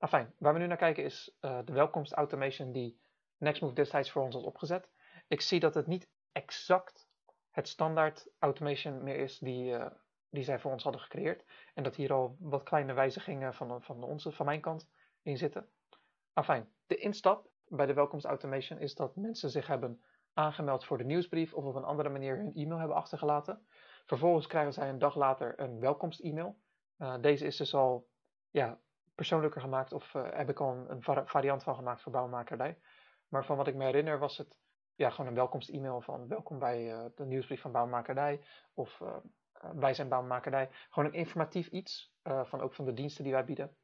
Fijn. 0.08 0.34
waar 0.38 0.54
we 0.54 0.60
nu 0.60 0.68
naar 0.68 0.78
kijken 0.78 1.04
is 1.04 1.38
de 1.39 1.74
welkomst 1.74 2.14
automation 2.14 2.72
die 2.72 2.99
Nextmove 3.38 3.74
destijds 3.74 4.12
voor 4.12 4.24
ons 4.24 4.36
had 4.36 4.43
opgezet. 4.43 4.89
Ik 5.28 5.41
zie 5.41 5.60
dat 5.60 5.74
het 5.74 5.88
niet 5.88 6.10
exact 6.32 7.10
het 7.49 7.68
standaard 7.68 8.28
automation 8.39 9.04
meer 9.04 9.16
is 9.16 9.39
die, 9.39 9.78
die 10.30 10.43
zij 10.43 10.60
voor 10.60 10.72
ons 10.72 10.84
hadden 10.84 11.02
gecreëerd. 11.02 11.45
En 11.74 11.84
dat 11.84 11.95
hier 11.95 12.14
al 12.14 12.36
wat 12.39 12.64
kleine 12.64 12.93
wijzigingen 12.93 13.54
van, 13.54 13.84
van, 13.84 14.04
onze, 14.04 14.32
van 14.32 14.45
mijn 14.45 14.62
kant 14.62 14.89
in 15.22 15.38
zitten. 15.38 15.70
Afijn, 16.34 16.70
de 16.88 16.95
instap 16.95 17.49
bij 17.66 17.86
de 17.86 17.93
welkomst 17.93 18.26
automation 18.26 18.80
is 18.80 18.95
dat 18.95 19.16
mensen 19.16 19.49
zich 19.49 19.68
hebben 19.68 20.04
aangemeld 20.34 20.86
voor 20.86 20.97
de 20.97 21.04
nieuwsbrief 21.04 21.54
of 21.54 21.64
op 21.64 21.76
een 21.76 21.84
andere 21.84 22.10
manier 22.10 22.38
hun 22.38 22.54
e-mail 22.54 22.80
hebben 22.80 22.97
achtergelaten. 22.97 23.66
Vervolgens 24.06 24.47
krijgen 24.47 24.74
zij 24.74 24.89
een 24.89 24.99
dag 24.99 25.16
later 25.16 25.60
een 25.60 25.80
welkomst-e-mail. 25.80 26.60
Uh, 26.97 27.16
deze 27.22 27.45
is 27.45 27.58
dus 27.58 27.74
al 27.74 28.08
ja, 28.49 28.80
persoonlijker 29.22 29.62
gemaakt 29.62 29.94
of 29.94 30.14
uh, 30.14 30.24
heb 30.32 30.50
ik 30.50 30.60
al 30.60 30.86
een, 30.88 31.04
variant 31.26 31.64
van 31.64 31.76
gemaakt 31.76 32.02
voor 32.02 32.12
bouwmakerdij. 32.12 32.78
Maar 33.28 33.46
van 33.46 33.58
wat 33.58 33.68
ik 33.68 33.76
me 33.76 33.84
herinner 33.84 34.20
was 34.20 34.38
het 34.38 34.60
ja, 34.96 35.10
gewoon 35.10 35.30
een 35.30 35.36
welkomst-e-mail 35.36 36.02
van 36.02 36.28
welkom 36.28 36.60
bij 36.60 36.94
uh, 36.94 37.06
de 37.16 37.26
nieuwsbrief 37.26 37.62
van 37.62 37.72
bouwmakerdij 37.72 38.42
of 38.74 39.02
wij 39.74 39.94
zijn 39.94 40.10
bouwmakerdij. 40.10 40.70
Gewoon 40.90 41.10
een 41.10 41.20
informatief 41.20 41.68
iets 41.68 42.14
van 42.24 42.62
ook 42.62 42.74
van 42.74 42.86
de 42.86 42.94
diensten 42.94 43.24
die 43.24 43.34
wij 43.34 43.46
bieden. 43.46 43.76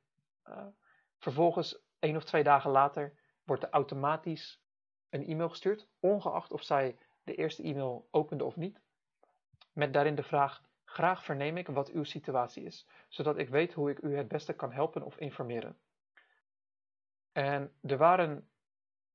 vervolgens, 1.17 1.83
één 1.99 2.15
of 2.15 2.23
twee 2.23 2.43
dagen 2.43 2.71
later, 2.71 3.13
wordt 3.43 3.63
er 3.63 3.69
automatisch 3.69 4.61
een 5.09 5.25
e-mail 5.25 5.49
gestuurd, 5.49 5.87
ongeacht 5.99 6.51
of 6.51 6.63
zij 6.63 6.97
de 7.23 7.35
eerste 7.35 7.63
e-mail 7.63 8.07
opende 8.11 8.43
of 8.43 8.55
niet, 8.55 8.81
met 9.73 9.93
daarin 9.93 10.15
de 10.15 10.23
vraag: 10.23 10.63
graag 10.89 11.23
verneem 11.23 11.57
ik 11.57 11.67
wat 11.67 11.89
uw 11.89 12.03
situatie 12.03 12.63
is, 12.63 12.87
zodat 13.07 13.37
ik 13.37 13.49
weet 13.49 13.73
hoe 13.73 13.89
ik 13.89 13.99
u 14.01 14.15
het 14.15 14.27
beste 14.27 14.53
kan 14.53 14.71
helpen 14.71 15.03
of 15.03 15.17
informeren. 15.17 15.77
En 17.31 17.73
er 17.81 17.97
waren, 17.97 18.49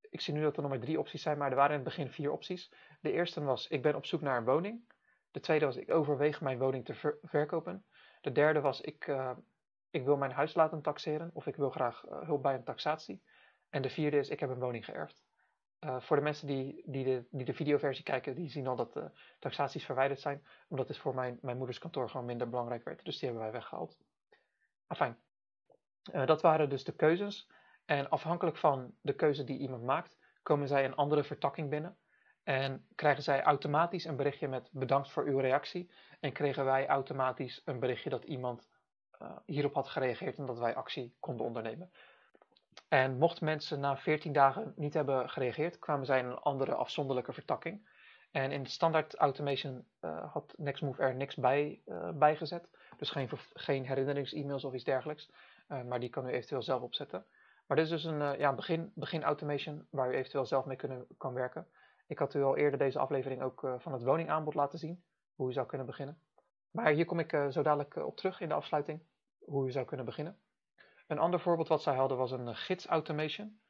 ik 0.00 0.20
zie 0.20 0.34
nu 0.34 0.42
dat 0.42 0.56
er 0.56 0.62
nog 0.62 0.70
maar 0.70 0.80
drie 0.80 0.98
opties 0.98 1.22
zijn, 1.22 1.38
maar 1.38 1.50
er 1.50 1.56
waren 1.56 1.78
in 1.78 1.84
het 1.84 1.88
begin 1.88 2.10
vier 2.10 2.32
opties. 2.32 2.72
De 3.00 3.12
eerste 3.12 3.42
was: 3.42 3.68
ik 3.68 3.82
ben 3.82 3.94
op 3.94 4.06
zoek 4.06 4.20
naar 4.20 4.36
een 4.36 4.44
woning. 4.44 4.92
De 5.30 5.40
tweede 5.40 5.64
was: 5.64 5.76
ik 5.76 5.90
overweeg 5.90 6.40
mijn 6.40 6.58
woning 6.58 6.84
te 6.84 7.18
verkopen. 7.22 7.84
De 8.20 8.32
derde 8.32 8.60
was: 8.60 8.80
ik, 8.80 9.06
uh, 9.06 9.36
ik 9.90 10.04
wil 10.04 10.16
mijn 10.16 10.32
huis 10.32 10.54
laten 10.54 10.82
taxeren 10.82 11.30
of 11.32 11.46
ik 11.46 11.56
wil 11.56 11.70
graag 11.70 12.04
uh, 12.04 12.22
hulp 12.22 12.42
bij 12.42 12.54
een 12.54 12.64
taxatie. 12.64 13.22
En 13.70 13.82
de 13.82 13.90
vierde 13.90 14.16
is: 14.18 14.28
ik 14.28 14.40
heb 14.40 14.50
een 14.50 14.60
woning 14.60 14.84
geërfd. 14.84 15.21
Uh, 15.84 16.00
voor 16.00 16.16
de 16.16 16.22
mensen 16.22 16.46
die, 16.46 16.82
die, 16.86 17.04
de, 17.04 17.24
die 17.30 17.44
de 17.44 17.54
videoversie 17.54 18.04
kijken, 18.04 18.34
die 18.34 18.48
zien 18.48 18.66
al 18.66 18.76
dat 18.76 18.92
de 18.92 19.10
taxaties 19.38 19.84
verwijderd 19.84 20.20
zijn. 20.20 20.46
Omdat 20.68 20.88
het 20.88 20.96
voor 20.96 21.14
mijn, 21.14 21.38
mijn 21.40 21.56
moeders 21.56 21.78
kantoor 21.78 22.10
gewoon 22.10 22.26
minder 22.26 22.48
belangrijk 22.48 22.84
werd. 22.84 23.04
Dus 23.04 23.18
die 23.18 23.28
hebben 23.28 23.42
wij 23.42 23.52
weggehaald. 23.52 23.98
Afijn. 24.86 25.18
Uh, 26.12 26.26
dat 26.26 26.42
waren 26.42 26.68
dus 26.68 26.84
de 26.84 26.94
keuzes. 26.94 27.50
En 27.84 28.08
afhankelijk 28.08 28.56
van 28.56 28.94
de 29.00 29.14
keuze 29.14 29.44
die 29.44 29.58
iemand 29.58 29.82
maakt, 29.82 30.18
komen 30.42 30.68
zij 30.68 30.84
een 30.84 30.94
andere 30.94 31.24
vertakking 31.24 31.70
binnen. 31.70 31.96
En 32.42 32.86
krijgen 32.94 33.22
zij 33.22 33.42
automatisch 33.42 34.04
een 34.04 34.16
berichtje 34.16 34.48
met 34.48 34.68
bedankt 34.72 35.10
voor 35.10 35.24
uw 35.24 35.38
reactie. 35.38 35.90
En 36.20 36.32
kregen 36.32 36.64
wij 36.64 36.86
automatisch 36.86 37.62
een 37.64 37.78
berichtje 37.78 38.10
dat 38.10 38.24
iemand 38.24 38.70
hierop 39.44 39.74
had 39.74 39.88
gereageerd 39.88 40.38
en 40.38 40.46
dat 40.46 40.58
wij 40.58 40.74
actie 40.74 41.16
konden 41.20 41.46
ondernemen. 41.46 41.92
En 42.88 43.18
mochten 43.18 43.44
mensen 43.44 43.80
na 43.80 43.96
14 43.96 44.32
dagen 44.32 44.72
niet 44.76 44.94
hebben 44.94 45.30
gereageerd, 45.30 45.78
kwamen 45.78 46.06
zij 46.06 46.18
in 46.18 46.26
een 46.26 46.38
andere 46.38 46.74
afzonderlijke 46.74 47.32
vertakking. 47.32 47.88
En 48.30 48.50
in 48.50 48.66
standaard 48.66 49.14
automation 49.14 49.86
uh, 50.00 50.32
had 50.32 50.54
Nextmove 50.56 51.02
er 51.02 51.14
niks 51.14 51.36
bij 51.36 51.82
uh, 51.86 52.10
bijgezet. 52.10 52.68
Dus 52.96 53.10
geen, 53.10 53.28
geen 53.52 53.86
herinnerings-e-mails 53.86 54.64
of 54.64 54.74
iets 54.74 54.84
dergelijks. 54.84 55.30
Uh, 55.68 55.82
maar 55.82 56.00
die 56.00 56.08
kan 56.08 56.26
u 56.26 56.30
eventueel 56.30 56.62
zelf 56.62 56.82
opzetten. 56.82 57.24
Maar 57.66 57.76
dit 57.76 57.86
is 57.86 57.92
dus 57.92 58.04
een 58.04 58.38
ja, 58.38 58.54
begin, 58.54 58.92
begin 58.94 59.22
automation 59.22 59.86
waar 59.90 60.12
u 60.12 60.16
eventueel 60.16 60.46
zelf 60.46 60.64
mee 60.64 60.76
kunnen, 60.76 61.06
kan 61.18 61.34
werken. 61.34 61.66
Ik 62.06 62.18
had 62.18 62.34
u 62.34 62.42
al 62.42 62.56
eerder 62.56 62.78
deze 62.78 62.98
aflevering 62.98 63.42
ook 63.42 63.74
van 63.78 63.92
het 63.92 64.02
woningaanbod 64.02 64.54
laten 64.54 64.78
zien. 64.78 65.04
Hoe 65.34 65.48
u 65.48 65.52
zou 65.52 65.66
kunnen 65.66 65.86
beginnen. 65.86 66.18
Maar 66.70 66.90
hier 66.92 67.04
kom 67.04 67.18
ik 67.18 67.30
zo 67.50 67.62
dadelijk 67.62 67.96
op 67.96 68.16
terug 68.16 68.40
in 68.40 68.48
de 68.48 68.54
afsluiting. 68.54 69.02
Hoe 69.38 69.66
u 69.66 69.70
zou 69.70 69.86
kunnen 69.86 70.06
beginnen. 70.06 70.36
Een 71.12 71.18
ander 71.18 71.40
voorbeeld 71.40 71.68
wat 71.68 71.82
zij 71.82 71.94
hadden 71.94 72.18
was 72.18 72.30
een 72.30 72.48
eh, 72.48 72.56
gids 72.56 72.86
automation. 72.86 73.60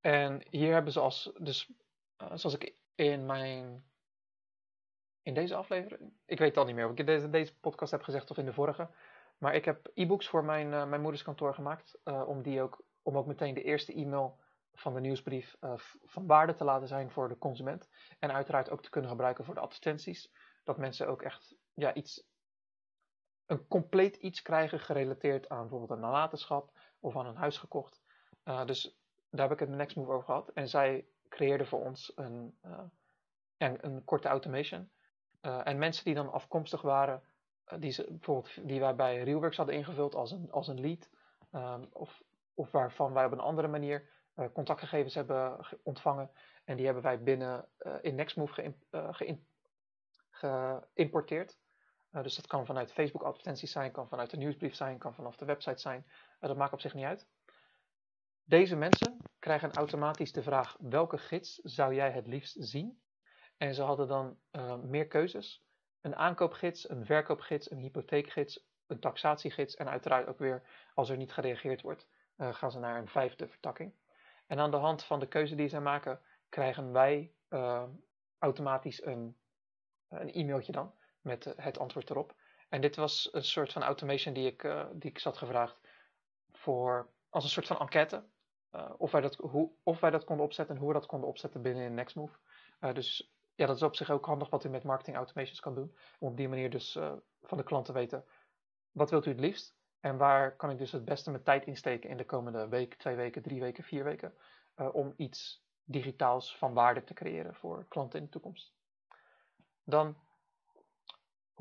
En 0.00 0.46
hier 0.50 0.72
hebben 0.72 0.92
ze 0.92 1.00
als, 1.00 1.32
dus 1.38 1.72
uh, 2.22 2.30
zoals 2.34 2.54
ik 2.54 2.74
in 2.94 3.26
mijn, 3.26 3.84
in 5.22 5.34
deze 5.34 5.54
aflevering, 5.54 6.12
ik 6.26 6.38
weet 6.38 6.56
al 6.56 6.64
niet 6.64 6.74
meer 6.74 6.84
of 6.84 6.90
ik 6.90 6.98
in 6.98 7.06
deze, 7.06 7.30
deze 7.30 7.58
podcast 7.58 7.90
heb 7.90 8.02
gezegd 8.02 8.30
of 8.30 8.36
in 8.36 8.44
de 8.44 8.52
vorige, 8.52 8.90
maar 9.38 9.54
ik 9.54 9.64
heb 9.64 9.90
e-books 9.94 10.28
voor 10.28 10.44
mijn, 10.44 10.66
uh, 10.66 10.86
mijn 10.86 11.02
moederskantoor 11.02 11.54
gemaakt, 11.54 11.98
uh, 12.04 12.28
om, 12.28 12.42
die 12.42 12.62
ook, 12.62 12.84
om 13.02 13.16
ook 13.16 13.26
meteen 13.26 13.54
de 13.54 13.62
eerste 13.62 13.94
e-mail 13.94 14.40
van 14.72 14.94
de 14.94 15.00
nieuwsbrief 15.00 15.56
van 16.04 16.26
waarde 16.26 16.54
te 16.54 16.64
laten 16.64 16.88
zijn 16.88 17.10
voor 17.10 17.28
de 17.28 17.38
consument. 17.38 17.88
En 18.18 18.32
uiteraard 18.32 18.70
ook 18.70 18.82
te 18.82 18.90
kunnen 18.90 19.10
gebruiken 19.10 19.44
voor 19.44 19.54
de 19.54 19.60
advertenties. 19.60 20.32
Dat 20.64 20.78
mensen 20.78 21.08
ook 21.08 21.22
echt 21.22 21.54
ja, 21.74 21.94
iets 21.94 22.31
een 23.52 23.68
compleet 23.68 24.16
iets 24.16 24.42
krijgen 24.42 24.80
gerelateerd 24.80 25.48
aan 25.48 25.60
bijvoorbeeld 25.60 25.90
een 25.90 26.00
nalatenschap 26.00 26.70
of 27.00 27.16
aan 27.16 27.26
een 27.26 27.36
huis 27.36 27.58
gekocht. 27.58 28.02
Uh, 28.44 28.64
dus 28.64 28.98
daar 29.30 29.42
heb 29.42 29.52
ik 29.52 29.58
het 29.58 29.68
met 29.68 29.78
Nextmove 29.78 30.10
over 30.10 30.24
gehad. 30.24 30.48
En 30.48 30.68
zij 30.68 31.06
creëerden 31.28 31.66
voor 31.66 31.80
ons 31.80 32.12
een, 32.14 32.58
uh, 32.66 32.80
een, 33.58 34.04
korte 34.04 34.28
automation. 34.28 34.90
Uh, 35.42 35.66
en 35.66 35.78
mensen 35.78 36.04
die 36.04 36.14
dan 36.14 36.32
afkomstig 36.32 36.82
waren, 36.82 37.22
die, 37.78 37.90
ze, 37.90 38.06
bijvoorbeeld, 38.08 38.68
die 38.68 38.80
wij 38.80 38.94
bij 38.94 39.22
Realworks 39.22 39.56
hadden 39.56 39.74
ingevuld 39.74 40.14
als 40.14 40.30
een, 40.30 40.52
als 40.52 40.68
een 40.68 40.80
lead, 40.80 41.10
um, 41.52 41.88
of, 41.92 42.22
of 42.54 42.70
waarvan 42.70 43.12
wij 43.12 43.24
op 43.24 43.32
een 43.32 43.40
andere 43.40 43.68
manier 43.68 44.08
contactgegevens 44.52 45.14
hebben 45.14 45.66
ontvangen. 45.82 46.30
En 46.64 46.76
die 46.76 46.84
hebben 46.84 47.02
wij 47.02 47.22
binnen 47.22 47.68
in 48.00 48.14
Nextmove 48.14 48.74
geïmporteerd. 50.30 51.58
Uh, 52.12 52.22
dus 52.22 52.34
dat 52.34 52.46
kan 52.46 52.66
vanuit 52.66 52.92
Facebook 52.92 53.22
advertenties 53.22 53.72
zijn, 53.72 53.92
kan 53.92 54.08
vanuit 54.08 54.30
de 54.30 54.36
nieuwsbrief 54.36 54.74
zijn, 54.74 54.98
kan 54.98 55.14
vanaf 55.14 55.36
de 55.36 55.44
website 55.44 55.80
zijn. 55.80 56.04
Uh, 56.06 56.48
dat 56.48 56.56
maakt 56.56 56.72
op 56.72 56.80
zich 56.80 56.94
niet 56.94 57.04
uit. 57.04 57.28
Deze 58.44 58.76
mensen 58.76 59.18
krijgen 59.38 59.72
automatisch 59.72 60.32
de 60.32 60.42
vraag 60.42 60.76
welke 60.80 61.18
gids 61.18 61.54
zou 61.54 61.94
jij 61.94 62.10
het 62.10 62.26
liefst 62.26 62.56
zien? 62.58 63.02
En 63.56 63.74
ze 63.74 63.82
hadden 63.82 64.08
dan 64.08 64.38
uh, 64.52 64.76
meer 64.76 65.06
keuzes. 65.06 65.64
Een 66.00 66.16
aankoopgids, 66.16 66.88
een 66.88 67.04
verkoopgids, 67.04 67.70
een 67.70 67.78
hypotheekgids, 67.78 68.66
een 68.86 69.00
taxatiegids 69.00 69.74
en 69.74 69.88
uiteraard 69.88 70.26
ook 70.26 70.38
weer 70.38 70.62
als 70.94 71.08
er 71.08 71.16
niet 71.16 71.32
gereageerd 71.32 71.80
wordt, 71.80 72.08
gaan 72.36 72.70
ze 72.70 72.78
naar 72.78 72.98
een 72.98 73.08
vijfde 73.08 73.48
vertakking. 73.48 73.94
En 74.46 74.58
aan 74.58 74.70
de 74.70 74.76
hand 74.76 75.04
van 75.04 75.20
de 75.20 75.28
keuze 75.28 75.54
die 75.54 75.68
zij 75.68 75.80
maken, 75.80 76.20
krijgen 76.48 76.92
wij 76.92 77.34
automatisch 78.38 79.04
een, 79.04 79.36
een 80.08 80.32
e-mailtje 80.32 80.72
dan 80.72 80.94
met 81.22 81.46
eh, 81.46 81.64
het 81.64 81.78
antwoord 81.78 82.10
erop. 82.10 82.34
En 82.68 82.80
dit 82.80 82.96
was 82.96 83.28
een 83.32 83.44
soort 83.44 83.72
van 83.72 83.82
automation 83.82 84.34
die 84.34 84.46
ik, 84.46 84.62
uh, 84.62 84.86
die 84.92 85.10
ik 85.10 85.18
zat 85.18 85.36
gevraagd 85.36 85.78
voor, 86.52 87.10
als 87.28 87.44
een 87.44 87.50
soort 87.50 87.66
van 87.66 87.78
enquête. 87.78 88.24
Uh, 88.72 88.90
of, 88.96 89.10
wij 89.10 89.20
dat, 89.20 89.34
hoe, 89.34 89.72
of 89.82 90.00
wij 90.00 90.10
dat 90.10 90.24
konden 90.24 90.46
opzetten 90.46 90.74
en 90.74 90.80
hoe 90.80 90.92
we 90.92 90.98
dat 90.98 91.06
konden 91.06 91.28
opzetten 91.28 91.62
binnen 91.62 91.84
in 91.84 91.94
Nextmove. 91.94 92.38
Dus 92.92 93.32
ja, 93.54 93.66
dat 93.66 93.76
is 93.76 93.82
op 93.82 93.96
zich 93.96 94.10
ook 94.10 94.26
handig 94.26 94.50
wat 94.50 94.64
u 94.64 94.68
met 94.68 94.84
marketing 94.84 95.16
automations 95.16 95.60
kan 95.60 95.74
doen. 95.74 95.96
Om 96.18 96.28
op 96.28 96.36
die 96.36 96.48
manier 96.48 96.70
dus 96.70 96.98
van 97.42 97.58
de 97.58 97.64
klant 97.64 97.84
te 97.84 97.92
weten, 97.92 98.24
wat 98.90 99.10
wilt 99.10 99.26
u 99.26 99.30
het 99.30 99.40
liefst? 99.40 99.76
En 100.00 100.16
waar 100.16 100.56
kan 100.56 100.70
ik 100.70 100.78
dus 100.78 100.92
het 100.92 101.04
beste 101.04 101.30
mijn 101.30 101.42
tijd 101.42 101.66
insteken 101.66 102.10
in 102.10 102.16
de 102.16 102.24
komende 102.24 102.68
week, 102.68 102.94
twee 102.94 103.16
weken, 103.16 103.42
drie 103.42 103.60
weken, 103.60 103.84
vier 103.84 104.04
weken. 104.04 104.34
om 104.92 105.14
iets 105.16 105.64
digitaals 105.84 106.56
van 106.56 106.74
waarde 106.74 107.04
te 107.04 107.14
creëren 107.14 107.54
voor 107.54 107.86
klanten 107.88 108.18
in 108.18 108.24
de 108.24 108.30
toekomst. 108.30 108.74
Dan 109.84 110.16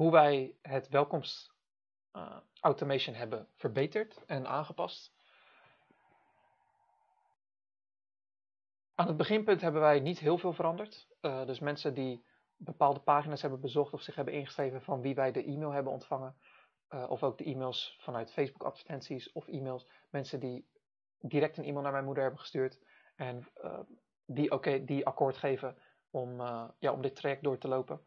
hoe 0.01 0.11
wij 0.11 0.55
het 0.61 0.87
welkomst 0.87 1.53
uh, 2.13 2.37
automation 2.59 3.15
hebben 3.15 3.47
verbeterd 3.55 4.25
en 4.25 4.47
aangepast. 4.47 5.13
Aan 8.95 9.07
het 9.07 9.17
beginpunt 9.17 9.61
hebben 9.61 9.81
wij 9.81 9.99
niet 9.99 10.19
heel 10.19 10.37
veel 10.37 10.53
veranderd. 10.53 11.07
Uh, 11.21 11.45
dus 11.45 11.59
mensen 11.59 11.93
die 11.93 12.25
bepaalde 12.55 12.99
pagina's 12.99 13.41
hebben 13.41 13.59
bezocht 13.59 13.93
of 13.93 14.01
zich 14.01 14.15
hebben 14.15 14.33
ingeschreven 14.33 14.81
van 14.81 15.01
wie 15.01 15.15
wij 15.15 15.31
de 15.31 15.43
e-mail 15.43 15.71
hebben 15.71 15.93
ontvangen. 15.93 16.35
Uh, 16.89 17.09
of 17.09 17.23
ook 17.23 17.37
de 17.37 17.43
e-mails 17.43 17.97
vanuit 17.99 18.31
Facebook 18.31 18.63
advertenties 18.63 19.31
of 19.31 19.47
e-mails. 19.47 19.87
Mensen 20.09 20.39
die 20.39 20.67
direct 21.19 21.57
een 21.57 21.63
e-mail 21.63 21.81
naar 21.81 21.91
mijn 21.91 22.05
moeder 22.05 22.23
hebben 22.23 22.41
gestuurd. 22.41 22.79
En 23.15 23.47
die, 24.25 24.51
okay, 24.51 24.85
die 24.85 25.05
akkoord 25.05 25.37
geven 25.37 25.77
om, 26.09 26.41
ja, 26.79 26.91
om 26.91 27.01
dit 27.01 27.15
traject 27.15 27.43
door 27.43 27.57
te 27.57 27.67
lopen. 27.67 28.01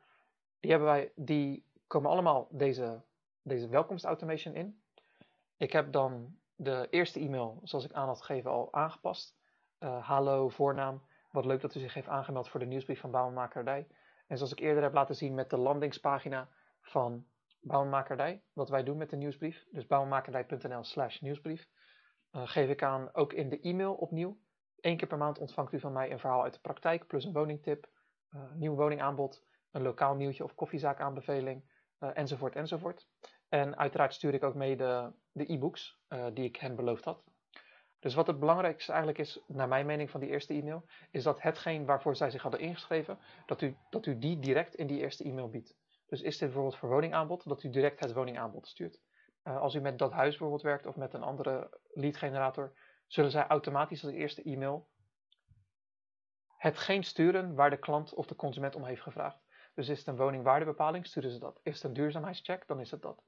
Die 0.61 0.71
hebben 0.71 0.89
wij, 0.89 1.13
die 1.15 1.73
komen 1.87 2.11
allemaal 2.11 2.49
deze, 2.51 3.03
deze 3.43 3.68
welkomstautomation 3.68 4.55
in. 4.55 4.82
Ik 5.57 5.72
heb 5.72 5.93
dan 5.93 6.37
de 6.57 6.87
eerste 6.91 7.20
e-mail, 7.20 7.61
zoals 7.62 7.85
ik 7.85 7.93
aan 7.93 8.07
had 8.07 8.22
gegeven, 8.22 8.51
al 8.51 8.72
aangepast. 8.72 9.37
Uh, 9.78 10.09
hallo, 10.09 10.49
voornaam, 10.49 11.03
Wat 11.30 11.45
leuk 11.45 11.61
dat 11.61 11.74
u 11.74 11.80
zich 11.80 11.95
heeft 11.95 12.09
aangemeld 12.09 12.49
voor 12.49 12.61
de 12.61 12.66
nieuwsbrief 12.66 13.01
van 13.01 13.11
Bouwmakerdij. 13.11 13.87
En 14.26 14.37
zoals 14.37 14.53
ik 14.53 14.61
eerder 14.61 14.82
heb 14.82 14.93
laten 14.93 15.16
zien 15.16 15.35
met 15.35 15.51
de 15.51 15.57
landingspagina 15.57 16.49
van 16.80 17.26
Bouwmakerdij, 17.61 18.43
wat 18.53 18.68
wij 18.68 18.82
doen 18.82 18.97
met 18.97 19.11
de 19.11 19.16
nieuwsbrief, 19.16 19.66
dus 19.70 19.87
bouwmakerdij.nl 19.87 20.85
slash 20.85 21.20
nieuwsbrief, 21.20 21.68
uh, 22.32 22.43
geef 22.47 22.68
ik 22.68 22.82
aan 22.82 23.14
ook 23.14 23.32
in 23.32 23.49
de 23.49 23.61
e-mail 23.61 23.95
opnieuw. 23.95 24.39
Eén 24.80 24.97
keer 24.97 25.09
per 25.09 25.18
maand 25.18 25.39
ontvangt 25.39 25.72
u 25.72 25.80
van 25.80 25.93
mij 25.93 26.12
een 26.12 26.18
verhaal 26.18 26.43
uit 26.43 26.55
de 26.55 26.61
praktijk, 26.61 27.07
plus 27.07 27.24
een 27.24 27.32
woningtip, 27.32 27.89
uh, 28.30 28.53
nieuw 28.53 28.74
woningaanbod, 28.74 29.45
een 29.70 29.82
lokaal 29.82 30.14
nieuwtje 30.14 30.45
of 30.45 30.55
koffiezaakaanbeveling, 30.55 31.64
enzovoort, 32.09 32.57
enzovoort. 32.57 33.07
En 33.49 33.77
uiteraard 33.77 34.15
stuur 34.15 34.35
ik 34.35 34.43
ook 34.43 34.55
mee 34.55 34.77
de, 34.77 35.13
e-books 35.33 35.99
die 36.33 36.45
ik 36.45 36.57
hen 36.57 36.77
beloofd 36.77 37.05
had. 37.05 37.23
Dus 38.05 38.15
wat 38.15 38.27
het 38.27 38.39
belangrijkste 38.39 38.91
eigenlijk 38.91 39.21
is, 39.21 39.41
naar 39.47 39.69
mijn 39.69 39.87
mening 39.87 40.11
van 40.11 40.21
die 40.21 40.29
eerste 40.29 40.55
e-mail, 40.55 40.85
is 41.11 41.23
dat 41.23 41.43
hetgeen 41.43 41.85
waarvoor 41.85 42.17
zij 42.17 42.31
zich 42.31 42.43
hadden 42.43 42.61
ingeschreven, 42.61 43.19
dat 43.47 43.63
u, 43.63 43.77
dat 43.91 44.07
u 44.07 44.19
die 44.19 44.39
direct 44.39 44.75
in 44.75 44.87
die 44.87 45.01
eerste 45.01 45.25
e-mail 45.25 45.49
biedt. 45.51 45.77
Dus 46.07 46.21
is 46.21 46.39
dit 46.39 46.49
bijvoorbeeld 46.49 46.77
voor 46.77 46.89
woningaanbod, 46.89 47.49
dat 47.49 47.63
u 47.63 47.71
direct 47.71 48.01
het 48.01 48.13
woningaanbod 48.13 48.67
stuurt. 48.67 49.01
Uh, 49.45 49.61
als 49.61 49.75
u 49.75 49.81
met 49.81 49.99
dat 49.99 50.13
huis 50.13 50.31
bijvoorbeeld 50.31 50.63
werkt 50.63 50.87
of 50.87 50.97
met 50.97 51.15
een 51.15 51.23
andere 51.23 51.81
lead 51.93 52.17
generator, 52.17 52.77
zullen 53.07 53.31
zij 53.31 53.47
automatisch 53.47 54.05
als 54.05 54.13
eerste 54.13 54.43
e-mail 54.43 54.89
hetgeen 56.57 57.03
sturen 57.03 57.55
waar 57.55 57.71
de 57.71 57.79
klant 57.79 58.15
of 58.15 58.27
de 58.27 58.37
consument 58.37 58.75
om 58.75 58.85
heeft 58.85 59.03
gevraagd. 59.03 59.44
Dus 59.75 59.89
is 59.89 59.99
het 59.99 60.07
een 60.07 60.16
woningwaardebepaling, 60.16 61.07
sturen 61.07 61.31
ze 61.31 61.39
dat. 61.39 61.61
Is 61.62 61.75
het 61.75 61.85
een 61.85 61.93
duurzaamheidscheck, 61.93 62.66
dan 62.66 62.81
is 62.81 62.91
het 62.91 63.03
dat. 63.03 63.22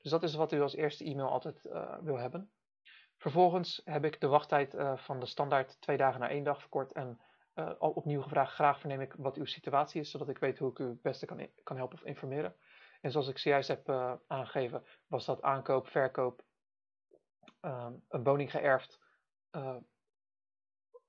Dus 0.00 0.10
dat 0.10 0.22
is 0.22 0.34
wat 0.34 0.52
u 0.52 0.60
als 0.60 0.74
eerste 0.74 1.04
e-mail 1.04 1.28
altijd 1.28 1.64
uh, 1.64 1.98
wil 2.00 2.16
hebben. 2.16 2.52
Vervolgens 3.16 3.80
heb 3.84 4.04
ik 4.04 4.20
de 4.20 4.26
wachttijd 4.26 4.74
uh, 4.74 4.96
van 4.96 5.20
de 5.20 5.26
standaard 5.26 5.80
twee 5.80 5.96
dagen 5.96 6.20
naar 6.20 6.30
één 6.30 6.44
dag 6.44 6.60
verkort 6.60 6.92
en 6.92 7.20
uh, 7.54 7.72
opnieuw 7.78 8.22
gevraagd, 8.22 8.52
graag 8.52 8.78
verneem 8.78 9.00
ik 9.00 9.14
wat 9.16 9.36
uw 9.36 9.44
situatie 9.44 10.00
is, 10.00 10.10
zodat 10.10 10.28
ik 10.28 10.38
weet 10.38 10.58
hoe 10.58 10.70
ik 10.70 10.78
u 10.78 10.84
het 10.88 11.02
beste 11.02 11.26
kan, 11.26 11.48
kan 11.62 11.76
helpen 11.76 11.98
of 11.98 12.04
informeren. 12.04 12.56
En 13.00 13.10
zoals 13.10 13.28
ik 13.28 13.38
zojuist 13.38 13.68
heb 13.68 13.88
uh, 13.88 14.14
aangegeven, 14.26 14.84
was 15.06 15.24
dat 15.24 15.42
aankoop, 15.42 15.88
verkoop, 15.88 16.44
um, 17.60 18.04
een 18.08 18.24
woning 18.24 18.50
geërfd 18.50 19.00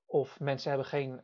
of 0.05 0.39
mensen 0.39 0.69
hebben, 0.69 0.87
geen, 0.87 1.19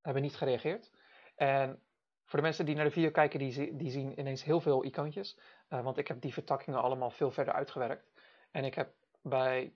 hebben 0.00 0.22
niet 0.22 0.36
gereageerd. 0.36 0.92
En 1.34 1.85
voor 2.26 2.38
de 2.38 2.44
mensen 2.44 2.64
die 2.64 2.74
naar 2.74 2.84
de 2.84 2.90
video 2.90 3.10
kijken, 3.10 3.38
die, 3.38 3.76
die 3.76 3.90
zien 3.90 4.18
ineens 4.18 4.44
heel 4.44 4.60
veel 4.60 4.84
icoontjes, 4.84 5.38
want 5.68 5.96
ik 5.96 6.08
heb 6.08 6.20
die 6.20 6.32
vertakkingen 6.32 6.82
allemaal 6.82 7.10
veel 7.10 7.30
verder 7.30 7.54
uitgewerkt. 7.54 8.12
En 8.50 8.64
ik 8.64 8.74
heb 8.74 8.94
bij 9.22 9.74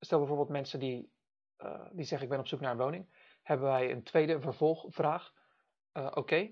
stel 0.00 0.18
bijvoorbeeld 0.18 0.48
mensen 0.48 0.78
die, 0.78 1.12
uh, 1.58 1.86
die 1.92 2.04
zeggen 2.04 2.26
ik 2.26 2.32
ben 2.32 2.38
op 2.38 2.46
zoek 2.46 2.60
naar 2.60 2.70
een 2.70 2.78
woning, 2.78 3.08
hebben 3.42 3.66
wij 3.66 3.90
een 3.90 4.02
tweede 4.02 4.40
vervolgvraag. 4.40 5.32
Uh, 5.92 6.10
Oké, 6.14 6.50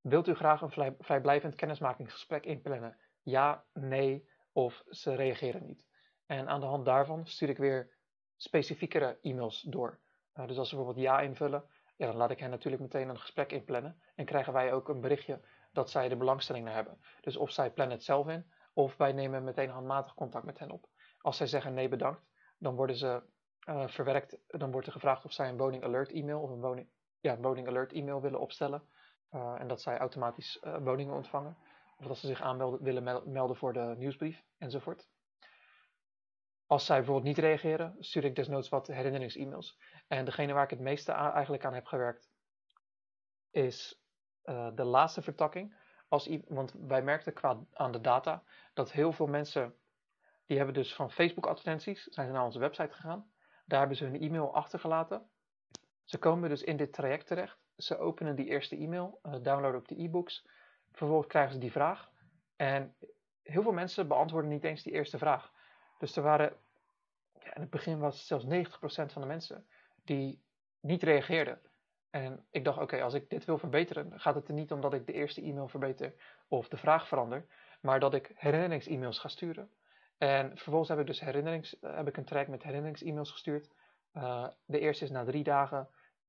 wilt 0.00 0.28
u 0.28 0.34
graag 0.34 0.60
een 0.60 0.96
vrijblijvend 0.98 1.54
kennismakingsgesprek 1.54 2.44
inplannen? 2.44 2.96
Ja, 3.22 3.64
nee 3.72 4.28
of 4.52 4.84
ze 4.88 5.14
reageren 5.14 5.66
niet. 5.66 5.86
En 6.26 6.48
aan 6.48 6.60
de 6.60 6.66
hand 6.66 6.84
daarvan 6.84 7.26
stuur 7.26 7.48
ik 7.48 7.56
weer 7.56 7.96
specifiekere 8.36 9.18
e-mails 9.22 9.60
door. 9.60 10.00
Dus 10.46 10.58
als 10.58 10.68
ze 10.68 10.76
bijvoorbeeld 10.76 11.06
ja 11.06 11.20
invullen, 11.20 11.64
ja, 11.96 12.06
dan 12.06 12.16
laat 12.16 12.30
ik 12.30 12.38
hen 12.38 12.50
natuurlijk 12.50 12.82
meteen 12.82 13.08
een 13.08 13.18
gesprek 13.18 13.52
inplannen. 13.52 14.00
En 14.14 14.24
krijgen 14.24 14.52
wij 14.52 14.72
ook 14.72 14.88
een 14.88 15.00
berichtje 15.00 15.40
dat 15.72 15.90
zij 15.90 16.08
de 16.08 16.16
belangstelling 16.16 16.64
naar 16.64 16.74
hebben. 16.74 17.00
Dus 17.20 17.36
of 17.36 17.50
zij 17.50 17.70
plannen 17.70 17.96
het 17.96 18.04
zelf 18.04 18.28
in, 18.28 18.52
of 18.72 18.96
wij 18.96 19.12
nemen 19.12 19.44
meteen 19.44 19.70
handmatig 19.70 20.14
contact 20.14 20.44
met 20.44 20.58
hen 20.58 20.70
op. 20.70 20.88
Als 21.18 21.36
zij 21.36 21.46
zeggen 21.46 21.74
nee 21.74 21.88
bedankt, 21.88 22.22
dan 22.58 22.74
worden 22.74 22.96
ze 22.96 23.22
uh, 23.68 23.88
verwerkt. 23.88 24.38
Dan 24.46 24.70
wordt 24.70 24.86
er 24.86 24.92
gevraagd 24.92 25.24
of 25.24 25.32
zij 25.32 25.48
een 25.48 25.56
woning 25.56 25.84
alert 25.84 26.12
e-mail 26.12 26.40
of 26.40 26.50
een 26.50 26.60
woning, 26.60 26.88
ja, 27.20 27.38
woning 27.38 27.68
alert 27.68 27.92
e-mail 27.92 28.20
willen 28.20 28.40
opstellen. 28.40 28.82
Uh, 29.30 29.54
en 29.58 29.68
dat 29.68 29.82
zij 29.82 29.98
automatisch 29.98 30.60
uh, 30.62 30.76
woningen 30.76 31.14
ontvangen. 31.14 31.56
Of 31.96 32.06
dat 32.06 32.16
ze 32.16 32.26
zich 32.26 32.40
aanmelden 32.40 32.82
willen 32.82 33.32
melden 33.32 33.56
voor 33.56 33.72
de 33.72 33.94
nieuwsbrief 33.96 34.44
enzovoort. 34.58 35.08
Als 36.66 36.86
zij 36.86 36.96
bijvoorbeeld 36.96 37.26
niet 37.26 37.38
reageren, 37.38 37.96
stuur 37.98 38.24
ik 38.24 38.36
desnoods 38.36 38.68
wat 38.68 38.86
herinnerings-e-mails. 38.86 39.78
En 40.08 40.24
degene 40.24 40.52
waar 40.52 40.64
ik 40.64 40.70
het 40.70 40.80
meeste 40.80 41.12
eigenlijk 41.12 41.64
aan 41.64 41.74
heb 41.74 41.86
gewerkt, 41.86 42.30
is 43.50 44.02
de 44.74 44.84
laatste 44.84 45.22
vertakking. 45.22 45.76
Als, 46.08 46.38
want 46.48 46.74
wij 46.78 47.02
merkten 47.02 47.32
qua 47.32 47.64
aan 47.72 47.92
de 47.92 48.00
data 48.00 48.42
dat 48.74 48.92
heel 48.92 49.12
veel 49.12 49.26
mensen 49.26 49.74
die 50.46 50.56
hebben 50.56 50.74
dus 50.74 50.94
van 50.94 51.10
Facebook 51.10 51.46
advertenties, 51.46 52.04
zijn 52.04 52.26
ze 52.26 52.32
naar 52.32 52.44
onze 52.44 52.58
website 52.58 52.92
gegaan. 52.92 53.30
Daar 53.66 53.78
hebben 53.78 53.96
ze 53.96 54.04
hun 54.04 54.20
e-mail 54.20 54.54
achtergelaten. 54.54 55.30
Ze 56.04 56.18
komen 56.18 56.48
dus 56.48 56.62
in 56.62 56.76
dit 56.76 56.92
traject 56.92 57.26
terecht. 57.26 57.58
Ze 57.76 57.98
openen 57.98 58.36
die 58.36 58.46
eerste 58.46 58.76
e-mail, 58.76 59.20
uh, 59.22 59.32
downloaden 59.32 59.80
op 59.80 59.88
de 59.88 60.02
e-books. 60.02 60.46
Vervolgens 60.92 61.28
krijgen 61.28 61.52
ze 61.52 61.58
die 61.58 61.72
vraag. 61.72 62.10
En 62.56 62.96
heel 63.42 63.62
veel 63.62 63.72
mensen 63.72 64.08
beantwoorden 64.08 64.50
niet 64.50 64.64
eens 64.64 64.82
die 64.82 64.92
eerste 64.92 65.18
vraag. 65.18 65.52
Dus 65.98 66.16
er 66.16 66.22
waren, 66.22 66.56
ja, 67.32 67.54
in 67.54 67.60
het 67.60 67.70
begin 67.70 67.98
was 67.98 68.16
het 68.16 68.26
zelfs 68.26 68.44
90% 68.44 69.12
van 69.12 69.22
de 69.22 69.28
mensen 69.28 69.66
die 70.04 70.42
niet 70.80 71.02
reageerden. 71.02 71.60
En 72.10 72.46
ik 72.50 72.64
dacht, 72.64 72.78
oké, 72.78 73.02
als 73.02 73.14
ik 73.14 73.30
dit 73.30 73.44
wil 73.44 73.58
verbeteren, 73.58 74.20
gaat 74.20 74.34
het 74.34 74.48
er 74.48 74.54
niet 74.54 74.72
om 74.72 74.80
dat 74.80 74.94
ik 74.94 75.06
de 75.06 75.12
eerste 75.12 75.42
e-mail 75.42 75.68
verbeter 75.68 76.14
of 76.48 76.68
de 76.68 76.76
vraag 76.76 77.08
verander, 77.08 77.46
maar 77.80 78.00
dat 78.00 78.14
ik 78.14 78.32
herinnerings-e-mails 78.34 79.18
ga 79.18 79.28
sturen. 79.28 79.70
En 80.18 80.50
vervolgens 80.56 80.88
heb 80.88 80.98
ik 80.98 81.06
dus 81.06 81.20
herinnerings, 81.20 81.78
eh, 81.78 81.96
heb 81.96 82.08
ik 82.08 82.16
een 82.16 82.24
track 82.24 82.48
met 82.48 82.62
herinnerings-e-mails 82.62 83.30
gestuurd. 83.30 83.70
Uh, 84.12 84.46
de 84.64 84.78
eerste 84.78 85.04
is 85.04 85.10
na 85.10 85.24
drie 85.24 85.42
dagen, 85.42 85.88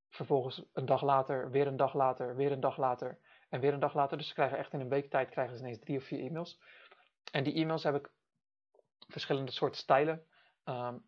vervolgens 0.09 0.65
een 0.73 0.85
dag 0.85 1.01
later, 1.01 1.51
weer 1.51 1.67
een 1.67 1.77
dag 1.77 1.93
later, 1.93 2.35
weer 2.35 2.51
een 2.51 2.59
dag 2.59 2.77
later 2.77 3.19
en 3.49 3.59
weer 3.59 3.73
een 3.73 3.79
dag 3.79 3.93
later. 3.93 4.17
Dus 4.17 4.27
ze 4.27 4.33
krijgen 4.33 4.57
echt 4.57 4.73
in 4.73 4.79
een 4.79 4.89
week 4.89 5.09
tijd 5.09 5.29
krijgen 5.29 5.57
ze 5.57 5.63
ineens 5.63 5.79
drie 5.79 5.97
of 5.97 6.03
vier 6.03 6.19
e-mails. 6.19 6.59
En 7.31 7.43
die 7.43 7.53
e-mails 7.53 7.83
heb 7.83 7.95
ik 7.95 8.09
verschillende 9.07 9.51
soorten 9.51 9.79
stijlen. 9.79 10.25
Um, 10.65 11.05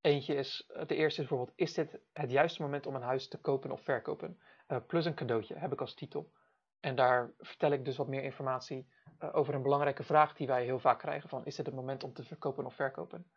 eentje 0.00 0.34
is, 0.34 0.70
de 0.86 0.94
eerste 0.94 1.22
is 1.22 1.28
bijvoorbeeld, 1.28 1.52
is 1.56 1.74
dit 1.74 2.00
het 2.12 2.30
juiste 2.30 2.62
moment 2.62 2.86
om 2.86 2.94
een 2.94 3.02
huis 3.02 3.28
te 3.28 3.38
kopen 3.38 3.70
of 3.70 3.82
verkopen? 3.82 4.40
Uh, 4.68 4.78
plus 4.86 5.04
een 5.04 5.14
cadeautje 5.14 5.54
heb 5.54 5.72
ik 5.72 5.80
als 5.80 5.94
titel. 5.94 6.32
En 6.80 6.94
daar 6.96 7.32
vertel 7.38 7.70
ik 7.70 7.84
dus 7.84 7.96
wat 7.96 8.08
meer 8.08 8.22
informatie 8.22 8.88
uh, 9.20 9.36
over 9.36 9.54
een 9.54 9.62
belangrijke 9.62 10.02
vraag 10.02 10.34
die 10.34 10.46
wij 10.46 10.64
heel 10.64 10.78
vaak 10.78 10.98
krijgen: 10.98 11.28
van 11.28 11.44
is 11.44 11.56
dit 11.56 11.66
het 11.66 11.74
moment 11.74 12.04
om 12.04 12.12
te 12.12 12.24
verkopen 12.24 12.66
of 12.66 12.74
verkopen? 12.74 13.30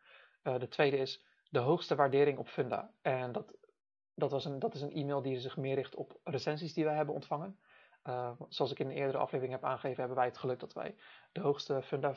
Uh, 0.44 0.60
de 0.60 0.68
tweede 0.68 0.98
is 0.98 1.26
de 1.50 1.60
hoogste 1.60 1.96
waardering 1.96 2.38
op 2.38 2.48
Funda. 2.48 2.94
En 3.02 3.32
dat, 3.32 3.58
dat, 4.14 4.32
was 4.32 4.46
een, 4.46 4.60
dat 4.60 4.74
is 4.74 4.82
een 4.82 4.92
e-mail 4.92 5.22
die 5.22 5.40
zich 5.40 5.58
meer 5.58 5.76
richt 5.76 5.96
op 5.96 6.20
recensies 6.24 6.74
die 6.74 6.86
wij 6.86 6.96
hebben 6.96 7.16
ontvangen. 7.16 7.60
Zoals 8.48 8.72
ik 8.72 8.80
in 8.80 8.86
een 8.86 8.96
eerdere 8.96 9.18
aflevering 9.18 9.54
heb 9.54 9.64
aangegeven, 9.64 10.00
hebben 10.00 10.18
wij 10.18 10.26
het 10.26 10.38
geluk 10.38 10.60
dat 10.60 10.74
wij 10.74 10.96
de 11.32 11.42
hoogste 11.42 11.82
Funda 11.82 12.14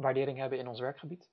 waardering 0.00 0.38
hebben 0.38 0.58
in 0.58 0.68
ons 0.68 0.80
werkgebied. 0.80 1.30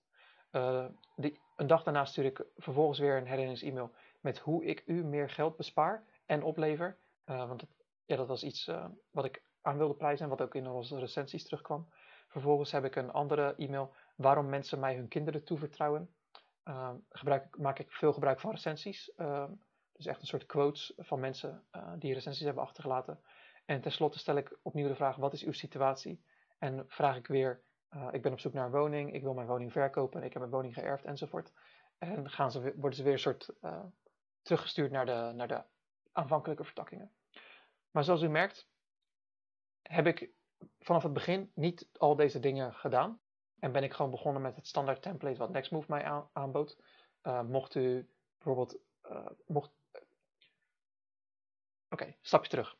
Die, 1.15 1.41
een 1.55 1.67
dag 1.67 1.83
daarna 1.83 2.05
stuur 2.05 2.25
ik 2.25 2.45
vervolgens 2.55 2.99
weer 2.99 3.17
een 3.17 3.27
herinnerings-e-mail 3.27 3.91
met 4.21 4.37
hoe 4.37 4.65
ik 4.65 4.83
u 4.85 5.03
meer 5.03 5.29
geld 5.29 5.57
bespaar 5.57 6.03
en 6.25 6.43
oplever. 6.43 6.97
want 7.25 7.59
dat, 7.59 7.69
ja, 8.05 8.15
dat 8.15 8.27
was 8.27 8.43
iets 8.43 8.71
wat 9.11 9.25
ik 9.25 9.43
aan 9.61 9.77
wilde 9.77 9.95
prijzen 9.95 10.23
en 10.23 10.29
wat 10.29 10.41
ook 10.41 10.55
in 10.55 10.67
onze 10.67 10.99
recensies 10.99 11.43
terugkwam. 11.43 11.87
Vervolgens 12.27 12.71
heb 12.71 12.85
ik 12.85 12.95
een 12.95 13.11
andere 13.11 13.55
e-mail 13.55 13.95
waarom 14.15 14.49
mensen 14.49 14.79
mij 14.79 14.95
hun 14.95 15.07
kinderen 15.07 15.43
toevertrouwen. 15.43 16.15
Gebruik, 17.09 17.57
maak 17.57 17.79
ik 17.79 17.91
veel 17.91 18.13
gebruik 18.13 18.39
van 18.39 18.51
recensies. 18.51 19.11
Dus 19.91 20.05
echt 20.05 20.21
een 20.21 20.27
soort 20.27 20.45
quotes 20.45 20.93
van 20.97 21.19
mensen 21.19 21.63
die 21.99 22.13
recensies 22.13 22.45
hebben 22.45 22.63
achtergelaten. 22.63 23.19
En 23.65 23.81
tenslotte 23.81 24.19
stel 24.19 24.35
ik 24.35 24.57
opnieuw 24.61 24.87
de 24.87 24.95
vraag: 24.95 25.15
wat 25.15 25.33
is 25.33 25.43
uw 25.43 25.51
situatie? 25.51 26.23
En 26.57 26.85
vraag 26.87 27.17
ik 27.17 27.27
weer: 27.27 27.61
eh, 27.89 28.07
ik 28.11 28.21
ben 28.21 28.31
op 28.31 28.39
zoek 28.39 28.53
naar 28.53 28.65
een 28.65 28.71
woning, 28.71 29.13
ik 29.13 29.21
wil 29.21 29.33
mijn 29.33 29.47
woning 29.47 29.71
verkopen, 29.71 30.23
ik 30.23 30.33
heb 30.33 30.41
mijn 30.41 30.53
woning 30.53 30.73
geërfd 30.73 31.05
enzovoort. 31.05 31.51
En 31.97 32.29
gaan 32.29 32.51
ze, 32.51 32.73
worden 32.75 32.93
ze 32.93 33.03
weer 33.03 33.13
een 33.13 33.19
soort 33.19 33.49
eh, 33.61 33.85
teruggestuurd 34.41 34.91
naar 34.91 35.05
de, 35.05 35.31
naar 35.35 35.47
de 35.47 35.63
aanvankelijke 36.11 36.63
vertakkingen. 36.63 37.11
Maar 37.91 38.03
zoals 38.03 38.21
u 38.21 38.29
merkt, 38.29 38.69
heb 39.81 40.07
ik 40.07 40.29
vanaf 40.79 41.03
het 41.03 41.13
begin 41.13 41.51
niet 41.53 41.89
al 41.97 42.15
deze 42.15 42.39
dingen 42.39 42.73
gedaan. 42.73 43.21
En 43.59 43.71
ben 43.71 43.83
ik 43.83 43.93
gewoon 43.93 44.11
begonnen 44.11 44.41
met 44.41 44.55
het 44.55 44.67
standaard 44.67 45.01
template 45.01 45.37
wat 45.37 45.49
Nextmove 45.49 45.91
mij 45.91 46.27
aanbood. 46.33 46.77
Uh, 47.23 47.41
mocht 47.41 47.75
u 47.75 48.09
bijvoorbeeld. 48.37 48.79
Mocht... 49.45 49.71
Oké, 51.89 52.15
stapje 52.21 52.49
terug. 52.49 52.77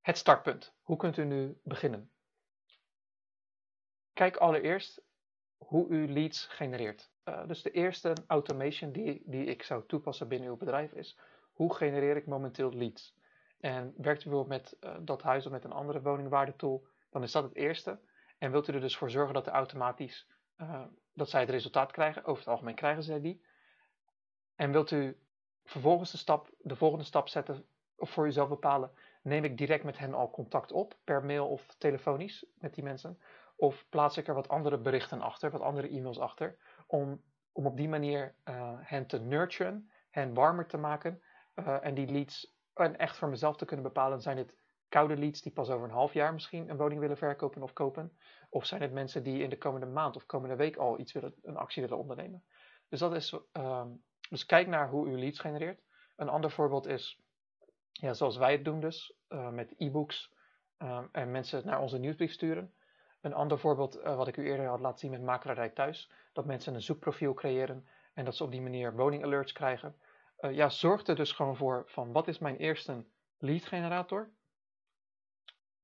Het 0.00 0.18
startpunt. 0.18 0.74
Hoe 0.82 0.96
kunt 0.96 1.16
u 1.16 1.24
nu 1.24 1.60
beginnen? 1.62 2.13
Kijk 4.14 4.36
allereerst 4.36 5.02
hoe 5.56 5.88
u 5.88 6.12
leads 6.12 6.46
genereert. 6.46 7.10
Uh, 7.24 7.46
dus 7.46 7.62
de 7.62 7.70
eerste 7.70 8.12
automation 8.26 8.92
die, 8.92 9.22
die 9.26 9.44
ik 9.44 9.62
zou 9.62 9.86
toepassen 9.86 10.28
binnen 10.28 10.48
uw 10.48 10.56
bedrijf 10.56 10.92
is: 10.92 11.18
hoe 11.52 11.74
genereer 11.74 12.16
ik 12.16 12.26
momenteel 12.26 12.72
leads? 12.72 13.14
en 13.64 13.94
werkt 13.96 14.24
u 14.24 14.28
bijvoorbeeld 14.28 14.62
met 14.62 14.76
uh, 14.80 14.96
dat 15.00 15.22
huis 15.22 15.46
of 15.46 15.52
met 15.52 15.64
een 15.64 15.72
andere 15.72 16.02
woningwaardetool, 16.02 16.86
dan 17.10 17.22
is 17.22 17.32
dat 17.32 17.42
het 17.42 17.54
eerste. 17.54 17.98
En 18.38 18.50
wilt 18.50 18.68
u 18.68 18.72
er 18.72 18.80
dus 18.80 18.96
voor 18.96 19.10
zorgen 19.10 19.34
dat 19.34 19.46
automatisch 19.46 20.28
uh, 20.60 20.84
dat 21.12 21.30
zij 21.30 21.40
het 21.40 21.50
resultaat 21.50 21.92
krijgen, 21.92 22.24
over 22.24 22.42
het 22.42 22.52
algemeen 22.52 22.74
krijgen 22.74 23.02
zij 23.02 23.20
die. 23.20 23.44
En 24.56 24.72
wilt 24.72 24.90
u 24.90 25.18
vervolgens 25.64 26.10
de, 26.10 26.16
stap, 26.16 26.50
de 26.58 26.76
volgende 26.76 27.04
stap 27.04 27.28
zetten 27.28 27.66
of 27.96 28.10
voor 28.10 28.26
uzelf 28.26 28.48
bepalen, 28.48 28.90
neem 29.22 29.44
ik 29.44 29.58
direct 29.58 29.84
met 29.84 29.98
hen 29.98 30.14
al 30.14 30.30
contact 30.30 30.72
op, 30.72 30.96
per 31.04 31.24
mail 31.24 31.48
of 31.48 31.74
telefonisch 31.78 32.46
met 32.54 32.74
die 32.74 32.84
mensen? 32.84 33.18
Of 33.56 33.86
plaats 33.88 34.16
ik 34.16 34.28
er 34.28 34.34
wat 34.34 34.48
andere 34.48 34.78
berichten 34.78 35.20
achter, 35.20 35.50
wat 35.50 35.60
andere 35.60 35.88
e-mails 35.88 36.18
achter, 36.18 36.58
om, 36.86 37.22
om 37.52 37.66
op 37.66 37.76
die 37.76 37.88
manier 37.88 38.34
uh, 38.44 38.72
hen 38.80 39.06
te 39.06 39.20
nurturen, 39.20 39.90
hen 40.10 40.34
warmer 40.34 40.66
te 40.66 40.76
maken 40.76 41.22
uh, 41.54 41.84
en 41.84 41.94
die 41.94 42.06
leads 42.06 42.54
en 42.74 42.96
echt 42.96 43.16
voor 43.16 43.28
mezelf 43.28 43.56
te 43.56 43.64
kunnen 43.64 43.86
bepalen, 43.86 44.20
zijn 44.20 44.36
het 44.36 44.54
koude 44.88 45.16
leads 45.16 45.42
die 45.42 45.52
pas 45.52 45.70
over 45.70 45.84
een 45.84 45.94
half 45.94 46.12
jaar 46.12 46.32
misschien 46.32 46.70
een 46.70 46.76
woning 46.76 47.00
willen 47.00 47.16
verkopen 47.16 47.62
of 47.62 47.72
kopen? 47.72 48.18
Of 48.50 48.66
zijn 48.66 48.82
het 48.82 48.92
mensen 48.92 49.22
die 49.22 49.42
in 49.42 49.50
de 49.50 49.58
komende 49.58 49.86
maand 49.86 50.16
of 50.16 50.26
komende 50.26 50.56
week 50.56 50.76
al 50.76 50.98
iets 50.98 51.12
willen, 51.12 51.34
een 51.42 51.56
actie 51.56 51.82
willen 51.82 51.98
ondernemen? 51.98 52.44
Dus 52.88 52.98
dat 52.98 53.14
is, 53.14 53.38
um, 53.52 54.02
dus 54.28 54.46
kijk 54.46 54.66
naar 54.66 54.88
hoe 54.88 55.08
u 55.08 55.18
leads 55.18 55.40
genereert. 55.40 55.82
Een 56.16 56.28
ander 56.28 56.50
voorbeeld 56.50 56.86
is, 56.86 57.20
ja, 57.92 58.12
zoals 58.12 58.36
wij 58.36 58.52
het 58.52 58.64
doen 58.64 58.80
dus, 58.80 59.16
uh, 59.28 59.48
met 59.48 59.74
e-books 59.76 60.32
um, 60.78 61.08
en 61.12 61.30
mensen 61.30 61.66
naar 61.66 61.80
onze 61.80 61.98
nieuwsbrief 61.98 62.32
sturen. 62.32 62.74
Een 63.24 63.34
ander 63.34 63.58
voorbeeld 63.58 63.96
uh, 63.98 64.16
wat 64.16 64.28
ik 64.28 64.36
u 64.36 64.46
eerder 64.46 64.66
had 64.66 64.80
laten 64.80 64.98
zien 64.98 65.10
met 65.10 65.22
makelaarij 65.22 65.68
thuis, 65.68 66.10
dat 66.32 66.44
mensen 66.44 66.74
een 66.74 66.82
zoekprofiel 66.82 67.34
creëren 67.34 67.86
en 68.14 68.24
dat 68.24 68.36
ze 68.36 68.44
op 68.44 68.50
die 68.50 68.60
manier 68.60 68.96
woning 68.96 69.24
alerts 69.24 69.52
krijgen. 69.52 69.96
Uh, 70.40 70.52
ja, 70.52 70.68
zorg 70.68 71.06
er 71.06 71.16
dus 71.16 71.32
gewoon 71.32 71.56
voor 71.56 71.82
van 71.86 72.12
wat 72.12 72.28
is 72.28 72.38
mijn 72.38 72.56
eerste 72.56 73.04
lead 73.38 73.64
generator? 73.64 74.32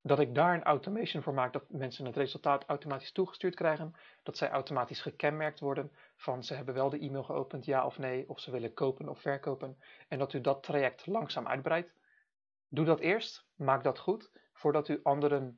dat 0.03 0.19
ik 0.19 0.35
daar 0.35 0.55
een 0.55 0.63
automation 0.63 1.23
voor 1.23 1.35
maak, 1.35 1.53
dat 1.53 1.71
mensen 1.71 2.07
het 2.07 2.17
resultaat 2.17 2.65
automatisch 2.65 3.13
toegestuurd 3.13 3.55
krijgen, 3.55 3.95
dat 4.23 4.37
zij 4.37 4.51
automatisch 4.51 5.01
gekenmerkt 5.01 5.61
worden 5.61 5.93
van 6.17 6.45
ze 6.45 6.55
hebben 6.55 6.75
wel 6.75 6.91
de 6.91 6.99
e-mail 6.99 7.23
geopend, 7.23 7.65
ja 7.65 7.85
of 7.85 7.99
nee, 7.99 8.29
of 8.29 8.41
ze 8.41 8.51
willen 8.51 8.75
kopen 8.75 9.09
of 9.09 9.21
verkopen, 9.21 9.79
en 10.09 10.19
dat 10.19 10.33
u 10.33 10.41
dat 10.41 10.63
traject 10.63 11.07
langzaam 11.07 11.47
uitbreidt. 11.47 11.95
Doe 12.69 12.85
dat 12.85 13.01
eerst, 13.01 13.47
maak 13.55 13.85
dat 13.85 13.99
goed, 13.99 14.31
voordat 14.53 14.89
u 14.89 15.01
andere, 15.03 15.55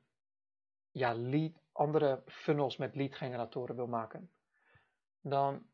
ja, 0.91 1.15
lead, 1.15 1.62
andere 1.73 2.23
funnels 2.27 2.77
met 2.77 2.95
lead 2.95 3.15
generatoren 3.15 3.77
wil 3.77 3.87
maken. 3.87 4.31
Dan 5.21 5.67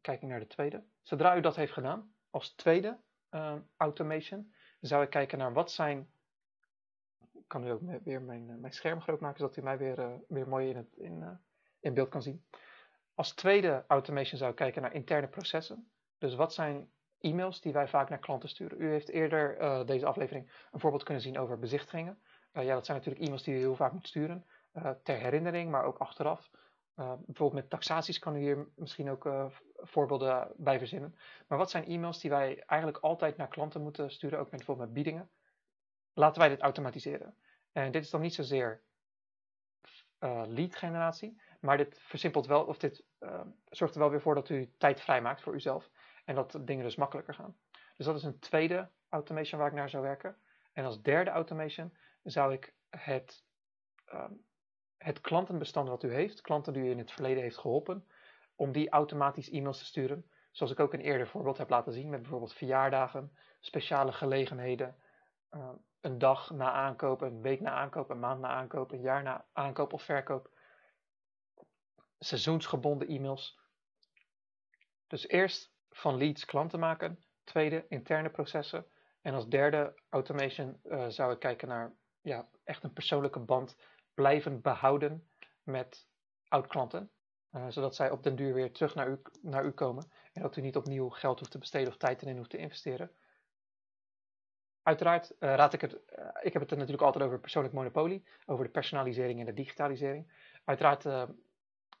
kijk 0.00 0.22
ik 0.22 0.28
naar 0.28 0.40
de 0.40 0.46
tweede. 0.46 0.84
Zodra 1.02 1.36
u 1.36 1.40
dat 1.40 1.56
heeft 1.56 1.72
gedaan, 1.72 2.14
als 2.30 2.54
tweede 2.54 3.00
uh, 3.30 3.56
automation, 3.76 4.54
zou 4.80 5.02
ik 5.02 5.10
kijken 5.10 5.38
naar 5.38 5.52
wat 5.52 5.70
zijn 5.70 6.12
kan 7.52 7.62
nu 7.62 7.70
ook 7.70 8.02
weer 8.04 8.22
mijn, 8.22 8.50
eh, 8.50 8.56
mijn 8.56 8.72
scherm 8.72 9.00
groot 9.00 9.20
maken, 9.20 9.38
zodat 9.38 9.56
u 9.56 9.62
mij 9.62 9.78
weer, 9.78 9.98
uh, 9.98 10.14
weer 10.28 10.48
mooi 10.48 10.68
in, 10.68 10.76
het, 10.76 10.96
in, 10.96 11.20
uh, 11.20 11.30
in 11.80 11.94
beeld 11.94 12.08
kan 12.08 12.22
zien. 12.22 12.44
Als 13.14 13.34
tweede 13.34 13.84
automation 13.86 14.38
zou 14.38 14.50
ik 14.50 14.56
kijken 14.56 14.82
naar 14.82 14.94
interne 14.94 15.28
processen. 15.28 15.90
Dus 16.18 16.34
wat 16.34 16.54
zijn 16.54 16.90
e-mails 17.18 17.60
die 17.60 17.72
wij 17.72 17.88
vaak 17.88 18.08
naar 18.08 18.18
klanten 18.18 18.48
sturen? 18.48 18.80
U 18.80 18.88
heeft 18.88 19.08
eerder 19.08 19.86
deze 19.86 20.06
aflevering 20.06 20.68
een 20.72 20.80
voorbeeld 20.80 21.02
kunnen 21.02 21.22
zien 21.22 21.38
over 21.38 21.58
bezichtigingen. 21.58 22.18
ja, 22.52 22.74
dat 22.74 22.86
zijn 22.86 22.96
natuurlijk 22.96 23.24
e-mails 23.24 23.42
die 23.42 23.54
u 23.54 23.58
heel 23.58 23.76
vaak 23.76 23.92
moet 23.92 24.06
sturen. 24.06 24.46
Ter 25.02 25.18
herinnering, 25.18 25.70
maar 25.70 25.84
ook 25.84 25.98
achteraf. 25.98 26.50
bijvoorbeeld 26.94 27.52
met 27.52 27.70
taxaties 27.70 28.18
kan 28.18 28.36
u 28.36 28.38
hier 28.38 28.68
misschien 28.76 29.10
ook 29.10 29.50
voorbeelden 29.76 30.52
bij 30.56 30.78
verzinnen. 30.78 31.16
Maar 31.46 31.58
wat 31.58 31.70
zijn 31.70 31.84
e-mails 31.84 32.20
die 32.20 32.30
wij 32.30 32.62
eigenlijk 32.66 32.98
altijd 32.98 33.36
naar 33.36 33.48
klanten 33.48 33.82
moeten 33.82 34.10
sturen, 34.10 34.38
ook 34.38 34.50
met 34.50 34.56
bijvoorbeeld 34.56 34.86
met 34.86 34.96
biedingen? 34.96 35.30
Laten 36.12 36.40
wij 36.40 36.48
dit 36.48 36.60
automatiseren. 36.60 37.36
En 37.72 37.92
dit 37.92 38.02
is 38.02 38.10
dan 38.10 38.20
niet 38.20 38.34
zozeer 38.34 38.82
lead 40.46 40.76
generatie, 40.76 41.40
maar 41.60 41.76
dit 41.76 41.98
versimpelt 42.00 42.46
wel, 42.46 42.64
of 42.64 42.78
dit 42.78 43.04
zorgt 43.68 43.94
er 43.94 44.00
wel 44.00 44.10
weer 44.10 44.20
voor 44.20 44.34
dat 44.34 44.48
u 44.48 44.72
tijd 44.78 45.00
vrijmaakt 45.00 45.42
voor 45.42 45.54
uzelf 45.54 45.90
en 46.24 46.34
dat 46.34 46.60
dingen 46.60 46.84
dus 46.84 46.96
makkelijker 46.96 47.34
gaan. 47.34 47.56
Dus 47.96 48.06
dat 48.06 48.16
is 48.16 48.22
een 48.22 48.38
tweede 48.38 48.90
automation 49.08 49.60
waar 49.60 49.68
ik 49.68 49.74
naar 49.74 49.90
zou 49.90 50.02
werken. 50.02 50.36
En 50.72 50.84
als 50.84 51.02
derde 51.02 51.30
automation 51.30 51.96
zou 52.22 52.52
ik 52.52 52.74
het, 52.90 53.44
uh, 54.12 54.24
het 55.02 55.20
klantenbestand 55.20 55.88
wat 55.88 56.02
u 56.02 56.12
heeft, 56.12 56.40
klanten 56.40 56.72
die 56.72 56.82
u 56.82 56.90
in 56.90 56.98
het 56.98 57.12
verleden 57.12 57.42
heeft 57.42 57.58
geholpen, 57.58 58.06
om 58.54 58.72
die 58.72 58.90
automatisch 58.90 59.50
e-mails 59.50 59.78
te 59.78 59.84
sturen. 59.84 60.30
Zoals 60.50 60.72
ik 60.72 60.80
ook 60.80 60.92
een 60.92 61.00
eerder 61.00 61.26
voorbeeld 61.26 61.58
heb 61.58 61.70
laten 61.70 61.92
zien 61.92 62.10
met 62.10 62.20
bijvoorbeeld 62.20 62.54
verjaardagen, 62.54 63.36
speciale 63.60 64.12
gelegenheden, 64.12 64.96
een 66.00 66.18
dag 66.18 66.50
na 66.50 66.72
aankoop, 66.72 67.20
een 67.20 67.42
week 67.42 67.60
na 67.60 67.70
aankoop, 67.70 68.10
een 68.10 68.18
maand 68.18 68.40
na 68.40 68.48
aankoop, 68.48 68.92
een 68.92 69.00
jaar 69.00 69.22
na 69.22 69.46
aankoop 69.52 69.92
of 69.92 70.02
verkoop. 70.02 70.50
Seizoensgebonden 72.18 73.08
e-mails. 73.08 73.58
Dus 75.06 75.28
eerst 75.28 75.72
van 75.90 76.16
leads 76.16 76.44
klanten 76.44 76.78
maken. 76.78 77.24
Tweede, 77.44 77.84
interne 77.88 78.30
processen. 78.30 78.86
En 79.20 79.34
als 79.34 79.48
derde, 79.48 79.94
automation, 80.08 80.80
uh, 80.84 81.08
zou 81.08 81.32
ik 81.32 81.38
kijken 81.38 81.68
naar 81.68 81.92
ja, 82.20 82.48
echt 82.64 82.84
een 82.84 82.92
persoonlijke 82.92 83.40
band 83.40 83.76
blijven 84.14 84.60
behouden 84.60 85.28
met 85.62 86.08
oud-klanten. 86.48 87.10
Uh, 87.52 87.66
zodat 87.68 87.94
zij 87.94 88.10
op 88.10 88.22
den 88.22 88.36
duur 88.36 88.54
weer 88.54 88.72
terug 88.72 88.94
naar 88.94 89.08
u, 89.08 89.22
naar 89.42 89.64
u 89.64 89.70
komen. 89.70 90.10
En 90.32 90.42
dat 90.42 90.56
u 90.56 90.60
niet 90.60 90.76
opnieuw 90.76 91.08
geld 91.08 91.38
hoeft 91.38 91.50
te 91.50 91.58
besteden 91.58 91.88
of 91.88 91.96
tijd 91.96 92.22
erin 92.22 92.36
hoeft 92.36 92.50
te 92.50 92.56
investeren. 92.56 93.10
Uiteraard 94.82 95.30
uh, 95.30 95.54
raad 95.54 95.72
ik 95.72 95.80
het, 95.80 95.92
uh, 95.92 96.26
ik 96.42 96.52
heb 96.52 96.62
het 96.62 96.70
natuurlijk 96.70 97.02
altijd 97.02 97.24
over 97.24 97.40
persoonlijk 97.40 97.74
monopolie, 97.74 98.24
over 98.46 98.64
de 98.64 98.70
personalisering 98.70 99.40
en 99.40 99.46
de 99.46 99.54
digitalisering. 99.54 100.32
Uiteraard 100.64 101.02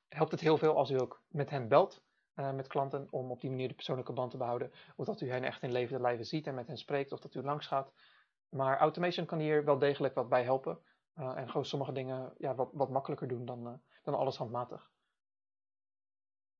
helpt 0.08 0.30
het 0.30 0.40
heel 0.40 0.58
veel 0.58 0.76
als 0.76 0.90
u 0.90 1.00
ook 1.00 1.22
met 1.28 1.50
hen 1.50 1.68
belt, 1.68 2.02
met 2.34 2.66
klanten, 2.66 3.06
om 3.10 3.30
op 3.30 3.40
die 3.40 3.50
manier 3.50 3.68
de 3.68 3.74
persoonlijke 3.74 4.12
band 4.12 4.30
te 4.30 4.36
behouden. 4.36 4.72
Of 4.96 5.06
dat 5.06 5.20
u 5.20 5.30
hen 5.30 5.44
echt 5.44 5.62
in 5.62 5.72
levende 5.72 6.02
lijven 6.02 6.26
ziet 6.26 6.46
en 6.46 6.54
met 6.54 6.66
hen 6.66 6.78
spreekt, 6.78 7.12
of 7.12 7.20
dat 7.20 7.34
u 7.34 7.42
langs 7.42 7.66
gaat. 7.66 7.92
Maar 8.48 8.78
automation 8.78 9.26
kan 9.26 9.38
hier 9.38 9.64
wel 9.64 9.78
degelijk 9.78 10.14
wat 10.14 10.28
bij 10.28 10.42
helpen. 10.42 10.78
En 11.14 11.48
gewoon 11.48 11.64
sommige 11.64 11.92
dingen 11.92 12.32
ja, 12.38 12.54
wat, 12.54 12.70
wat 12.72 12.90
makkelijker 12.90 13.28
doen 13.28 13.44
dan, 13.44 13.80
dan 14.02 14.14
alles 14.14 14.36
handmatig 14.36 14.90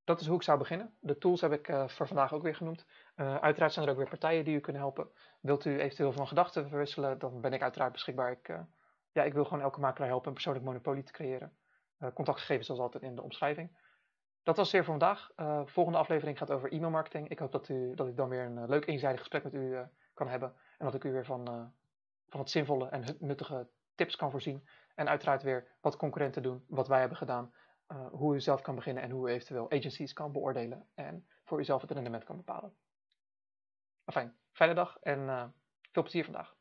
dat 0.05 0.21
is 0.21 0.27
hoe 0.27 0.37
ik 0.37 0.43
zou 0.43 0.59
beginnen. 0.59 0.95
De 1.01 1.19
tools 1.19 1.41
heb 1.41 1.53
ik 1.53 1.69
uh, 1.69 1.89
voor 1.89 2.07
vandaag 2.07 2.33
ook 2.33 2.43
weer 2.43 2.55
genoemd. 2.55 2.87
Uiteraard 3.15 3.73
zijn 3.73 3.85
er 3.85 3.91
ook 3.91 3.99
weer 3.99 4.09
partijen 4.09 4.45
die 4.45 4.57
u 4.57 4.61
kunnen 4.61 4.83
helpen. 4.83 5.09
Wilt 5.41 5.65
u 5.65 5.81
eventueel 5.81 6.13
van 6.13 6.27
gedachten 6.27 6.69
verwisselen, 6.69 7.19
dan 7.19 7.41
ben 7.41 7.53
ik 7.53 7.63
uiteraard 7.63 7.93
beschikbaar. 7.93 8.31
Ik, 8.31 8.59
ja, 9.13 9.23
ik 9.23 9.33
wil 9.33 9.45
gewoon 9.45 9.63
elke 9.63 9.81
makelaar 9.81 10.09
helpen 10.09 10.29
een 10.29 10.35
persoonlijk 10.35 10.65
monopolie 10.65 11.03
te 11.03 11.13
creëren. 11.13 11.53
contactgegevens 12.15 12.67
zoals 12.67 12.81
altijd 12.81 13.03
in 13.03 13.15
de 13.15 13.23
omschrijving. 13.23 13.77
Dat 14.43 14.57
was 14.57 14.71
zeer 14.71 14.85
voor 14.85 14.99
vandaag. 14.99 15.31
volgende 15.69 15.99
aflevering 15.99 16.39
gaat 16.39 16.51
over 16.51 16.73
e-mail 16.73 16.91
marketing. 16.91 17.29
Ik 17.29 17.39
hoop 17.39 17.53
dat, 17.53 17.69
u, 17.69 17.95
dat 17.95 18.09
ik 18.09 18.17
dan 18.17 18.29
weer 18.29 18.45
een 18.45 18.69
leuk 18.69 18.87
eenzijdig 18.87 19.21
gesprek 19.21 19.45
met 19.45 19.55
u 19.55 19.77
kan 20.15 20.29
hebben. 20.29 20.55
En 20.79 20.85
dat 20.85 20.95
ik 20.95 21.05
u 21.05 21.13
weer 21.13 21.25
van, 21.25 21.73
van 22.29 22.41
het 22.41 22.51
zinvolle 22.51 22.89
en 22.89 23.17
nuttige 23.19 23.69
tips 24.03 24.17
kan 24.17 24.31
voorzien. 24.31 24.69
En 24.95 25.09
uiteraard 25.09 25.43
weer 25.43 25.77
wat 25.81 25.97
concurrenten 25.97 26.43
doen, 26.43 26.65
wat 26.69 26.89
wij 26.89 27.01
hebben 27.01 27.19
gedaan 27.19 27.55
uh, 27.89 28.07
hoe 28.11 28.35
u 28.35 28.41
zelf 28.41 28.61
kan 28.61 28.75
beginnen 28.75 29.03
en 29.03 29.11
hoe 29.11 29.29
u 29.29 29.33
eventueel 29.33 29.71
agencies 29.71 30.13
kan 30.13 30.33
beoordelen 30.33 30.89
en 30.95 31.27
voor 31.45 31.59
uzelf 31.59 31.81
het 31.81 31.91
rendement 31.91 32.25
kan 32.25 32.37
bepalen. 32.37 32.77
Fijn, 34.13 34.37
fijne 34.53 34.75
dag 34.75 34.99
en 35.01 35.19
uh, 35.19 35.45
veel 35.93 36.03
plezier 36.03 36.25
vandaag. 36.25 36.55